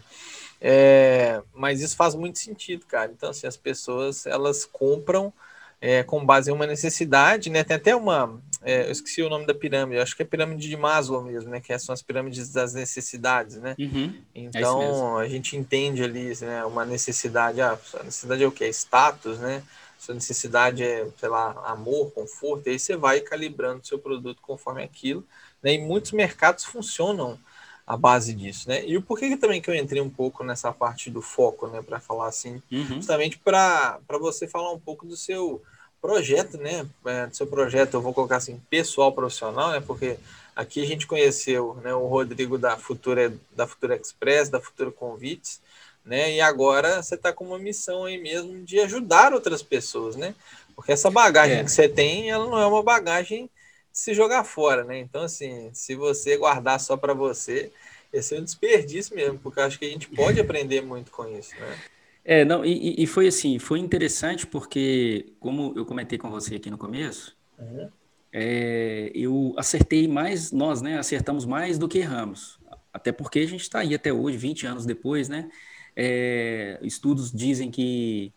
É, 0.59 1.41
mas 1.53 1.82
isso 1.82 1.95
faz 1.95 2.14
muito 2.14 2.38
sentido, 2.38 2.86
cara. 2.86 3.12
Então, 3.12 3.32
assim, 3.32 3.47
as 3.47 3.57
pessoas 3.57 4.28
elas 4.28 4.64
compram 4.64 5.34
é, 5.82 6.03
com 6.03 6.24
base 6.24 6.51
em 6.51 6.53
uma 6.53 6.68
necessidade, 6.68 7.49
né? 7.49 7.64
Tem 7.64 7.76
até 7.76 7.95
uma, 7.95 8.39
é, 8.62 8.86
eu 8.86 8.91
esqueci 8.91 9.24
o 9.24 9.30
nome 9.30 9.47
da 9.47 9.55
pirâmide, 9.55 9.99
acho 9.99 10.16
que 10.16 10.22
é 10.22 10.26
a 10.26 10.28
pirâmide 10.28 10.70
de 10.70 10.78
Maslow 10.78 11.24
mesmo, 11.24 11.49
né? 11.49 11.59
Que 11.59 11.78
são 11.80 11.91
as 11.91 12.03
pirâmides 12.03 12.53
das 12.53 12.76
necessidades, 12.76 13.55
né? 13.57 13.76
Uhum, 13.80 14.14
é 14.36 14.39
então 14.41 15.18
a 15.18 15.28
gente 15.28 15.57
entende 15.57 16.03
ali, 16.03 16.32
né? 16.41 16.64
Uma 16.66 16.86
necessidade, 16.86 17.59
ah, 17.59 17.78
a 17.99 18.03
necessidade 18.03 18.43
é 18.43 18.47
o 18.47 18.51
que? 18.51 18.68
Status, 18.68 19.39
né? 19.39 19.64
Sua 19.97 20.14
necessidade 20.14 20.84
é, 20.84 21.07
sei 21.18 21.30
lá, 21.30 21.51
amor, 21.66 22.12
conforto. 22.12 22.68
E 22.68 22.72
aí 22.72 22.80
você 22.80 22.95
vai 22.95 23.20
calibrando 23.20 23.86
seu 23.86 23.97
produto 23.97 24.39
conforme 24.41 24.84
aquilo, 24.84 25.26
né? 25.62 25.74
E 25.74 25.78
muitos 25.80 26.12
mercados 26.12 26.66
funcionam 26.66 27.39
a 27.86 27.97
base 27.97 28.34
disso, 28.34 28.70
né? 28.70 28.86
E 28.86 28.95
o 28.95 29.01
porquê 29.01 29.30
que 29.30 29.38
também 29.38 29.62
que 29.62 29.70
eu 29.70 29.76
entrei 29.76 30.01
um 30.01 30.09
pouco 30.09 30.43
nessa 30.43 30.72
parte 30.72 31.09
do 31.09 31.22
foco, 31.22 31.68
né? 31.68 31.82
Para 31.82 31.99
falar 31.99 32.28
assim, 32.28 32.62
uhum. 32.72 32.86
justamente 32.86 33.38
para 33.38 33.99
você 34.20 34.47
falar 34.47 34.72
um 34.72 34.80
pouco 34.80 35.05
do 35.05 35.18
seu 35.18 35.62
projeto, 36.01 36.57
né? 36.57 36.88
É, 37.05 37.30
seu 37.32 37.47
projeto, 37.47 37.95
eu 37.95 38.01
vou 38.01 38.14
colocar 38.14 38.38
assim, 38.38 38.62
pessoal 38.70 39.12
profissional, 39.12 39.72
né? 39.72 39.82
Porque 39.82 40.18
aqui 40.55 40.82
a 40.82 40.86
gente 40.86 41.05
conheceu 41.05 41.78
né, 41.84 41.93
o 41.93 42.07
Rodrigo 42.07 42.57
da 42.57 42.78
Futura, 42.78 43.34
da 43.55 43.68
Futura 43.68 43.95
Express, 43.95 44.49
da 44.49 44.62
Futura 44.62 44.91
Convites, 44.91 45.62
né? 46.05 46.34
E 46.34 46.41
agora 46.41 47.01
você 47.01 47.16
está 47.16 47.32
com 47.32 47.45
uma 47.45 47.59
missão 47.59 48.05
aí 48.05 48.18
mesmo 48.18 48.64
de 48.64 48.80
ajudar 48.80 49.34
outras 49.34 49.62
pessoas, 49.62 50.16
né? 50.16 50.34
Porque 50.76 50.91
essa 50.91 51.12
bagagem 51.12 51.57
é. 51.57 51.64
que 51.64 51.72
você 51.72 51.88
tem, 51.88 52.30
ela 52.30 52.45
não 52.45 52.57
é 52.57 52.66
uma 52.66 52.82
bagagem 52.82 53.49
se 53.91 54.13
jogar 54.13 54.43
fora, 54.43 54.83
né? 54.83 54.99
Então, 54.99 55.23
assim, 55.23 55.69
se 55.73 55.95
você 55.95 56.37
guardar 56.37 56.79
só 56.79 56.95
para 56.95 57.13
você, 57.13 57.71
esse 58.11 58.35
é 58.35 58.39
um 58.39 58.43
desperdício 58.43 59.15
mesmo, 59.15 59.39
porque 59.39 59.59
eu 59.59 59.63
acho 59.63 59.79
que 59.79 59.85
a 59.85 59.89
gente 59.89 60.07
pode 60.09 60.39
aprender 60.41 60.81
muito 60.81 61.11
com 61.11 61.27
isso, 61.27 61.53
né? 61.59 61.79
É, 62.23 62.45
não, 62.45 62.63
e, 62.63 63.01
e 63.01 63.07
foi 63.07 63.27
assim, 63.27 63.57
foi 63.57 63.79
interessante 63.79 64.45
porque, 64.45 65.33
como 65.39 65.73
eu 65.75 65.85
comentei 65.85 66.19
com 66.19 66.29
você 66.29 66.55
aqui 66.55 66.69
no 66.69 66.77
começo, 66.77 67.35
uhum. 67.57 67.89
é, 68.31 69.11
eu 69.15 69.53
acertei 69.57 70.07
mais, 70.07 70.51
nós, 70.51 70.81
né, 70.81 70.99
acertamos 70.99 71.45
mais 71.45 71.79
do 71.79 71.87
que 71.87 71.97
erramos. 71.97 72.59
Até 72.93 73.11
porque 73.11 73.39
a 73.39 73.47
gente 73.47 73.61
está 73.61 73.79
aí 73.79 73.95
até 73.95 74.13
hoje, 74.13 74.37
20 74.37 74.67
anos 74.67 74.85
depois, 74.85 75.29
né? 75.29 75.49
É, 75.95 76.79
estudos 76.83 77.31
dizem 77.31 77.71
que 77.71 78.31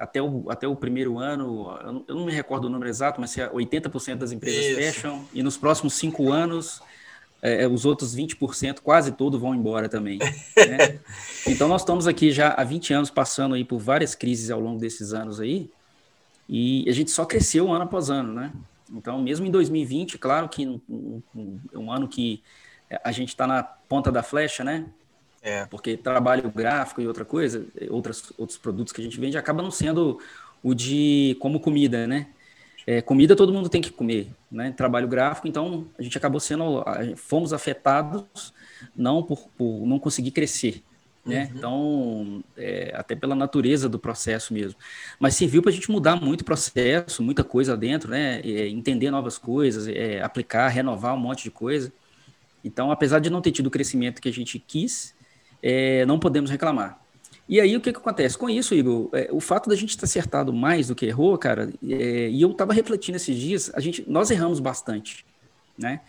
até 0.00 0.22
o, 0.22 0.50
até 0.50 0.66
o 0.66 0.74
primeiro 0.74 1.18
ano, 1.18 1.78
eu 1.84 1.92
não, 1.92 2.04
eu 2.08 2.14
não 2.14 2.24
me 2.24 2.32
recordo 2.32 2.64
o 2.64 2.70
número 2.70 2.88
exato, 2.88 3.20
mas 3.20 3.36
80% 3.36 4.16
das 4.16 4.32
empresas 4.32 4.64
Isso. 4.64 4.76
fecham, 4.76 5.28
e 5.34 5.42
nos 5.42 5.58
próximos 5.58 5.92
cinco 5.92 6.32
anos 6.32 6.80
é, 7.42 7.64
é, 7.64 7.68
os 7.68 7.84
outros 7.84 8.16
20%, 8.16 8.80
quase 8.80 9.12
todos 9.12 9.38
vão 9.38 9.54
embora 9.54 9.90
também. 9.90 10.18
Né? 10.18 10.98
então, 11.46 11.68
nós 11.68 11.82
estamos 11.82 12.06
aqui 12.06 12.32
já 12.32 12.48
há 12.48 12.64
20 12.64 12.94
anos 12.94 13.10
passando 13.10 13.54
aí 13.54 13.62
por 13.62 13.78
várias 13.78 14.14
crises 14.14 14.50
ao 14.50 14.58
longo 14.58 14.80
desses 14.80 15.12
anos 15.12 15.38
aí, 15.38 15.70
e 16.48 16.88
a 16.88 16.92
gente 16.92 17.10
só 17.10 17.26
cresceu 17.26 17.70
ano 17.70 17.84
após 17.84 18.10
ano, 18.10 18.32
né? 18.32 18.50
Então, 18.92 19.20
mesmo 19.22 19.46
em 19.46 19.50
2020, 19.50 20.18
claro 20.18 20.48
que 20.48 20.66
um, 20.66 21.22
um, 21.32 21.60
um 21.74 21.92
ano 21.92 22.08
que 22.08 22.42
a 23.04 23.12
gente 23.12 23.28
está 23.28 23.46
na 23.46 23.62
ponta 23.62 24.10
da 24.10 24.22
flecha, 24.22 24.64
né? 24.64 24.86
É. 25.42 25.64
Porque 25.66 25.96
trabalho 25.96 26.50
gráfico 26.50 27.00
e 27.00 27.06
outra 27.06 27.24
coisa, 27.24 27.66
outras, 27.88 28.32
outros 28.36 28.58
produtos 28.58 28.92
que 28.92 29.00
a 29.00 29.04
gente 29.04 29.18
vende, 29.18 29.38
acaba 29.38 29.62
não 29.62 29.70
sendo 29.70 30.20
o 30.62 30.74
de 30.74 31.36
como 31.40 31.58
comida, 31.60 32.06
né? 32.06 32.28
É, 32.86 33.00
comida 33.00 33.36
todo 33.36 33.52
mundo 33.52 33.68
tem 33.68 33.80
que 33.80 33.90
comer, 33.90 34.28
né? 34.50 34.72
Trabalho 34.72 35.08
gráfico, 35.08 35.48
então 35.48 35.86
a 35.98 36.02
gente 36.02 36.16
acabou 36.16 36.40
sendo, 36.40 36.84
fomos 37.16 37.52
afetados 37.52 38.52
não 38.96 39.22
por, 39.22 39.48
por 39.56 39.86
não 39.86 39.98
conseguir 39.98 40.30
crescer, 40.30 40.82
né? 41.24 41.44
Uhum. 41.44 41.56
Então, 41.56 42.44
é, 42.56 42.92
até 42.94 43.14
pela 43.14 43.34
natureza 43.34 43.88
do 43.88 43.98
processo 43.98 44.52
mesmo. 44.52 44.78
Mas 45.18 45.36
serviu 45.36 45.62
para 45.62 45.70
a 45.70 45.74
gente 45.74 45.90
mudar 45.90 46.16
muito 46.16 46.40
o 46.42 46.44
processo, 46.44 47.22
muita 47.22 47.44
coisa 47.44 47.76
dentro, 47.76 48.10
né? 48.10 48.40
É, 48.40 48.68
entender 48.68 49.10
novas 49.10 49.38
coisas, 49.38 49.86
é, 49.88 50.22
aplicar, 50.22 50.68
renovar 50.68 51.14
um 51.14 51.20
monte 51.20 51.44
de 51.44 51.50
coisa. 51.50 51.92
Então, 52.62 52.90
apesar 52.90 53.20
de 53.20 53.30
não 53.30 53.40
ter 53.40 53.52
tido 53.52 53.68
o 53.68 53.70
crescimento 53.70 54.20
que 54.20 54.28
a 54.28 54.32
gente 54.32 54.58
quis, 54.58 55.14
é, 55.62 56.04
não 56.06 56.18
podemos 56.18 56.50
reclamar. 56.50 57.00
E 57.48 57.60
aí, 57.60 57.76
o 57.76 57.80
que, 57.80 57.92
que 57.92 57.98
acontece? 57.98 58.38
Com 58.38 58.48
isso, 58.48 58.74
Igor, 58.74 59.08
é, 59.12 59.28
o 59.32 59.40
fato 59.40 59.68
da 59.68 59.74
gente 59.74 59.98
ter 59.98 60.04
acertado 60.04 60.52
mais 60.52 60.86
do 60.86 60.94
que 60.94 61.06
errou, 61.06 61.36
cara, 61.36 61.68
é, 61.88 62.28
e 62.28 62.40
eu 62.40 62.52
estava 62.52 62.72
refletindo 62.72 63.16
esses 63.16 63.36
dias, 63.36 63.72
a 63.74 63.80
gente, 63.80 64.04
nós 64.08 64.30
erramos 64.30 64.60
bastante, 64.60 65.26
né? 65.76 66.00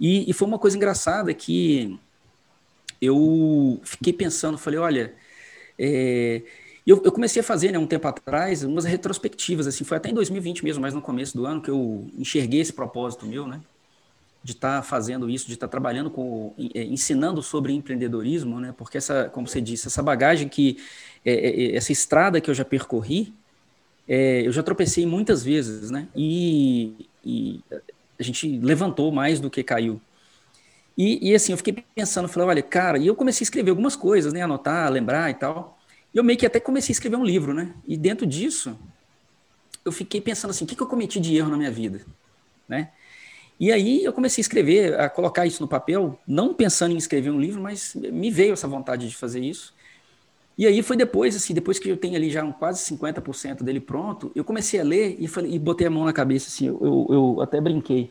E, 0.00 0.28
e, 0.28 0.32
foi 0.32 0.48
uma 0.48 0.58
coisa 0.58 0.76
engraçada 0.76 1.32
que 1.32 1.96
eu 3.00 3.80
fiquei 3.84 4.12
pensando, 4.12 4.58
falei, 4.58 4.80
olha, 4.80 5.14
é, 5.78 6.42
eu, 6.86 7.00
eu, 7.04 7.12
comecei 7.12 7.40
a 7.40 7.44
fazer, 7.44 7.70
né, 7.70 7.78
um 7.78 7.86
tempo 7.86 8.08
atrás, 8.08 8.64
umas 8.64 8.84
retrospectivas, 8.84 9.68
assim, 9.68 9.84
foi 9.84 9.96
até 9.96 10.10
em 10.10 10.14
2020 10.14 10.64
mesmo, 10.64 10.82
mas 10.82 10.92
no 10.92 11.00
começo 11.00 11.36
do 11.36 11.46
ano 11.46 11.62
que 11.62 11.70
eu 11.70 12.10
enxerguei 12.18 12.60
esse 12.60 12.72
propósito 12.72 13.26
meu, 13.26 13.46
né? 13.46 13.60
De 14.42 14.52
estar 14.52 14.76
tá 14.76 14.82
fazendo 14.82 15.28
isso, 15.28 15.46
de 15.46 15.54
estar 15.54 15.66
tá 15.66 15.70
trabalhando 15.70 16.10
com, 16.10 16.54
é, 16.74 16.82
ensinando 16.84 17.42
sobre 17.42 17.72
empreendedorismo, 17.72 18.58
né? 18.58 18.74
Porque 18.76 18.98
essa, 18.98 19.28
como 19.28 19.46
você 19.46 19.60
disse, 19.60 19.86
essa 19.86 20.02
bagagem 20.02 20.48
que, 20.48 20.78
é, 21.24 21.32
é, 21.32 21.62
é, 21.64 21.76
essa 21.76 21.92
estrada 21.92 22.40
que 22.40 22.50
eu 22.50 22.54
já 22.54 22.64
percorri, 22.64 23.34
é, 24.08 24.46
eu 24.46 24.52
já 24.52 24.62
tropecei 24.62 25.04
muitas 25.04 25.44
vezes, 25.44 25.90
né? 25.90 26.08
E, 26.16 27.06
e, 27.24 27.60
a 28.18 28.22
gente 28.22 28.58
levantou 28.58 29.12
mais 29.12 29.40
do 29.40 29.50
que 29.50 29.62
caiu. 29.62 30.00
E, 30.96 31.30
e, 31.30 31.34
assim, 31.34 31.52
eu 31.52 31.56
fiquei 31.56 31.84
pensando, 31.94 32.28
falei, 32.28 32.48
olha, 32.48 32.62
cara, 32.62 32.98
e 32.98 33.06
eu 33.06 33.14
comecei 33.14 33.44
a 33.44 33.46
escrever 33.46 33.70
algumas 33.70 33.96
coisas, 33.96 34.32
né? 34.32 34.42
Anotar, 34.42 34.90
lembrar 34.90 35.30
e 35.30 35.34
tal. 35.34 35.78
E 36.12 36.18
eu 36.18 36.24
meio 36.24 36.38
que 36.38 36.44
até 36.44 36.60
comecei 36.60 36.92
a 36.92 36.94
escrever 36.94 37.16
um 37.16 37.24
livro, 37.24 37.54
né? 37.54 37.74
E 37.86 37.96
dentro 37.96 38.26
disso, 38.26 38.78
eu 39.84 39.92
fiquei 39.92 40.20
pensando 40.20 40.50
assim, 40.50 40.64
o 40.64 40.66
que, 40.66 40.76
que 40.76 40.82
eu 40.82 40.86
cometi 40.86 41.20
de 41.20 41.36
erro 41.36 41.50
na 41.50 41.56
minha 41.56 41.70
vida, 41.70 42.04
né? 42.68 42.90
E 43.60 43.70
aí 43.70 44.02
eu 44.02 44.12
comecei 44.14 44.40
a 44.40 44.44
escrever, 44.44 44.98
a 44.98 45.10
colocar 45.10 45.44
isso 45.44 45.60
no 45.60 45.68
papel, 45.68 46.18
não 46.26 46.54
pensando 46.54 46.94
em 46.94 46.96
escrever 46.96 47.28
um 47.28 47.38
livro, 47.38 47.60
mas 47.60 47.94
me 47.94 48.30
veio 48.30 48.54
essa 48.54 48.66
vontade 48.66 49.06
de 49.06 49.14
fazer 49.14 49.40
isso. 49.40 49.74
E 50.56 50.66
aí 50.66 50.82
foi 50.82 50.96
depois, 50.96 51.36
assim, 51.36 51.52
depois 51.52 51.78
que 51.78 51.90
eu 51.90 51.96
tenho 51.96 52.16
ali 52.16 52.30
já 52.30 52.42
um 52.42 52.52
quase 52.52 52.82
50% 52.94 53.62
dele 53.62 53.78
pronto, 53.78 54.32
eu 54.34 54.44
comecei 54.44 54.80
a 54.80 54.82
ler 54.82 55.14
e, 55.18 55.28
falei, 55.28 55.52
e 55.52 55.58
botei 55.58 55.86
a 55.86 55.90
mão 55.90 56.06
na 56.06 56.12
cabeça, 56.12 56.48
assim, 56.48 56.68
eu, 56.68 56.78
eu, 56.80 57.14
eu 57.14 57.42
até 57.42 57.60
brinquei. 57.60 58.10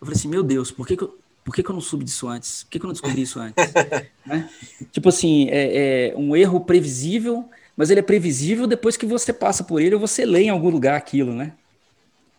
Eu 0.00 0.06
falei 0.06 0.16
assim, 0.16 0.28
meu 0.28 0.44
Deus, 0.44 0.70
por 0.70 0.86
que, 0.86 0.96
que 0.96 1.02
eu, 1.02 1.18
por 1.44 1.52
que, 1.52 1.64
que 1.64 1.70
eu 1.70 1.74
não 1.74 1.80
soube 1.80 2.04
disso 2.04 2.28
antes? 2.28 2.62
Por 2.62 2.70
que, 2.70 2.78
que 2.78 2.84
eu 2.84 2.88
não 2.88 2.92
descobri 2.92 3.22
isso 3.22 3.40
antes? 3.40 3.72
né? 4.24 4.48
Tipo 4.92 5.08
assim, 5.08 5.48
é, 5.48 6.12
é, 6.12 6.16
um 6.16 6.36
erro 6.36 6.60
previsível, 6.60 7.48
mas 7.76 7.90
ele 7.90 8.00
é 8.00 8.04
previsível 8.04 8.68
depois 8.68 8.96
que 8.96 9.06
você 9.06 9.32
passa 9.32 9.64
por 9.64 9.80
ele 9.80 9.96
ou 9.96 10.00
você 10.00 10.24
lê 10.24 10.42
em 10.42 10.50
algum 10.50 10.70
lugar 10.70 10.96
aquilo, 10.96 11.34
né? 11.34 11.52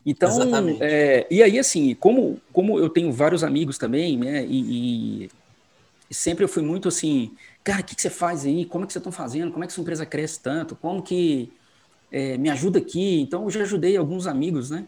Então, 0.09 0.39
é, 0.79 1.27
e 1.29 1.43
aí 1.43 1.59
assim, 1.59 1.93
como, 1.93 2.39
como 2.53 2.79
eu 2.79 2.87
tenho 2.87 3.11
vários 3.11 3.43
amigos 3.43 3.77
também, 3.77 4.17
né, 4.17 4.45
e, 4.45 5.25
e 6.09 6.13
sempre 6.13 6.45
eu 6.45 6.47
fui 6.47 6.63
muito 6.63 6.87
assim, 6.87 7.35
cara, 7.61 7.81
o 7.81 7.83
que, 7.83 7.93
que 7.93 8.01
você 8.01 8.09
faz 8.09 8.45
aí? 8.45 8.63
Como 8.63 8.85
é 8.85 8.87
que 8.87 8.93
vocês 8.93 9.01
estão 9.01 9.11
fazendo? 9.11 9.51
Como 9.51 9.65
é 9.65 9.67
que 9.67 9.73
sua 9.73 9.81
empresa 9.81 10.05
cresce 10.05 10.39
tanto? 10.39 10.77
Como 10.77 11.03
que 11.03 11.51
é, 12.09 12.37
me 12.37 12.49
ajuda 12.49 12.79
aqui? 12.79 13.19
Então, 13.19 13.43
eu 13.43 13.51
já 13.51 13.63
ajudei 13.63 13.97
alguns 13.97 14.27
amigos, 14.27 14.69
né, 14.69 14.87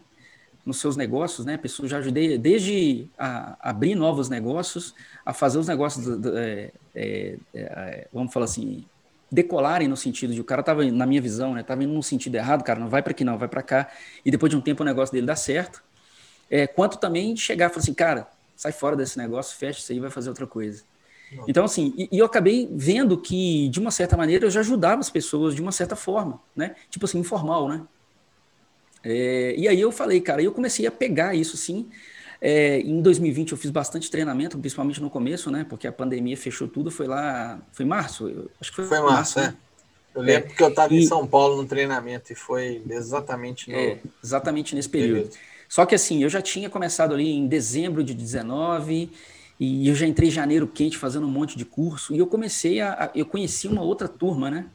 nos 0.64 0.80
seus 0.80 0.96
negócios, 0.96 1.44
né, 1.44 1.58
pessoas 1.58 1.90
já 1.90 1.98
ajudei 1.98 2.38
desde 2.38 3.06
a 3.18 3.58
abrir 3.60 3.94
novos 3.94 4.30
negócios, 4.30 4.94
a 5.22 5.34
fazer 5.34 5.58
os 5.58 5.68
negócios, 5.68 6.02
do, 6.02 6.18
do, 6.18 6.38
é, 6.38 6.70
é, 6.94 7.36
é, 7.52 8.08
vamos 8.10 8.32
falar 8.32 8.46
assim, 8.46 8.86
decolarem 9.30 9.86
no 9.86 9.96
sentido 9.96 10.34
de 10.34 10.40
o 10.40 10.44
cara 10.44 10.62
tava, 10.62 10.84
na 10.84 11.06
minha 11.06 11.20
visão, 11.20 11.54
né, 11.54 11.62
tava 11.62 11.84
indo 11.84 11.92
num 11.92 12.02
sentido 12.02 12.34
errado, 12.34 12.64
cara, 12.64 12.80
não 12.80 12.88
vai 12.88 13.02
para 13.02 13.12
aqui 13.12 13.24
não, 13.24 13.38
vai 13.38 13.48
para 13.48 13.62
cá, 13.62 13.88
e 14.24 14.30
depois 14.30 14.50
de 14.50 14.56
um 14.56 14.60
tempo 14.60 14.82
o 14.82 14.86
negócio 14.86 15.12
dele 15.12 15.26
dá 15.26 15.36
certo, 15.36 15.82
é, 16.50 16.66
quanto 16.66 16.98
também 16.98 17.36
chegar 17.36 17.66
e 17.66 17.68
falar 17.68 17.82
assim, 17.82 17.94
cara, 17.94 18.28
sai 18.56 18.72
fora 18.72 18.96
desse 18.96 19.16
negócio, 19.16 19.56
fecha 19.56 19.78
isso 19.78 19.92
aí, 19.92 20.00
vai 20.00 20.10
fazer 20.10 20.28
outra 20.28 20.46
coisa. 20.46 20.82
Então, 21.46 21.64
assim, 21.64 21.94
e, 21.96 22.08
e, 22.10 22.18
eu 22.18 22.26
acabei 22.26 22.68
vendo 22.72 23.16
que, 23.16 23.68
de 23.68 23.78
uma 23.78 23.90
certa 23.90 24.16
maneira, 24.16 24.46
eu 24.46 24.50
já 24.50 24.60
ajudava 24.60 25.00
as 25.00 25.08
pessoas 25.08 25.54
de 25.54 25.62
uma 25.62 25.70
certa 25.70 25.94
forma, 25.94 26.40
né? 26.56 26.74
Tipo 26.90 27.04
assim, 27.04 27.18
informal, 27.18 27.68
né? 27.68 27.82
É, 29.02 29.54
e 29.56 29.68
aí 29.68 29.80
eu 29.80 29.92
falei, 29.92 30.20
cara, 30.20 30.42
eu 30.42 30.52
comecei 30.52 30.86
a 30.86 30.90
pegar 30.90 31.34
isso, 31.34 31.54
assim, 31.54 31.88
é, 32.40 32.80
em 32.80 33.02
2020 33.02 33.52
eu 33.52 33.58
fiz 33.58 33.70
bastante 33.70 34.10
treinamento, 34.10 34.58
principalmente 34.58 35.00
no 35.00 35.10
começo, 35.10 35.50
né? 35.50 35.66
Porque 35.68 35.86
a 35.86 35.92
pandemia 35.92 36.36
fechou 36.36 36.66
tudo, 36.66 36.90
foi 36.90 37.06
lá, 37.06 37.60
foi 37.72 37.84
março, 37.84 38.28
eu, 38.28 38.50
acho 38.60 38.70
que 38.70 38.76
foi, 38.76 38.86
foi 38.86 39.00
março, 39.00 39.38
março, 39.38 39.38
é. 39.40 39.42
Né? 39.48 39.56
Eu 40.14 40.22
lembro 40.22 40.50
é, 40.50 40.54
que 40.54 40.62
eu 40.62 40.68
estava 40.68 40.94
em 40.94 41.06
São 41.06 41.26
Paulo 41.26 41.56
no 41.56 41.68
treinamento 41.68 42.32
e 42.32 42.34
foi 42.34 42.82
exatamente 42.88 43.70
no, 43.70 43.76
é, 43.76 43.98
exatamente 44.24 44.74
nesse 44.74 44.88
período. 44.88 45.28
período. 45.28 45.36
Só 45.68 45.86
que 45.86 45.94
assim, 45.94 46.22
eu 46.22 46.28
já 46.28 46.42
tinha 46.42 46.68
começado 46.68 47.14
ali 47.14 47.30
em 47.30 47.46
dezembro 47.46 48.02
de 48.02 48.12
19 48.12 49.10
e 49.58 49.86
eu 49.86 49.94
já 49.94 50.06
entrei 50.06 50.28
em 50.28 50.32
janeiro 50.32 50.66
quente 50.66 50.96
fazendo 50.96 51.26
um 51.26 51.30
monte 51.30 51.56
de 51.56 51.64
curso 51.64 52.12
e 52.14 52.18
eu 52.18 52.26
comecei 52.26 52.80
a, 52.80 53.04
a 53.04 53.10
eu 53.14 53.26
conheci 53.26 53.68
uma 53.68 53.82
outra 53.82 54.08
turma, 54.08 54.50
né? 54.50 54.66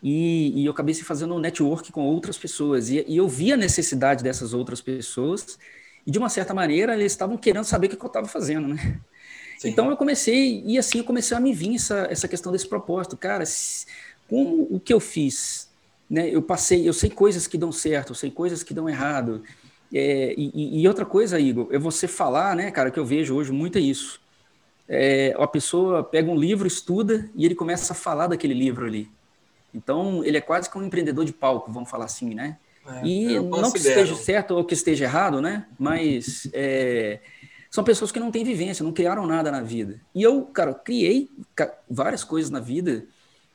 E, 0.00 0.52
e, 0.60 0.66
eu 0.66 0.72
acabei 0.72 0.92
se 0.92 1.02
fazendo 1.02 1.34
um 1.34 1.38
network 1.38 1.90
com 1.90 2.04
outras 2.04 2.36
pessoas 2.36 2.90
e, 2.90 3.02
e 3.08 3.16
eu 3.16 3.26
vi 3.26 3.54
a 3.54 3.56
necessidade 3.56 4.22
dessas 4.22 4.52
outras 4.52 4.82
pessoas 4.82 5.58
e 6.06 6.10
de 6.10 6.18
uma 6.18 6.28
certa 6.28 6.52
maneira 6.52 6.94
eles 6.94 7.12
estavam 7.12 7.36
querendo 7.36 7.64
saber 7.64 7.86
o 7.86 7.90
que 7.90 8.02
eu 8.02 8.06
estava 8.06 8.26
fazendo, 8.26 8.68
né? 8.68 9.00
Sim. 9.58 9.68
Então 9.68 9.88
eu 9.90 9.96
comecei, 9.96 10.62
e 10.66 10.78
assim 10.78 10.98
eu 10.98 11.04
comecei 11.04 11.36
a 11.36 11.40
me 11.40 11.52
vir 11.52 11.76
essa, 11.76 12.06
essa 12.10 12.28
questão 12.28 12.52
desse 12.52 12.68
propósito. 12.68 13.16
Cara, 13.16 13.44
como 14.28 14.66
o 14.70 14.80
que 14.80 14.92
eu 14.92 15.00
fiz, 15.00 15.70
né? 16.08 16.28
Eu 16.28 16.42
passei, 16.42 16.86
eu 16.86 16.92
sei 16.92 17.10
coisas 17.10 17.46
que 17.46 17.56
dão 17.56 17.72
certo, 17.72 18.10
eu 18.10 18.14
sei 18.14 18.30
coisas 18.30 18.62
que 18.62 18.74
dão 18.74 18.88
errado. 18.88 19.42
É, 19.92 20.34
e, 20.36 20.82
e, 20.82 20.88
outra 20.88 21.06
coisa, 21.06 21.38
Igor, 21.38 21.68
é 21.70 21.78
você 21.78 22.08
falar, 22.08 22.56
né, 22.56 22.70
cara, 22.70 22.90
que 22.90 22.98
eu 22.98 23.06
vejo 23.06 23.34
hoje 23.34 23.52
muito 23.52 23.78
é 23.78 23.80
isso. 23.80 24.20
É, 24.88 25.34
a 25.38 25.46
pessoa 25.46 26.02
pega 26.02 26.30
um 26.30 26.36
livro, 26.36 26.66
estuda 26.66 27.30
e 27.34 27.44
ele 27.44 27.54
começa 27.54 27.92
a 27.92 27.96
falar 27.96 28.26
daquele 28.26 28.54
livro 28.54 28.86
ali. 28.86 29.08
Então, 29.72 30.24
ele 30.24 30.36
é 30.36 30.40
quase 30.40 30.68
como 30.68 30.84
um 30.84 30.88
empreendedor 30.88 31.24
de 31.24 31.32
palco, 31.32 31.72
vamos 31.72 31.88
falar 31.88 32.06
assim, 32.06 32.34
né? 32.34 32.58
É, 32.86 33.06
e 33.06 33.40
não 33.40 33.72
que 33.72 33.78
esteja 33.78 34.14
certo 34.14 34.54
ou 34.54 34.64
que 34.64 34.74
esteja 34.74 35.04
errado, 35.04 35.40
né? 35.40 35.66
Mas 35.78 36.48
é, 36.52 37.20
são 37.70 37.82
pessoas 37.82 38.12
que 38.12 38.20
não 38.20 38.30
têm 38.30 38.44
vivência, 38.44 38.84
não 38.84 38.92
criaram 38.92 39.26
nada 39.26 39.50
na 39.50 39.60
vida. 39.60 40.00
E 40.14 40.22
eu, 40.22 40.42
cara, 40.42 40.74
criei 40.74 41.30
várias 41.88 42.22
coisas 42.22 42.50
na 42.50 42.60
vida, 42.60 43.06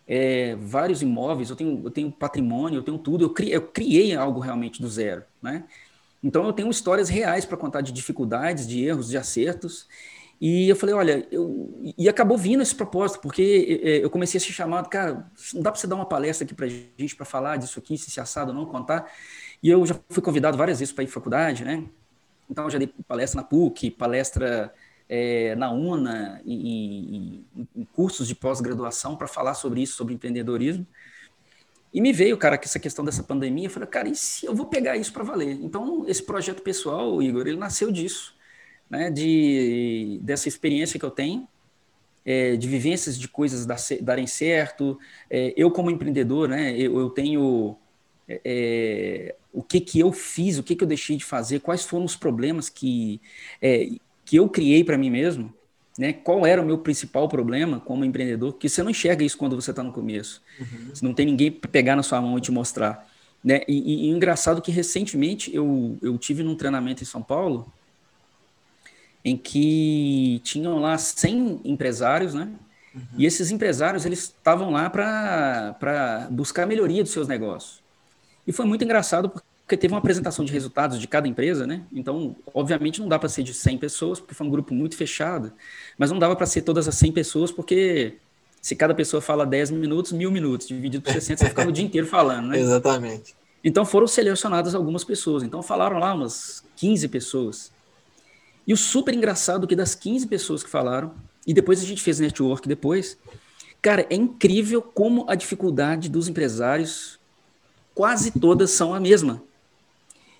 é, 0.07 0.55
vários 0.55 1.01
imóveis, 1.01 1.49
eu 1.49 1.55
tenho, 1.55 1.81
eu 1.85 1.91
tenho 1.91 2.11
patrimônio, 2.11 2.79
eu 2.79 2.83
tenho 2.83 2.97
tudo, 2.97 3.25
eu 3.25 3.29
criei, 3.29 3.55
eu 3.55 3.61
criei 3.61 4.15
algo 4.15 4.39
realmente 4.39 4.81
do 4.81 4.89
zero, 4.89 5.23
né? 5.41 5.65
Então 6.23 6.45
eu 6.45 6.51
tenho 6.51 6.69
histórias 6.69 7.07
reais 7.07 7.45
para 7.45 7.55
contar 7.55 7.81
de 7.81 7.91
dificuldades, 7.91 8.67
de 8.67 8.83
erros, 8.83 9.09
de 9.09 9.17
acertos. 9.17 9.87
E 10.39 10.69
eu 10.69 10.75
falei, 10.75 10.95
olha, 10.95 11.27
eu... 11.31 11.93
e 11.97 12.07
acabou 12.07 12.37
vindo 12.37 12.63
esse 12.63 12.73
propósito, 12.73 13.19
porque 13.19 13.81
é, 13.83 14.03
eu 14.03 14.09
comecei 14.09 14.37
a 14.37 14.41
ser 14.41 14.53
chamado, 14.53 14.87
cara, 14.87 15.29
não 15.53 15.61
dá 15.61 15.69
para 15.69 15.79
você 15.79 15.85
dar 15.85 15.95
uma 15.95 16.05
palestra 16.05 16.45
aqui 16.45 16.53
para 16.53 16.67
gente 16.67 17.15
para 17.15 17.25
falar 17.25 17.57
disso 17.57 17.77
aqui, 17.77 17.97
se 17.97 18.09
se 18.09 18.21
assado 18.21 18.53
não, 18.53 18.65
contar. 18.65 19.11
E 19.61 19.69
eu 19.69 19.85
já 19.85 19.99
fui 20.09 20.23
convidado 20.23 20.57
várias 20.57 20.79
vezes 20.79 20.93
para 20.93 21.03
ir 21.03 21.07
à 21.07 21.11
faculdade, 21.11 21.65
né? 21.65 21.83
Então 22.49 22.63
eu 22.63 22.69
já 22.69 22.77
dei 22.77 22.87
palestra 23.05 23.41
na 23.41 23.47
PUC, 23.47 23.91
palestra 23.91 24.73
é, 25.09 25.55
na 25.55 25.71
UNA, 25.71 26.41
e, 26.45 27.43
e, 27.55 27.65
em 27.75 27.83
cursos 27.93 28.25
de 28.25 28.33
pós-graduação 28.33 29.17
para 29.17 29.27
falar 29.27 29.55
sobre 29.55 29.81
isso, 29.81 29.95
sobre 29.95 30.13
empreendedorismo. 30.13 30.87
E 31.93 31.99
me 31.99 32.13
veio, 32.13 32.37
cara, 32.37 32.57
que 32.57 32.65
essa 32.65 32.79
questão 32.79 33.03
dessa 33.03 33.23
pandemia, 33.23 33.65
eu 33.65 33.71
falei, 33.71 33.89
cara, 33.89 34.07
e 34.07 34.15
se 34.15 34.45
eu 34.45 34.55
vou 34.55 34.67
pegar 34.67 34.95
isso 34.95 35.11
para 35.11 35.23
valer? 35.23 35.59
Então, 35.61 36.05
esse 36.07 36.23
projeto 36.23 36.61
pessoal, 36.61 37.21
Igor, 37.21 37.45
ele 37.45 37.57
nasceu 37.57 37.91
disso 37.91 38.38
né, 38.89 39.11
de, 39.11 40.19
dessa 40.21 40.47
experiência 40.47 40.99
que 40.99 41.05
eu 41.05 41.11
tenho, 41.11 41.47
é, 42.25 42.55
de 42.55 42.67
vivências 42.67 43.17
de 43.17 43.27
coisas 43.27 43.65
dar, 43.65 43.77
darem 44.01 44.27
certo. 44.27 44.99
É, 45.29 45.53
eu, 45.55 45.69
como 45.71 45.91
empreendedor, 45.91 46.49
né, 46.49 46.75
eu, 46.77 46.99
eu 46.99 47.09
tenho 47.09 47.77
é, 48.27 48.41
é, 48.43 49.35
o 49.53 49.63
que, 49.63 49.79
que 49.79 49.99
eu 49.99 50.11
fiz, 50.11 50.57
o 50.57 50.63
que, 50.63 50.75
que 50.75 50.83
eu 50.83 50.87
deixei 50.87 51.15
de 51.15 51.25
fazer, 51.25 51.59
quais 51.59 51.85
foram 51.85 52.05
os 52.05 52.15
problemas 52.15 52.69
que, 52.69 53.21
é, 53.61 53.89
que 54.25 54.35
eu 54.37 54.49
criei 54.49 54.83
para 54.83 54.97
mim 54.97 55.09
mesmo. 55.09 55.53
Né, 55.97 56.13
qual 56.13 56.45
era 56.45 56.61
o 56.61 56.65
meu 56.65 56.77
principal 56.77 57.27
problema 57.27 57.81
como 57.81 58.05
empreendedor? 58.05 58.53
Porque 58.53 58.69
você 58.69 58.81
não 58.81 58.89
enxerga 58.89 59.21
isso 59.21 59.37
quando 59.37 59.59
você 59.59 59.71
está 59.71 59.83
no 59.83 59.91
começo. 59.91 60.41
Uhum. 60.57 60.91
Você 60.93 61.05
não 61.05 61.13
tem 61.13 61.25
ninguém 61.25 61.51
para 61.51 61.69
pegar 61.69 61.93
na 61.93 62.03
sua 62.03 62.21
mão 62.21 62.37
e 62.37 62.41
te 62.41 62.53
mostrar. 62.53 63.05
Né? 63.43 63.63
E, 63.67 63.73
e, 63.73 64.05
e 64.05 64.09
engraçado 64.09 64.61
que 64.61 64.71
recentemente 64.71 65.53
eu, 65.53 65.97
eu 66.01 66.17
tive 66.17 66.41
num 66.41 66.55
treinamento 66.55 67.03
em 67.03 67.05
São 67.05 67.21
Paulo 67.21 67.69
em 69.23 69.35
que 69.37 70.41
tinham 70.43 70.79
lá 70.79 70.97
100 70.97 71.61
empresários, 71.65 72.33
né? 72.33 72.49
Uhum. 72.93 73.01
E 73.17 73.25
esses 73.25 73.51
empresários 73.51 74.05
eles 74.05 74.19
estavam 74.19 74.71
lá 74.71 74.89
para 74.89 76.27
buscar 76.31 76.63
a 76.63 76.65
melhoria 76.65 77.03
dos 77.03 77.11
seus 77.11 77.27
negócios. 77.27 77.81
E 78.47 78.51
foi 78.51 78.65
muito 78.65 78.83
engraçado 78.83 79.29
porque 79.29 79.77
teve 79.77 79.93
uma 79.93 79.99
apresentação 79.99 80.43
de 80.43 80.51
resultados 80.51 80.99
de 80.99 81.07
cada 81.07 81.27
empresa, 81.27 81.67
né? 81.67 81.83
Então, 81.93 82.35
obviamente 82.53 82.99
não 82.99 83.07
dá 83.07 83.19
para 83.19 83.29
ser 83.29 83.43
de 83.43 83.53
100 83.53 83.77
pessoas, 83.77 84.19
porque 84.19 84.33
foi 84.33 84.47
um 84.47 84.49
grupo 84.49 84.73
muito 84.73 84.97
fechado, 84.97 85.51
mas 85.97 86.09
não 86.09 86.17
dava 86.17 86.35
para 86.35 86.47
ser 86.47 86.63
todas 86.63 86.87
as 86.87 86.95
100 86.95 87.11
pessoas, 87.11 87.51
porque 87.51 88.15
se 88.61 88.75
cada 88.75 88.95
pessoa 88.95 89.21
fala 89.21 89.45
10 89.45 89.71
minutos, 89.71 90.11
mil 90.11 90.31
minutos, 90.31 90.67
dividido 90.67 91.03
por 91.03 91.13
60, 91.13 91.37
você 91.37 91.49
ficava 91.49 91.69
o 91.69 91.71
dia 91.71 91.85
inteiro 91.85 92.07
falando, 92.07 92.47
né? 92.47 92.57
Exatamente. 92.59 93.35
Então 93.63 93.85
foram 93.85 94.07
selecionadas 94.07 94.73
algumas 94.73 95.03
pessoas. 95.03 95.43
Então 95.43 95.61
falaram 95.61 95.99
lá 95.99 96.13
umas 96.13 96.63
15 96.75 97.07
pessoas. 97.07 97.71
E 98.69 98.73
o 98.73 98.77
super 98.77 99.15
engraçado 99.15 99.65
que 99.65 99.75
das 99.75 99.95
15 99.95 100.27
pessoas 100.27 100.61
que 100.61 100.69
falaram, 100.69 101.15
e 101.47 101.55
depois 101.55 101.81
a 101.81 101.85
gente 101.85 102.03
fez 102.03 102.19
network 102.19 102.67
depois, 102.67 103.17
cara, 103.81 104.05
é 104.11 104.13
incrível 104.13 104.79
como 104.79 105.25
a 105.27 105.33
dificuldade 105.33 106.07
dos 106.07 106.27
empresários, 106.27 107.19
quase 107.95 108.29
todas 108.39 108.69
são 108.69 108.93
a 108.93 108.99
mesma. 108.99 109.41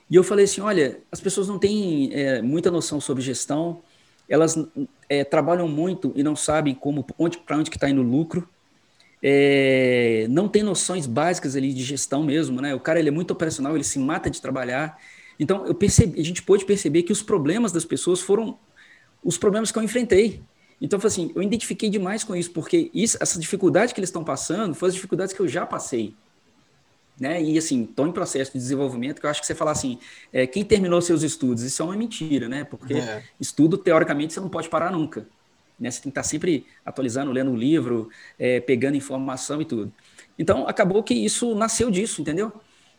E 0.07 0.15
eu 0.15 0.23
falei 0.23 0.45
assim, 0.45 0.61
olha, 0.61 0.99
as 1.11 1.19
pessoas 1.19 1.47
não 1.47 1.57
têm 1.57 2.11
é, 2.13 2.39
muita 2.39 2.69
noção 2.69 3.01
sobre 3.01 3.23
gestão, 3.23 3.81
elas 4.29 4.55
é, 5.09 5.23
trabalham 5.23 5.67
muito 5.67 6.13
e 6.15 6.21
não 6.21 6.35
sabem 6.35 6.75
como 6.75 7.03
onde 7.17 7.39
para 7.39 7.57
onde 7.57 7.71
que 7.71 7.77
está 7.77 7.89
indo 7.89 8.01
o 8.01 8.07
lucro, 8.07 8.47
é, 9.23 10.27
não 10.29 10.47
tem 10.47 10.61
noções 10.61 11.07
básicas 11.07 11.55
ali 11.55 11.73
de 11.73 11.83
gestão 11.83 12.21
mesmo, 12.21 12.61
né? 12.61 12.75
O 12.75 12.79
cara 12.79 12.99
ele 12.99 13.09
é 13.09 13.11
muito 13.11 13.31
operacional, 13.31 13.73
ele 13.73 13.83
se 13.83 13.97
mata 13.97 14.29
de 14.29 14.39
trabalhar 14.39 14.99
então, 15.39 15.65
eu 15.65 15.73
percebi, 15.73 16.19
a 16.19 16.23
gente 16.23 16.43
pôde 16.43 16.65
perceber 16.65 17.03
que 17.03 17.13
os 17.13 17.23
problemas 17.23 17.71
das 17.71 17.85
pessoas 17.85 18.19
foram 18.19 18.59
os 19.23 19.37
problemas 19.37 19.71
que 19.71 19.79
eu 19.79 19.83
enfrentei. 19.83 20.41
Então, 20.81 20.99
assim, 21.01 21.31
eu 21.33 21.41
identifiquei 21.41 21.89
demais 21.89 22.23
com 22.23 22.35
isso, 22.35 22.51
porque 22.51 22.91
isso, 22.93 23.17
essa 23.21 23.39
dificuldade 23.39 23.93
que 23.93 23.99
eles 23.99 24.09
estão 24.09 24.23
passando 24.23 24.75
foi 24.75 24.89
as 24.89 24.95
dificuldades 24.95 25.33
que 25.33 25.39
eu 25.39 25.47
já 25.47 25.65
passei. 25.65 26.13
Né? 27.19 27.41
E, 27.41 27.57
assim, 27.57 27.83
estão 27.83 28.07
em 28.07 28.11
processo 28.11 28.51
de 28.51 28.59
desenvolvimento, 28.59 29.19
que 29.19 29.25
eu 29.25 29.29
acho 29.29 29.41
que 29.41 29.47
você 29.47 29.55
falar 29.55 29.71
assim, 29.71 29.99
é, 30.31 30.45
quem 30.45 30.63
terminou 30.63 31.01
seus 31.01 31.21
estudos, 31.21 31.63
isso 31.63 31.81
é 31.81 31.85
uma 31.85 31.95
mentira, 31.95 32.47
né? 32.47 32.63
Porque 32.63 32.93
é. 32.93 33.23
estudo, 33.39 33.77
teoricamente, 33.77 34.33
você 34.33 34.39
não 34.39 34.47
pode 34.49 34.69
parar 34.69 34.91
nunca. 34.91 35.27
Né? 35.77 35.91
Você 35.91 36.01
tem 36.01 36.11
que 36.11 36.19
estar 36.19 36.23
sempre 36.23 36.65
atualizando, 36.85 37.31
lendo 37.31 37.51
um 37.51 37.57
livro, 37.57 38.09
é, 38.37 38.61
pegando 38.61 38.95
informação 38.95 39.61
e 39.61 39.65
tudo. 39.65 39.91
Então, 40.37 40.65
acabou 40.65 41.03
que 41.03 41.13
isso 41.13 41.53
nasceu 41.55 41.91
disso, 41.91 42.21
entendeu? 42.21 42.53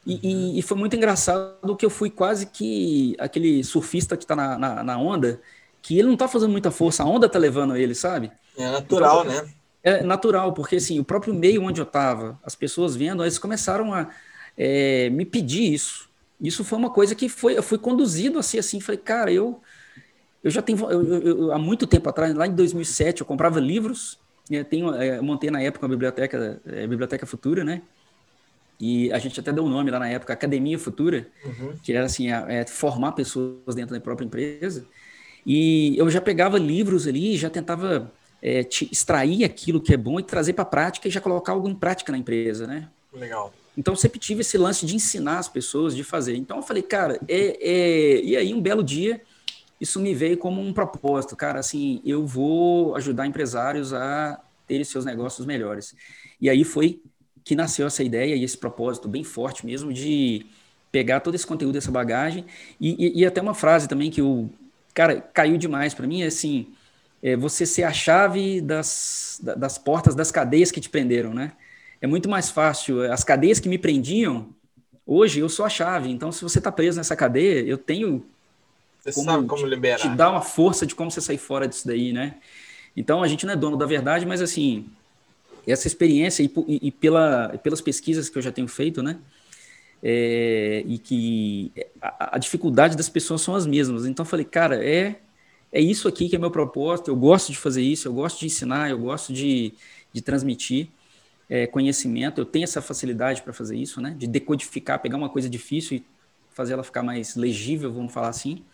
E, 0.07 0.19
e, 0.23 0.59
e, 0.59 0.63
foi 0.63 0.77
muito 0.77 0.97
engraçado 0.97 1.77
que 1.77 1.85
eu 1.85 1.91
fui 1.91 2.09
quase 2.09 2.47
que 2.47 3.15
aquele 3.19 3.63
surfista 3.63 4.17
que 4.17 4.25
está 4.25 4.35
na, 4.35 4.59
na, 4.59 4.83
na, 4.83 4.99
onda, 4.99 5.41
que 5.83 5.99
ele 5.99 6.07
não 6.07 6.15
está 6.15 6.27
fazendo 6.27 6.51
muita 6.51 6.71
força, 6.71 7.03
a 7.03 7.07
onda 7.07 7.27
está 7.27 7.39
levando 7.39 7.77
ele, 7.77 7.95
sabe? 7.95 8.33
É 8.57 8.71
natural, 8.71 9.25
então, 9.25 9.43
né? 9.43 9.51
É 9.83 10.03
natural, 10.03 10.53
porque 10.53 10.77
assim, 10.77 10.99
o 10.99 11.05
próprio 11.05 11.35
meio 11.35 11.63
onde 11.63 11.81
eu 11.81 11.85
estava, 11.85 12.39
as 12.45 12.55
pessoas 12.55 12.97
vendo, 12.97 13.23
eles 13.23 13.39
começaram 13.39 13.93
a 13.93 14.09
é, 14.57 15.11
me 15.11 15.25
pedir 15.25 15.73
isso. 15.73 16.09
Isso 16.41 16.65
foi 16.65 16.79
uma 16.79 16.91
coisa 16.91 17.15
que 17.15 17.29
foi, 17.29 17.57
eu 17.57 17.63
fui 17.63 17.79
conduzido 17.79 18.39
assim, 18.39 18.59
assim, 18.59 18.81
falei, 18.81 19.01
cara, 19.01 19.31
eu, 19.31 19.61
eu 20.43 20.51
já 20.51 20.63
tenho, 20.63 20.79
eu, 20.91 21.03
eu, 21.03 21.23
eu, 21.23 21.53
há 21.53 21.59
muito 21.59 21.87
tempo 21.87 22.09
atrás, 22.09 22.35
lá 22.35 22.47
em 22.47 22.55
2007, 22.55 23.21
eu 23.21 23.27
comprava 23.27 23.61
livros, 23.61 24.19
eu 24.51 24.65
tenho, 24.65 24.95
é, 24.95 25.19
eu 25.19 25.23
montei 25.23 25.51
na 25.51 25.61
época 25.63 25.85
uma 25.85 25.91
biblioteca, 25.91 26.61
é, 26.67 26.87
biblioteca 26.87 27.27
futura, 27.27 27.63
né? 27.63 27.83
E 28.81 29.13
a 29.13 29.19
gente 29.19 29.39
até 29.39 29.53
deu 29.53 29.65
o 29.65 29.67
um 29.67 29.71
nome 29.71 29.91
lá 29.91 29.99
na 29.99 30.09
época, 30.09 30.33
Academia 30.33 30.79
Futura, 30.79 31.29
uhum. 31.45 31.75
que 31.83 31.93
era 31.93 32.07
assim, 32.07 32.31
é, 32.31 32.65
formar 32.67 33.13
pessoas 33.13 33.75
dentro 33.75 33.95
da 33.95 34.01
própria 34.01 34.25
empresa. 34.25 34.87
E 35.45 35.97
eu 35.99 36.09
já 36.11 36.21
pegava 36.21 36.59
livros 36.59 37.07
ali, 37.07 37.37
já 37.37 37.51
tentava 37.51 38.11
é, 38.43 38.67
extrair 38.91 39.45
aquilo 39.45 39.81
que 39.81 39.93
é 39.93 39.97
bom 39.97 40.19
e 40.19 40.23
trazer 40.23 40.55
para 40.55 40.63
a 40.63 40.67
prática 40.67 41.09
e 41.09 41.11
já 41.11 41.21
colocar 41.21 41.53
algo 41.53 41.69
em 41.69 41.75
prática 41.75 42.11
na 42.11 42.19
empresa, 42.19 42.67
né? 42.67 42.89
Legal. 43.13 43.53
Então 43.77 43.95
sempre 43.95 44.19
tive 44.19 44.41
esse 44.41 44.57
lance 44.57 44.87
de 44.87 44.97
ensinar 44.97 45.39
as 45.39 45.49
pessoas, 45.49 45.95
de 45.95 46.03
fazer. 46.03 46.37
Então 46.37 46.57
eu 46.57 46.63
falei, 46.63 46.83
cara, 46.83 47.21
é, 47.29 47.59
é... 47.61 48.23
e 48.23 48.37
aí 48.37 48.55
um 48.55 48.61
belo 48.61 48.83
dia 48.83 49.21
isso 49.81 49.99
me 49.99 50.15
veio 50.15 50.37
como 50.37 50.61
um 50.61 50.73
propósito, 50.75 51.35
cara, 51.35 51.59
assim, 51.59 52.03
eu 52.05 52.27
vou 52.27 52.95
ajudar 52.97 53.27
empresários 53.27 53.95
a 53.95 54.39
terem 54.67 54.85
seus 54.85 55.07
negócios 55.07 55.47
melhores. 55.47 55.97
E 56.39 56.51
aí 56.51 56.65
foi 56.65 57.01
que 57.45 57.55
nasceu 57.55 57.87
essa 57.87 58.03
ideia 58.03 58.35
e 58.35 58.45
esse 58.45 58.57
propósito 58.57 59.09
bem 59.09 59.25
forte 59.25 59.65
mesmo 59.67 59.93
de 59.93 60.47
pegar 60.93 61.21
todo 61.21 61.35
esse 61.35 61.47
conteúdo, 61.47 61.79
essa 61.79 61.91
bagagem 61.91 62.45
e, 62.81 63.19
e, 63.19 63.21
e 63.21 63.27
até 63.27 63.41
uma 63.41 63.55
frase 63.55 63.89
também 63.89 64.11
que 64.11 64.23
o 64.23 64.51
cara 64.93 65.21
caiu 65.21 65.57
demais 65.57 65.95
para 65.95 66.07
mim 66.07 66.23
é 66.23 66.27
assim 66.27 66.67
é 67.23 67.37
você 67.37 67.67
ser 67.67 67.85
a 67.85 67.93
chave 67.93 68.61
das, 68.61 69.41
das 69.43 69.77
portas 69.77 70.15
das 70.15 70.31
cadeias 70.31 70.71
que 70.71 70.81
te 70.81 70.89
prenderam, 70.89 71.35
né? 71.35 71.53
É 72.01 72.07
muito 72.07 72.29
mais 72.29 72.51
fácil. 72.51 73.13
As 73.13 73.23
cadeias 73.23 73.61
que 73.61 73.69
me 73.69 73.77
prendiam, 73.79 74.49
hoje 75.07 75.41
eu 75.41 75.49
sou 75.49 75.67
a 75.67 75.69
chave. 75.69 76.11
Então, 76.11 76.33
se 76.33 76.43
você 76.43 76.59
está 76.59 76.73
preso 76.73 76.97
nessa 76.97 77.15
cadeia, 77.15 77.61
eu 77.61 77.77
tenho 77.77 78.25
Você 79.01 79.13
como 79.13 79.31
sabe 79.31 79.47
como 79.47 79.63
te, 79.63 79.69
liberar. 79.69 79.99
Te 79.99 80.09
dá 80.09 80.31
uma 80.31 80.41
força 80.41 80.87
de 80.87 80.95
como 80.95 81.11
você 81.11 81.21
sair 81.21 81.39
fora 81.39 81.69
disso 81.69 81.87
daí, 81.87 82.13
né? 82.13 82.37
Então, 82.97 83.23
a 83.23 83.29
gente 83.29 83.45
não 83.45 83.53
é 83.53 83.57
dono 83.57 83.77
da 83.77 83.87
verdade, 83.87 84.25
mas 84.25 84.41
assim, 84.41 84.87
essa 85.67 85.87
experiência 85.87 86.43
e, 86.43 86.51
e, 86.67 86.91
pela, 86.91 87.59
pelas 87.63 87.81
pesquisas 87.81 88.29
que 88.29 88.39
eu 88.39 88.43
já 88.43 88.53
tenho 88.53 88.69
feito, 88.69 89.03
né? 89.03 89.19
É, 90.03 90.83
e 90.87 90.99
que 90.99 91.73
a, 92.01 92.37
a, 92.37 92.39
dificuldade 92.39 92.97
das 92.97 93.09
pessoas 93.09 93.43
são 93.43 93.55
as 93.55 93.67
mesmas. 93.67 94.07
Então, 94.07 94.25
eu 94.25 94.29
falei, 94.29 94.45
cara, 94.45 94.83
é, 94.85 95.21
é 95.73 95.81
isso 95.81 96.09
aqui 96.09 96.29
que 96.29 96.37
é 96.37 96.39
meu 96.39 96.51
propósito, 96.51 97.11
eu 97.11 97.17
gosto 97.17 97.53
de 97.53 97.59
fazer 97.59 97.83
isso, 97.83 98.09
eu 98.09 98.13
gosto 98.13 98.41
de 98.41 98.47
ensinar, 98.47 98.91
eu 98.91 98.99
gosto 98.99 99.33
de, 99.33 99.75
de 100.13 100.23
transmitir 100.23 100.89
é, 101.51 101.67
conhecimento, 101.67 102.41
eu 102.41 102.45
tenho 102.45 102.65
essa 102.65 102.81
facilidade 102.81 103.43
para 103.43 103.53
fazer 103.53 103.77
isso, 103.77 104.01
né? 104.01 104.15
De 104.19 104.27
decodificar, 104.27 105.01
pegar 105.01 105.17
uma 105.17 105.29
coisa 105.29 105.49
difícil 105.49 105.99
e 105.99 106.05
fazer 106.55 106.73
ela 106.75 106.83
ficar 106.83 107.03
mais 107.03 107.37
legível, 107.37 107.93
vamos 107.93 108.13
falar 108.13 108.29
assim. 108.29 108.65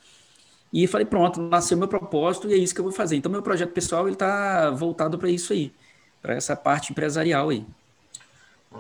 E 0.73 0.87
falei, 0.87 1.07
pronto, 1.07 1.41
nasceu 1.41 1.77
meu 1.77 1.89
propósito 1.89 2.49
e 2.51 2.55
é 2.55 2.57
isso 2.57 2.75
que 2.75 2.81
eu 2.81 2.85
vou 2.85 2.93
fazer. 2.93 3.17
Então, 3.17 3.31
meu 3.31 3.43
projeto 3.43 3.73
pessoal 3.73 4.07
ele 4.07 4.15
está 4.15 4.71
voltado 4.71 5.19
para 5.19 5.31
isso 5.31 5.53
aí, 5.53 5.73
para 6.23 6.35
essa 6.35 6.57
parte 6.57 6.93
empresarial 6.93 7.51
aí. 7.51 7.65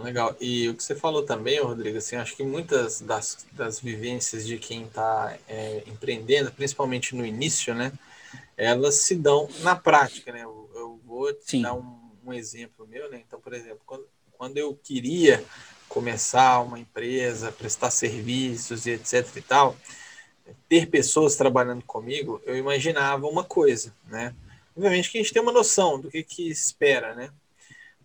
Legal. 0.02 0.36
E 0.40 0.68
o 0.68 0.74
que 0.74 0.82
você 0.82 0.94
falou 0.94 1.22
também, 1.22 1.60
Rodrigo, 1.60 1.98
assim, 1.98 2.16
acho 2.16 2.36
que 2.36 2.42
muitas 2.42 3.00
das, 3.00 3.46
das 3.52 3.80
vivências 3.80 4.46
de 4.46 4.58
quem 4.58 4.84
está 4.84 5.36
é, 5.48 5.82
empreendendo, 5.86 6.50
principalmente 6.52 7.14
no 7.14 7.24
início, 7.24 7.74
né, 7.74 7.92
elas 8.56 8.96
se 8.96 9.14
dão 9.14 9.48
na 9.60 9.74
prática, 9.76 10.32
né? 10.32 10.42
Eu, 10.42 10.70
eu 10.74 11.00
vou 11.04 11.32
te 11.32 11.52
Sim. 11.52 11.62
dar 11.62 11.74
um, 11.74 12.10
um, 12.24 12.32
exemplo 12.32 12.86
meu, 12.86 13.10
né? 13.10 13.22
Então, 13.26 13.40
por 13.40 13.52
exemplo, 13.52 13.80
quando, 13.86 14.06
quando 14.32 14.58
eu 14.58 14.74
queria 14.82 15.42
começar 15.88 16.60
uma 16.60 16.78
empresa, 16.78 17.52
prestar 17.52 17.90
serviços 17.90 18.86
e 18.86 18.92
etc 18.92 19.36
e 19.36 19.40
tal, 19.40 19.76
ter 20.68 20.86
pessoas 20.86 21.36
trabalhando 21.36 21.84
comigo, 21.84 22.40
eu 22.44 22.56
imaginava 22.56 23.26
uma 23.26 23.44
coisa, 23.44 23.94
né? 24.08 24.34
Obviamente 24.76 25.10
que 25.10 25.18
a 25.18 25.22
gente 25.22 25.32
tem 25.32 25.42
uma 25.42 25.52
noção 25.52 25.98
do 25.98 26.10
que, 26.10 26.22
que 26.22 26.50
espera, 26.50 27.14
né? 27.14 27.30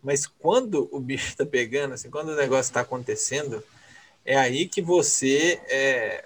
Mas 0.01 0.25
quando 0.25 0.87
o 0.91 0.99
bicho 0.99 1.27
está 1.27 1.45
pegando, 1.45 1.93
assim, 1.93 2.09
quando 2.09 2.29
o 2.29 2.35
negócio 2.35 2.69
está 2.69 2.81
acontecendo, 2.81 3.63
é 4.25 4.37
aí 4.37 4.67
que 4.67 4.81
você 4.81 5.61
é, 5.67 6.25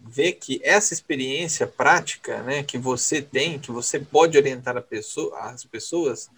vê 0.00 0.32
que 0.32 0.60
essa 0.62 0.94
experiência 0.94 1.66
prática, 1.66 2.42
né, 2.42 2.62
que 2.62 2.78
você 2.78 3.20
tem, 3.20 3.58
que 3.58 3.70
você 3.70 3.98
pode 3.98 4.38
orientar 4.38 4.76
a 4.76 4.80
pessoa, 4.82 5.36
as 5.40 5.64
pessoas, 5.64 6.30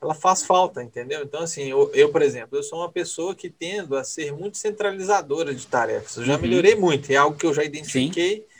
ela 0.00 0.14
faz 0.14 0.42
falta, 0.42 0.82
entendeu? 0.82 1.22
Então, 1.22 1.42
assim, 1.42 1.70
eu, 1.70 1.90
eu, 1.94 2.10
por 2.10 2.22
exemplo, 2.22 2.58
eu 2.58 2.62
sou 2.62 2.78
uma 2.78 2.90
pessoa 2.90 3.34
que 3.34 3.50
tendo 3.50 3.96
a 3.96 4.02
ser 4.02 4.32
muito 4.32 4.56
centralizadora 4.58 5.54
de 5.54 5.66
tarefas. 5.66 6.16
Eu 6.16 6.24
já 6.24 6.36
uhum. 6.36 6.42
melhorei 6.42 6.74
muito, 6.74 7.10
é 7.10 7.16
algo 7.16 7.36
que 7.36 7.46
eu 7.46 7.54
já 7.54 7.62
identifiquei 7.62 8.36
Sim. 8.36 8.51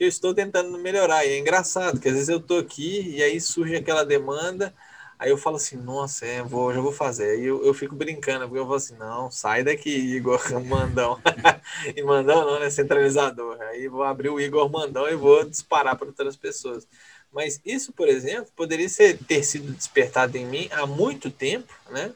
Que 0.00 0.04
eu 0.04 0.08
estou 0.08 0.32
tentando 0.32 0.78
melhorar. 0.78 1.26
E 1.26 1.32
é 1.32 1.38
engraçado 1.38 2.00
que 2.00 2.08
às 2.08 2.14
vezes 2.14 2.30
eu 2.30 2.38
estou 2.38 2.58
aqui 2.58 3.16
e 3.16 3.22
aí 3.22 3.38
surge 3.38 3.76
aquela 3.76 4.02
demanda, 4.02 4.74
aí 5.18 5.28
eu 5.28 5.36
falo 5.36 5.56
assim, 5.56 5.76
nossa, 5.76 6.24
é, 6.24 6.42
vou, 6.42 6.72
já 6.72 6.80
vou 6.80 6.90
fazer. 6.90 7.32
Aí 7.32 7.44
eu, 7.44 7.62
eu 7.62 7.74
fico 7.74 7.94
brincando, 7.94 8.46
porque 8.46 8.58
eu 8.58 8.64
falo 8.64 8.76
assim, 8.76 8.96
não, 8.96 9.30
sai 9.30 9.62
daqui, 9.62 9.90
Igor 9.90 10.40
Mandão. 10.64 11.20
e 11.94 12.02
Mandão 12.02 12.46
não, 12.46 12.60
né? 12.60 12.70
Centralizador. 12.70 13.60
Aí 13.60 13.88
vou 13.88 14.02
abrir 14.02 14.30
o 14.30 14.40
Igor 14.40 14.70
Mandão 14.70 15.06
e 15.06 15.14
vou 15.14 15.44
disparar 15.44 15.96
para 15.96 16.06
outras 16.06 16.34
pessoas. 16.34 16.88
Mas 17.30 17.60
isso, 17.62 17.92
por 17.92 18.08
exemplo, 18.08 18.50
poderia 18.56 18.88
ser, 18.88 19.18
ter 19.18 19.44
sido 19.44 19.70
despertado 19.70 20.34
em 20.38 20.46
mim 20.46 20.66
há 20.72 20.86
muito 20.86 21.30
tempo, 21.30 21.74
né? 21.90 22.10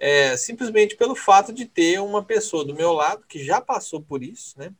É, 0.00 0.36
simplesmente 0.36 0.96
pelo 0.96 1.14
fato 1.14 1.52
de 1.52 1.66
ter 1.66 2.00
uma 2.00 2.24
pessoa 2.24 2.64
do 2.64 2.74
meu 2.74 2.92
lado 2.92 3.24
que 3.28 3.44
já 3.44 3.60
passou 3.60 4.02
por 4.02 4.24
isso, 4.24 4.58
né? 4.58 4.72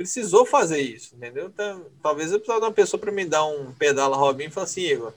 Precisou 0.00 0.46
fazer 0.46 0.80
isso, 0.80 1.14
entendeu? 1.14 1.48
Então, 1.52 1.84
talvez 2.02 2.32
eu 2.32 2.38
precisava 2.38 2.60
de 2.60 2.66
uma 2.68 2.72
pessoa 2.72 2.98
para 2.98 3.12
me 3.12 3.22
dar 3.26 3.44
um 3.44 3.70
pedala 3.72 4.16
Robin 4.16 4.44
e 4.44 4.50
falar 4.50 4.64
assim, 4.64 4.80
Igor, 4.80 5.12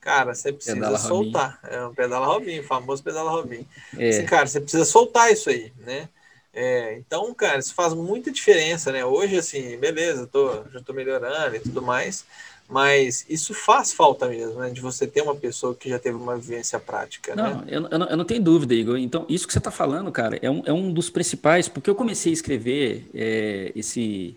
cara, 0.00 0.34
você 0.34 0.50
precisa 0.50 0.74
pedala 0.74 0.96
soltar. 0.96 1.60
Robin. 1.62 1.76
É 1.76 1.86
um 1.86 1.94
pedala 1.94 2.26
Robin, 2.26 2.62
famoso 2.62 3.02
pedala 3.02 3.30
Robin. 3.30 3.68
É. 3.98 4.08
Assim, 4.08 4.24
cara, 4.24 4.46
você 4.46 4.58
precisa 4.58 4.86
soltar 4.86 5.30
isso 5.30 5.50
aí, 5.50 5.70
né? 5.76 6.08
É, 6.50 6.94
então, 6.94 7.34
cara, 7.34 7.58
isso 7.58 7.74
faz 7.74 7.92
muita 7.92 8.30
diferença, 8.30 8.90
né? 8.90 9.04
Hoje, 9.04 9.36
assim, 9.36 9.76
beleza, 9.76 10.26
tô, 10.26 10.64
já 10.72 10.80
tô 10.80 10.94
melhorando 10.94 11.54
e 11.56 11.60
tudo 11.60 11.82
mais, 11.82 12.24
mas 12.72 13.26
isso 13.28 13.52
faz 13.52 13.92
falta 13.92 14.26
mesmo, 14.26 14.58
né? 14.58 14.70
De 14.70 14.80
você 14.80 15.06
ter 15.06 15.20
uma 15.20 15.36
pessoa 15.36 15.74
que 15.74 15.90
já 15.90 15.98
teve 15.98 16.16
uma 16.16 16.38
vivência 16.38 16.80
prática, 16.80 17.36
não, 17.36 17.60
né? 17.60 17.64
Eu, 17.68 17.86
eu, 17.86 17.98
não, 17.98 18.06
eu 18.08 18.16
não 18.16 18.24
tenho 18.24 18.42
dúvida, 18.42 18.72
Igor. 18.72 18.96
Então, 18.96 19.26
isso 19.28 19.46
que 19.46 19.52
você 19.52 19.58
está 19.58 19.70
falando, 19.70 20.10
cara, 20.10 20.38
é 20.40 20.50
um, 20.50 20.62
é 20.64 20.72
um 20.72 20.90
dos 20.90 21.10
principais, 21.10 21.68
porque 21.68 21.90
eu 21.90 21.94
comecei 21.94 22.32
a 22.32 22.34
escrever 22.34 23.06
é, 23.14 23.72
esse, 23.76 24.34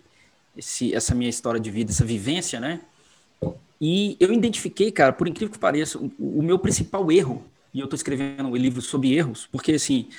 esse, 0.57 0.93
essa 0.93 1.15
minha 1.15 1.29
história 1.29 1.61
de 1.61 1.71
vida, 1.71 1.91
essa 1.91 2.03
vivência, 2.03 2.59
né? 2.59 2.81
E 3.79 4.17
eu 4.19 4.33
identifiquei, 4.33 4.91
cara, 4.91 5.13
por 5.13 5.29
incrível 5.29 5.53
que 5.53 5.59
pareça, 5.59 5.97
o, 5.97 6.11
o 6.19 6.43
meu 6.43 6.59
principal 6.59 7.09
erro, 7.09 7.41
e 7.73 7.79
eu 7.79 7.85
estou 7.85 7.95
escrevendo 7.95 8.49
um 8.49 8.55
livro 8.57 8.81
sobre 8.81 9.15
erros, 9.15 9.47
porque, 9.49 9.71
assim, 9.71 10.09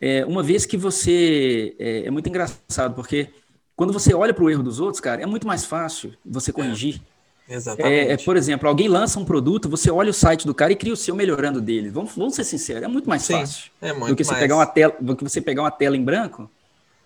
é, 0.00 0.24
uma 0.24 0.44
vez 0.44 0.64
que 0.64 0.76
você... 0.76 1.74
É, 1.76 2.06
é 2.06 2.10
muito 2.10 2.28
engraçado, 2.28 2.94
porque 2.94 3.30
quando 3.74 3.92
você 3.92 4.14
olha 4.14 4.32
para 4.32 4.44
o 4.44 4.48
erro 4.50 4.62
dos 4.62 4.78
outros, 4.78 5.00
cara, 5.00 5.20
é 5.20 5.26
muito 5.26 5.44
mais 5.44 5.64
fácil 5.64 6.14
você 6.24 6.52
corrigir. 6.52 7.00
É 7.10 7.13
Exatamente. 7.48 7.94
É, 7.94 8.12
é, 8.12 8.16
por 8.16 8.36
exemplo, 8.36 8.68
alguém 8.68 8.88
lança 8.88 9.18
um 9.20 9.24
produto, 9.24 9.68
você 9.68 9.90
olha 9.90 10.10
o 10.10 10.14
site 10.14 10.46
do 10.46 10.54
cara 10.54 10.72
e 10.72 10.76
cria 10.76 10.92
o 10.92 10.96
seu 10.96 11.14
melhorando 11.14 11.60
dele. 11.60 11.90
Vamos, 11.90 12.14
vamos 12.16 12.34
ser 12.34 12.44
sinceros, 12.44 12.82
é 12.82 12.88
muito 12.88 13.08
mais 13.08 13.22
Sim, 13.22 13.34
fácil 13.34 13.70
é 13.82 13.92
muito 13.92 14.08
do 14.08 14.16
que 14.16 14.24
você 14.24 14.34
pegar 14.34 14.56
uma 14.56 14.66
tela, 14.66 14.94
do 14.98 15.16
que 15.16 15.24
você 15.24 15.40
pegar 15.40 15.62
uma 15.62 15.70
tela 15.70 15.96
em 15.96 16.02
branco 16.02 16.50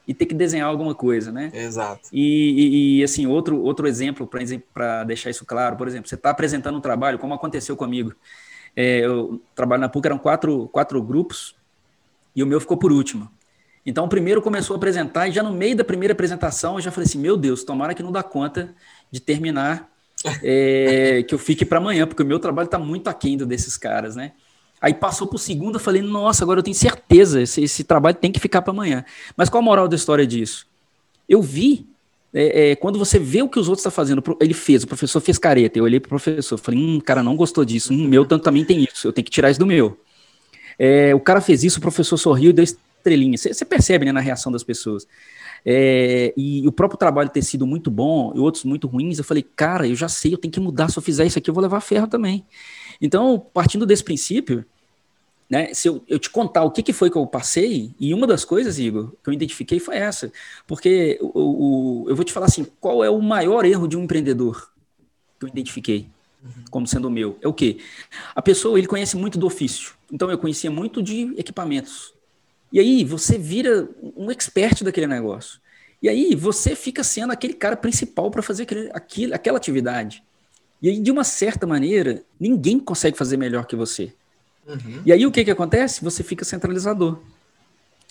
e 0.07 0.15
ter 0.15 0.27
que 0.27 0.35
desenhar 0.35 0.69
alguma 0.69 0.95
coisa, 0.95 1.31
né? 1.33 1.51
Exato. 1.53 2.09
E, 2.13 2.23
e, 2.23 2.99
e 3.01 3.05
assim, 3.05 3.27
outro, 3.27 3.61
outro 3.61 3.87
exemplo 3.87 4.27
para 4.73 5.05
deixar 5.05 5.29
isso 5.29 5.45
claro, 5.45 5.77
por 5.77 5.87
exemplo, 5.87 6.09
você 6.09 6.15
está 6.15 6.31
apresentando 6.31 6.79
um 6.79 6.81
trabalho, 6.81 7.19
como 7.19 7.35
aconteceu 7.35 7.77
comigo. 7.77 8.15
É, 8.75 9.01
eu 9.01 9.43
trabalho 9.55 9.81
na 9.81 9.89
PUC, 9.89 10.07
eram 10.07 10.19
quatro, 10.19 10.69
quatro 10.69 11.03
grupos 11.03 11.57
e 12.35 12.43
o 12.43 12.47
meu 12.47 12.61
ficou 12.61 12.77
por 12.77 12.93
último. 12.93 13.29
Então, 13.85 14.05
o 14.05 14.09
primeiro 14.09 14.41
começou 14.41 14.75
a 14.75 14.77
apresentar 14.77 15.29
e 15.29 15.33
já 15.33 15.43
no 15.43 15.53
meio 15.53 15.77
da 15.77 15.85
primeira 15.85 16.13
apresentação 16.13 16.77
eu 16.77 16.81
já 16.81 16.91
falei 16.91 17.07
assim: 17.07 17.19
meu 17.19 17.37
Deus, 17.37 17.65
tomara 17.65 17.95
que 17.95 18.03
não 18.03 18.13
dá 18.13 18.23
conta 18.23 18.75
de 19.11 19.21
terminar 19.21 19.91
é, 20.43 21.23
que 21.27 21.35
eu 21.35 21.39
fique 21.39 21.65
para 21.65 21.79
amanhã, 21.79 22.07
porque 22.07 22.23
o 22.23 22.27
meu 22.27 22.39
trabalho 22.39 22.67
está 22.67 22.79
muito 22.79 23.09
aquém 23.09 23.37
desses 23.37 23.77
caras, 23.77 24.17
né? 24.17 24.33
Aí 24.81 24.95
passou 24.95 25.27
para 25.27 25.37
o 25.37 25.39
segundo, 25.39 25.77
eu 25.77 25.81
falei, 25.81 26.03
nossa, 26.03 26.45
agora 26.45 26.61
eu 26.61 26.63
tenho 26.63 26.77
certeza, 26.77 27.43
esse, 27.43 27.63
esse 27.63 27.83
trabalho 27.83 28.17
tem 28.17 28.31
que 28.31 28.39
ficar 28.39 28.63
para 28.63 28.73
amanhã. 28.73 29.05
Mas 29.37 29.49
qual 29.49 29.61
a 29.61 29.65
moral 29.65 29.89
da 29.89 29.97
história 29.97 30.27
disso? 30.27 30.67
Eu 31.29 31.43
vi, 31.43 31.87
é, 32.33 32.71
é, 32.71 32.77
quando 32.77 32.99
você 32.99 33.19
vê 33.19 33.43
o 33.43 33.49
que 33.49 33.59
os 33.59 33.69
outros 33.69 33.81
estão 33.81 33.91
tá 33.91 33.97
fazendo, 33.97 34.23
ele 34.41 34.55
fez, 34.55 34.85
o 34.85 34.87
professor 34.87 35.21
fez 35.21 35.37
careta, 35.37 35.79
eu 35.79 35.85
olhei 35.85 35.99
para 35.99 36.07
o 36.07 36.11
professor, 36.11 36.57
falei, 36.59 36.81
hum, 36.81 37.01
cara, 37.01 37.23
não 37.23 37.35
gostou 37.35 37.65
disso, 37.65 37.93
hum, 37.93 38.07
meu 38.07 38.25
tanto 38.25 38.45
também 38.45 38.65
tem 38.65 38.85
isso, 38.85 39.09
eu 39.09 39.13
tenho 39.13 39.25
que 39.25 39.31
tirar 39.31 39.51
isso 39.51 39.59
do 39.59 39.67
meu. 39.67 39.99
É, 40.79 41.13
o 41.13 41.21
cara 41.21 41.41
fez 41.41 41.65
isso, 41.65 41.79
o 41.79 41.83
professor 41.83 42.17
sorriu 42.17 42.51
e 42.51 42.53
deu 42.53 42.65
estrelinha. 42.65 43.37
Você 43.37 43.65
percebe 43.65 44.05
né, 44.05 44.13
na 44.13 44.21
reação 44.21 44.53
das 44.53 44.63
pessoas. 44.63 45.07
É, 45.71 46.33
e 46.35 46.67
o 46.67 46.73
próprio 46.73 46.99
trabalho 46.99 47.29
ter 47.29 47.43
sido 47.43 47.67
muito 47.67 47.91
bom 47.91 48.33
e 48.35 48.39
outros 48.39 48.65
muito 48.65 48.87
ruins, 48.87 49.19
eu 49.19 49.25
falei, 49.25 49.43
cara, 49.43 49.87
eu 49.87 49.95
já 49.95 50.09
sei, 50.09 50.33
eu 50.33 50.39
tenho 50.39 50.51
que 50.51 50.59
mudar. 50.59 50.89
Se 50.89 50.99
eu 50.99 51.03
fizer 51.03 51.27
isso 51.27 51.39
aqui, 51.39 51.51
eu 51.51 51.55
vou 51.55 51.63
levar 51.63 51.81
ferro 51.81 52.07
também. 52.07 52.47
Então, 52.99 53.39
partindo 53.53 53.85
desse 53.85 54.03
princípio, 54.03 54.65
né, 55.51 55.75
se 55.75 55.87
eu, 55.87 56.03
eu 56.09 56.19
te 56.19 56.31
contar 56.31 56.63
o 56.65 56.71
que, 56.71 56.83
que 56.83 56.95
foi 56.95 57.11
que 57.11 57.19
eu 57.19 57.27
passei, 57.27 57.95
e 58.01 58.15
uma 58.15 58.27
das 58.27 58.47
coisas, 58.47 58.79
Igor, 58.79 59.13
que 59.23 59.29
eu 59.29 59.35
identifiquei 59.35 59.79
foi 59.79 59.97
essa. 59.97 60.33
Porque 60.67 61.19
o, 61.21 62.07
eu 62.09 62.17
vou 62.17 62.25
te 62.25 62.33
falar 62.33 62.47
assim: 62.47 62.67
qual 62.81 63.05
é 63.05 63.11
o 63.11 63.21
maior 63.21 63.67
erro 63.67 63.87
de 63.87 63.95
um 63.95 64.05
empreendedor 64.05 64.71
que 65.39 65.45
eu 65.45 65.49
identifiquei? 65.51 66.09
como 66.71 66.87
sendo 66.87 67.09
o 67.09 67.11
meu, 67.11 67.37
é 67.43 67.49
o 67.49 67.53
quê? 67.53 67.79
A 68.35 68.41
pessoa, 68.41 68.79
ele 68.79 68.87
conhece 68.87 69.17
muito 69.17 69.39
do 69.39 69.47
ofício. 69.47 69.95
Então, 70.11 70.31
eu 70.31 70.39
conhecia 70.39 70.71
muito 70.71 71.03
de 71.03 71.35
equipamentos. 71.37 72.15
E 72.73 72.79
aí 72.79 73.05
você 73.05 73.39
vira 73.39 73.89
um 74.17 74.31
expert 74.31 74.85
daquele 74.85 75.07
negócio. 75.07 75.61
E 76.03 76.09
aí 76.09 76.35
você 76.35 76.77
fica 76.77 77.03
sendo 77.03 77.33
aquele 77.33 77.55
cara 77.55 77.77
principal 77.77 78.31
para 78.31 78.43
fazer 78.43 78.65
aquele, 78.65 78.91
aquele, 78.93 79.35
aquela 79.35 79.57
atividade. 79.57 80.23
E 80.81 80.89
aí, 80.89 81.01
de 81.01 81.11
uma 81.11 81.25
certa 81.25 81.67
maneira, 81.67 82.23
ninguém 82.39 82.79
consegue 82.79 83.17
fazer 83.17 83.37
melhor 83.37 83.67
que 83.67 83.75
você. 83.75 84.13
Uhum. 84.67 85.03
E 85.05 85.13
aí 85.13 85.27
o 85.27 85.33
que, 85.33 85.45
que 85.45 85.51
acontece? 85.51 86.05
Você 86.05 86.23
fica 86.23 86.45
centralizador. 86.45 87.19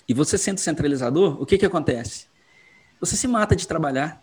E 0.06 0.12
você 0.12 0.36
sendo 0.36 0.58
centralizador, 0.58 1.40
o 1.40 1.46
que, 1.46 1.56
que 1.56 1.64
acontece? 1.64 2.26
Você 3.00 3.16
se 3.16 3.26
mata 3.28 3.56
de 3.56 3.66
trabalhar. 3.66 4.22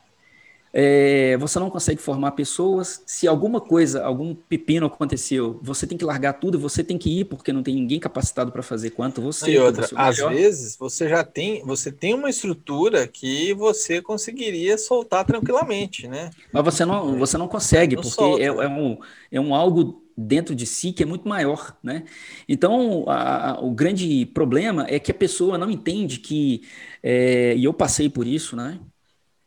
É, 0.78 1.38
você 1.38 1.58
não 1.60 1.70
consegue 1.70 2.02
formar 2.02 2.32
pessoas. 2.34 3.02
Se 3.06 3.28
alguma 3.28 3.62
coisa, 3.62 4.04
algum 4.04 4.36
pepino 4.36 4.88
aconteceu, 4.88 5.58
você 5.64 5.88
tem 5.88 5.98
que 5.98 6.04
largar 6.04 6.34
tudo, 6.34 6.60
você 6.60 6.84
tem 6.84 6.98
que 6.98 7.22
ir 7.22 7.26
porque 7.26 7.54
não 7.54 7.64
tem 7.64 7.76
ninguém 7.76 8.00
capacitado 8.00 8.52
para 8.52 8.62
fazer 8.62 8.92
quanto 8.92 9.22
você. 9.22 9.52
E 9.52 9.60
outra, 9.60 9.90
às 9.94 10.22
vezes 10.22 10.76
você 10.76 11.08
já 11.08 11.24
tem, 11.24 11.64
você 11.66 11.92
tem 11.92 12.14
uma 12.14 12.30
estrutura 12.30 13.08
que 13.08 13.54
você 13.54 14.02
conseguiria 14.02 14.78
soltar 14.78 15.26
tranquilamente, 15.26 16.08
né? 16.08 16.32
Mas 16.52 16.64
você 16.64 16.86
não, 16.86 17.18
você 17.18 17.38
não 17.38 17.48
consegue 17.48 17.96
não 17.96 18.02
porque 18.02 18.24
é, 18.24 18.46
é, 18.46 18.68
um, 18.68 18.98
é 19.32 19.40
um 19.40 19.54
algo 19.54 20.04
dentro 20.18 20.56
de 20.56 20.66
si 20.66 20.94
que 20.94 21.04
é 21.04 21.06
muito 21.06 21.28
maior, 21.28 21.78
né? 21.84 22.06
Então, 22.48 23.04
a, 23.10 23.52
a, 23.52 23.60
o 23.62 23.72
grande 23.72 24.26
problema 24.28 24.86
é 24.90 25.00
que 25.00 25.12
a 25.12 25.14
pessoa 25.16 25.58
não 25.58 25.70
entende 25.70 26.20
que, 26.20 26.64
é, 27.04 27.56
e 27.56 27.64
eu 27.66 27.74
passei 27.74 28.10
por 28.10 28.26
isso, 28.26 28.56
né? 28.56 28.80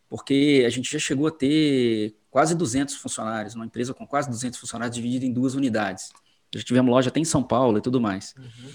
Porque 0.09 0.65
a 0.67 0.71
gente 0.71 0.91
já 0.91 0.99
chegou 0.99 1.27
a 1.27 1.31
ter 1.31 2.15
quase 2.31 2.55
200 2.55 2.95
funcionários, 2.97 3.55
uma 3.55 3.67
empresa 3.67 3.93
com 3.93 4.07
quase 4.07 4.31
200 4.31 4.59
funcionários 4.59 4.95
dividida 4.95 5.25
em 5.25 5.33
duas 5.33 5.55
unidades. 5.55 6.11
Já 6.55 6.63
tivemos 6.63 6.91
loja 6.91 7.09
até 7.11 7.21
em 7.21 7.25
São 7.25 7.43
Paulo 7.43 7.79
e 7.79 7.81
tudo 7.81 8.01
mais. 8.01 8.35
Uhum. 8.39 8.71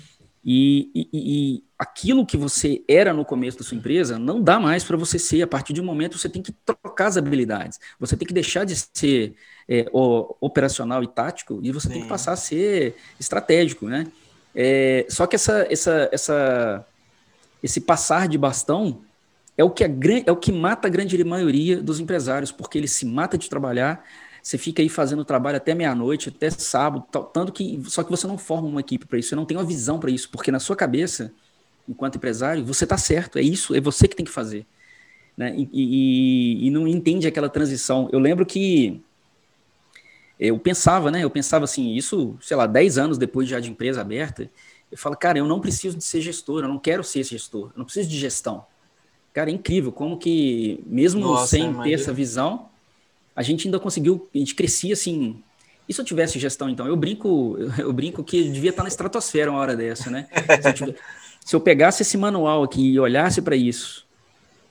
E, 0.45 0.91
e, 0.93 1.09
e, 1.13 1.63
aquilo 1.79 2.25
que 2.25 2.35
você 2.35 2.83
era 2.87 3.13
no 3.13 3.23
começo 3.23 3.57
da 3.57 3.63
sua 3.63 3.77
empresa 3.77 4.19
não 4.19 4.41
dá 4.41 4.59
mais 4.59 4.83
para 4.83 4.97
você 4.97 5.17
ser. 5.17 5.41
A 5.41 5.47
partir 5.47 5.71
de 5.71 5.79
um 5.79 5.85
momento, 5.85 6.17
você 6.17 6.27
tem 6.27 6.41
que 6.41 6.51
trocar 6.51 7.07
as 7.07 7.15
habilidades. 7.15 7.79
Você 7.97 8.17
tem 8.17 8.27
que 8.27 8.33
deixar 8.33 8.65
de 8.65 8.75
ser 8.75 9.35
é, 9.69 9.85
operacional 10.41 11.01
e 11.01 11.07
tático 11.07 11.61
e 11.63 11.71
você 11.71 11.87
Sim. 11.87 11.93
tem 11.93 12.03
que 12.03 12.09
passar 12.09 12.33
a 12.33 12.37
ser 12.37 12.95
estratégico, 13.17 13.87
né? 13.87 14.05
É, 14.53 15.05
só 15.09 15.25
que 15.25 15.35
essa, 15.35 15.65
essa, 15.69 16.09
essa, 16.11 16.87
esse 17.63 17.79
passar 17.79 18.27
de 18.27 18.37
bastão 18.37 19.01
é 19.57 19.63
o 19.63 19.69
que 19.69 19.83
a, 19.83 19.89
é 20.25 20.31
o 20.31 20.35
que 20.35 20.51
mata 20.51 20.87
a 20.87 20.91
grande 20.91 21.21
maioria 21.23 21.81
dos 21.81 21.99
empresários, 21.99 22.51
porque 22.51 22.77
ele 22.77 22.87
se 22.87 23.05
mata 23.05 23.37
de 23.37 23.49
trabalhar, 23.49 24.03
você 24.41 24.57
fica 24.57 24.81
aí 24.81 24.89
fazendo 24.89 25.23
trabalho 25.23 25.57
até 25.57 25.73
meia-noite, 25.73 26.29
até 26.29 26.49
sábado, 26.49 27.05
tanto 27.31 27.51
que 27.51 27.81
só 27.85 28.03
que 28.03 28.11
você 28.11 28.27
não 28.27 28.37
forma 28.37 28.67
uma 28.67 28.81
equipe 28.81 29.05
para 29.05 29.17
isso, 29.17 29.29
você 29.29 29.35
não 29.35 29.45
tem 29.45 29.55
uma 29.55 29.63
visão 29.63 29.99
para 29.99 30.11
isso, 30.11 30.29
porque 30.29 30.51
na 30.51 30.59
sua 30.59 30.75
cabeça, 30.75 31.31
enquanto 31.87 32.15
empresário, 32.15 32.65
você 32.65 32.83
está 32.83 32.97
certo, 32.97 33.37
é 33.37 33.41
isso, 33.41 33.75
é 33.75 33.79
você 33.79 34.07
que 34.07 34.15
tem 34.15 34.25
que 34.25 34.31
fazer, 34.31 34.65
né? 35.37 35.55
E, 35.55 35.69
e, 35.71 36.67
e 36.67 36.69
não 36.71 36.87
entende 36.87 37.27
aquela 37.27 37.49
transição. 37.49 38.09
Eu 38.11 38.19
lembro 38.19 38.45
que 38.45 39.01
eu 40.39 40.57
pensava, 40.59 41.09
né? 41.09 41.23
Eu 41.23 41.29
pensava 41.29 41.63
assim, 41.65 41.93
isso, 41.93 42.35
sei 42.41 42.57
lá, 42.57 42.67
10 42.67 42.97
anos 42.97 43.17
depois 43.17 43.47
já 43.47 43.59
de 43.59 43.69
empresa 43.69 44.01
aberta, 44.01 44.49
eu 44.91 44.97
falo, 44.97 45.15
cara, 45.15 45.37
eu 45.37 45.45
não 45.45 45.59
preciso 45.59 45.97
de 45.97 46.03
ser 46.03 46.21
gestor, 46.21 46.63
eu 46.63 46.67
não 46.67 46.77
quero 46.77 47.03
ser 47.03 47.23
gestor, 47.23 47.71
eu 47.73 47.77
não 47.77 47.85
preciso 47.85 48.09
de 48.09 48.17
gestão. 48.17 48.65
Cara, 49.33 49.49
é 49.49 49.53
incrível 49.53 49.91
como 49.91 50.17
que, 50.17 50.79
mesmo 50.85 51.21
Nossa, 51.21 51.47
sem 51.47 51.63
imagina. 51.63 51.83
ter 51.83 51.93
essa 51.93 52.13
visão, 52.13 52.69
a 53.35 53.41
gente 53.41 53.67
ainda 53.67 53.79
conseguiu, 53.79 54.29
a 54.33 54.37
gente 54.37 54.53
crescia 54.53 54.93
assim. 54.93 55.41
E 55.89 55.93
se 55.93 55.99
eu 55.99 56.05
tivesse 56.05 56.37
gestão, 56.37 56.69
então? 56.69 56.87
Eu 56.87 56.95
brinco, 56.95 57.57
eu 57.79 57.91
brinco 57.91 58.23
que 58.23 58.43
devia 58.49 58.69
estar 58.69 58.83
na 58.83 58.89
estratosfera 58.89 59.49
uma 59.49 59.59
hora 59.59 59.75
dessa, 59.75 60.11
né? 60.11 60.27
Se 60.61 60.67
eu, 60.69 60.73
tivesse, 60.73 60.97
se 61.43 61.55
eu 61.55 61.59
pegasse 61.59 62.03
esse 62.03 62.15
manual 62.15 62.63
aqui 62.63 62.91
e 62.91 62.99
olhasse 62.99 63.41
para 63.41 63.55
isso 63.55 64.05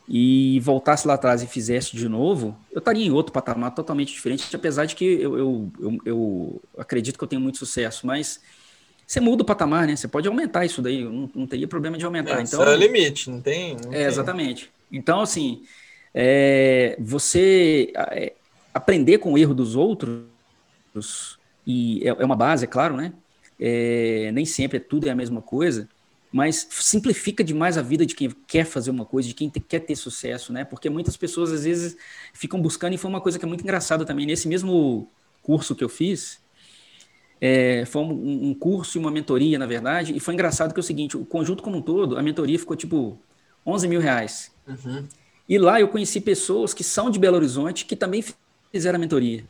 e 0.08 0.60
voltasse 0.60 1.06
lá 1.06 1.14
atrás 1.14 1.42
e 1.42 1.46
fizesse 1.46 1.96
de 1.96 2.08
novo, 2.08 2.56
eu 2.70 2.78
estaria 2.78 3.04
em 3.04 3.10
outro 3.10 3.32
patamar 3.32 3.74
totalmente 3.74 4.12
diferente, 4.12 4.54
apesar 4.54 4.84
de 4.84 4.94
que 4.94 5.04
eu, 5.04 5.38
eu, 5.38 5.72
eu, 5.80 5.98
eu 6.04 6.62
acredito 6.78 7.18
que 7.18 7.24
eu 7.24 7.28
tenho 7.28 7.42
muito 7.42 7.58
sucesso, 7.58 8.06
mas 8.06 8.40
você 9.06 9.20
muda 9.20 9.42
o 9.42 9.46
patamar, 9.46 9.86
né? 9.86 9.96
Você 9.96 10.08
pode 10.08 10.26
aumentar 10.26 10.64
isso 10.64 10.80
daí, 10.80 11.04
não, 11.04 11.30
não 11.34 11.46
teria 11.46 11.68
problema 11.68 11.98
de 11.98 12.04
aumentar. 12.04 12.38
É, 12.38 12.42
então, 12.42 12.62
é 12.62 12.74
o 12.74 12.76
limite, 12.76 13.30
não 13.30 13.40
tem. 13.40 13.74
Não 13.74 13.92
é, 13.92 13.96
tem. 13.96 14.02
exatamente. 14.06 14.70
Então, 14.90 15.20
assim, 15.20 15.62
é, 16.14 16.96
você 16.98 17.92
é, 17.94 18.32
aprender 18.72 19.18
com 19.18 19.32
o 19.32 19.38
erro 19.38 19.54
dos 19.54 19.76
outros, 19.76 21.38
e 21.66 22.02
é, 22.06 22.08
é 22.08 22.24
uma 22.24 22.36
base, 22.36 22.64
é 22.64 22.66
claro, 22.68 22.96
né? 22.96 23.12
É, 23.58 24.30
nem 24.32 24.44
sempre 24.44 24.80
tudo 24.80 25.08
é 25.08 25.10
a 25.10 25.14
mesma 25.14 25.40
coisa, 25.40 25.88
mas 26.32 26.66
simplifica 26.70 27.44
demais 27.44 27.78
a 27.78 27.82
vida 27.82 28.04
de 28.04 28.14
quem 28.14 28.30
quer 28.46 28.64
fazer 28.64 28.90
uma 28.90 29.04
coisa, 29.04 29.28
de 29.28 29.34
quem 29.34 29.48
te, 29.48 29.60
quer 29.60 29.80
ter 29.80 29.94
sucesso, 29.94 30.52
né? 30.52 30.64
Porque 30.64 30.90
muitas 30.90 31.16
pessoas 31.16 31.52
às 31.52 31.64
vezes 31.64 31.96
ficam 32.32 32.60
buscando, 32.60 32.94
e 32.94 32.98
foi 32.98 33.10
uma 33.10 33.20
coisa 33.20 33.38
que 33.38 33.44
é 33.44 33.48
muito 33.48 33.62
engraçada 33.62 34.04
também. 34.04 34.26
Nesse 34.26 34.48
mesmo 34.48 35.08
curso 35.42 35.74
que 35.74 35.84
eu 35.84 35.88
fiz, 35.88 36.41
é, 37.44 37.84
foi 37.86 38.02
um, 38.02 38.50
um, 38.50 38.54
curso 38.54 38.96
e 38.96 39.00
uma 39.00 39.10
mentoria, 39.10 39.58
na 39.58 39.66
verdade, 39.66 40.16
e 40.16 40.20
foi 40.20 40.32
engraçado 40.32 40.72
que 40.72 40.78
é 40.78 40.80
o 40.80 40.84
seguinte: 40.84 41.16
o 41.16 41.24
conjunto 41.24 41.60
como 41.60 41.78
um 41.78 41.82
todo, 41.82 42.16
a 42.16 42.22
mentoria 42.22 42.56
ficou 42.56 42.76
tipo 42.76 43.18
11 43.66 43.88
mil 43.88 44.00
reais. 44.00 44.52
Uhum. 44.64 45.04
E 45.48 45.58
lá 45.58 45.80
eu 45.80 45.88
conheci 45.88 46.20
pessoas 46.20 46.72
que 46.72 46.84
são 46.84 47.10
de 47.10 47.18
Belo 47.18 47.34
Horizonte 47.34 47.84
que 47.84 47.96
também 47.96 48.24
fizeram 48.70 48.96
a 48.96 49.00
mentoria. 49.00 49.42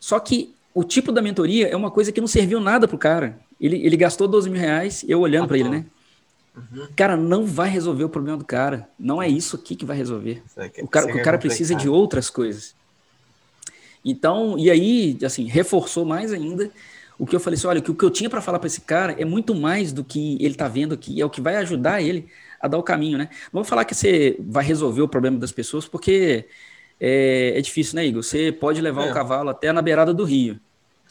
Só 0.00 0.18
que 0.18 0.52
o 0.74 0.82
tipo 0.82 1.12
da 1.12 1.22
mentoria 1.22 1.68
é 1.68 1.76
uma 1.76 1.92
coisa 1.92 2.10
que 2.10 2.20
não 2.20 2.26
serviu 2.26 2.58
nada 2.58 2.88
pro 2.88 2.98
cara. 2.98 3.38
Ele, 3.60 3.76
ele 3.86 3.96
gastou 3.96 4.26
12 4.26 4.50
mil 4.50 4.60
reais, 4.60 5.04
eu 5.06 5.20
olhando 5.20 5.46
para 5.46 5.58
ele, 5.58 5.68
né? 5.68 5.86
Uhum. 6.56 6.88
Cara, 6.96 7.16
não 7.16 7.46
vai 7.46 7.70
resolver 7.70 8.02
o 8.02 8.08
problema 8.08 8.36
do 8.36 8.44
cara. 8.44 8.88
Não 8.98 9.22
é 9.22 9.28
isso 9.28 9.54
aqui 9.54 9.76
que 9.76 9.84
vai 9.84 9.96
resolver. 9.96 10.42
o 10.82 10.88
cara, 10.88 11.06
o 11.06 11.22
cara 11.22 11.38
precisa 11.38 11.72
de 11.76 11.88
outras 11.88 12.28
coisas. 12.28 12.74
Então, 14.04 14.58
e 14.58 14.68
aí, 14.68 15.16
assim, 15.24 15.44
reforçou 15.44 16.04
mais 16.04 16.32
ainda 16.32 16.68
o 17.18 17.26
que 17.26 17.36
eu 17.36 17.40
falei 17.40 17.56
assim, 17.56 17.66
olha, 17.66 17.80
o 17.80 17.94
que 17.94 18.04
eu 18.04 18.10
tinha 18.10 18.28
para 18.28 18.40
falar 18.40 18.58
para 18.58 18.66
esse 18.66 18.80
cara 18.80 19.12
é 19.18 19.24
muito 19.24 19.54
mais 19.54 19.92
do 19.92 20.02
que 20.02 20.36
ele 20.36 20.54
está 20.54 20.68
vendo 20.68 20.94
aqui, 20.94 21.20
é 21.20 21.24
o 21.24 21.30
que 21.30 21.40
vai 21.40 21.56
ajudar 21.56 22.02
ele 22.02 22.26
a 22.60 22.68
dar 22.68 22.78
o 22.78 22.82
caminho, 22.82 23.18
né? 23.18 23.28
Não 23.52 23.62
vou 23.62 23.64
falar 23.64 23.84
que 23.84 23.94
você 23.94 24.36
vai 24.40 24.64
resolver 24.64 25.02
o 25.02 25.08
problema 25.08 25.38
das 25.38 25.52
pessoas, 25.52 25.86
porque 25.86 26.46
é, 27.00 27.54
é 27.56 27.60
difícil, 27.60 27.96
né, 27.96 28.06
Igor? 28.06 28.22
Você 28.22 28.52
pode 28.52 28.80
levar 28.80 29.06
é. 29.06 29.10
o 29.10 29.14
cavalo 29.14 29.50
até 29.50 29.72
na 29.72 29.82
beirada 29.82 30.14
do 30.14 30.24
rio, 30.24 30.60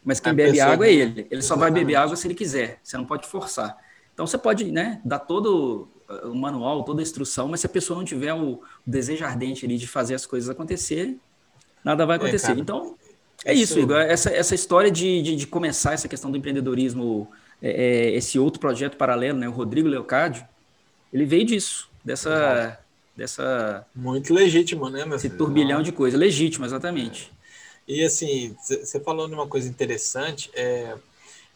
mas 0.03 0.19
quem 0.19 0.31
a 0.31 0.35
bebe 0.35 0.59
água 0.59 0.87
é 0.87 0.93
ele. 0.93 1.27
Ele 1.29 1.41
só 1.41 1.55
vai 1.55 1.69
beber 1.71 1.95
água 1.95 2.15
se 2.15 2.27
ele 2.27 2.35
quiser, 2.35 2.79
você 2.81 2.97
não 2.97 3.05
pode 3.05 3.27
forçar. 3.27 3.77
Então 4.13 4.25
você 4.25 4.37
pode, 4.37 4.71
né, 4.71 5.01
dar 5.03 5.19
todo 5.19 5.89
o 6.23 6.35
manual, 6.35 6.83
toda 6.83 7.01
a 7.01 7.03
instrução, 7.03 7.47
mas 7.47 7.61
se 7.61 7.65
a 7.65 7.69
pessoa 7.69 7.97
não 7.97 8.05
tiver 8.05 8.33
o 8.33 8.61
desejo 8.85 9.23
ardente 9.23 9.65
ali 9.65 9.77
de 9.77 9.87
fazer 9.87 10.15
as 10.15 10.25
coisas 10.25 10.49
acontecerem, 10.49 11.19
nada 11.83 12.05
vai 12.05 12.17
é, 12.17 12.19
acontecer. 12.19 12.51
É, 12.51 12.59
então, 12.59 12.95
é 13.45 13.53
isso, 13.53 13.79
Igor. 13.79 13.97
Essa, 13.97 14.29
essa 14.29 14.55
história 14.55 14.91
de, 14.91 15.21
de, 15.21 15.35
de 15.35 15.47
começar 15.47 15.93
essa 15.93 16.07
questão 16.07 16.29
do 16.29 16.37
empreendedorismo, 16.37 17.27
é, 17.61 17.69
é, 17.69 18.15
esse 18.15 18.37
outro 18.37 18.59
projeto 18.59 18.97
paralelo, 18.97 19.37
né? 19.37 19.47
O 19.47 19.51
Rodrigo 19.51 19.87
Leocádio, 19.87 20.45
ele 21.11 21.25
veio 21.25 21.45
disso, 21.45 21.89
dessa. 22.03 22.79
dessa 23.15 23.85
Muito 23.95 24.33
legítimo, 24.33 24.89
né, 24.89 25.05
meu 25.05 25.15
Esse 25.15 25.27
filho? 25.27 25.37
turbilhão 25.37 25.81
de 25.81 25.91
coisa. 25.91 26.17
Legítimo, 26.17 26.65
exatamente. 26.65 27.31
É. 27.87 27.93
E 27.93 28.03
assim, 28.03 28.55
você 28.59 28.99
falou 28.99 29.27
de 29.27 29.33
uma 29.33 29.47
coisa 29.47 29.67
interessante, 29.67 30.49
é, 30.53 30.95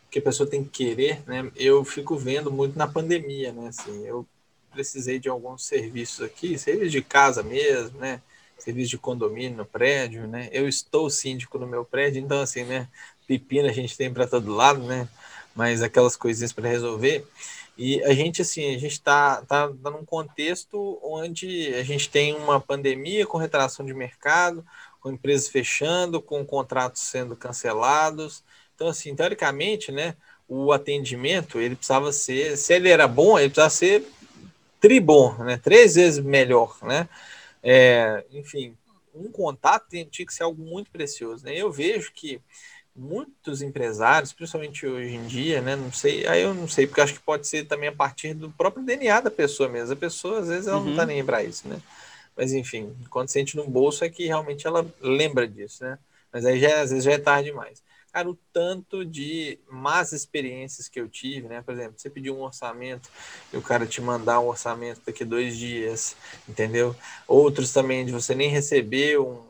que 0.10 0.20
a 0.20 0.22
pessoa 0.22 0.49
tem 0.49 0.64
que 0.64 0.70
querer, 0.70 1.22
né? 1.28 1.49
Eu 1.56 1.84
fico 1.86 2.18
vendo 2.18 2.52
muito 2.52 2.78
na 2.78 2.88
pandemia, 2.88 3.52
né? 3.52 3.68
Assim, 3.68 4.06
eu 4.06 4.26
precisei 4.72 5.20
de 5.20 5.30
alguns 5.30 5.66
serviços 5.66 6.22
aqui, 6.22 6.57
serviços 6.57 6.91
de 6.91 7.02
casa 7.02 7.44
mesmo, 7.44 7.99
né? 7.99 8.22
Serviço 8.57 8.91
de 8.91 8.98
condomínio 8.98 9.57
no 9.57 9.65
prédio, 9.65 10.27
né? 10.27 10.49
Eu 10.52 10.68
estou 10.68 11.10
síndico 11.10 11.57
no 11.57 11.68
meu 11.68 11.86
prédio, 11.86 12.22
então 12.22 12.41
assim, 12.41 12.64
né? 12.64 12.88
Pepino 13.27 13.68
a 13.68 13.72
gente 13.72 13.98
tem 13.98 14.14
para 14.14 14.27
todo 14.27 14.53
lado, 14.53 14.84
né? 14.84 15.07
Mas 15.56 15.82
aquelas 15.82 16.15
coisinhas 16.15 16.53
para 16.53 16.68
resolver. 16.68 17.26
E 17.77 18.02
a 18.03 18.14
gente, 18.14 18.41
assim, 18.41 18.73
a 18.73 18.80
gente 18.80 18.94
está 18.94 19.41
tá, 19.41 19.68
tá 19.68 19.91
num 19.91 20.06
contexto 20.06 20.98
onde 21.03 21.73
a 21.76 21.84
gente 21.84 22.10
tem 22.10 22.34
uma 22.36 22.60
pandemia 22.60 23.27
com 23.27 23.38
retração 23.38 23.86
de 23.86 23.94
mercado, 23.94 24.65
com 25.02 25.11
empresas 25.11 25.49
fechando, 25.49 26.22
com 26.22 26.45
contratos 26.45 27.02
sendo 27.02 27.36
cancelados. 27.36 28.44
Então, 28.73 28.88
assim, 28.88 29.14
teoricamente, 29.14 29.91
né, 29.91 30.15
o 30.48 30.72
atendimento, 30.72 31.60
ele 31.60 31.76
precisava 31.76 32.11
ser, 32.11 32.57
se 32.57 32.73
ele 32.73 32.90
era 32.90 33.07
bom, 33.07 33.38
ele 33.38 33.49
precisava 33.49 33.69
ser 33.69 34.07
tribom, 34.80 35.34
né, 35.40 35.57
três 35.57 35.95
vezes 35.95 36.23
melhor, 36.23 36.77
né? 36.82 37.10
É, 37.68 38.24
enfim, 38.32 38.78
um 39.12 39.32
contato 39.32 39.88
tinha 39.90 40.26
que 40.26 40.34
ser 40.34 40.44
algo 40.44 40.62
muito 40.64 40.92
precioso. 40.92 41.44
Né? 41.44 41.56
Eu 41.56 41.72
vejo 41.72 42.12
que 42.14 42.40
muitos 42.96 43.64
empresários, 43.64 44.32
principalmente 44.32 44.86
hoje 44.86 45.16
em 45.16 45.26
dia, 45.26 45.62
né? 45.62 45.76
Não 45.76 45.92
sei, 45.92 46.26
aí 46.28 46.44
eu 46.44 46.54
não 46.54 46.68
sei, 46.68 46.86
porque 46.88 47.02
acho 47.02 47.14
que 47.14 47.20
pode 47.20 47.46
ser 47.48 47.66
também 47.66 47.90
a 47.90 47.96
partir 47.96 48.34
do 48.34 48.50
próprio 48.52 48.86
DNA 48.86 49.20
da 49.20 49.32
pessoa 49.32 49.68
mesmo. 49.68 49.94
A 49.94 49.98
pessoa, 49.98 50.40
às 50.40 50.48
vezes, 50.48 50.68
ela 50.68 50.78
uhum. 50.78 50.92
não 50.92 50.96
tá 50.96 51.06
nem 51.06 51.26
para 51.26 51.44
isso, 51.44 51.68
né? 51.68 51.82
Mas 52.38 52.54
enfim, 52.54 52.96
quando 53.10 53.30
sente 53.30 53.58
no 53.58 53.68
bolso 53.68 54.06
é 54.06 54.10
que 54.10 54.26
realmente 54.26 54.68
ela 54.68 54.86
lembra 55.02 55.48
disso, 55.48 55.84
né? 55.84 55.98
Mas 56.32 56.46
aí 56.46 56.60
já, 56.60 56.82
às 56.82 56.92
vezes 56.92 57.04
já 57.04 57.14
é 57.14 57.18
tarde 57.18 57.50
demais 57.50 57.82
cara, 58.16 58.30
o 58.30 58.38
tanto 58.54 59.04
de 59.04 59.60
más 59.70 60.14
experiências 60.14 60.88
que 60.88 61.02
eu 61.02 61.10
tive, 61.10 61.50
né? 61.50 61.62
Por 61.62 61.74
exemplo, 61.74 61.96
você 61.98 62.10
pedir 62.10 62.32
um 62.32 62.44
orçamento 62.44 63.10
e 63.52 63.58
o 63.58 63.62
cara 63.62 63.86
te 63.86 64.00
mandar 64.00 64.40
um 64.40 64.48
orçamento 64.48 65.02
daqui 65.06 65.26
dois 65.26 65.58
dias, 65.58 66.16
entendeu? 66.48 66.96
Outros 67.28 67.74
também 67.74 68.06
de 68.06 68.14
você 68.14 68.34
nem 68.34 68.50
receber 68.50 69.20
um, 69.20 69.44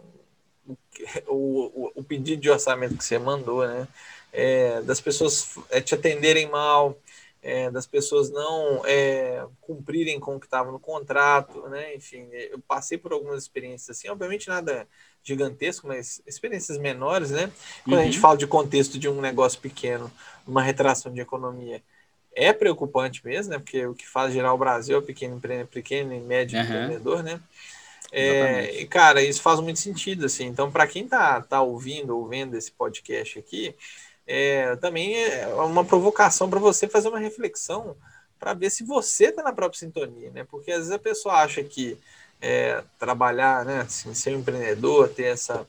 o, 1.28 1.36
o, 1.76 1.92
o 1.94 2.04
pedido 2.04 2.42
de 2.42 2.50
orçamento 2.50 2.98
que 2.98 3.06
você 3.06 3.20
mandou, 3.20 3.68
né? 3.68 3.88
É, 4.34 4.82
das 4.82 5.00
pessoas 5.00 5.48
é, 5.70 5.80
te 5.80 5.94
atenderem 5.94 6.50
mal, 6.50 6.98
é, 7.44 7.70
das 7.70 7.86
pessoas 7.86 8.32
não 8.32 8.84
é, 8.84 9.46
cumprirem 9.62 10.20
com 10.20 10.38
o 10.38 10.40
que 10.40 10.48
estava 10.48 10.72
no 10.72 10.80
contrato, 10.80 11.70
né? 11.70 11.94
Enfim, 11.94 12.28
eu 12.32 12.58
passei 12.68 12.98
por 12.98 13.14
algumas 13.14 13.44
experiências 13.44 13.96
assim, 13.96 14.10
obviamente 14.10 14.48
nada 14.48 14.88
gigantesco, 15.26 15.88
mas 15.88 16.22
experiências 16.26 16.77
menores, 16.77 17.31
né? 17.31 17.52
Quando 17.84 17.95
uhum. 17.95 18.02
a 18.02 18.06
gente 18.06 18.15
uhum. 18.15 18.22
fala 18.22 18.38
de 18.38 18.47
contexto 18.47 18.99
de 18.99 19.10
um 19.10 19.19
negócio 19.19 19.60
pequeno, 19.60 20.11
uma 20.47 20.61
retração 20.61 21.11
de 21.11 21.19
economia, 21.19 21.81
é 22.34 22.53
preocupante 22.53 23.26
mesmo, 23.26 23.52
né? 23.52 23.60
Porque 23.60 23.85
o 23.85 23.95
que 23.95 24.07
faz 24.07 24.34
gerar 24.34 24.53
o 24.53 24.57
Brasil 24.57 24.95
é 24.95 24.99
o 24.99 25.02
pequeno, 25.02 25.41
pequeno 25.69 26.14
e 26.14 26.19
médio 26.19 26.57
uhum. 26.57 26.64
empreendedor, 26.64 27.23
né? 27.23 27.39
É, 28.11 28.81
e, 28.81 28.85
cara, 28.85 29.22
isso 29.22 29.41
faz 29.41 29.60
muito 29.60 29.80
sentido, 29.80 30.26
assim. 30.26 30.45
Então, 30.45 30.72
para 30.72 30.88
quem 30.88 31.07
tá, 31.07 31.41
tá 31.41 31.61
ouvindo 31.61 32.15
ou 32.15 32.27
vendo 32.27 32.56
esse 32.56 32.72
podcast 32.72 33.39
aqui, 33.39 33.76
é, 34.27 34.76
também 34.77 35.15
é 35.18 35.47
uma 35.47 35.84
provocação 35.84 36.49
para 36.49 36.60
você 36.60 36.88
fazer 36.88 37.10
uma 37.10 37.19
reflexão 37.19 37.95
para 38.39 38.53
ver 38.53 38.69
se 38.69 38.84
você 38.84 39.26
está 39.26 39.41
na 39.43 39.53
própria 39.53 39.80
sintonia, 39.80 40.30
né? 40.31 40.45
Porque 40.49 40.72
às 40.72 40.77
vezes 40.77 40.91
a 40.91 40.99
pessoa 40.99 41.35
acha 41.35 41.64
que 41.64 41.97
é, 42.48 42.84
trabalhar, 43.00 43.66
né, 43.66 43.82
assim, 43.82 44.14
ser 44.14 44.36
um 44.36 44.40
empreendedor, 44.40 45.10
ter 45.10 45.24
essa 45.24 45.68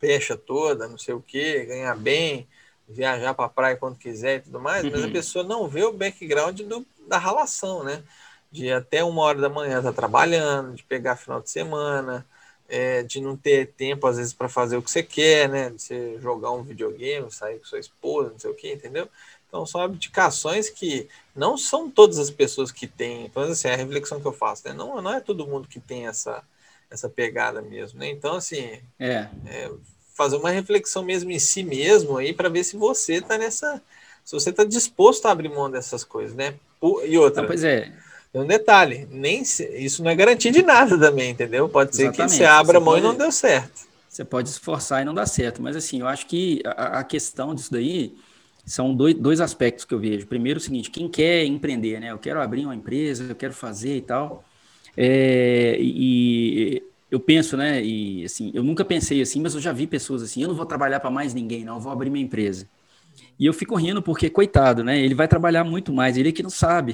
pecha 0.00 0.34
toda, 0.34 0.88
não 0.88 0.96
sei 0.96 1.12
o 1.12 1.20
que, 1.20 1.66
ganhar 1.66 1.94
bem, 1.94 2.48
viajar 2.88 3.34
para 3.34 3.44
a 3.44 3.50
praia 3.50 3.76
quando 3.76 3.98
quiser 3.98 4.38
e 4.38 4.40
tudo 4.40 4.58
mais, 4.58 4.82
uhum. 4.82 4.90
mas 4.90 5.02
a 5.02 5.06
uhum. 5.06 5.12
pessoa 5.12 5.44
não 5.44 5.68
vê 5.68 5.84
o 5.84 5.92
background 5.92 6.62
do, 6.62 6.86
da 7.06 7.18
relação, 7.18 7.84
né? 7.84 8.02
De 8.50 8.72
até 8.72 9.04
uma 9.04 9.20
hora 9.20 9.38
da 9.38 9.50
manhã 9.50 9.78
estar 9.78 9.90
tá 9.90 9.96
trabalhando, 9.96 10.74
de 10.74 10.82
pegar 10.82 11.16
final 11.16 11.42
de 11.42 11.50
semana, 11.50 12.26
é, 12.66 13.02
de 13.02 13.20
não 13.20 13.36
ter 13.36 13.66
tempo, 13.74 14.06
às 14.06 14.16
vezes, 14.16 14.32
para 14.32 14.48
fazer 14.48 14.78
o 14.78 14.82
que 14.82 14.90
você 14.90 15.02
quer, 15.02 15.46
né? 15.46 15.68
De 15.68 15.82
você 15.82 16.18
jogar 16.20 16.52
um 16.52 16.62
videogame, 16.62 17.30
sair 17.30 17.58
com 17.58 17.66
sua 17.66 17.78
esposa, 17.78 18.30
não 18.30 18.38
sei 18.38 18.50
o 18.50 18.54
que, 18.54 18.72
entendeu? 18.72 19.06
Então, 19.50 19.66
são 19.66 19.80
abdicações 19.80 20.70
que 20.70 21.08
não 21.34 21.58
são 21.58 21.90
todas 21.90 22.18
as 22.18 22.30
pessoas 22.30 22.70
que 22.70 22.86
têm. 22.86 23.26
Então, 23.26 23.42
assim, 23.42 23.66
é 23.66 23.74
a 23.74 23.76
reflexão 23.76 24.20
que 24.20 24.26
eu 24.26 24.32
faço, 24.32 24.62
né? 24.68 24.72
Não, 24.72 25.02
não 25.02 25.12
é 25.12 25.18
todo 25.18 25.46
mundo 25.46 25.66
que 25.66 25.80
tem 25.80 26.06
essa, 26.06 26.40
essa 26.88 27.08
pegada 27.08 27.60
mesmo, 27.60 27.98
né? 27.98 28.08
Então, 28.08 28.36
assim, 28.36 28.78
é. 28.98 29.26
é 29.46 29.70
fazer 30.14 30.36
uma 30.36 30.50
reflexão 30.50 31.02
mesmo 31.02 31.32
em 31.32 31.38
si 31.40 31.64
mesmo 31.64 32.16
aí 32.16 32.32
para 32.32 32.48
ver 32.48 32.62
se 32.62 32.76
você 32.76 33.14
está 33.14 33.36
nessa. 33.36 33.82
Se 34.24 34.32
você 34.32 34.50
está 34.50 34.62
disposto 34.62 35.26
a 35.26 35.32
abrir 35.32 35.48
mão 35.48 35.68
dessas 35.68 36.04
coisas, 36.04 36.36
né? 36.36 36.54
E 37.04 37.18
outra. 37.18 37.42
Não, 37.42 37.48
pois 37.48 37.64
é. 37.64 37.92
Tem 38.32 38.40
um 38.40 38.46
detalhe, 38.46 39.08
nem 39.10 39.44
se, 39.44 39.66
isso 39.76 40.04
não 40.04 40.10
é 40.12 40.14
garantia 40.14 40.52
de 40.52 40.62
nada 40.62 40.96
também, 40.96 41.30
entendeu? 41.30 41.68
Pode 41.68 41.96
ser 41.96 42.04
Exatamente. 42.04 42.30
que 42.30 42.36
você 42.36 42.44
abra 42.44 42.78
a 42.78 42.80
mão 42.80 42.94
pode, 42.94 43.04
e 43.04 43.08
não 43.08 43.16
deu 43.16 43.32
certo. 43.32 43.88
Você 44.08 44.24
pode 44.24 44.48
esforçar 44.48 45.02
e 45.02 45.04
não 45.04 45.12
dá 45.12 45.26
certo, 45.26 45.60
mas 45.60 45.74
assim, 45.74 45.98
eu 45.98 46.06
acho 46.06 46.26
que 46.26 46.62
a, 46.64 47.00
a 47.00 47.04
questão 47.04 47.52
disso 47.56 47.72
daí 47.72 48.16
são 48.64 48.94
dois, 48.94 49.14
dois 49.14 49.40
aspectos 49.40 49.84
que 49.84 49.94
eu 49.94 49.98
vejo. 49.98 50.26
Primeiro, 50.26 50.58
o 50.58 50.62
seguinte: 50.62 50.90
quem 50.90 51.08
quer 51.08 51.44
empreender, 51.44 52.00
né? 52.00 52.10
Eu 52.10 52.18
quero 52.18 52.40
abrir 52.40 52.64
uma 52.64 52.74
empresa, 52.74 53.24
eu 53.24 53.34
quero 53.34 53.52
fazer 53.52 53.96
e 53.96 54.02
tal. 54.02 54.44
É, 54.96 55.76
e 55.80 56.82
eu 57.10 57.18
penso, 57.18 57.56
né? 57.56 57.82
E 57.82 58.24
assim, 58.24 58.50
eu 58.54 58.62
nunca 58.62 58.84
pensei 58.84 59.20
assim, 59.20 59.40
mas 59.40 59.54
eu 59.54 59.60
já 59.60 59.72
vi 59.72 59.86
pessoas 59.86 60.22
assim: 60.22 60.42
eu 60.42 60.48
não 60.48 60.54
vou 60.54 60.66
trabalhar 60.66 61.00
para 61.00 61.10
mais 61.10 61.34
ninguém, 61.34 61.64
não, 61.64 61.74
eu 61.74 61.80
vou 61.80 61.92
abrir 61.92 62.10
minha 62.10 62.24
empresa. 62.24 62.66
E 63.38 63.46
eu 63.46 63.54
fico 63.54 63.74
rindo 63.74 64.02
porque, 64.02 64.28
coitado, 64.28 64.84
né? 64.84 65.00
Ele 65.00 65.14
vai 65.14 65.26
trabalhar 65.26 65.64
muito 65.64 65.92
mais, 65.92 66.16
ele 66.16 66.28
é 66.28 66.32
que 66.32 66.42
não 66.42 66.50
sabe. 66.50 66.92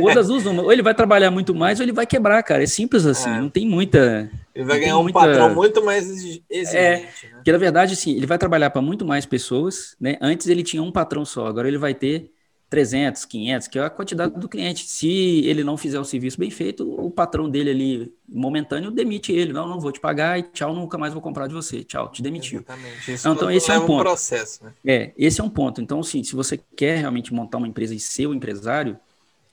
ou 0.00 0.12
das 0.12 0.26
duas, 0.26 0.44
ou 0.44 0.72
ele 0.72 0.82
vai 0.82 0.92
trabalhar 0.92 1.30
muito 1.30 1.54
mais, 1.54 1.78
ou 1.78 1.84
ele 1.84 1.92
vai 1.92 2.04
quebrar, 2.04 2.42
cara. 2.42 2.64
É 2.64 2.66
simples 2.66 3.06
assim, 3.06 3.30
é. 3.30 3.40
não 3.40 3.48
tem 3.48 3.66
muita. 3.66 4.28
Ele 4.56 4.64
vai 4.64 4.80
ganhar 4.80 4.98
um 4.98 5.02
muita... 5.02 5.18
patrão 5.18 5.54
muito 5.54 5.84
mais 5.84 6.08
exigente. 6.08 6.44
É, 6.50 7.00
né? 7.00 7.08
Porque, 7.34 7.52
na 7.52 7.58
verdade, 7.58 7.92
assim, 7.92 8.16
ele 8.16 8.26
vai 8.26 8.38
trabalhar 8.38 8.70
para 8.70 8.80
muito 8.80 9.04
mais 9.04 9.26
pessoas, 9.26 9.94
né? 10.00 10.16
Antes 10.18 10.46
ele 10.46 10.62
tinha 10.62 10.82
um 10.82 10.90
patrão 10.90 11.26
só, 11.26 11.46
agora 11.46 11.68
ele 11.68 11.76
vai 11.76 11.94
ter 11.94 12.32
300, 12.70 13.26
500, 13.26 13.68
que 13.68 13.78
é 13.78 13.84
a 13.84 13.90
quantidade 13.90 14.40
do 14.40 14.48
cliente. 14.48 14.86
Se 14.86 15.44
ele 15.44 15.62
não 15.62 15.76
fizer 15.76 16.00
o 16.00 16.04
serviço 16.04 16.38
bem 16.38 16.50
feito, 16.50 16.90
o 16.90 17.10
patrão 17.10 17.50
dele 17.50 17.70
ali, 17.70 18.14
momentâneo, 18.26 18.90
demite 18.90 19.30
ele. 19.30 19.52
Não, 19.52 19.68
não 19.68 19.78
vou 19.78 19.92
te 19.92 20.00
pagar 20.00 20.38
e 20.38 20.42
tchau, 20.44 20.74
nunca 20.74 20.96
mais 20.96 21.12
vou 21.12 21.20
comprar 21.20 21.46
de 21.48 21.54
você. 21.54 21.84
Tchau, 21.84 22.10
te 22.10 22.22
demitiu. 22.22 22.64
Então, 23.06 23.34
então 23.34 23.50
esse 23.50 23.70
é 23.70 23.78
um 23.78 23.86
ponto. 23.86 24.00
Um 24.00 24.04
processo, 24.04 24.64
né? 24.64 24.72
É, 24.86 25.12
esse 25.18 25.38
é 25.38 25.44
um 25.44 25.50
ponto. 25.50 25.82
Então, 25.82 26.00
assim, 26.00 26.24
se 26.24 26.34
você 26.34 26.58
quer 26.74 26.96
realmente 26.96 27.32
montar 27.32 27.58
uma 27.58 27.68
empresa 27.68 27.94
e 27.94 28.00
ser 28.00 28.26
o 28.26 28.32
empresário, 28.32 28.98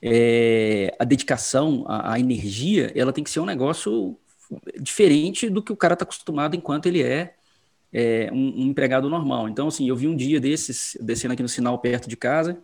é, 0.06 0.94
a 0.98 1.04
dedicação, 1.04 1.84
a, 1.86 2.12
a, 2.12 2.20
energia, 2.20 2.92
ela 2.94 3.12
tem 3.12 3.24
que 3.24 3.30
ser 3.30 3.40
um 3.40 3.46
negócio 3.46 4.18
diferente 4.80 5.48
do 5.48 5.62
que 5.62 5.72
o 5.72 5.76
cara 5.76 5.94
está 5.94 6.04
acostumado 6.04 6.56
enquanto 6.56 6.86
ele 6.86 7.02
é, 7.02 7.34
é 7.92 8.30
um, 8.32 8.62
um 8.62 8.66
empregado 8.66 9.08
normal. 9.08 9.48
Então, 9.48 9.68
assim, 9.68 9.88
eu 9.88 9.96
vi 9.96 10.08
um 10.08 10.16
dia 10.16 10.40
desses, 10.40 10.96
descendo 11.00 11.34
aqui 11.34 11.42
no 11.42 11.48
sinal 11.48 11.78
perto 11.78 12.08
de 12.08 12.16
casa, 12.16 12.58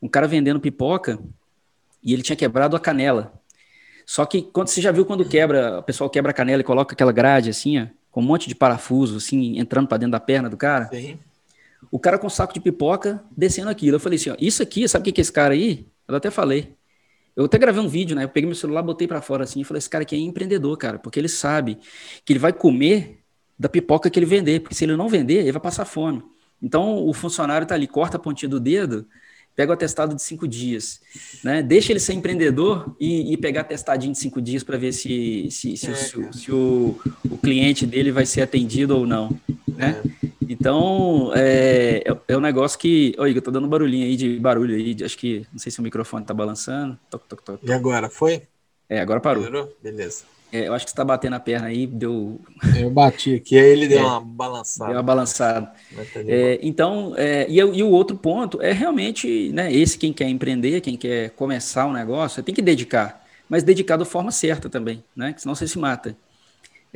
um 0.00 0.08
cara 0.08 0.26
vendendo 0.26 0.60
pipoca 0.60 1.18
e 2.02 2.12
ele 2.12 2.22
tinha 2.22 2.36
quebrado 2.36 2.76
a 2.76 2.80
canela. 2.80 3.32
Só 4.04 4.24
que 4.24 4.42
quando 4.42 4.68
você 4.68 4.80
já 4.80 4.92
viu 4.92 5.04
quando 5.04 5.28
quebra, 5.28 5.80
o 5.80 5.82
pessoal 5.82 6.08
quebra 6.08 6.30
a 6.30 6.34
canela 6.34 6.60
e 6.60 6.64
coloca 6.64 6.94
aquela 6.94 7.12
grade 7.12 7.50
assim, 7.50 7.80
ó, 7.80 7.86
com 8.10 8.20
um 8.20 8.24
monte 8.24 8.48
de 8.48 8.54
parafuso 8.54 9.16
assim, 9.16 9.58
entrando 9.58 9.88
para 9.88 9.98
dentro 9.98 10.12
da 10.12 10.20
perna 10.20 10.48
do 10.48 10.56
cara. 10.56 10.88
Sim. 10.88 11.18
O 11.90 11.98
cara 11.98 12.18
com 12.18 12.26
um 12.26 12.30
saco 12.30 12.54
de 12.54 12.60
pipoca 12.60 13.22
descendo 13.36 13.68
aquilo. 13.68 13.96
Eu 13.96 14.00
falei 14.00 14.16
assim, 14.16 14.30
ó, 14.30 14.36
isso 14.38 14.62
aqui, 14.62 14.88
sabe 14.88 15.02
o 15.02 15.04
que 15.04 15.12
que 15.12 15.20
é 15.20 15.22
esse 15.22 15.32
cara 15.32 15.54
aí? 15.54 15.86
Eu 16.06 16.14
até 16.14 16.30
falei. 16.30 16.74
Eu 17.36 17.44
até 17.44 17.58
gravei 17.58 17.82
um 17.82 17.88
vídeo, 17.88 18.16
né? 18.16 18.24
Eu 18.24 18.28
peguei 18.30 18.46
meu 18.46 18.56
celular, 18.56 18.82
botei 18.82 19.06
para 19.06 19.20
fora 19.20 19.44
assim 19.44 19.60
e 19.60 19.64
falei: 19.64 19.78
esse 19.78 19.90
cara 19.90 20.02
aqui 20.02 20.16
é 20.16 20.18
empreendedor, 20.18 20.76
cara, 20.78 20.98
porque 20.98 21.20
ele 21.20 21.28
sabe 21.28 21.78
que 22.24 22.32
ele 22.32 22.40
vai 22.40 22.52
comer 22.52 23.22
da 23.58 23.68
pipoca 23.68 24.10
que 24.10 24.18
ele 24.18 24.26
vender, 24.26 24.60
porque 24.60 24.74
se 24.74 24.84
ele 24.84 24.96
não 24.96 25.08
vender, 25.08 25.40
ele 25.42 25.52
vai 25.52 25.62
passar 25.62 25.84
fome. 25.84 26.22
Então 26.62 27.06
o 27.06 27.12
funcionário 27.12 27.66
tá 27.66 27.74
ali, 27.74 27.86
corta 27.86 28.16
a 28.16 28.20
pontinha 28.20 28.48
do 28.48 28.58
dedo, 28.58 29.06
pega 29.56 29.72
o 29.72 29.74
atestado 29.74 30.14
de 30.14 30.22
cinco 30.22 30.46
dias, 30.46 31.00
né? 31.42 31.62
Deixa 31.62 31.90
ele 31.90 31.98
ser 31.98 32.12
empreendedor 32.12 32.94
e, 33.00 33.32
e 33.32 33.36
pegar 33.38 33.62
atestadinho 33.62 34.12
de 34.12 34.18
cinco 34.18 34.40
dias 34.40 34.62
para 34.62 34.76
ver 34.76 34.92
se, 34.92 35.48
se, 35.50 35.76
se, 35.78 35.86
é, 35.86 35.92
o, 35.92 36.32
se 36.32 36.52
o, 36.52 37.00
o, 37.30 37.38
cliente 37.38 37.86
dele 37.86 38.12
vai 38.12 38.26
ser 38.26 38.42
atendido 38.42 38.96
ou 38.96 39.06
não, 39.06 39.30
né? 39.66 40.02
É. 40.22 40.26
Então, 40.48 41.32
é, 41.34 42.04
é, 42.06 42.16
é 42.28 42.36
um 42.36 42.40
negócio 42.40 42.78
que... 42.78 43.14
Oi, 43.18 43.36
eu 43.36 43.42
tô 43.42 43.50
dando 43.50 43.66
barulhinho 43.66 44.06
aí 44.06 44.14
de 44.14 44.38
barulho 44.38 44.76
aí, 44.76 44.94
de, 44.94 45.04
acho 45.04 45.18
que, 45.18 45.44
não 45.50 45.58
sei 45.58 45.72
se 45.72 45.80
o 45.80 45.82
microfone 45.82 46.24
tá 46.24 46.34
balançando. 46.34 46.96
Toc, 47.10 47.24
toc, 47.26 47.42
toc, 47.42 47.60
e 47.64 47.72
agora, 47.72 48.08
foi? 48.08 48.42
É, 48.88 49.00
agora 49.00 49.20
parou. 49.20 49.42
Parou? 49.42 49.76
Beleza. 49.82 50.35
É, 50.56 50.68
eu 50.68 50.72
acho 50.72 50.86
que 50.86 50.90
você 50.90 50.96
tá 50.96 51.04
batendo 51.04 51.36
a 51.36 51.40
perna 51.40 51.66
aí, 51.66 51.86
deu. 51.86 52.40
Eu 52.74 52.88
bati 52.88 53.34
aqui, 53.34 53.58
aí 53.58 53.66
ele 53.66 53.88
deu 53.88 53.98
é, 53.98 54.02
uma 54.02 54.20
balançada. 54.20 54.88
Deu 54.90 54.96
uma 54.96 55.02
balançada. 55.02 55.72
É, 56.26 56.58
então, 56.62 57.12
é, 57.16 57.46
e, 57.46 57.56
e, 57.58 57.82
o 57.82 57.90
outro 57.90 58.16
ponto 58.16 58.62
é 58.62 58.72
realmente, 58.72 59.50
né, 59.52 59.70
esse 59.70 59.98
quem 59.98 60.14
quer 60.14 60.28
empreender, 60.28 60.80
quem 60.80 60.96
quer 60.96 61.30
começar 61.30 61.86
um 61.86 61.92
negócio, 61.92 62.42
tem 62.42 62.54
que 62.54 62.62
dedicar, 62.62 63.22
mas 63.48 63.62
dedicar 63.62 63.98
da 63.98 64.06
forma 64.06 64.30
certa 64.30 64.70
também, 64.70 65.04
né? 65.14 65.34
Senão 65.36 65.54
você 65.54 65.68
se 65.68 65.78
mata 65.78 66.16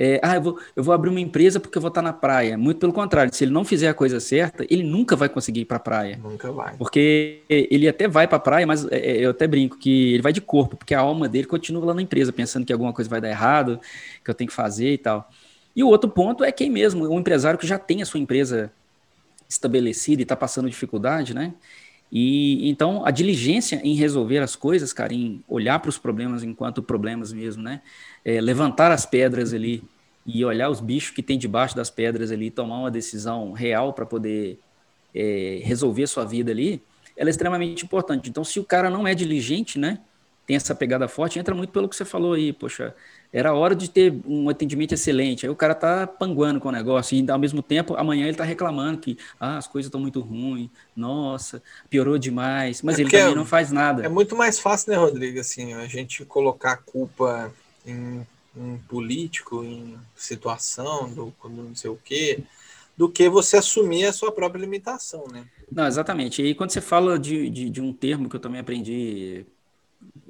é, 0.03 0.19
ah, 0.23 0.37
eu 0.37 0.41
vou, 0.41 0.59
eu 0.75 0.83
vou 0.83 0.95
abrir 0.95 1.11
uma 1.11 1.21
empresa 1.21 1.61
porque 1.61 1.77
eu 1.77 1.83
vou 1.83 1.91
estar 1.91 2.01
na 2.01 2.15
praia. 2.15 2.57
Muito 2.57 2.79
pelo 2.81 2.91
contrário, 2.91 3.35
se 3.35 3.45
ele 3.45 3.53
não 3.53 3.67
fizer 3.67 3.87
a 3.87 3.93
coisa 3.93 4.19
certa, 4.19 4.65
ele 4.71 4.83
nunca 4.83 5.15
vai 5.15 5.29
conseguir 5.29 5.61
ir 5.61 5.65
para 5.67 5.77
a 5.77 5.81
praia. 5.81 6.19
Nunca 6.23 6.51
vai. 6.51 6.75
Porque 6.79 7.43
ele 7.51 7.87
até 7.87 8.09
vai 8.09 8.27
para 8.27 8.39
a 8.39 8.41
praia, 8.41 8.67
mas 8.67 8.87
é, 8.87 8.97
é, 8.97 9.17
eu 9.19 9.29
até 9.29 9.47
brinco 9.47 9.77
que 9.77 10.15
ele 10.15 10.23
vai 10.23 10.33
de 10.33 10.41
corpo, 10.41 10.75
porque 10.75 10.95
a 10.95 11.01
alma 11.01 11.29
dele 11.29 11.47
continua 11.47 11.85
lá 11.85 11.93
na 11.93 12.01
empresa, 12.01 12.33
pensando 12.33 12.65
que 12.65 12.73
alguma 12.73 12.95
coisa 12.95 13.11
vai 13.11 13.21
dar 13.21 13.29
errado, 13.29 13.79
que 14.25 14.31
eu 14.31 14.35
tenho 14.35 14.49
que 14.49 14.57
fazer 14.57 14.91
e 14.91 14.99
tal. 14.99 15.31
E 15.77 15.85
o 15.85 15.89
outro 15.89 16.09
ponto 16.09 16.43
é 16.43 16.51
quem 16.51 16.71
mesmo, 16.71 17.07
um 17.07 17.21
empresário 17.21 17.59
que 17.59 17.67
já 17.67 17.79
tem 17.79 18.01
a 18.01 18.07
sua 18.07 18.21
empresa 18.21 18.73
estabelecida 19.47 20.23
e 20.23 20.25
está 20.25 20.35
passando 20.35 20.71
dificuldade, 20.71 21.35
né? 21.35 21.53
E 22.11 22.69
então 22.69 23.05
a 23.05 23.11
diligência 23.11 23.81
em 23.85 23.95
resolver 23.95 24.39
as 24.39 24.57
coisas, 24.57 24.95
cara, 24.95 25.13
em 25.13 25.45
olhar 25.47 25.79
para 25.79 25.91
os 25.91 25.99
problemas 25.99 26.43
enquanto 26.43 26.83
problemas 26.83 27.33
mesmo, 27.33 27.63
né? 27.63 27.83
é, 28.25 28.41
levantar 28.41 28.91
as 28.93 29.07
pedras 29.07 29.53
ali 29.53 29.83
e 30.27 30.45
olhar 30.45 30.69
os 30.69 30.81
bichos 30.81 31.11
que 31.11 31.23
tem 31.23 31.39
debaixo 31.39 31.75
das 31.75 31.91
pedras 31.91 32.31
ali, 32.31 32.51
tomar 32.51 32.79
uma 32.79 32.91
decisão 32.91 33.53
real 33.53 33.93
para 33.93 34.07
poder 34.07 34.59
é, 35.15 35.61
resolver 35.63 36.07
sua 36.07 36.25
vida 36.25 36.51
ali, 36.51 36.83
ela 37.17 37.29
é 37.29 37.33
extremamente 37.33 37.85
importante. 37.85 38.31
Então, 38.31 38.45
se 38.45 38.61
o 38.61 38.65
cara 38.65 38.89
não 38.89 39.07
é 39.07 39.15
diligente, 39.15 39.79
né, 39.79 39.99
tem 40.47 40.57
essa 40.57 40.75
pegada 40.75 41.07
forte, 41.07 41.39
entra 41.39 41.55
muito 41.55 41.71
pelo 41.71 41.89
que 41.89 41.95
você 41.95 42.05
falou 42.05 42.33
aí, 42.33 42.53
poxa, 42.53 42.95
era 43.33 43.55
hora 43.55 43.75
de 43.75 43.89
ter 43.89 44.13
um 44.27 44.49
atendimento 44.49 44.93
excelente, 44.93 45.47
aí 45.47 45.51
o 45.51 45.55
cara 45.55 45.77
tá 45.77 46.07
panguando 46.07 46.59
com 46.59 46.69
o 46.69 46.73
negócio, 46.73 47.17
e 47.17 47.31
ao 47.31 47.39
mesmo 47.39 47.63
tempo, 47.63 47.95
amanhã 47.95 48.27
ele 48.27 48.37
tá 48.37 48.43
reclamando 48.43 48.99
que, 48.99 49.17
ah, 49.39 49.59
as 49.59 49.69
coisas 49.69 49.87
estão 49.87 50.01
muito 50.01 50.21
ruins, 50.21 50.69
nossa, 50.97 51.63
piorou 51.89 52.19
demais, 52.19 52.83
mas 52.83 52.99
é 52.99 53.03
ele 53.03 53.11
também 53.11 53.33
é, 53.33 53.35
não 53.35 53.47
faz 53.47 53.71
nada. 53.71 54.05
É 54.05 54.09
muito 54.09 54.35
mais 54.35 54.59
fácil, 54.59 54.91
né, 54.91 54.99
Rodrigo, 54.99 55.39
assim, 55.39 55.73
a 55.75 55.87
gente 55.87 56.25
colocar 56.25 56.73
a 56.73 56.77
culpa 56.77 57.53
em, 57.87 58.27
em 58.57 58.79
político, 58.89 59.63
em 59.65 59.97
situação, 60.17 61.13
do, 61.13 61.35
não 61.45 61.75
sei 61.75 61.91
o 61.91 61.99
quê, 62.03 62.43
do 62.97 63.09
que 63.09 63.29
você 63.29 63.57
assumir 63.57 64.05
a 64.05 64.13
sua 64.13 64.33
própria 64.33 64.61
limitação, 64.61 65.27
né? 65.33 65.47
Não, 65.71 65.87
exatamente. 65.87 66.43
E 66.43 66.55
quando 66.55 66.71
você 66.71 66.81
fala 66.81 67.19
de, 67.19 67.49
de, 67.49 67.71
de 67.71 67.81
um 67.81 67.93
termo 67.93 68.29
que 68.29 68.37
eu 68.37 68.41
também 68.41 68.61
aprendi 68.61 69.47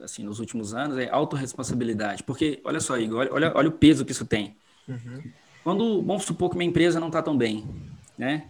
assim 0.03 0.23
nos 0.23 0.41
últimos 0.41 0.75
anos, 0.75 0.99
é 0.99 1.09
autorresponsabilidade. 1.11 2.23
Porque, 2.23 2.61
olha 2.65 2.81
só, 2.81 2.99
Igor, 2.99 3.19
olha, 3.19 3.33
olha, 3.33 3.53
olha 3.55 3.69
o 3.69 3.73
peso 3.73 4.05
que 4.05 4.13
isso 4.13 4.25
tem. 4.25 4.57
Uhum. 4.89 5.23
Quando, 5.63 6.03
vamos 6.03 6.25
supor 6.25 6.51
que 6.51 6.57
minha 6.57 6.69
empresa 6.69 7.01
não 7.01 7.09
está 7.09 7.23
tão 7.23 7.37
bem, 7.37 7.69
né? 8.17 8.49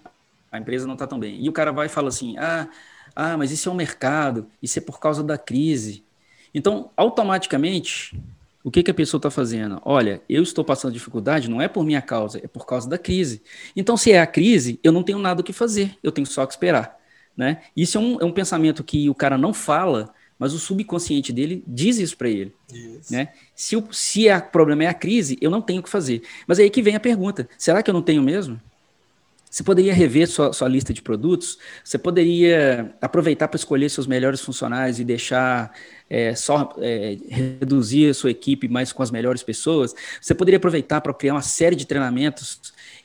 A 0.50 0.58
empresa 0.58 0.86
não 0.86 0.94
está 0.94 1.06
tão 1.06 1.18
bem. 1.18 1.42
E 1.42 1.48
o 1.48 1.52
cara 1.52 1.72
vai 1.72 1.86
e 1.86 1.88
fala 1.88 2.08
assim, 2.08 2.36
ah, 2.38 2.68
ah, 3.14 3.36
mas 3.36 3.50
isso 3.50 3.68
é 3.68 3.72
um 3.72 3.74
mercado, 3.74 4.48
isso 4.62 4.78
é 4.78 4.82
por 4.82 4.98
causa 5.00 5.22
da 5.22 5.36
crise. 5.36 6.04
Então, 6.54 6.90
automaticamente, 6.96 8.20
o 8.62 8.70
que, 8.70 8.82
que 8.82 8.90
a 8.90 8.94
pessoa 8.94 9.18
está 9.18 9.30
fazendo? 9.30 9.80
Olha, 9.84 10.22
eu 10.28 10.42
estou 10.42 10.64
passando 10.64 10.92
dificuldade, 10.92 11.48
não 11.48 11.62
é 11.62 11.68
por 11.68 11.84
minha 11.84 12.02
causa, 12.02 12.38
é 12.42 12.46
por 12.46 12.66
causa 12.66 12.88
da 12.88 12.98
crise. 12.98 13.42
Então, 13.74 13.96
se 13.96 14.12
é 14.12 14.20
a 14.20 14.26
crise, 14.26 14.78
eu 14.84 14.92
não 14.92 15.02
tenho 15.02 15.18
nada 15.18 15.40
o 15.40 15.44
que 15.44 15.52
fazer, 15.52 15.96
eu 16.02 16.12
tenho 16.12 16.26
só 16.26 16.44
que 16.44 16.52
esperar. 16.52 16.98
Né? 17.36 17.62
Isso 17.74 17.96
é 17.96 18.00
um, 18.00 18.20
é 18.20 18.24
um 18.24 18.32
pensamento 18.32 18.84
que 18.84 19.08
o 19.08 19.14
cara 19.14 19.38
não 19.38 19.54
fala, 19.54 20.12
mas 20.38 20.52
o 20.52 20.58
subconsciente 20.58 21.32
dele 21.32 21.64
diz 21.66 21.98
isso 21.98 22.16
para 22.16 22.28
ele. 22.28 22.52
Isso. 22.70 23.12
Né? 23.12 23.28
Se 23.54 23.76
o 23.76 23.92
se 23.92 24.28
a, 24.28 24.40
problema 24.40 24.84
é 24.84 24.86
a 24.88 24.94
crise, 24.94 25.38
eu 25.40 25.50
não 25.50 25.62
tenho 25.62 25.80
o 25.80 25.82
que 25.82 25.88
fazer. 25.88 26.22
Mas 26.46 26.58
é 26.58 26.62
aí 26.62 26.70
que 26.70 26.82
vem 26.82 26.96
a 26.96 27.00
pergunta: 27.00 27.48
será 27.56 27.82
que 27.82 27.88
eu 27.88 27.94
não 27.94 28.02
tenho 28.02 28.22
mesmo? 28.22 28.60
Você 29.50 29.64
poderia 29.64 29.92
rever 29.92 30.28
sua, 30.28 30.52
sua 30.52 30.68
lista 30.68 30.94
de 30.94 31.02
produtos, 31.02 31.58
você 31.82 31.98
poderia 31.98 32.94
aproveitar 33.00 33.48
para 33.48 33.56
escolher 33.56 33.88
seus 33.88 34.06
melhores 34.06 34.40
funcionários 34.40 35.00
e 35.00 35.04
deixar 35.04 35.72
é, 36.08 36.36
só 36.36 36.72
é, 36.78 37.18
reduzir 37.28 38.10
a 38.10 38.14
sua 38.14 38.30
equipe 38.30 38.68
mais 38.68 38.92
com 38.92 39.02
as 39.02 39.10
melhores 39.10 39.42
pessoas. 39.42 39.92
Você 40.20 40.36
poderia 40.36 40.58
aproveitar 40.58 41.00
para 41.00 41.12
criar 41.12 41.34
uma 41.34 41.42
série 41.42 41.74
de 41.74 41.84
treinamentos 41.84 42.60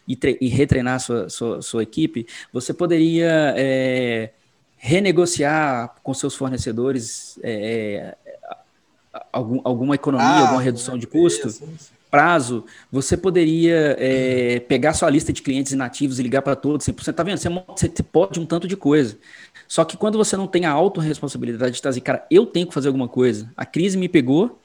e, 0.07 0.15
tre 0.15 0.37
e 0.39 0.47
retreinar 0.47 0.99
sua, 0.99 1.29
sua, 1.29 1.61
sua, 1.63 1.81
equipe. 1.81 2.27
Você 2.53 2.75
poderia 2.75 3.55
é, 3.57 4.29
renegociar 4.77 5.95
com 6.03 6.13
seus 6.13 6.35
fornecedores 6.35 7.39
é, 7.41 8.15
é, 8.23 8.35
algum, 9.33 9.61
alguma 9.63 9.95
economia, 9.95 10.27
ah, 10.27 10.41
alguma 10.41 10.61
redução 10.61 10.95
de 10.95 11.07
custo 11.07 11.49
prazo, 12.15 12.63
você 12.89 13.17
poderia 13.17 13.97
é, 13.99 14.61
pegar 14.61 14.93
sua 14.93 15.09
lista 15.09 15.33
de 15.33 15.41
clientes 15.41 15.73
inativos 15.73 16.17
e 16.17 16.23
ligar 16.23 16.41
para 16.41 16.55
todos 16.55 16.87
100%. 16.87 17.13
Tá 17.13 17.23
vendo? 17.23 17.37
Você, 17.37 17.49
você 17.89 18.03
pode 18.03 18.39
um 18.39 18.45
tanto 18.45 18.69
de 18.69 18.77
coisa. 18.77 19.17
Só 19.67 19.83
que 19.83 19.97
quando 19.97 20.17
você 20.17 20.37
não 20.37 20.47
tem 20.47 20.63
a 20.63 20.71
autorresponsabilidade 20.71 21.75
de 21.75 21.81
trazer, 21.81 21.99
cara, 21.99 22.25
eu 22.31 22.45
tenho 22.45 22.67
que 22.67 22.73
fazer 22.73 22.87
alguma 22.87 23.09
coisa. 23.09 23.51
A 23.57 23.65
crise 23.65 23.97
me 23.97 24.07
pegou, 24.07 24.61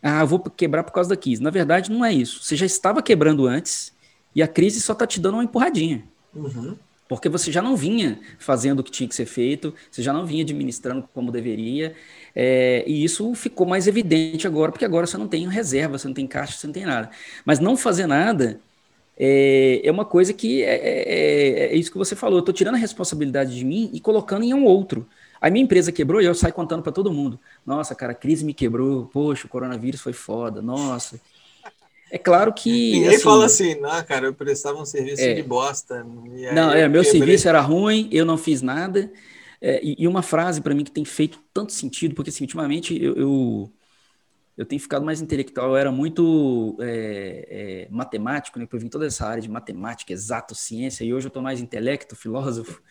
ah, 0.00 0.20
eu 0.20 0.28
vou 0.28 0.38
quebrar 0.38 0.84
por 0.84 0.92
causa 0.92 1.10
da 1.10 1.16
crise. 1.16 1.42
Na 1.42 1.50
verdade, 1.50 1.90
não 1.90 2.04
é 2.04 2.12
isso. 2.12 2.40
Você 2.40 2.54
já 2.54 2.66
estava 2.66 3.02
quebrando 3.02 3.48
antes 3.48 3.92
e 4.32 4.40
a 4.40 4.46
crise 4.46 4.80
só 4.80 4.92
está 4.92 5.08
te 5.08 5.18
dando 5.18 5.34
uma 5.34 5.44
empurradinha. 5.44 6.04
Uhum. 6.32 6.76
Porque 7.08 7.28
você 7.28 7.50
já 7.50 7.60
não 7.60 7.74
vinha 7.74 8.20
fazendo 8.38 8.78
o 8.78 8.84
que 8.84 8.92
tinha 8.92 9.08
que 9.08 9.16
ser 9.16 9.26
feito, 9.26 9.74
você 9.90 10.00
já 10.04 10.12
não 10.12 10.24
vinha 10.24 10.44
administrando 10.44 11.08
como 11.12 11.32
deveria, 11.32 11.96
é, 12.42 12.82
e 12.86 13.04
isso 13.04 13.34
ficou 13.34 13.66
mais 13.66 13.86
evidente 13.86 14.46
agora, 14.46 14.72
porque 14.72 14.86
agora 14.86 15.06
você 15.06 15.18
não 15.18 15.28
tem 15.28 15.46
reserva, 15.46 15.98
você 15.98 16.08
não 16.08 16.14
tem 16.14 16.26
caixa, 16.26 16.56
você 16.56 16.66
não 16.66 16.72
tem 16.72 16.86
nada. 16.86 17.10
Mas 17.44 17.58
não 17.58 17.76
fazer 17.76 18.06
nada 18.06 18.58
é, 19.14 19.82
é 19.84 19.92
uma 19.92 20.06
coisa 20.06 20.32
que 20.32 20.62
é, 20.62 20.74
é, 20.74 21.02
é, 21.02 21.64
é 21.66 21.76
isso 21.76 21.92
que 21.92 21.98
você 21.98 22.16
falou. 22.16 22.38
Eu 22.38 22.40
estou 22.40 22.54
tirando 22.54 22.76
a 22.76 22.78
responsabilidade 22.78 23.54
de 23.54 23.62
mim 23.62 23.90
e 23.92 24.00
colocando 24.00 24.42
em 24.42 24.54
um 24.54 24.64
outro. 24.64 25.06
A 25.38 25.50
minha 25.50 25.62
empresa 25.62 25.92
quebrou 25.92 26.22
e 26.22 26.24
eu 26.24 26.34
saio 26.34 26.54
contando 26.54 26.82
para 26.82 26.92
todo 26.92 27.12
mundo. 27.12 27.38
Nossa, 27.66 27.94
cara, 27.94 28.12
a 28.12 28.14
crise 28.14 28.42
me 28.42 28.54
quebrou. 28.54 29.10
Poxa, 29.12 29.46
o 29.46 29.50
coronavírus 29.50 30.00
foi 30.00 30.14
foda. 30.14 30.62
Nossa, 30.62 31.20
é 32.10 32.16
claro 32.16 32.54
que. 32.54 32.92
Ninguém 32.92 33.16
assim, 33.16 33.22
fala 33.22 33.44
assim, 33.44 33.78
não, 33.78 34.02
cara, 34.02 34.28
eu 34.28 34.32
prestava 34.32 34.80
um 34.80 34.86
serviço 34.86 35.20
é, 35.20 35.34
de 35.34 35.42
bosta. 35.42 36.02
não, 36.54 36.72
é, 36.72 36.88
meu 36.88 37.02
quebrei. 37.02 37.20
serviço 37.20 37.48
era 37.50 37.60
ruim, 37.60 38.08
eu 38.10 38.24
não 38.24 38.38
fiz 38.38 38.62
nada. 38.62 39.12
É, 39.60 39.80
e, 39.84 39.96
e, 39.98 40.08
uma 40.08 40.22
frase 40.22 40.60
para 40.60 40.74
mim 40.74 40.84
que 40.84 40.90
tem 40.90 41.04
feito 41.04 41.38
tanto 41.52 41.72
sentido, 41.72 42.14
porque 42.14 42.30
assim, 42.30 42.44
ultimamente 42.44 43.00
eu, 43.00 43.14
eu, 43.14 43.72
eu 44.56 44.66
tenho 44.66 44.80
ficado 44.80 45.04
mais 45.04 45.20
intelectual, 45.20 45.70
eu 45.70 45.76
era 45.76 45.92
muito 45.92 46.76
é, 46.80 47.86
é, 47.86 47.88
matemático, 47.90 48.58
né? 48.58 48.66
Eu 48.70 48.78
vim 48.78 48.88
toda 48.88 49.06
essa 49.06 49.26
área 49.26 49.42
de 49.42 49.50
matemática, 49.50 50.12
exato, 50.12 50.54
ciência, 50.54 51.04
e 51.04 51.12
hoje 51.12 51.26
eu 51.26 51.28
estou 51.28 51.42
mais 51.42 51.60
intelecto, 51.60 52.16
filósofo. 52.16 52.82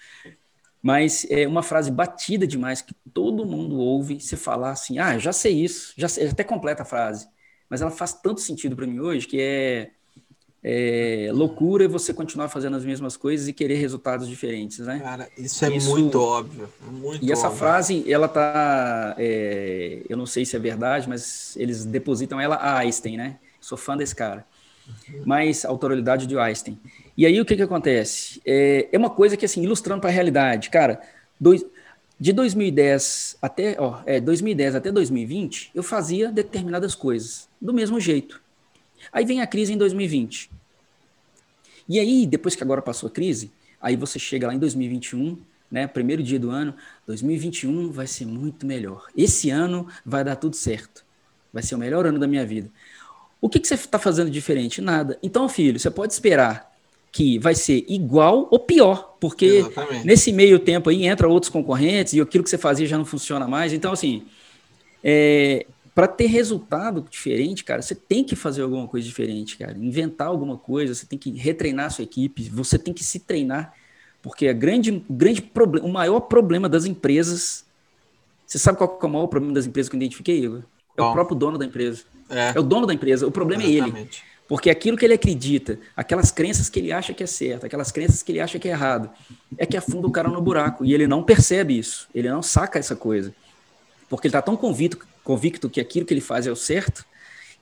Mas 0.81 1.25
é 1.29 1.47
uma 1.47 1.63
frase 1.63 1.91
batida 1.91 2.47
demais 2.47 2.81
que 2.81 2.93
todo 3.13 3.45
mundo 3.45 3.77
ouve 3.77 4.19
você 4.19 4.37
falar 4.37 4.71
assim: 4.71 4.99
ah, 4.99 5.17
já 5.17 5.33
sei 5.33 5.63
isso, 5.63 5.93
já 5.97 6.07
sei, 6.07 6.27
até 6.27 6.43
completa 6.43 6.83
a 6.83 6.85
frase 6.85 7.27
mas 7.69 7.81
ela 7.81 7.91
faz 7.91 8.13
tanto 8.13 8.41
sentido 8.41 8.75
para 8.75 8.87
mim 8.87 8.99
hoje 8.99 9.27
que 9.27 9.39
é, 9.39 9.91
é, 10.63 11.29
loucura 11.31 11.87
você 11.87 12.13
continuar 12.13 12.49
fazendo 12.49 12.75
as 12.75 12.83
mesmas 12.83 13.15
coisas 13.15 13.47
e 13.47 13.53
querer 13.53 13.75
resultados 13.75 14.27
diferentes, 14.27 14.79
né? 14.79 14.99
Cara, 14.99 15.29
isso 15.37 15.63
é 15.63 15.75
isso, 15.75 15.89
muito 15.89 16.19
óbvio, 16.19 16.69
muito 16.91 17.23
E 17.23 17.31
essa 17.31 17.47
óbvio. 17.47 17.59
frase, 17.59 18.11
ela 18.11 18.27
tá, 18.27 19.15
é, 19.17 20.01
eu 20.09 20.17
não 20.17 20.25
sei 20.25 20.45
se 20.45 20.55
é 20.55 20.59
verdade, 20.59 21.07
mas 21.07 21.55
eles 21.57 21.85
depositam 21.85 22.39
ela 22.39 22.55
a 22.55 22.77
Einstein, 22.79 23.17
né? 23.17 23.37
Sou 23.61 23.77
fã 23.77 23.95
desse 23.95 24.15
cara. 24.15 24.45
Mas 25.23 25.63
a 25.63 25.69
autoridade 25.69 26.25
de 26.25 26.37
Einstein. 26.37 26.77
E 27.15 27.25
aí 27.25 27.39
o 27.39 27.45
que 27.45 27.55
que 27.55 27.61
acontece? 27.61 28.41
É, 28.45 28.89
é 28.91 28.97
uma 28.97 29.09
coisa 29.09 29.37
que 29.37 29.45
assim, 29.45 29.61
ilustrando 29.63 30.01
para 30.01 30.09
a 30.09 30.13
realidade, 30.13 30.69
cara, 30.69 30.99
dois, 31.39 31.63
de 32.19 32.33
2010 32.33 33.37
até, 33.41 33.77
ó, 33.79 33.99
é, 34.05 34.19
2010 34.19 34.75
até 34.75 34.91
2020, 34.91 35.71
eu 35.73 35.83
fazia 35.83 36.31
determinadas 36.31 36.95
coisas 36.95 37.47
do 37.61 37.73
mesmo 37.73 37.99
jeito. 37.99 38.41
Aí 39.11 39.25
vem 39.25 39.41
a 39.41 39.47
crise 39.47 39.73
em 39.73 39.77
2020. 39.77 40.49
E 41.87 41.99
aí, 41.99 42.25
depois 42.25 42.55
que 42.55 42.63
agora 42.63 42.81
passou 42.81 43.07
a 43.07 43.11
crise, 43.11 43.51
aí 43.81 43.95
você 43.95 44.19
chega 44.19 44.47
lá 44.47 44.53
em 44.53 44.59
2021, 44.59 45.37
né, 45.71 45.87
primeiro 45.87 46.21
dia 46.21 46.39
do 46.39 46.49
ano, 46.49 46.73
2021 47.07 47.91
vai 47.91 48.07
ser 48.07 48.25
muito 48.25 48.65
melhor. 48.65 49.07
Esse 49.17 49.49
ano 49.49 49.87
vai 50.05 50.23
dar 50.23 50.35
tudo 50.35 50.55
certo. 50.55 51.03
Vai 51.51 51.63
ser 51.63 51.75
o 51.75 51.77
melhor 51.77 52.05
ano 52.05 52.19
da 52.19 52.27
minha 52.27 52.45
vida. 52.45 52.69
O 53.41 53.49
que, 53.49 53.59
que 53.59 53.67
você 53.67 53.75
está 53.75 53.97
fazendo 53.97 54.29
diferente? 54.29 54.81
Nada. 54.81 55.17
Então, 55.23 55.47
filho, 55.49 55.79
você 55.79 55.89
pode 55.89 56.13
esperar 56.13 56.69
que 57.11 57.39
vai 57.39 57.55
ser 57.55 57.85
igual 57.87 58.47
ou 58.51 58.59
pior, 58.59 59.15
porque 59.19 59.45
Exatamente. 59.45 60.05
nesse 60.05 60.31
meio 60.31 60.59
tempo 60.59 60.89
aí 60.89 61.05
entra 61.05 61.27
outros 61.27 61.51
concorrentes 61.51 62.13
e 62.13 62.21
aquilo 62.21 62.43
que 62.43 62.49
você 62.49 62.57
fazia 62.57 62.85
já 62.85 62.97
não 62.97 63.05
funciona 63.05 63.47
mais. 63.47 63.73
Então, 63.73 63.91
assim, 63.91 64.25
é, 65.03 65.65
para 65.93 66.07
ter 66.07 66.27
resultado 66.27 67.05
diferente, 67.09 67.63
cara, 67.63 67.81
você 67.81 67.95
tem 67.95 68.23
que 68.23 68.35
fazer 68.35 68.61
alguma 68.61 68.87
coisa 68.87 69.07
diferente, 69.07 69.57
cara. 69.57 69.77
Inventar 69.77 70.27
alguma 70.27 70.57
coisa, 70.57 70.93
você 70.93 71.05
tem 71.05 71.17
que 71.17 71.31
retreinar 71.31 71.87
a 71.87 71.89
sua 71.89 72.03
equipe, 72.03 72.49
você 72.49 72.77
tem 72.77 72.93
que 72.93 73.03
se 73.03 73.19
treinar, 73.19 73.73
porque 74.21 74.47
a 74.47 74.53
grande, 74.53 75.03
grande 75.09 75.41
problema, 75.41 75.87
o 75.87 75.91
maior 75.91 76.21
problema 76.21 76.69
das 76.69 76.85
empresas, 76.85 77.65
você 78.45 78.59
sabe 78.59 78.77
qual 78.77 78.99
é 79.01 79.05
o 79.05 79.09
maior 79.09 79.27
problema 79.27 79.53
das 79.53 79.65
empresas 79.65 79.89
que 79.89 79.95
eu 79.95 79.99
identifiquei, 79.99 80.43
Igor? 80.43 80.63
É 80.97 81.01
Bom. 81.01 81.09
o 81.09 81.13
próprio 81.13 81.35
dono 81.37 81.57
da 81.57 81.65
empresa. 81.65 82.03
É. 82.29 82.53
é 82.55 82.59
o 82.59 82.63
dono 82.63 82.85
da 82.85 82.93
empresa. 82.93 83.25
O 83.25 83.31
problema 83.31 83.63
Exatamente. 83.63 83.97
é 83.97 84.01
ele. 84.01 84.29
Porque 84.49 84.71
aquilo 84.71 84.97
que 84.97 85.05
ele 85.05 85.13
acredita, 85.13 85.79
aquelas 85.95 86.31
crenças 86.31 86.69
que 86.69 86.79
ele 86.79 86.91
acha 86.91 87.13
que 87.13 87.21
é 87.21 87.27
certo, 87.27 87.67
aquelas 87.67 87.91
crenças 87.91 88.23
que 88.23 88.31
ele 88.31 88.39
acha 88.39 88.57
que 88.57 88.67
é 88.67 88.71
errado, 88.71 89.07
é 89.55 89.63
que 89.63 89.77
afunda 89.77 90.07
o 90.07 90.11
cara 90.11 90.27
no 90.27 90.41
buraco. 90.41 90.83
E 90.83 90.91
ele 90.91 91.05
não 91.05 91.21
percebe 91.21 91.77
isso, 91.77 92.09
ele 92.15 92.29
não 92.29 92.41
saca 92.41 92.79
essa 92.79 92.95
coisa. 92.95 93.31
Porque 94.09 94.25
ele 94.25 94.31
está 94.31 94.41
tão 94.41 94.57
convicto, 94.57 95.05
convicto 95.29 95.69
que 95.69 95.79
aquilo 95.79 96.07
que 96.07 96.13
ele 96.13 96.21
faz 96.21 96.47
é 96.47 96.51
o 96.51 96.55
certo, 96.55 97.05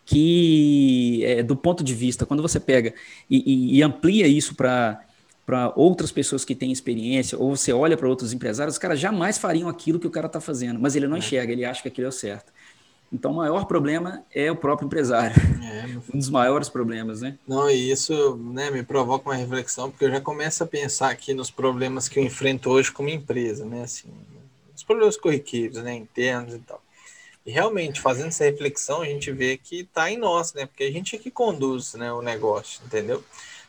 que 0.05 1.21
é, 1.25 1.43
do 1.43 1.53
ponto 1.53 1.83
de 1.83 1.93
vista, 1.93 2.25
quando 2.25 2.41
você 2.41 2.61
pega 2.61 2.93
e, 3.29 3.43
e, 3.45 3.77
e 3.77 3.83
amplia 3.83 4.25
isso 4.25 4.55
para 4.55 5.03
para 5.45 5.71
outras 5.77 6.11
pessoas 6.11 6.43
que 6.43 6.53
têm 6.53 6.73
experiência, 6.73 7.39
ou 7.39 7.55
você 7.55 7.71
olha 7.71 7.95
para 7.95 8.05
outros 8.05 8.33
empresários, 8.33 8.75
os 8.75 8.77
caras 8.77 8.99
jamais 8.99 9.37
fariam 9.37 9.69
aquilo 9.69 9.97
que 9.97 10.05
o 10.05 10.09
cara 10.09 10.27
está 10.27 10.41
fazendo, 10.41 10.77
mas 10.77 10.93
ele 10.93 11.07
não 11.07 11.15
é. 11.15 11.19
enxerga, 11.19 11.53
ele 11.53 11.63
acha 11.63 11.81
que 11.81 11.87
aquilo 11.87 12.07
é 12.07 12.09
o 12.09 12.11
certo. 12.11 12.51
Então, 13.13 13.31
o 13.31 13.35
maior 13.37 13.63
problema 13.63 14.25
é 14.35 14.51
o 14.51 14.57
próprio 14.57 14.87
empresário. 14.87 15.37
É, 15.63 15.97
um 16.13 16.17
dos 16.17 16.29
maiores 16.29 16.67
problemas, 16.67 17.21
né? 17.21 17.37
Não, 17.47 17.69
e 17.69 17.89
isso 17.89 18.35
né, 18.35 18.69
me 18.69 18.83
provoca 18.83 19.29
uma 19.29 19.37
reflexão, 19.37 19.89
porque 19.89 20.03
eu 20.03 20.11
já 20.11 20.19
começo 20.19 20.61
a 20.65 20.67
pensar 20.67 21.11
aqui 21.11 21.33
nos 21.33 21.49
problemas 21.49 22.09
que 22.09 22.19
eu 22.19 22.23
enfrento 22.25 22.69
hoje 22.69 22.91
como 22.91 23.07
empresa, 23.07 23.63
né? 23.63 23.83
Assim, 23.83 24.09
os 24.75 24.83
problemas 24.83 25.15
corriqueiros, 25.15 25.81
né? 25.81 25.95
Internos 25.95 26.55
e 26.55 26.59
tal. 26.59 26.81
E 27.47 27.51
realmente, 27.51 28.01
fazendo 28.01 28.27
essa 28.27 28.43
reflexão, 28.43 29.01
a 29.01 29.05
gente 29.05 29.31
vê 29.31 29.55
que 29.55 29.79
está 29.79 30.11
em 30.11 30.17
nós, 30.17 30.53
né? 30.53 30.65
Porque 30.65 30.83
a 30.83 30.91
gente 30.91 31.15
é 31.15 31.17
que 31.17 31.31
conduz 31.31 31.93
né, 31.93 32.11
o 32.11 32.21
negócio, 32.21 32.81
entendeu? 32.85 33.23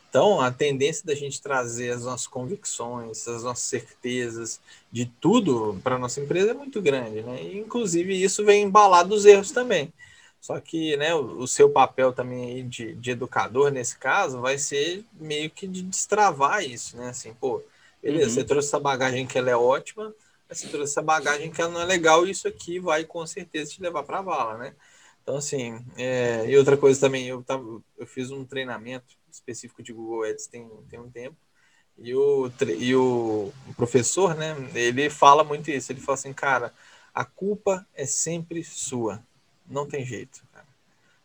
Então, 0.09 0.41
a 0.41 0.51
tendência 0.51 1.05
da 1.05 1.15
gente 1.15 1.41
trazer 1.41 1.91
as 1.91 2.03
nossas 2.03 2.27
convicções, 2.27 3.25
as 3.25 3.41
nossas 3.41 3.63
certezas 3.63 4.59
de 4.91 5.05
tudo 5.05 5.79
para 5.81 5.95
a 5.95 5.97
nossa 5.97 6.19
empresa 6.19 6.51
é 6.51 6.53
muito 6.53 6.81
grande, 6.81 7.21
né? 7.21 7.41
E, 7.41 7.57
inclusive, 7.57 8.21
isso 8.21 8.43
vem 8.43 8.63
embalar 8.63 9.07
dos 9.07 9.23
erros 9.25 9.51
também. 9.51 9.93
Só 10.41 10.59
que 10.59 10.97
né, 10.97 11.15
o, 11.15 11.39
o 11.39 11.47
seu 11.47 11.69
papel 11.69 12.11
também 12.11 12.67
de, 12.67 12.93
de, 12.95 13.11
educador, 13.11 13.71
nesse 13.71 13.97
caso, 13.97 14.41
vai 14.41 14.57
ser 14.57 15.05
meio 15.13 15.49
que 15.49 15.65
de 15.65 15.83
destravar 15.83 16.65
isso, 16.65 16.97
né? 16.97 17.11
Assim, 17.11 17.33
pô, 17.33 17.63
beleza, 18.03 18.27
uhum. 18.27 18.33
você 18.33 18.43
trouxe 18.43 18.67
essa 18.67 18.79
bagagem 18.79 19.25
que 19.25 19.37
ela 19.37 19.49
é 19.49 19.55
ótima, 19.55 20.13
você 20.49 20.67
trouxe 20.67 20.91
essa 20.91 21.01
bagagem 21.01 21.51
que 21.51 21.61
ela 21.61 21.71
não 21.71 21.81
é 21.81 21.85
legal, 21.85 22.25
e 22.25 22.31
isso 22.31 22.47
aqui 22.47 22.79
vai 22.79 23.03
com 23.05 23.25
certeza 23.25 23.71
te 23.71 23.81
levar 23.81 24.03
para 24.03 24.19
a 24.19 24.21
vala, 24.21 24.57
né? 24.57 24.75
Então, 25.21 25.37
assim, 25.37 25.79
é, 25.95 26.45
e 26.47 26.57
outra 26.57 26.75
coisa 26.75 26.99
também, 26.99 27.27
eu, 27.27 27.43
tava, 27.43 27.63
eu 27.97 28.07
fiz 28.07 28.31
um 28.31 28.43
treinamento 28.43 29.15
específico 29.31 29.83
de 29.83 29.93
Google 29.93 30.23
Ads 30.23 30.47
tem, 30.47 30.67
tem 30.89 30.99
um 30.99 31.09
tempo. 31.09 31.37
E 31.97 32.15
o, 32.15 32.49
e 32.79 32.95
o 32.95 33.51
professor, 33.75 34.33
né, 34.33 34.55
ele 34.73 35.09
fala 35.09 35.43
muito 35.43 35.69
isso. 35.69 35.91
Ele 35.91 35.99
fala 35.99 36.17
assim, 36.17 36.33
cara, 36.33 36.73
a 37.13 37.25
culpa 37.25 37.85
é 37.93 38.05
sempre 38.05 38.63
sua. 38.63 39.21
Não 39.67 39.85
tem 39.85 40.05
jeito. 40.05 40.41
Cara. 40.53 40.65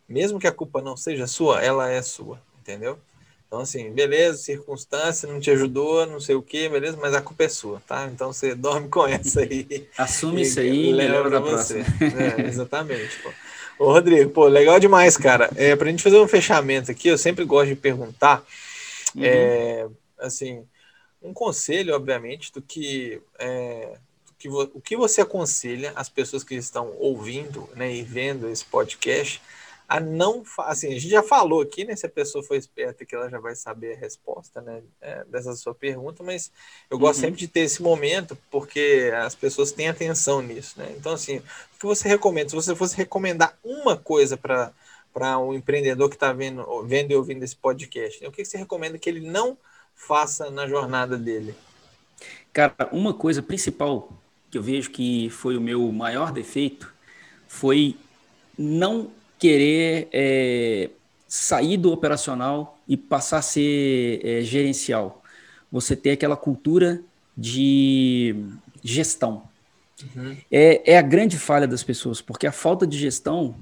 Mesmo 0.08 0.38
que 0.38 0.46
a 0.46 0.52
culpa 0.52 0.82
não 0.82 0.96
seja 0.96 1.26
sua, 1.26 1.62
ela 1.62 1.88
é 1.88 2.02
sua, 2.02 2.42
entendeu? 2.58 2.98
Então, 3.54 3.62
assim, 3.62 3.92
beleza, 3.92 4.38
circunstância 4.38 5.28
não 5.28 5.38
te 5.38 5.48
ajudou, 5.48 6.04
não 6.06 6.18
sei 6.18 6.34
o 6.34 6.42
que, 6.42 6.68
beleza, 6.68 6.98
mas 7.00 7.14
a 7.14 7.22
culpa 7.22 7.44
é 7.44 7.48
sua, 7.48 7.80
tá? 7.86 8.10
Então 8.12 8.32
você 8.32 8.52
dorme 8.56 8.88
com 8.88 9.06
essa 9.06 9.42
aí. 9.42 9.88
Assume 9.96 10.42
isso 10.42 10.58
aí 10.58 10.90
e 10.90 10.92
melhora 10.92 11.30
da 11.30 11.38
você. 11.38 11.84
É, 12.00 12.48
exatamente. 12.48 13.16
Pô. 13.22 13.30
Ô, 13.78 13.92
Rodrigo, 13.92 14.30
pô, 14.30 14.48
legal 14.48 14.80
demais, 14.80 15.16
cara. 15.16 15.48
É, 15.54 15.76
pra 15.76 15.88
gente 15.88 16.02
fazer 16.02 16.18
um 16.18 16.26
fechamento 16.26 16.90
aqui, 16.90 17.06
eu 17.06 17.16
sempre 17.16 17.44
gosto 17.44 17.68
de 17.68 17.76
perguntar, 17.76 18.44
uhum. 19.14 19.22
é, 19.22 19.86
assim, 20.18 20.64
um 21.22 21.32
conselho, 21.32 21.94
obviamente, 21.94 22.52
do 22.52 22.60
que, 22.60 23.22
é, 23.38 23.96
do 24.26 24.34
que 24.36 24.48
o 24.48 24.80
que 24.80 24.96
você 24.96 25.20
aconselha 25.20 25.92
as 25.94 26.08
pessoas 26.08 26.42
que 26.42 26.56
estão 26.56 26.92
ouvindo 26.98 27.70
né, 27.76 27.94
e 27.94 28.02
vendo 28.02 28.48
esse 28.48 28.64
podcast 28.64 29.40
a 29.88 30.00
não 30.00 30.42
assim 30.60 30.88
a 30.88 30.92
gente 30.92 31.08
já 31.08 31.22
falou 31.22 31.60
aqui 31.60 31.84
né 31.84 31.94
se 31.94 32.06
a 32.06 32.10
pessoa 32.10 32.42
for 32.42 32.56
esperta 32.56 33.04
que 33.04 33.14
ela 33.14 33.28
já 33.28 33.38
vai 33.38 33.54
saber 33.54 33.94
a 33.94 34.00
resposta 34.00 34.60
né 34.60 34.82
é, 35.00 35.24
dessa 35.24 35.54
sua 35.54 35.74
pergunta 35.74 36.22
mas 36.22 36.50
eu 36.90 36.98
gosto 36.98 37.16
uhum. 37.16 37.26
sempre 37.26 37.40
de 37.40 37.48
ter 37.48 37.60
esse 37.60 37.82
momento 37.82 38.36
porque 38.50 39.12
as 39.14 39.34
pessoas 39.34 39.72
têm 39.72 39.88
atenção 39.88 40.40
nisso 40.40 40.78
né. 40.78 40.94
Então 40.98 41.12
assim 41.12 41.38
o 41.38 41.78
que 41.78 41.86
você 41.86 42.08
recomenda? 42.08 42.48
Se 42.48 42.56
você 42.56 42.74
fosse 42.74 42.96
recomendar 42.96 43.58
uma 43.62 43.96
coisa 43.96 44.36
para 44.36 44.72
para 45.12 45.38
um 45.38 45.54
empreendedor 45.54 46.08
que 46.08 46.16
está 46.16 46.32
vendo 46.32 46.82
vendo 46.84 47.12
e 47.12 47.16
ouvindo 47.16 47.42
esse 47.42 47.56
podcast 47.56 48.22
né, 48.22 48.28
o 48.28 48.32
que 48.32 48.44
você 48.44 48.56
recomenda 48.56 48.98
que 48.98 49.08
ele 49.08 49.20
não 49.20 49.56
faça 49.94 50.50
na 50.50 50.66
jornada 50.66 51.18
dele? 51.18 51.54
Cara 52.52 52.74
uma 52.90 53.12
coisa 53.12 53.42
principal 53.42 54.10
que 54.50 54.56
eu 54.56 54.62
vejo 54.62 54.90
que 54.90 55.28
foi 55.28 55.56
o 55.58 55.60
meu 55.60 55.92
maior 55.92 56.32
defeito 56.32 56.92
foi 57.46 57.96
não 58.56 59.10
querer 59.44 60.08
é, 60.10 60.88
sair 61.28 61.76
do 61.76 61.92
operacional 61.92 62.78
e 62.88 62.96
passar 62.96 63.40
a 63.40 63.42
ser 63.42 64.24
é, 64.24 64.40
gerencial. 64.40 65.22
Você 65.70 65.94
ter 65.94 66.12
aquela 66.12 66.34
cultura 66.34 67.02
de 67.36 68.34
gestão. 68.82 69.42
Uhum. 70.16 70.34
É, 70.50 70.92
é 70.92 70.96
a 70.96 71.02
grande 71.02 71.38
falha 71.38 71.68
das 71.68 71.82
pessoas, 71.82 72.22
porque 72.22 72.46
a 72.46 72.52
falta 72.52 72.86
de 72.86 72.96
gestão, 72.96 73.54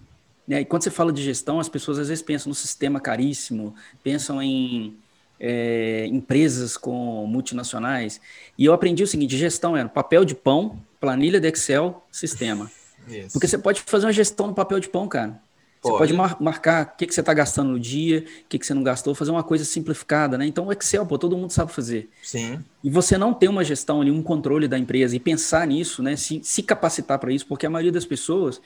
né, 0.46 0.60
e 0.60 0.64
quando 0.64 0.84
você 0.84 0.90
fala 0.90 1.12
de 1.12 1.20
gestão, 1.20 1.58
as 1.58 1.68
pessoas 1.68 1.98
às 1.98 2.06
vezes 2.06 2.22
pensam 2.22 2.48
no 2.48 2.54
sistema 2.54 3.00
caríssimo, 3.00 3.74
pensam 4.04 4.40
em 4.40 4.96
é, 5.40 6.06
empresas 6.06 6.76
com 6.76 7.26
multinacionais. 7.26 8.20
E 8.56 8.66
eu 8.66 8.72
aprendi 8.72 9.02
o 9.02 9.06
seguinte: 9.08 9.36
gestão 9.36 9.76
era 9.76 9.88
papel 9.88 10.24
de 10.24 10.36
pão, 10.36 10.80
planilha 11.00 11.40
de 11.40 11.48
Excel, 11.48 12.06
sistema. 12.12 12.70
Isso. 13.08 13.32
Porque 13.32 13.48
você 13.48 13.58
pode 13.58 13.80
fazer 13.80 14.06
uma 14.06 14.12
gestão 14.12 14.46
no 14.46 14.54
papel 14.54 14.78
de 14.78 14.88
pão, 14.88 15.08
cara. 15.08 15.42
Você 15.82 15.98
pode 15.98 16.12
mar 16.12 16.36
marcar 16.40 16.92
o 16.94 16.96
que, 16.96 17.06
que 17.06 17.12
você 17.12 17.18
está 17.18 17.34
gastando 17.34 17.72
no 17.72 17.80
dia, 17.80 18.20
o 18.20 18.48
que, 18.48 18.56
que 18.56 18.64
você 18.64 18.72
não 18.72 18.84
gastou, 18.84 19.16
fazer 19.16 19.32
uma 19.32 19.42
coisa 19.42 19.64
simplificada, 19.64 20.38
né? 20.38 20.46
Então, 20.46 20.66
o 20.66 20.72
Excel, 20.72 21.04
pô, 21.04 21.18
todo 21.18 21.36
mundo 21.36 21.50
sabe 21.50 21.72
fazer. 21.72 22.08
Sim. 22.22 22.60
E 22.84 22.88
você 22.88 23.18
não 23.18 23.34
ter 23.34 23.48
uma 23.48 23.64
gestão 23.64 24.00
ali, 24.00 24.08
um 24.08 24.22
controle 24.22 24.68
da 24.68 24.78
empresa 24.78 25.16
e 25.16 25.18
pensar 25.18 25.66
nisso, 25.66 26.00
né? 26.00 26.14
Se, 26.14 26.40
se 26.44 26.62
capacitar 26.62 27.18
para 27.18 27.32
isso, 27.32 27.44
porque 27.46 27.66
a 27.66 27.70
maioria 27.70 27.90
das 27.90 28.04
pessoas, 28.04 28.62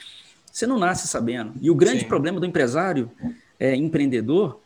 você 0.52 0.66
não 0.66 0.78
nasce 0.78 1.08
sabendo. 1.08 1.54
E 1.62 1.70
o 1.70 1.74
grande 1.74 2.00
Sim. 2.00 2.06
problema 2.06 2.38
do 2.38 2.44
empresário, 2.44 3.10
é, 3.58 3.74
empreendedor, 3.74 4.60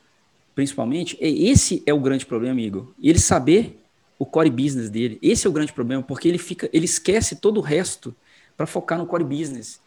principalmente, 0.53 1.17
é 1.21 1.29
esse 1.29 1.85
é 1.87 1.95
o 1.95 2.01
grande 2.01 2.27
problema, 2.27 2.53
amigo. 2.53 2.93
Ele 3.01 3.21
saber 3.21 3.81
o 4.19 4.27
core 4.27 4.51
business 4.51 4.91
dele. 4.91 5.21
Esse 5.23 5.47
é 5.47 5.51
o 5.51 5.53
grande 5.53 5.73
problema, 5.73 6.03
porque 6.03 6.27
ele 6.27 6.37
fica, 6.37 6.69
ele 6.73 6.85
esquece 6.85 7.37
todo 7.37 7.59
o 7.59 7.61
resto 7.61 8.13
para 8.57 8.67
focar 8.67 8.99
no 8.99 9.07
core 9.07 9.23
business 9.23 9.81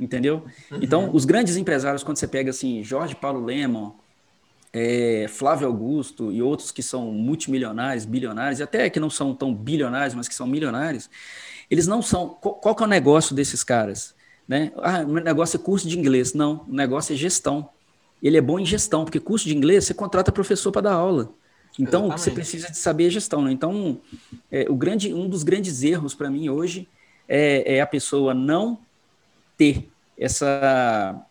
entendeu? 0.00 0.44
Uhum. 0.70 0.78
Então, 0.80 1.10
os 1.12 1.24
grandes 1.24 1.56
empresários, 1.56 2.02
quando 2.02 2.16
você 2.16 2.26
pega 2.26 2.50
assim, 2.50 2.82
Jorge 2.82 3.14
Paulo 3.14 3.44
Lemon, 3.44 3.92
é, 4.72 5.26
Flávio 5.28 5.66
Augusto 5.66 6.32
e 6.32 6.40
outros 6.40 6.70
que 6.70 6.82
são 6.82 7.12
multimilionários, 7.12 8.04
bilionários, 8.04 8.60
e 8.60 8.62
até 8.62 8.88
que 8.88 8.98
não 8.98 9.10
são 9.10 9.34
tão 9.34 9.54
bilionários, 9.54 10.14
mas 10.14 10.26
que 10.26 10.34
são 10.34 10.46
milionários, 10.46 11.10
eles 11.70 11.86
não 11.86 12.00
são. 12.00 12.28
Qual, 12.28 12.54
qual 12.54 12.74
que 12.74 12.82
é 12.82 12.86
o 12.86 12.88
negócio 12.88 13.34
desses 13.34 13.62
caras? 13.62 14.14
Né? 14.48 14.72
Ah, 14.78 15.00
o 15.00 15.12
negócio 15.12 15.56
é 15.56 15.60
curso 15.60 15.86
de 15.86 15.98
inglês. 15.98 16.34
Não, 16.34 16.64
o 16.68 16.72
negócio 16.72 17.12
é 17.12 17.16
gestão. 17.16 17.68
Ele 18.22 18.36
é 18.36 18.40
bom 18.40 18.58
em 18.58 18.66
gestão, 18.66 19.04
porque 19.04 19.20
curso 19.20 19.46
de 19.46 19.56
inglês 19.56 19.84
você 19.84 19.94
contrata 19.94 20.32
professor 20.32 20.72
para 20.72 20.82
dar 20.82 20.94
aula. 20.94 21.32
Então, 21.78 22.06
Exatamente. 22.06 22.20
você 22.20 22.30
precisa 22.32 22.70
de 22.70 22.76
saber 22.76 23.10
gestão. 23.10 23.42
Né? 23.42 23.52
Então, 23.52 24.00
é, 24.50 24.66
o 24.68 24.74
grande, 24.74 25.14
um 25.14 25.28
dos 25.28 25.42
grandes 25.42 25.82
erros 25.82 26.14
para 26.14 26.28
mim 26.28 26.48
hoje 26.48 26.88
é, 27.28 27.76
é 27.76 27.80
a 27.80 27.86
pessoa 27.86 28.34
não 28.34 28.78
ter 29.60 29.90
essa, 30.16 31.22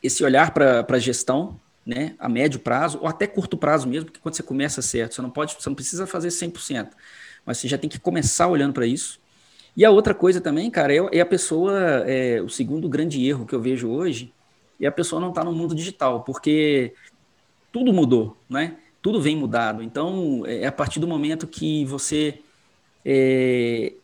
esse 0.00 0.22
olhar 0.22 0.52
para 0.52 0.86
a 0.88 0.98
gestão, 1.00 1.58
né, 1.84 2.14
a 2.16 2.28
médio 2.28 2.60
prazo, 2.60 3.00
ou 3.00 3.08
até 3.08 3.26
curto 3.26 3.56
prazo 3.56 3.88
mesmo, 3.88 4.04
porque 4.04 4.20
quando 4.20 4.36
você 4.36 4.44
começa 4.44 4.80
certo, 4.80 5.16
você 5.16 5.22
não 5.22 5.30
pode, 5.30 5.56
você 5.58 5.68
não 5.68 5.74
precisa 5.74 6.06
fazer 6.06 6.28
100%, 6.28 6.90
mas 7.44 7.58
você 7.58 7.66
já 7.66 7.76
tem 7.76 7.90
que 7.90 7.98
começar 7.98 8.46
olhando 8.46 8.74
para 8.74 8.86
isso. 8.86 9.18
E 9.76 9.84
a 9.84 9.90
outra 9.90 10.14
coisa 10.14 10.40
também, 10.40 10.70
cara, 10.70 10.94
é, 10.94 11.00
é 11.18 11.20
a 11.20 11.26
pessoa, 11.26 11.74
é, 12.06 12.40
o 12.40 12.48
segundo 12.48 12.88
grande 12.88 13.26
erro 13.26 13.44
que 13.44 13.56
eu 13.56 13.60
vejo 13.60 13.88
hoje, 13.88 14.32
é 14.80 14.86
a 14.86 14.92
pessoa 14.92 15.20
não 15.20 15.30
estar 15.30 15.40
tá 15.40 15.50
no 15.50 15.52
mundo 15.52 15.74
digital, 15.74 16.22
porque 16.22 16.94
tudo 17.72 17.92
mudou, 17.92 18.36
né? 18.48 18.76
Tudo 19.02 19.20
vem 19.20 19.34
mudado. 19.34 19.82
Então, 19.82 20.44
é 20.46 20.64
a 20.64 20.72
partir 20.72 21.00
do 21.00 21.08
momento 21.08 21.44
que 21.44 21.84
você 21.86 22.38
é, 23.04 23.94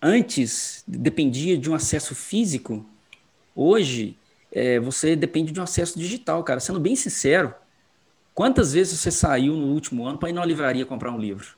antes 0.00 0.82
dependia 0.86 1.58
de 1.58 1.70
um 1.70 1.74
acesso 1.74 2.14
físico, 2.14 2.86
hoje 3.54 4.16
é, 4.52 4.78
você 4.78 5.16
depende 5.16 5.52
de 5.52 5.60
um 5.60 5.62
acesso 5.62 5.98
digital, 5.98 6.44
cara. 6.44 6.60
Sendo 6.60 6.78
bem 6.78 6.94
sincero, 6.94 7.54
quantas 8.34 8.72
vezes 8.72 8.98
você 8.98 9.10
saiu 9.10 9.54
no 9.54 9.72
último 9.72 10.06
ano 10.06 10.18
para 10.18 10.28
ir 10.28 10.32
na 10.32 10.44
livraria 10.44 10.84
comprar 10.84 11.10
um 11.10 11.18
livro? 11.18 11.56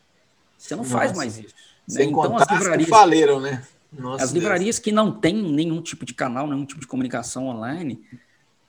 Você 0.56 0.76
não 0.76 0.84
Nossa. 0.84 0.96
faz 0.96 1.16
mais 1.16 1.38
isso. 1.38 1.54
Né? 1.88 1.96
Sem 1.96 2.10
então, 2.10 2.36
as 2.36 2.48
livrarias, 2.48 2.84
que 2.84 2.90
faliram, 2.90 3.40
né? 3.40 3.62
Nossa 3.92 4.24
as 4.24 4.32
Deus. 4.32 4.42
livrarias 4.42 4.78
que 4.78 4.90
não 4.90 5.12
têm 5.12 5.34
nenhum 5.34 5.82
tipo 5.82 6.04
de 6.04 6.14
canal, 6.14 6.46
nenhum 6.46 6.64
tipo 6.64 6.80
de 6.80 6.86
comunicação 6.86 7.48
online, 7.48 8.00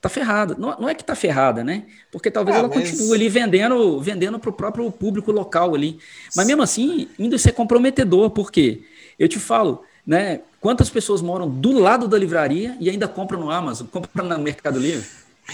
tá 0.02 0.10
ferrada. 0.10 0.56
Não, 0.58 0.80
não 0.82 0.90
é 0.90 0.94
que 0.94 1.04
tá 1.04 1.16
ferrada, 1.16 1.64
né? 1.64 1.86
Porque 2.12 2.30
talvez 2.30 2.56
ah, 2.56 2.60
ela 2.60 2.68
mas... 2.68 2.92
continue 2.92 3.16
ali 3.16 3.30
vendendo, 3.30 4.00
vendendo 4.02 4.40
para 4.40 4.50
o 4.50 4.54
próprio 4.54 4.92
público 4.92 5.32
local 5.32 5.74
ali. 5.74 6.00
Mas 6.36 6.46
mesmo 6.46 6.62
assim, 6.62 7.08
indo 7.18 7.38
ser 7.40 7.54
comprometedor, 7.54 8.30
porque 8.32 8.84
eu 9.18 9.28
te 9.28 9.40
falo, 9.40 9.84
né? 10.06 10.42
Quantas 10.66 10.90
pessoas 10.90 11.22
moram 11.22 11.48
do 11.48 11.78
lado 11.78 12.08
da 12.08 12.18
livraria 12.18 12.76
e 12.80 12.90
ainda 12.90 13.08
compram 13.08 13.40
no 13.40 13.52
Amazon, 13.52 13.86
compram 13.86 14.26
no 14.26 14.40
Mercado 14.40 14.80
Livre? 14.80 15.08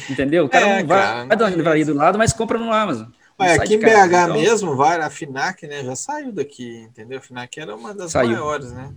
Entendeu? 0.10 0.46
O 0.46 0.50
cara 0.50 0.66
é, 0.66 0.80
não 0.80 0.88
vai, 0.88 1.02
cara, 1.02 1.26
vai 1.26 1.36
da 1.36 1.50
livraria 1.50 1.86
do 1.86 1.94
lado, 1.94 2.18
mas 2.18 2.32
compra 2.32 2.58
no 2.58 2.72
Amazon. 2.72 3.10
Ué, 3.38 3.56
aqui 3.56 3.74
em 3.74 3.80
BH 3.80 4.06
então... 4.06 4.34
mesmo, 4.36 4.74
vai, 4.74 5.02
a 5.02 5.10
FINAC, 5.10 5.68
né? 5.68 5.84
Já 5.84 5.98
saiu 5.98 6.32
daqui, 6.32 6.84
entendeu? 6.84 7.18
A 7.18 7.22
FINAC 7.22 7.60
era 7.60 7.76
uma 7.76 7.94
das 7.94 8.14
saiu. 8.14 8.30
maiores, 8.30 8.72
né? 8.72 8.94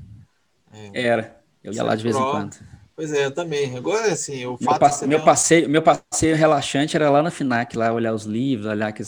É. 0.73 1.03
Era. 1.03 1.37
Eu 1.65 1.73
ia 1.73 1.83
lá 1.83 1.97
de 1.97 2.05
vez 2.05 2.15
em 2.15 2.21
quando. 2.21 2.59
Pois 2.97 3.13
é, 3.13 3.27
eu 3.27 3.31
também. 3.33 3.77
Agora, 3.77 4.13
assim, 4.13 4.47
o 4.47 4.57
meu, 4.61 4.79
passe, 4.79 5.07
meu, 5.07 5.21
passeio, 5.21 5.69
meu 5.69 5.83
passeio 5.83 6.37
relaxante 6.37 6.97
era 6.97 7.11
lá 7.11 7.23
na 7.23 7.31
FINAC, 7.31 7.77
lá 7.77 7.93
olhar 7.93 8.15
os 8.15 8.25
livros, 8.25 8.67
olhar 8.67 8.93
que 8.93 9.03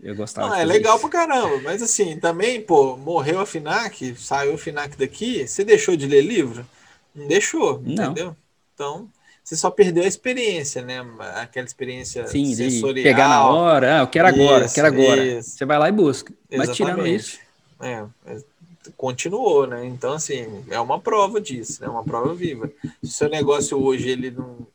eu 0.00 0.14
gostava. 0.14 0.48
Não, 0.48 0.54
é 0.54 0.64
legal 0.64 0.96
isso. 0.96 1.08
pra 1.08 1.26
caramba, 1.26 1.60
mas 1.64 1.82
assim, 1.82 2.16
também, 2.18 2.60
pô, 2.60 2.96
morreu 2.96 3.40
a 3.40 3.46
FINAC, 3.46 4.14
saiu 4.16 4.54
a 4.54 4.58
FINAC 4.58 4.96
daqui, 4.96 5.46
você 5.46 5.64
deixou 5.64 5.96
de 5.96 6.06
ler 6.06 6.22
livro? 6.22 6.64
Não 7.12 7.26
deixou, 7.26 7.82
Não. 7.84 8.12
entendeu? 8.12 8.36
Então, 8.74 9.08
você 9.42 9.56
só 9.56 9.70
perdeu 9.70 10.04
a 10.04 10.06
experiência, 10.08 10.80
né? 10.80 11.04
Aquela 11.34 11.66
experiência 11.66 12.26
Sim, 12.28 12.54
sensorial. 12.54 13.02
pegar 13.02 13.28
na 13.28 13.44
hora, 13.44 13.96
ah, 13.96 14.02
eu 14.02 14.06
quero 14.06 14.28
agora, 14.28 14.66
isso, 14.66 14.74
quero 14.74 14.86
agora. 14.86 15.24
Isso. 15.24 15.50
Você 15.50 15.64
vai 15.64 15.78
lá 15.80 15.88
e 15.88 15.92
busca. 15.92 16.32
Exatamente. 16.48 16.68
Mas 16.68 16.76
tirando 16.76 17.06
isso. 17.06 17.38
É, 17.80 18.04
é 18.26 18.51
continuou, 18.96 19.66
né? 19.66 19.84
Então, 19.86 20.12
assim, 20.12 20.64
é 20.70 20.80
uma 20.80 20.98
prova 20.98 21.40
disso, 21.40 21.82
né? 21.82 21.88
uma 21.88 22.04
prova 22.04 22.34
viva. 22.34 22.70
Se 22.82 22.88
o 23.02 23.06
seu 23.08 23.28
negócio 23.28 23.82
hoje, 23.82 24.08
ele 24.08 24.30
não. 24.30 24.66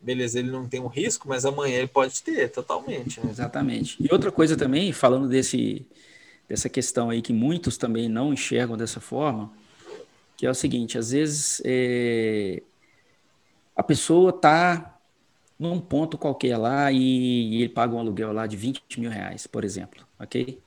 Beleza, 0.00 0.40
ele 0.40 0.50
não 0.50 0.66
tem 0.66 0.80
um 0.80 0.88
risco, 0.88 1.28
mas 1.28 1.44
amanhã 1.44 1.78
ele 1.78 1.86
pode 1.86 2.22
ter, 2.24 2.50
totalmente. 2.50 3.20
Né? 3.20 3.30
Exatamente. 3.30 3.96
E 4.02 4.08
outra 4.10 4.32
coisa 4.32 4.56
também, 4.56 4.92
falando 4.92 5.28
desse, 5.28 5.86
dessa 6.48 6.68
questão 6.68 7.08
aí 7.08 7.22
que 7.22 7.32
muitos 7.32 7.76
também 7.76 8.08
não 8.08 8.32
enxergam 8.32 8.76
dessa 8.76 8.98
forma, 8.98 9.52
que 10.36 10.44
é 10.44 10.50
o 10.50 10.54
seguinte: 10.54 10.98
às 10.98 11.12
vezes 11.12 11.62
é, 11.64 12.62
a 13.76 13.82
pessoa 13.82 14.30
está 14.30 14.98
num 15.56 15.78
ponto 15.78 16.18
qualquer 16.18 16.56
lá 16.56 16.90
e, 16.90 16.98
e 16.98 17.62
ele 17.62 17.68
paga 17.68 17.94
um 17.94 18.00
aluguel 18.00 18.32
lá 18.32 18.48
de 18.48 18.56
20 18.56 18.98
mil 18.98 19.10
reais, 19.10 19.46
por 19.46 19.62
exemplo, 19.62 20.04
ok? 20.18 20.58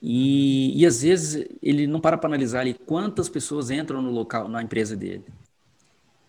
E, 0.00 0.80
e 0.80 0.86
às 0.86 1.02
vezes 1.02 1.46
ele 1.62 1.86
não 1.86 2.00
para 2.00 2.16
para 2.16 2.28
analisar 2.28 2.60
ali 2.60 2.74
quantas 2.74 3.28
pessoas 3.28 3.70
entram 3.70 4.00
no 4.00 4.10
local, 4.10 4.48
na 4.48 4.62
empresa 4.62 4.96
dele. 4.96 5.24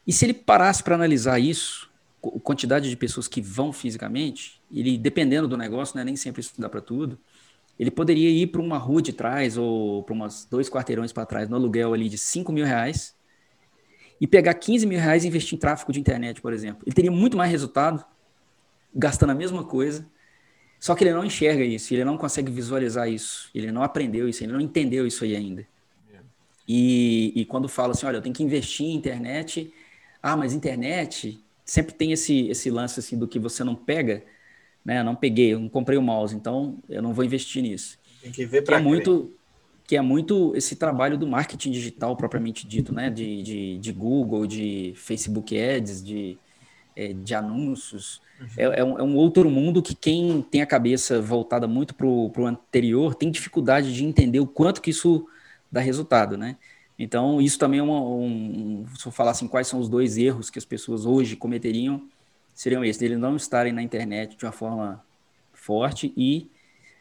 E 0.05 0.11
se 0.11 0.25
ele 0.25 0.33
parasse 0.33 0.83
para 0.83 0.95
analisar 0.95 1.39
isso, 1.39 1.89
a 2.23 2.39
quantidade 2.39 2.89
de 2.89 2.95
pessoas 2.97 3.27
que 3.27 3.41
vão 3.41 3.71
fisicamente, 3.71 4.59
ele 4.73 4.97
dependendo 4.97 5.47
do 5.47 5.55
negócio, 5.55 5.95
né, 5.95 6.03
nem 6.03 6.15
sempre 6.15 6.41
isso 6.41 6.53
dá 6.57 6.67
para 6.67 6.81
tudo, 6.81 7.17
ele 7.79 7.91
poderia 7.91 8.29
ir 8.29 8.47
para 8.47 8.59
uma 8.59 8.77
rua 8.77 9.01
de 9.01 9.13
trás 9.13 9.55
ou 9.55 10.03
para 10.03 10.13
umas 10.13 10.45
dois 10.49 10.69
quarteirões 10.69 11.13
para 11.13 11.25
trás 11.25 11.47
no 11.47 11.55
aluguel 11.55 11.93
ali 11.93 12.09
de 12.09 12.17
5 12.17 12.51
mil 12.51 12.65
reais 12.65 13.15
e 14.19 14.27
pegar 14.27 14.53
15 14.53 14.85
mil 14.85 14.99
reais 14.99 15.23
e 15.23 15.27
investir 15.27 15.55
em 15.55 15.59
tráfego 15.59 15.93
de 15.93 15.99
internet, 15.99 16.41
por 16.41 16.51
exemplo. 16.51 16.83
Ele 16.85 16.93
teria 16.93 17.11
muito 17.11 17.37
mais 17.37 17.49
resultado 17.49 18.03
gastando 18.93 19.29
a 19.29 19.35
mesma 19.35 19.63
coisa 19.63 20.05
só 20.79 20.95
que 20.95 21.03
ele 21.03 21.13
não 21.13 21.25
enxerga 21.25 21.63
isso, 21.63 21.93
ele 21.93 22.05
não 22.05 22.17
consegue 22.17 22.51
visualizar 22.51 23.09
isso, 23.09 23.49
ele 23.53 23.71
não 23.71 23.83
aprendeu 23.83 24.29
isso, 24.29 24.43
ele 24.43 24.53
não 24.53 24.61
entendeu 24.61 25.05
isso 25.05 25.23
aí 25.23 25.35
ainda. 25.35 25.67
E, 26.67 27.33
e 27.35 27.45
quando 27.45 27.67
fala 27.67 27.93
assim, 27.93 28.05
olha, 28.05 28.17
eu 28.17 28.21
tenho 28.21 28.35
que 28.35 28.43
investir 28.43 28.85
em 28.85 28.93
internet, 28.93 29.73
ah, 30.21 30.37
mas 30.37 30.53
internet 30.53 31.43
sempre 31.65 31.95
tem 31.95 32.11
esse, 32.11 32.47
esse 32.47 32.69
lance 32.69 32.99
assim 32.99 33.17
do 33.17 33.27
que 33.27 33.39
você 33.39 33.63
não 33.63 33.75
pega, 33.75 34.23
né? 34.85 34.99
Eu 34.99 35.03
não 35.03 35.15
peguei, 35.15 35.53
eu 35.53 35.59
não 35.59 35.67
comprei 35.67 35.97
o 35.97 36.01
mouse, 36.01 36.35
então 36.35 36.77
eu 36.87 37.01
não 37.01 37.11
vou 37.11 37.25
investir 37.25 37.63
nisso. 37.63 37.97
Tem 38.21 38.31
que 38.31 38.45
ver 38.45 38.63
para 38.63 38.77
é 38.77 38.79
muito 38.79 39.33
que 39.87 39.97
é 39.97 40.01
muito 40.01 40.55
esse 40.55 40.75
trabalho 40.75 41.17
do 41.17 41.25
marketing 41.25 41.71
digital 41.71 42.15
propriamente 42.15 42.67
dito, 42.67 42.93
né? 42.93 43.09
De, 43.09 43.41
de, 43.41 43.77
de 43.79 43.91
Google, 43.91 44.45
de 44.45 44.93
Facebook 44.95 45.59
Ads, 45.59 46.03
de 46.03 46.37
é, 46.95 47.13
de 47.13 47.33
anúncios. 47.33 48.21
É, 48.57 48.63
é, 48.79 48.83
um, 48.83 48.99
é, 48.99 49.03
um, 49.03 49.15
outro 49.15 49.49
mundo 49.49 49.81
que 49.81 49.93
quem 49.93 50.41
tem 50.41 50.61
a 50.61 50.65
cabeça 50.65 51.21
voltada 51.21 51.67
muito 51.67 51.93
para 51.93 52.07
o 52.07 52.45
anterior 52.45 53.15
tem 53.15 53.29
dificuldade 53.29 53.93
de 53.93 54.05
entender 54.05 54.39
o 54.39 54.47
quanto 54.47 54.81
que 54.81 54.91
isso 54.91 55.27
dá 55.71 55.81
resultado, 55.81 56.37
né? 56.37 56.57
Então, 56.97 57.39
isso 57.41 57.57
também 57.57 57.79
é 57.79 57.83
um, 57.83 58.85
se 58.97 59.07
eu 59.07 59.11
falar 59.11 59.31
assim, 59.31 59.47
quais 59.47 59.67
são 59.67 59.79
os 59.79 59.87
dois 59.87 60.17
erros 60.17 60.49
que 60.49 60.59
as 60.59 60.65
pessoas 60.65 61.05
hoje 61.05 61.35
cometeriam, 61.35 62.01
seriam 62.53 62.83
esses, 62.83 63.01
eles 63.01 63.17
não 63.17 63.37
estarem 63.37 63.71
na 63.71 63.81
internet 63.81 64.35
de 64.35 64.45
uma 64.45 64.51
forma 64.51 65.03
forte 65.53 66.13
e 66.17 66.49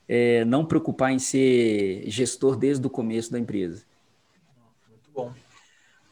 é, 0.08 0.44
não 0.44 0.64
preocupar 0.64 1.12
em 1.12 1.18
ser 1.18 2.04
gestor 2.08 2.56
desde 2.56 2.86
o 2.86 2.90
começo 2.90 3.32
da 3.32 3.38
empresa. 3.38 3.84
Muito 4.88 5.10
bom. 5.12 5.32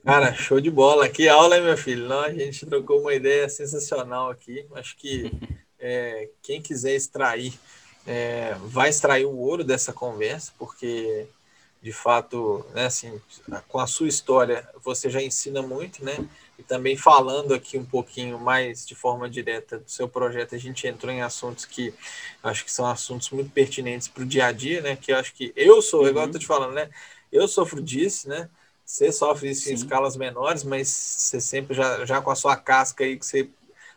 Cara, 0.07 0.33
show 0.33 0.61
de 0.61 0.71
bola. 0.71 1.09
Que 1.09 1.29
aula, 1.29 1.57
hein, 1.57 1.65
meu 1.65 1.77
filho? 1.77 2.07
Não, 2.07 2.21
a 2.21 2.33
gente 2.33 2.65
trocou 2.65 3.01
uma 3.01 3.13
ideia 3.13 3.49
sensacional 3.49 4.31
aqui. 4.31 4.65
Acho 4.77 4.97
que 4.97 5.33
é, 5.81 6.31
quem 6.41 6.63
quiser 6.63 6.95
extrair, 6.95 7.53
é, 8.07 8.55
vai 8.61 8.89
extrair 8.89 9.25
o 9.25 9.37
ouro 9.37 9.65
dessa 9.65 9.93
conversa, 9.93 10.53
porque 10.57 11.27
de 11.83 11.93
fato, 11.93 12.65
né, 12.73 12.87
assim, 12.87 13.21
com 13.67 13.81
a 13.81 13.87
sua 13.89 14.07
história, 14.07 14.69
você 14.81 15.11
já 15.11 15.21
ensina 15.21 15.61
muito, 15.61 16.05
né? 16.05 16.17
E 16.57 16.63
também 16.63 16.97
falando 16.97 17.53
aqui 17.53 17.77
um 17.77 17.85
pouquinho 17.85 18.39
mais 18.39 18.87
de 18.87 18.95
forma 18.95 19.29
direta 19.29 19.79
do 19.81 19.91
seu 19.91 20.09
projeto, 20.09 20.55
a 20.55 20.59
gente 20.59 20.87
entrou 20.87 21.13
em 21.13 21.23
assuntos 21.23 21.65
que 21.65 21.93
acho 22.45 22.65
que 22.65 22.71
são 22.71 22.87
assuntos 22.87 23.31
muito 23.31 23.51
pertinentes 23.51 24.07
para 24.07 24.23
o 24.23 24.27
dia 24.27 24.47
a 24.47 24.53
dia, 24.53 24.81
né? 24.81 24.95
Que 24.95 25.11
eu 25.11 25.17
acho 25.17 25.35
que 25.35 25.53
eu 25.57 25.83
sou, 25.83 26.03
uhum. 26.03 26.09
igual 26.11 26.27
eu 26.27 26.33
tô 26.33 26.39
te 26.39 26.47
falando, 26.47 26.75
né? 26.75 26.89
Eu 27.33 27.49
sofro 27.49 27.83
disso, 27.83 28.29
né? 28.29 28.49
Você 28.87 29.11
sofre 29.11 29.51
isso 29.51 29.65
Sim. 29.65 29.73
em 29.73 29.75
escalas 29.75 30.17
menores, 30.17 30.63
mas 30.63 30.87
você 30.89 31.41
sempre 31.41 31.75
já, 31.75 32.07
já 32.07 32.23
com 32.23 32.31
a 32.31 32.37
sua 32.37 32.57
casca 32.57 33.03
aí 33.03 33.19
que 33.19 33.27
você 33.27 33.49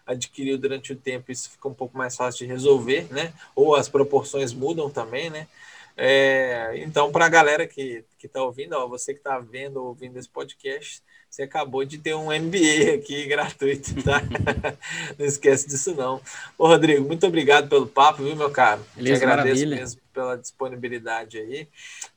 adquiriu 0.06 0.58
durante 0.58 0.92
o 0.92 0.96
tempo, 0.96 1.32
isso 1.32 1.52
fica 1.52 1.68
um 1.68 1.74
pouco 1.74 1.96
mais 1.96 2.16
fácil 2.16 2.48
de 2.48 2.52
resolver, 2.52 3.08
né? 3.12 3.32
Ou 3.56 3.76
as 3.76 3.88
proporções 3.88 4.52
mudam 4.52 4.90
também, 4.90 5.30
né? 5.30 5.48
É, 5.96 6.72
então, 6.78 7.12
para 7.12 7.26
a 7.26 7.30
galera 7.30 7.68
que 7.68 8.04
está 8.24 8.42
ouvindo, 8.42 8.74
ó, 8.74 8.88
você 8.88 9.14
que 9.14 9.20
está 9.20 9.38
vendo 9.38 9.78
ou 9.78 9.90
ouvindo 9.90 10.18
esse 10.18 10.30
podcast, 10.30 11.04
você 11.30 11.44
acabou 11.44 11.86
de 11.86 12.00
ter 12.00 12.16
um 12.16 12.32
MBA 12.32 12.96
aqui 12.96 13.28
gratuito, 13.30 14.02
tá? 14.02 14.24
não 15.20 15.26
esquece 15.26 15.68
disso, 15.68 15.94
não. 15.94 16.20
Ô, 16.58 16.68
Rodrigo, 16.68 17.06
muito 17.06 17.28
obrigado 17.28 17.70
pelo 17.70 17.86
papo, 17.86 18.24
viu, 18.24 18.36
meu 18.36 18.50
caro? 18.50 18.84
Beleza, 18.96 19.20
Te 19.20 19.24
agradeço 19.26 19.56
maravilha. 19.58 19.76
mesmo 19.76 20.02
pela 20.12 20.36
disponibilidade 20.36 21.38
aí. 21.38 21.68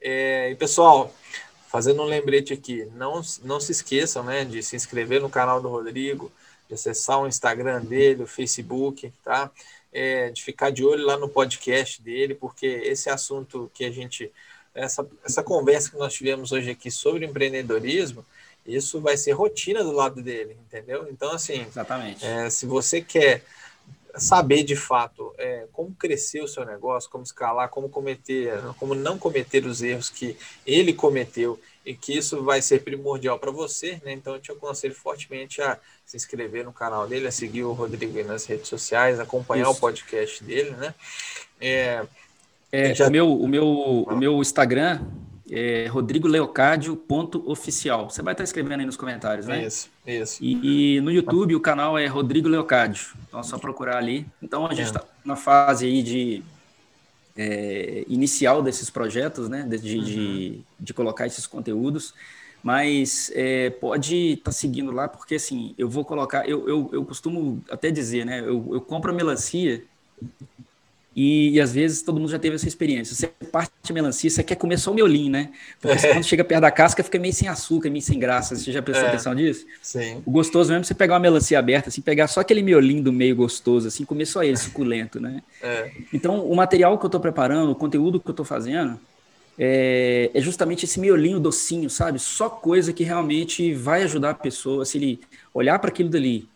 É, 0.00 0.50
e, 0.50 0.54
pessoal, 0.54 1.14
fazendo 1.72 2.02
um 2.02 2.06
lembrete 2.06 2.52
aqui, 2.52 2.86
não, 2.94 3.22
não 3.42 3.58
se 3.58 3.72
esqueçam 3.72 4.22
né, 4.22 4.44
de 4.44 4.62
se 4.62 4.76
inscrever 4.76 5.22
no 5.22 5.30
canal 5.30 5.58
do 5.58 5.68
Rodrigo, 5.68 6.30
de 6.68 6.74
acessar 6.74 7.18
o 7.18 7.26
Instagram 7.26 7.80
dele, 7.80 8.22
o 8.22 8.26
Facebook, 8.26 9.10
tá? 9.24 9.50
é, 9.92 10.30
de 10.30 10.42
ficar 10.42 10.70
de 10.70 10.84
olho 10.84 11.04
lá 11.04 11.16
no 11.16 11.28
podcast 11.28 12.00
dele, 12.02 12.34
porque 12.34 12.66
esse 12.66 13.10
assunto 13.10 13.70
que 13.74 13.84
a 13.84 13.90
gente, 13.90 14.32
essa, 14.74 15.06
essa 15.24 15.42
conversa 15.42 15.90
que 15.90 15.98
nós 15.98 16.14
tivemos 16.14 16.50
hoje 16.50 16.70
aqui 16.70 16.90
sobre 16.90 17.26
empreendedorismo, 17.26 18.24
isso 18.64 19.00
vai 19.00 19.16
ser 19.16 19.32
rotina 19.32 19.82
do 19.82 19.92
lado 19.92 20.22
dele, 20.22 20.56
entendeu? 20.66 21.08
Então, 21.10 21.32
assim, 21.32 21.62
Exatamente. 21.62 22.24
É, 22.24 22.48
se 22.48 22.64
você 22.64 23.00
quer 23.00 23.42
saber 24.16 24.62
de 24.62 24.76
fato 24.76 25.34
é, 25.38 25.66
como 25.72 25.94
crescer 25.94 26.42
o 26.42 26.48
seu 26.48 26.64
negócio, 26.64 27.10
como 27.10 27.24
escalar, 27.24 27.68
como 27.68 27.88
cometer, 27.88 28.60
como 28.78 28.94
não 28.94 29.18
cometer 29.18 29.64
os 29.66 29.82
erros 29.82 30.10
que 30.10 30.36
ele 30.66 30.92
cometeu 30.92 31.58
e 31.84 31.94
que 31.94 32.16
isso 32.16 32.42
vai 32.42 32.62
ser 32.62 32.82
primordial 32.82 33.38
para 33.38 33.50
você, 33.50 34.00
né? 34.04 34.12
Então 34.12 34.34
eu 34.34 34.40
te 34.40 34.52
aconselho 34.52 34.94
fortemente 34.94 35.60
a 35.60 35.78
se 36.04 36.16
inscrever 36.16 36.64
no 36.64 36.72
canal 36.72 37.06
dele, 37.06 37.26
a 37.26 37.32
seguir 37.32 37.64
o 37.64 37.72
Rodrigo 37.72 38.22
nas 38.24 38.46
redes 38.46 38.68
sociais, 38.68 39.18
acompanhar 39.18 39.68
isso. 39.68 39.72
o 39.72 39.80
podcast 39.80 40.44
dele, 40.44 40.70
né? 40.72 40.94
É, 41.60 42.04
é 42.70 42.94
já... 42.94 43.08
o, 43.08 43.10
meu, 43.10 43.32
o, 43.32 43.48
meu, 43.48 43.66
o 43.66 44.16
meu 44.16 44.40
Instagram 44.40 45.04
é 45.54 45.86
rodrigoleocádio.oficial. 45.86 48.08
Você 48.08 48.22
vai 48.22 48.32
estar 48.32 48.42
escrevendo 48.42 48.80
aí 48.80 48.86
nos 48.86 48.96
comentários, 48.96 49.46
né? 49.46 49.66
Isso, 49.66 49.90
isso. 50.06 50.42
E, 50.42 50.96
e 50.96 51.00
no 51.02 51.10
YouTube 51.10 51.54
o 51.54 51.60
canal 51.60 51.98
é 51.98 52.06
Rodrigo 52.06 52.48
Leocádio. 52.48 53.12
Então 53.28 53.38
é 53.38 53.42
só 53.42 53.58
procurar 53.58 53.98
ali. 53.98 54.26
Então 54.42 54.66
a 54.66 54.72
gente 54.72 54.86
está 54.86 55.00
é. 55.00 55.02
na 55.22 55.36
fase 55.36 55.84
aí 55.84 56.02
de 56.02 56.42
é, 57.36 58.02
inicial 58.08 58.62
desses 58.62 58.88
projetos, 58.88 59.50
né? 59.50 59.66
De, 59.68 59.78
de, 59.78 59.98
uhum. 59.98 60.04
de, 60.04 60.60
de, 60.80 60.94
colocar 60.94 61.26
esses 61.26 61.46
conteúdos. 61.46 62.14
Mas 62.62 63.30
é, 63.34 63.68
pode 63.68 64.32
estar 64.32 64.44
tá 64.44 64.52
seguindo 64.52 64.90
lá, 64.90 65.06
porque 65.06 65.34
assim, 65.34 65.74
eu 65.76 65.86
vou 65.88 66.02
colocar, 66.04 66.48
eu, 66.48 66.66
eu, 66.66 66.88
eu 66.92 67.04
costumo 67.04 67.62
até 67.70 67.90
dizer, 67.90 68.24
né? 68.24 68.40
Eu, 68.40 68.70
eu 68.72 68.80
compro 68.80 69.10
a 69.10 69.14
melancia 69.14 69.84
e, 71.14 71.50
e, 71.50 71.60
às 71.60 71.74
vezes 71.74 72.02
todo 72.02 72.18
mundo 72.18 72.30
já 72.30 72.38
teve 72.38 72.56
essa 72.56 72.66
experiência. 72.66 73.14
Você 73.14 73.26
parte 73.26 73.72
de 73.82 73.92
melancia, 73.92 74.30
você 74.30 74.42
quer 74.42 74.56
comer 74.56 74.78
só 74.78 74.90
o 74.90 74.94
miolinho, 74.94 75.30
né? 75.30 75.50
Porque 75.80 76.06
é. 76.06 76.12
quando 76.14 76.24
chega 76.24 76.42
perto 76.42 76.62
da 76.62 76.70
casca, 76.70 77.04
fica 77.04 77.18
meio 77.18 77.34
sem 77.34 77.48
açúcar, 77.48 77.90
meio 77.90 78.02
sem 78.02 78.18
graça. 78.18 78.56
Você 78.56 78.72
já 78.72 78.80
prestou 78.80 79.06
é. 79.06 79.08
atenção 79.10 79.34
nisso? 79.34 79.66
Sim. 79.82 80.22
O 80.24 80.30
gostoso 80.30 80.70
mesmo 80.70 80.82
é 80.82 80.84
você 80.84 80.94
pegar 80.94 81.14
uma 81.14 81.20
melancia 81.20 81.58
aberta, 81.58 81.90
assim, 81.90 82.00
pegar 82.00 82.28
só 82.28 82.40
aquele 82.40 82.62
miolinho 82.62 83.02
do 83.02 83.12
meio 83.12 83.36
gostoso, 83.36 83.88
assim, 83.88 84.04
comer 84.06 84.24
só 84.24 84.42
ele, 84.42 84.56
suculento, 84.56 85.20
né? 85.20 85.42
É. 85.62 85.92
Então, 86.12 86.44
o 86.44 86.56
material 86.56 86.98
que 86.98 87.04
eu 87.04 87.08
estou 87.08 87.20
preparando, 87.20 87.70
o 87.70 87.74
conteúdo 87.74 88.18
que 88.18 88.26
eu 88.26 88.32
estou 88.32 88.44
fazendo, 88.44 88.98
é, 89.56 90.28
é, 90.34 90.40
justamente 90.40 90.84
esse 90.84 90.98
miolinho 90.98 91.38
docinho, 91.38 91.88
sabe? 91.88 92.18
Só 92.18 92.48
coisa 92.48 92.92
que 92.92 93.04
realmente 93.04 93.72
vai 93.74 94.02
ajudar 94.02 94.30
a 94.30 94.34
pessoa, 94.34 94.84
se 94.84 94.98
ele 94.98 95.20
olhar 95.54 95.78
para 95.78 95.90
aquilo 95.90 96.08
dali 96.08 96.48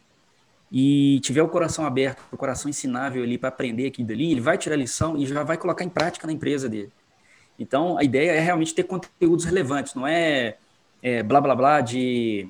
e 0.70 1.20
tiver 1.20 1.42
o 1.42 1.48
coração 1.48 1.86
aberto, 1.86 2.22
o 2.32 2.36
coração 2.36 2.68
ensinável 2.68 3.22
ali 3.22 3.38
para 3.38 3.48
aprender 3.48 3.86
aquilo 3.86 4.08
dali, 4.08 4.32
ele 4.32 4.40
vai 4.40 4.58
tirar 4.58 4.74
a 4.74 4.78
lição 4.78 5.16
e 5.16 5.24
já 5.24 5.42
vai 5.42 5.56
colocar 5.56 5.84
em 5.84 5.88
prática 5.88 6.26
na 6.26 6.32
empresa 6.32 6.68
dele. 6.68 6.92
Então, 7.58 7.96
a 7.96 8.04
ideia 8.04 8.32
é 8.32 8.40
realmente 8.40 8.74
ter 8.74 8.82
conteúdos 8.82 9.44
relevantes, 9.44 9.94
não 9.94 10.06
é, 10.06 10.56
é 11.02 11.22
blá 11.22 11.40
blá 11.40 11.54
blá 11.54 11.80
de. 11.80 12.48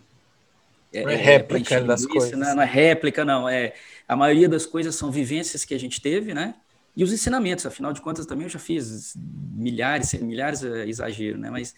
É, 0.93 1.03
não 1.03 1.11
é, 1.11 1.15
é 1.15 1.17
réplica 1.17 1.81
das 1.83 2.03
linguiça, 2.03 2.31
coisas. 2.31 2.39
Não, 2.39 2.57
não, 2.57 2.63
é 2.63 2.67
réplica, 2.67 3.25
não. 3.25 3.49
É, 3.49 3.75
a 4.09 4.17
maioria 4.17 4.49
das 4.49 4.65
coisas 4.65 4.95
são 4.95 5.11
vivências 5.11 5.65
que 5.65 5.75
a 5.75 5.79
gente 5.79 6.01
teve, 6.01 6.33
né? 6.33 6.55
E 6.97 7.05
os 7.05 7.13
ensinamentos, 7.13 7.67
afinal 7.67 7.93
de 7.93 8.01
contas, 8.01 8.25
também 8.25 8.47
eu 8.47 8.51
já 8.51 8.59
fiz 8.59 9.15
milhares, 9.55 10.15
milhares 10.15 10.65
é 10.65 10.89
exagero, 10.89 11.37
né? 11.37 11.51
Mas 11.51 11.75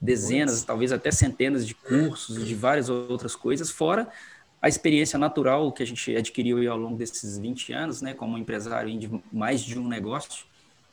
dezenas, 0.00 0.64
talvez 0.64 0.90
até 0.90 1.10
centenas 1.10 1.66
de 1.66 1.74
cursos, 1.74 2.44
de 2.44 2.54
várias 2.54 2.88
outras 2.88 3.36
coisas, 3.36 3.70
fora 3.70 4.08
a 4.62 4.68
experiência 4.68 5.18
natural 5.18 5.72
que 5.72 5.82
a 5.82 5.86
gente 5.86 6.14
adquiriu 6.14 6.70
ao 6.70 6.78
longo 6.78 6.96
desses 6.96 7.36
20 7.36 7.72
anos, 7.72 8.00
né, 8.00 8.14
como 8.14 8.38
empresário 8.38 8.88
em 8.88 9.22
mais 9.32 9.60
de 9.60 9.76
um 9.76 9.88
negócio, 9.88 10.46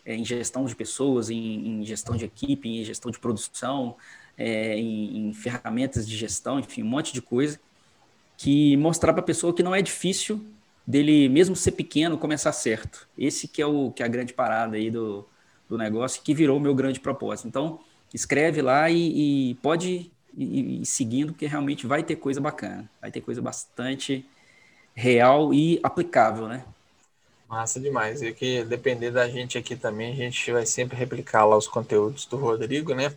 é, 0.04 0.16
em 0.16 0.26
gestão 0.26 0.66
de 0.66 0.76
pessoas, 0.76 1.30
em, 1.30 1.68
em, 1.68 1.86
gestão 1.86 2.16
de 2.16 2.26
equipe, 2.26 2.68
em 2.68 2.84
gestão 2.84 3.12
de 3.12 3.20
produção, 3.20 3.96
é, 4.36 4.76
em, 4.76 5.30
em, 5.30 5.34
ferramentas 5.34 6.08
de 6.08 6.18
gestão, 6.18 6.60
enfim, 6.60 6.82
um 6.82 6.88
monte 6.88 7.14
de 7.14 7.22
coisa, 7.22 7.60
que 8.36 8.76
mostrar 8.78 9.14
para 9.14 9.22
a 9.22 9.26
pessoa 9.26 9.54
que 9.54 9.62
não 9.62 9.76
é 9.76 9.84
difícil 9.84 10.44
dele, 10.88 11.30
mesmo 11.30 11.56
ser 11.56 11.74
pequeno, 11.74 12.18
começar 12.18 12.52
certo. 12.54 13.08
Esse 13.16 13.48
que 13.48 13.62
é, 13.62 13.68
o, 13.68 13.92
que 13.92 14.02
é 14.02 14.06
a 14.06 14.10
grande 14.10 14.34
parada 14.34 14.78
aí 14.78 14.90
do, 14.90 15.28
do 15.70 15.78
negócio, 15.78 16.24
que 16.24 16.34
virou 16.34 16.58
o 16.58 16.60
meu 16.60 16.74
grande 16.74 17.00
propósito. 17.00 17.48
Então, 17.48 17.80
escreve 18.12 18.64
lá 18.64 18.90
e, 18.90 19.52
e 19.52 19.56
pode 19.56 20.10
e, 20.38 20.82
e 20.82 20.86
seguindo, 20.86 21.34
porque 21.34 21.48
realmente 21.48 21.88
vai 21.88 22.04
ter 22.04 22.16
coisa 22.18 22.42
bacana, 22.42 22.90
vai 23.02 23.12
ter 23.12 23.22
coisa 23.22 23.42
bastante 23.42 24.26
real 24.96 25.54
e 25.54 25.80
aplicável, 25.84 26.48
né? 26.48 26.66
Massa 27.48 27.80
demais. 27.80 28.22
E 28.22 28.32
que 28.34 28.64
depender 28.64 29.12
da 29.12 29.28
gente 29.28 29.58
aqui 29.58 29.76
também, 29.76 30.12
a 30.14 30.16
gente 30.16 30.52
vai 30.52 30.66
sempre 30.66 30.96
replicar 30.98 31.46
lá 31.46 31.58
os 31.58 31.68
conteúdos 31.68 32.26
do 32.26 32.38
Rodrigo, 32.38 32.94
né? 32.94 33.10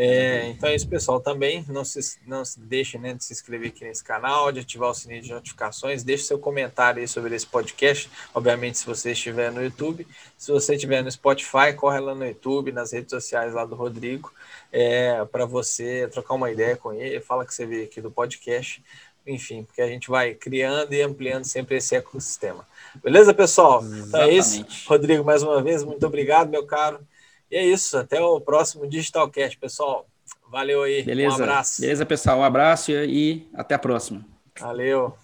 É, 0.00 0.50
então 0.50 0.68
é 0.68 0.76
isso, 0.76 0.88
pessoal. 0.88 1.18
Também 1.18 1.64
não 1.68 1.84
se, 1.84 2.20
não 2.24 2.44
se 2.44 2.60
deixe 2.60 2.96
né, 2.96 3.14
de 3.14 3.24
se 3.24 3.32
inscrever 3.32 3.70
aqui 3.70 3.82
nesse 3.82 4.04
canal, 4.04 4.52
de 4.52 4.60
ativar 4.60 4.90
o 4.90 4.94
sininho 4.94 5.20
de 5.20 5.32
notificações. 5.32 6.04
Deixe 6.04 6.22
seu 6.22 6.38
comentário 6.38 7.00
aí 7.00 7.08
sobre 7.08 7.34
esse 7.34 7.44
podcast. 7.44 8.08
Obviamente, 8.32 8.78
se 8.78 8.86
você 8.86 9.10
estiver 9.10 9.50
no 9.50 9.60
YouTube. 9.60 10.06
Se 10.36 10.52
você 10.52 10.76
estiver 10.76 11.02
no 11.02 11.10
Spotify, 11.10 11.74
corre 11.76 11.98
lá 11.98 12.14
no 12.14 12.24
YouTube, 12.24 12.70
nas 12.70 12.92
redes 12.92 13.10
sociais 13.10 13.52
lá 13.52 13.64
do 13.64 13.74
Rodrigo, 13.74 14.32
é, 14.70 15.24
para 15.24 15.44
você 15.44 16.06
trocar 16.12 16.34
uma 16.34 16.48
ideia 16.48 16.76
com 16.76 16.92
ele. 16.92 17.20
Fala 17.20 17.44
que 17.44 17.52
você 17.52 17.66
veio 17.66 17.82
aqui 17.82 18.00
do 18.00 18.08
podcast. 18.08 18.80
Enfim, 19.26 19.64
porque 19.64 19.82
a 19.82 19.88
gente 19.88 20.08
vai 20.08 20.32
criando 20.32 20.94
e 20.94 21.02
ampliando 21.02 21.44
sempre 21.44 21.76
esse 21.76 21.96
ecossistema. 21.96 22.64
Beleza, 23.02 23.34
pessoal? 23.34 23.84
Então 23.84 24.20
é 24.20 24.30
isso. 24.32 24.64
Rodrigo, 24.86 25.24
mais 25.24 25.42
uma 25.42 25.60
vez, 25.60 25.82
muito 25.82 26.06
obrigado, 26.06 26.50
meu 26.50 26.64
caro. 26.64 27.00
E 27.50 27.56
é 27.56 27.64
isso, 27.64 27.96
até 27.96 28.20
o 28.20 28.40
próximo 28.40 28.86
Digitalcast, 28.86 29.58
pessoal. 29.58 30.06
Valeu 30.50 30.82
aí, 30.82 31.02
Beleza. 31.02 31.36
um 31.36 31.42
abraço. 31.42 31.80
Beleza, 31.80 32.06
pessoal, 32.06 32.38
um 32.38 32.44
abraço 32.44 32.90
e 32.90 33.46
até 33.54 33.74
a 33.74 33.78
próxima. 33.78 34.24
Valeu. 34.58 35.14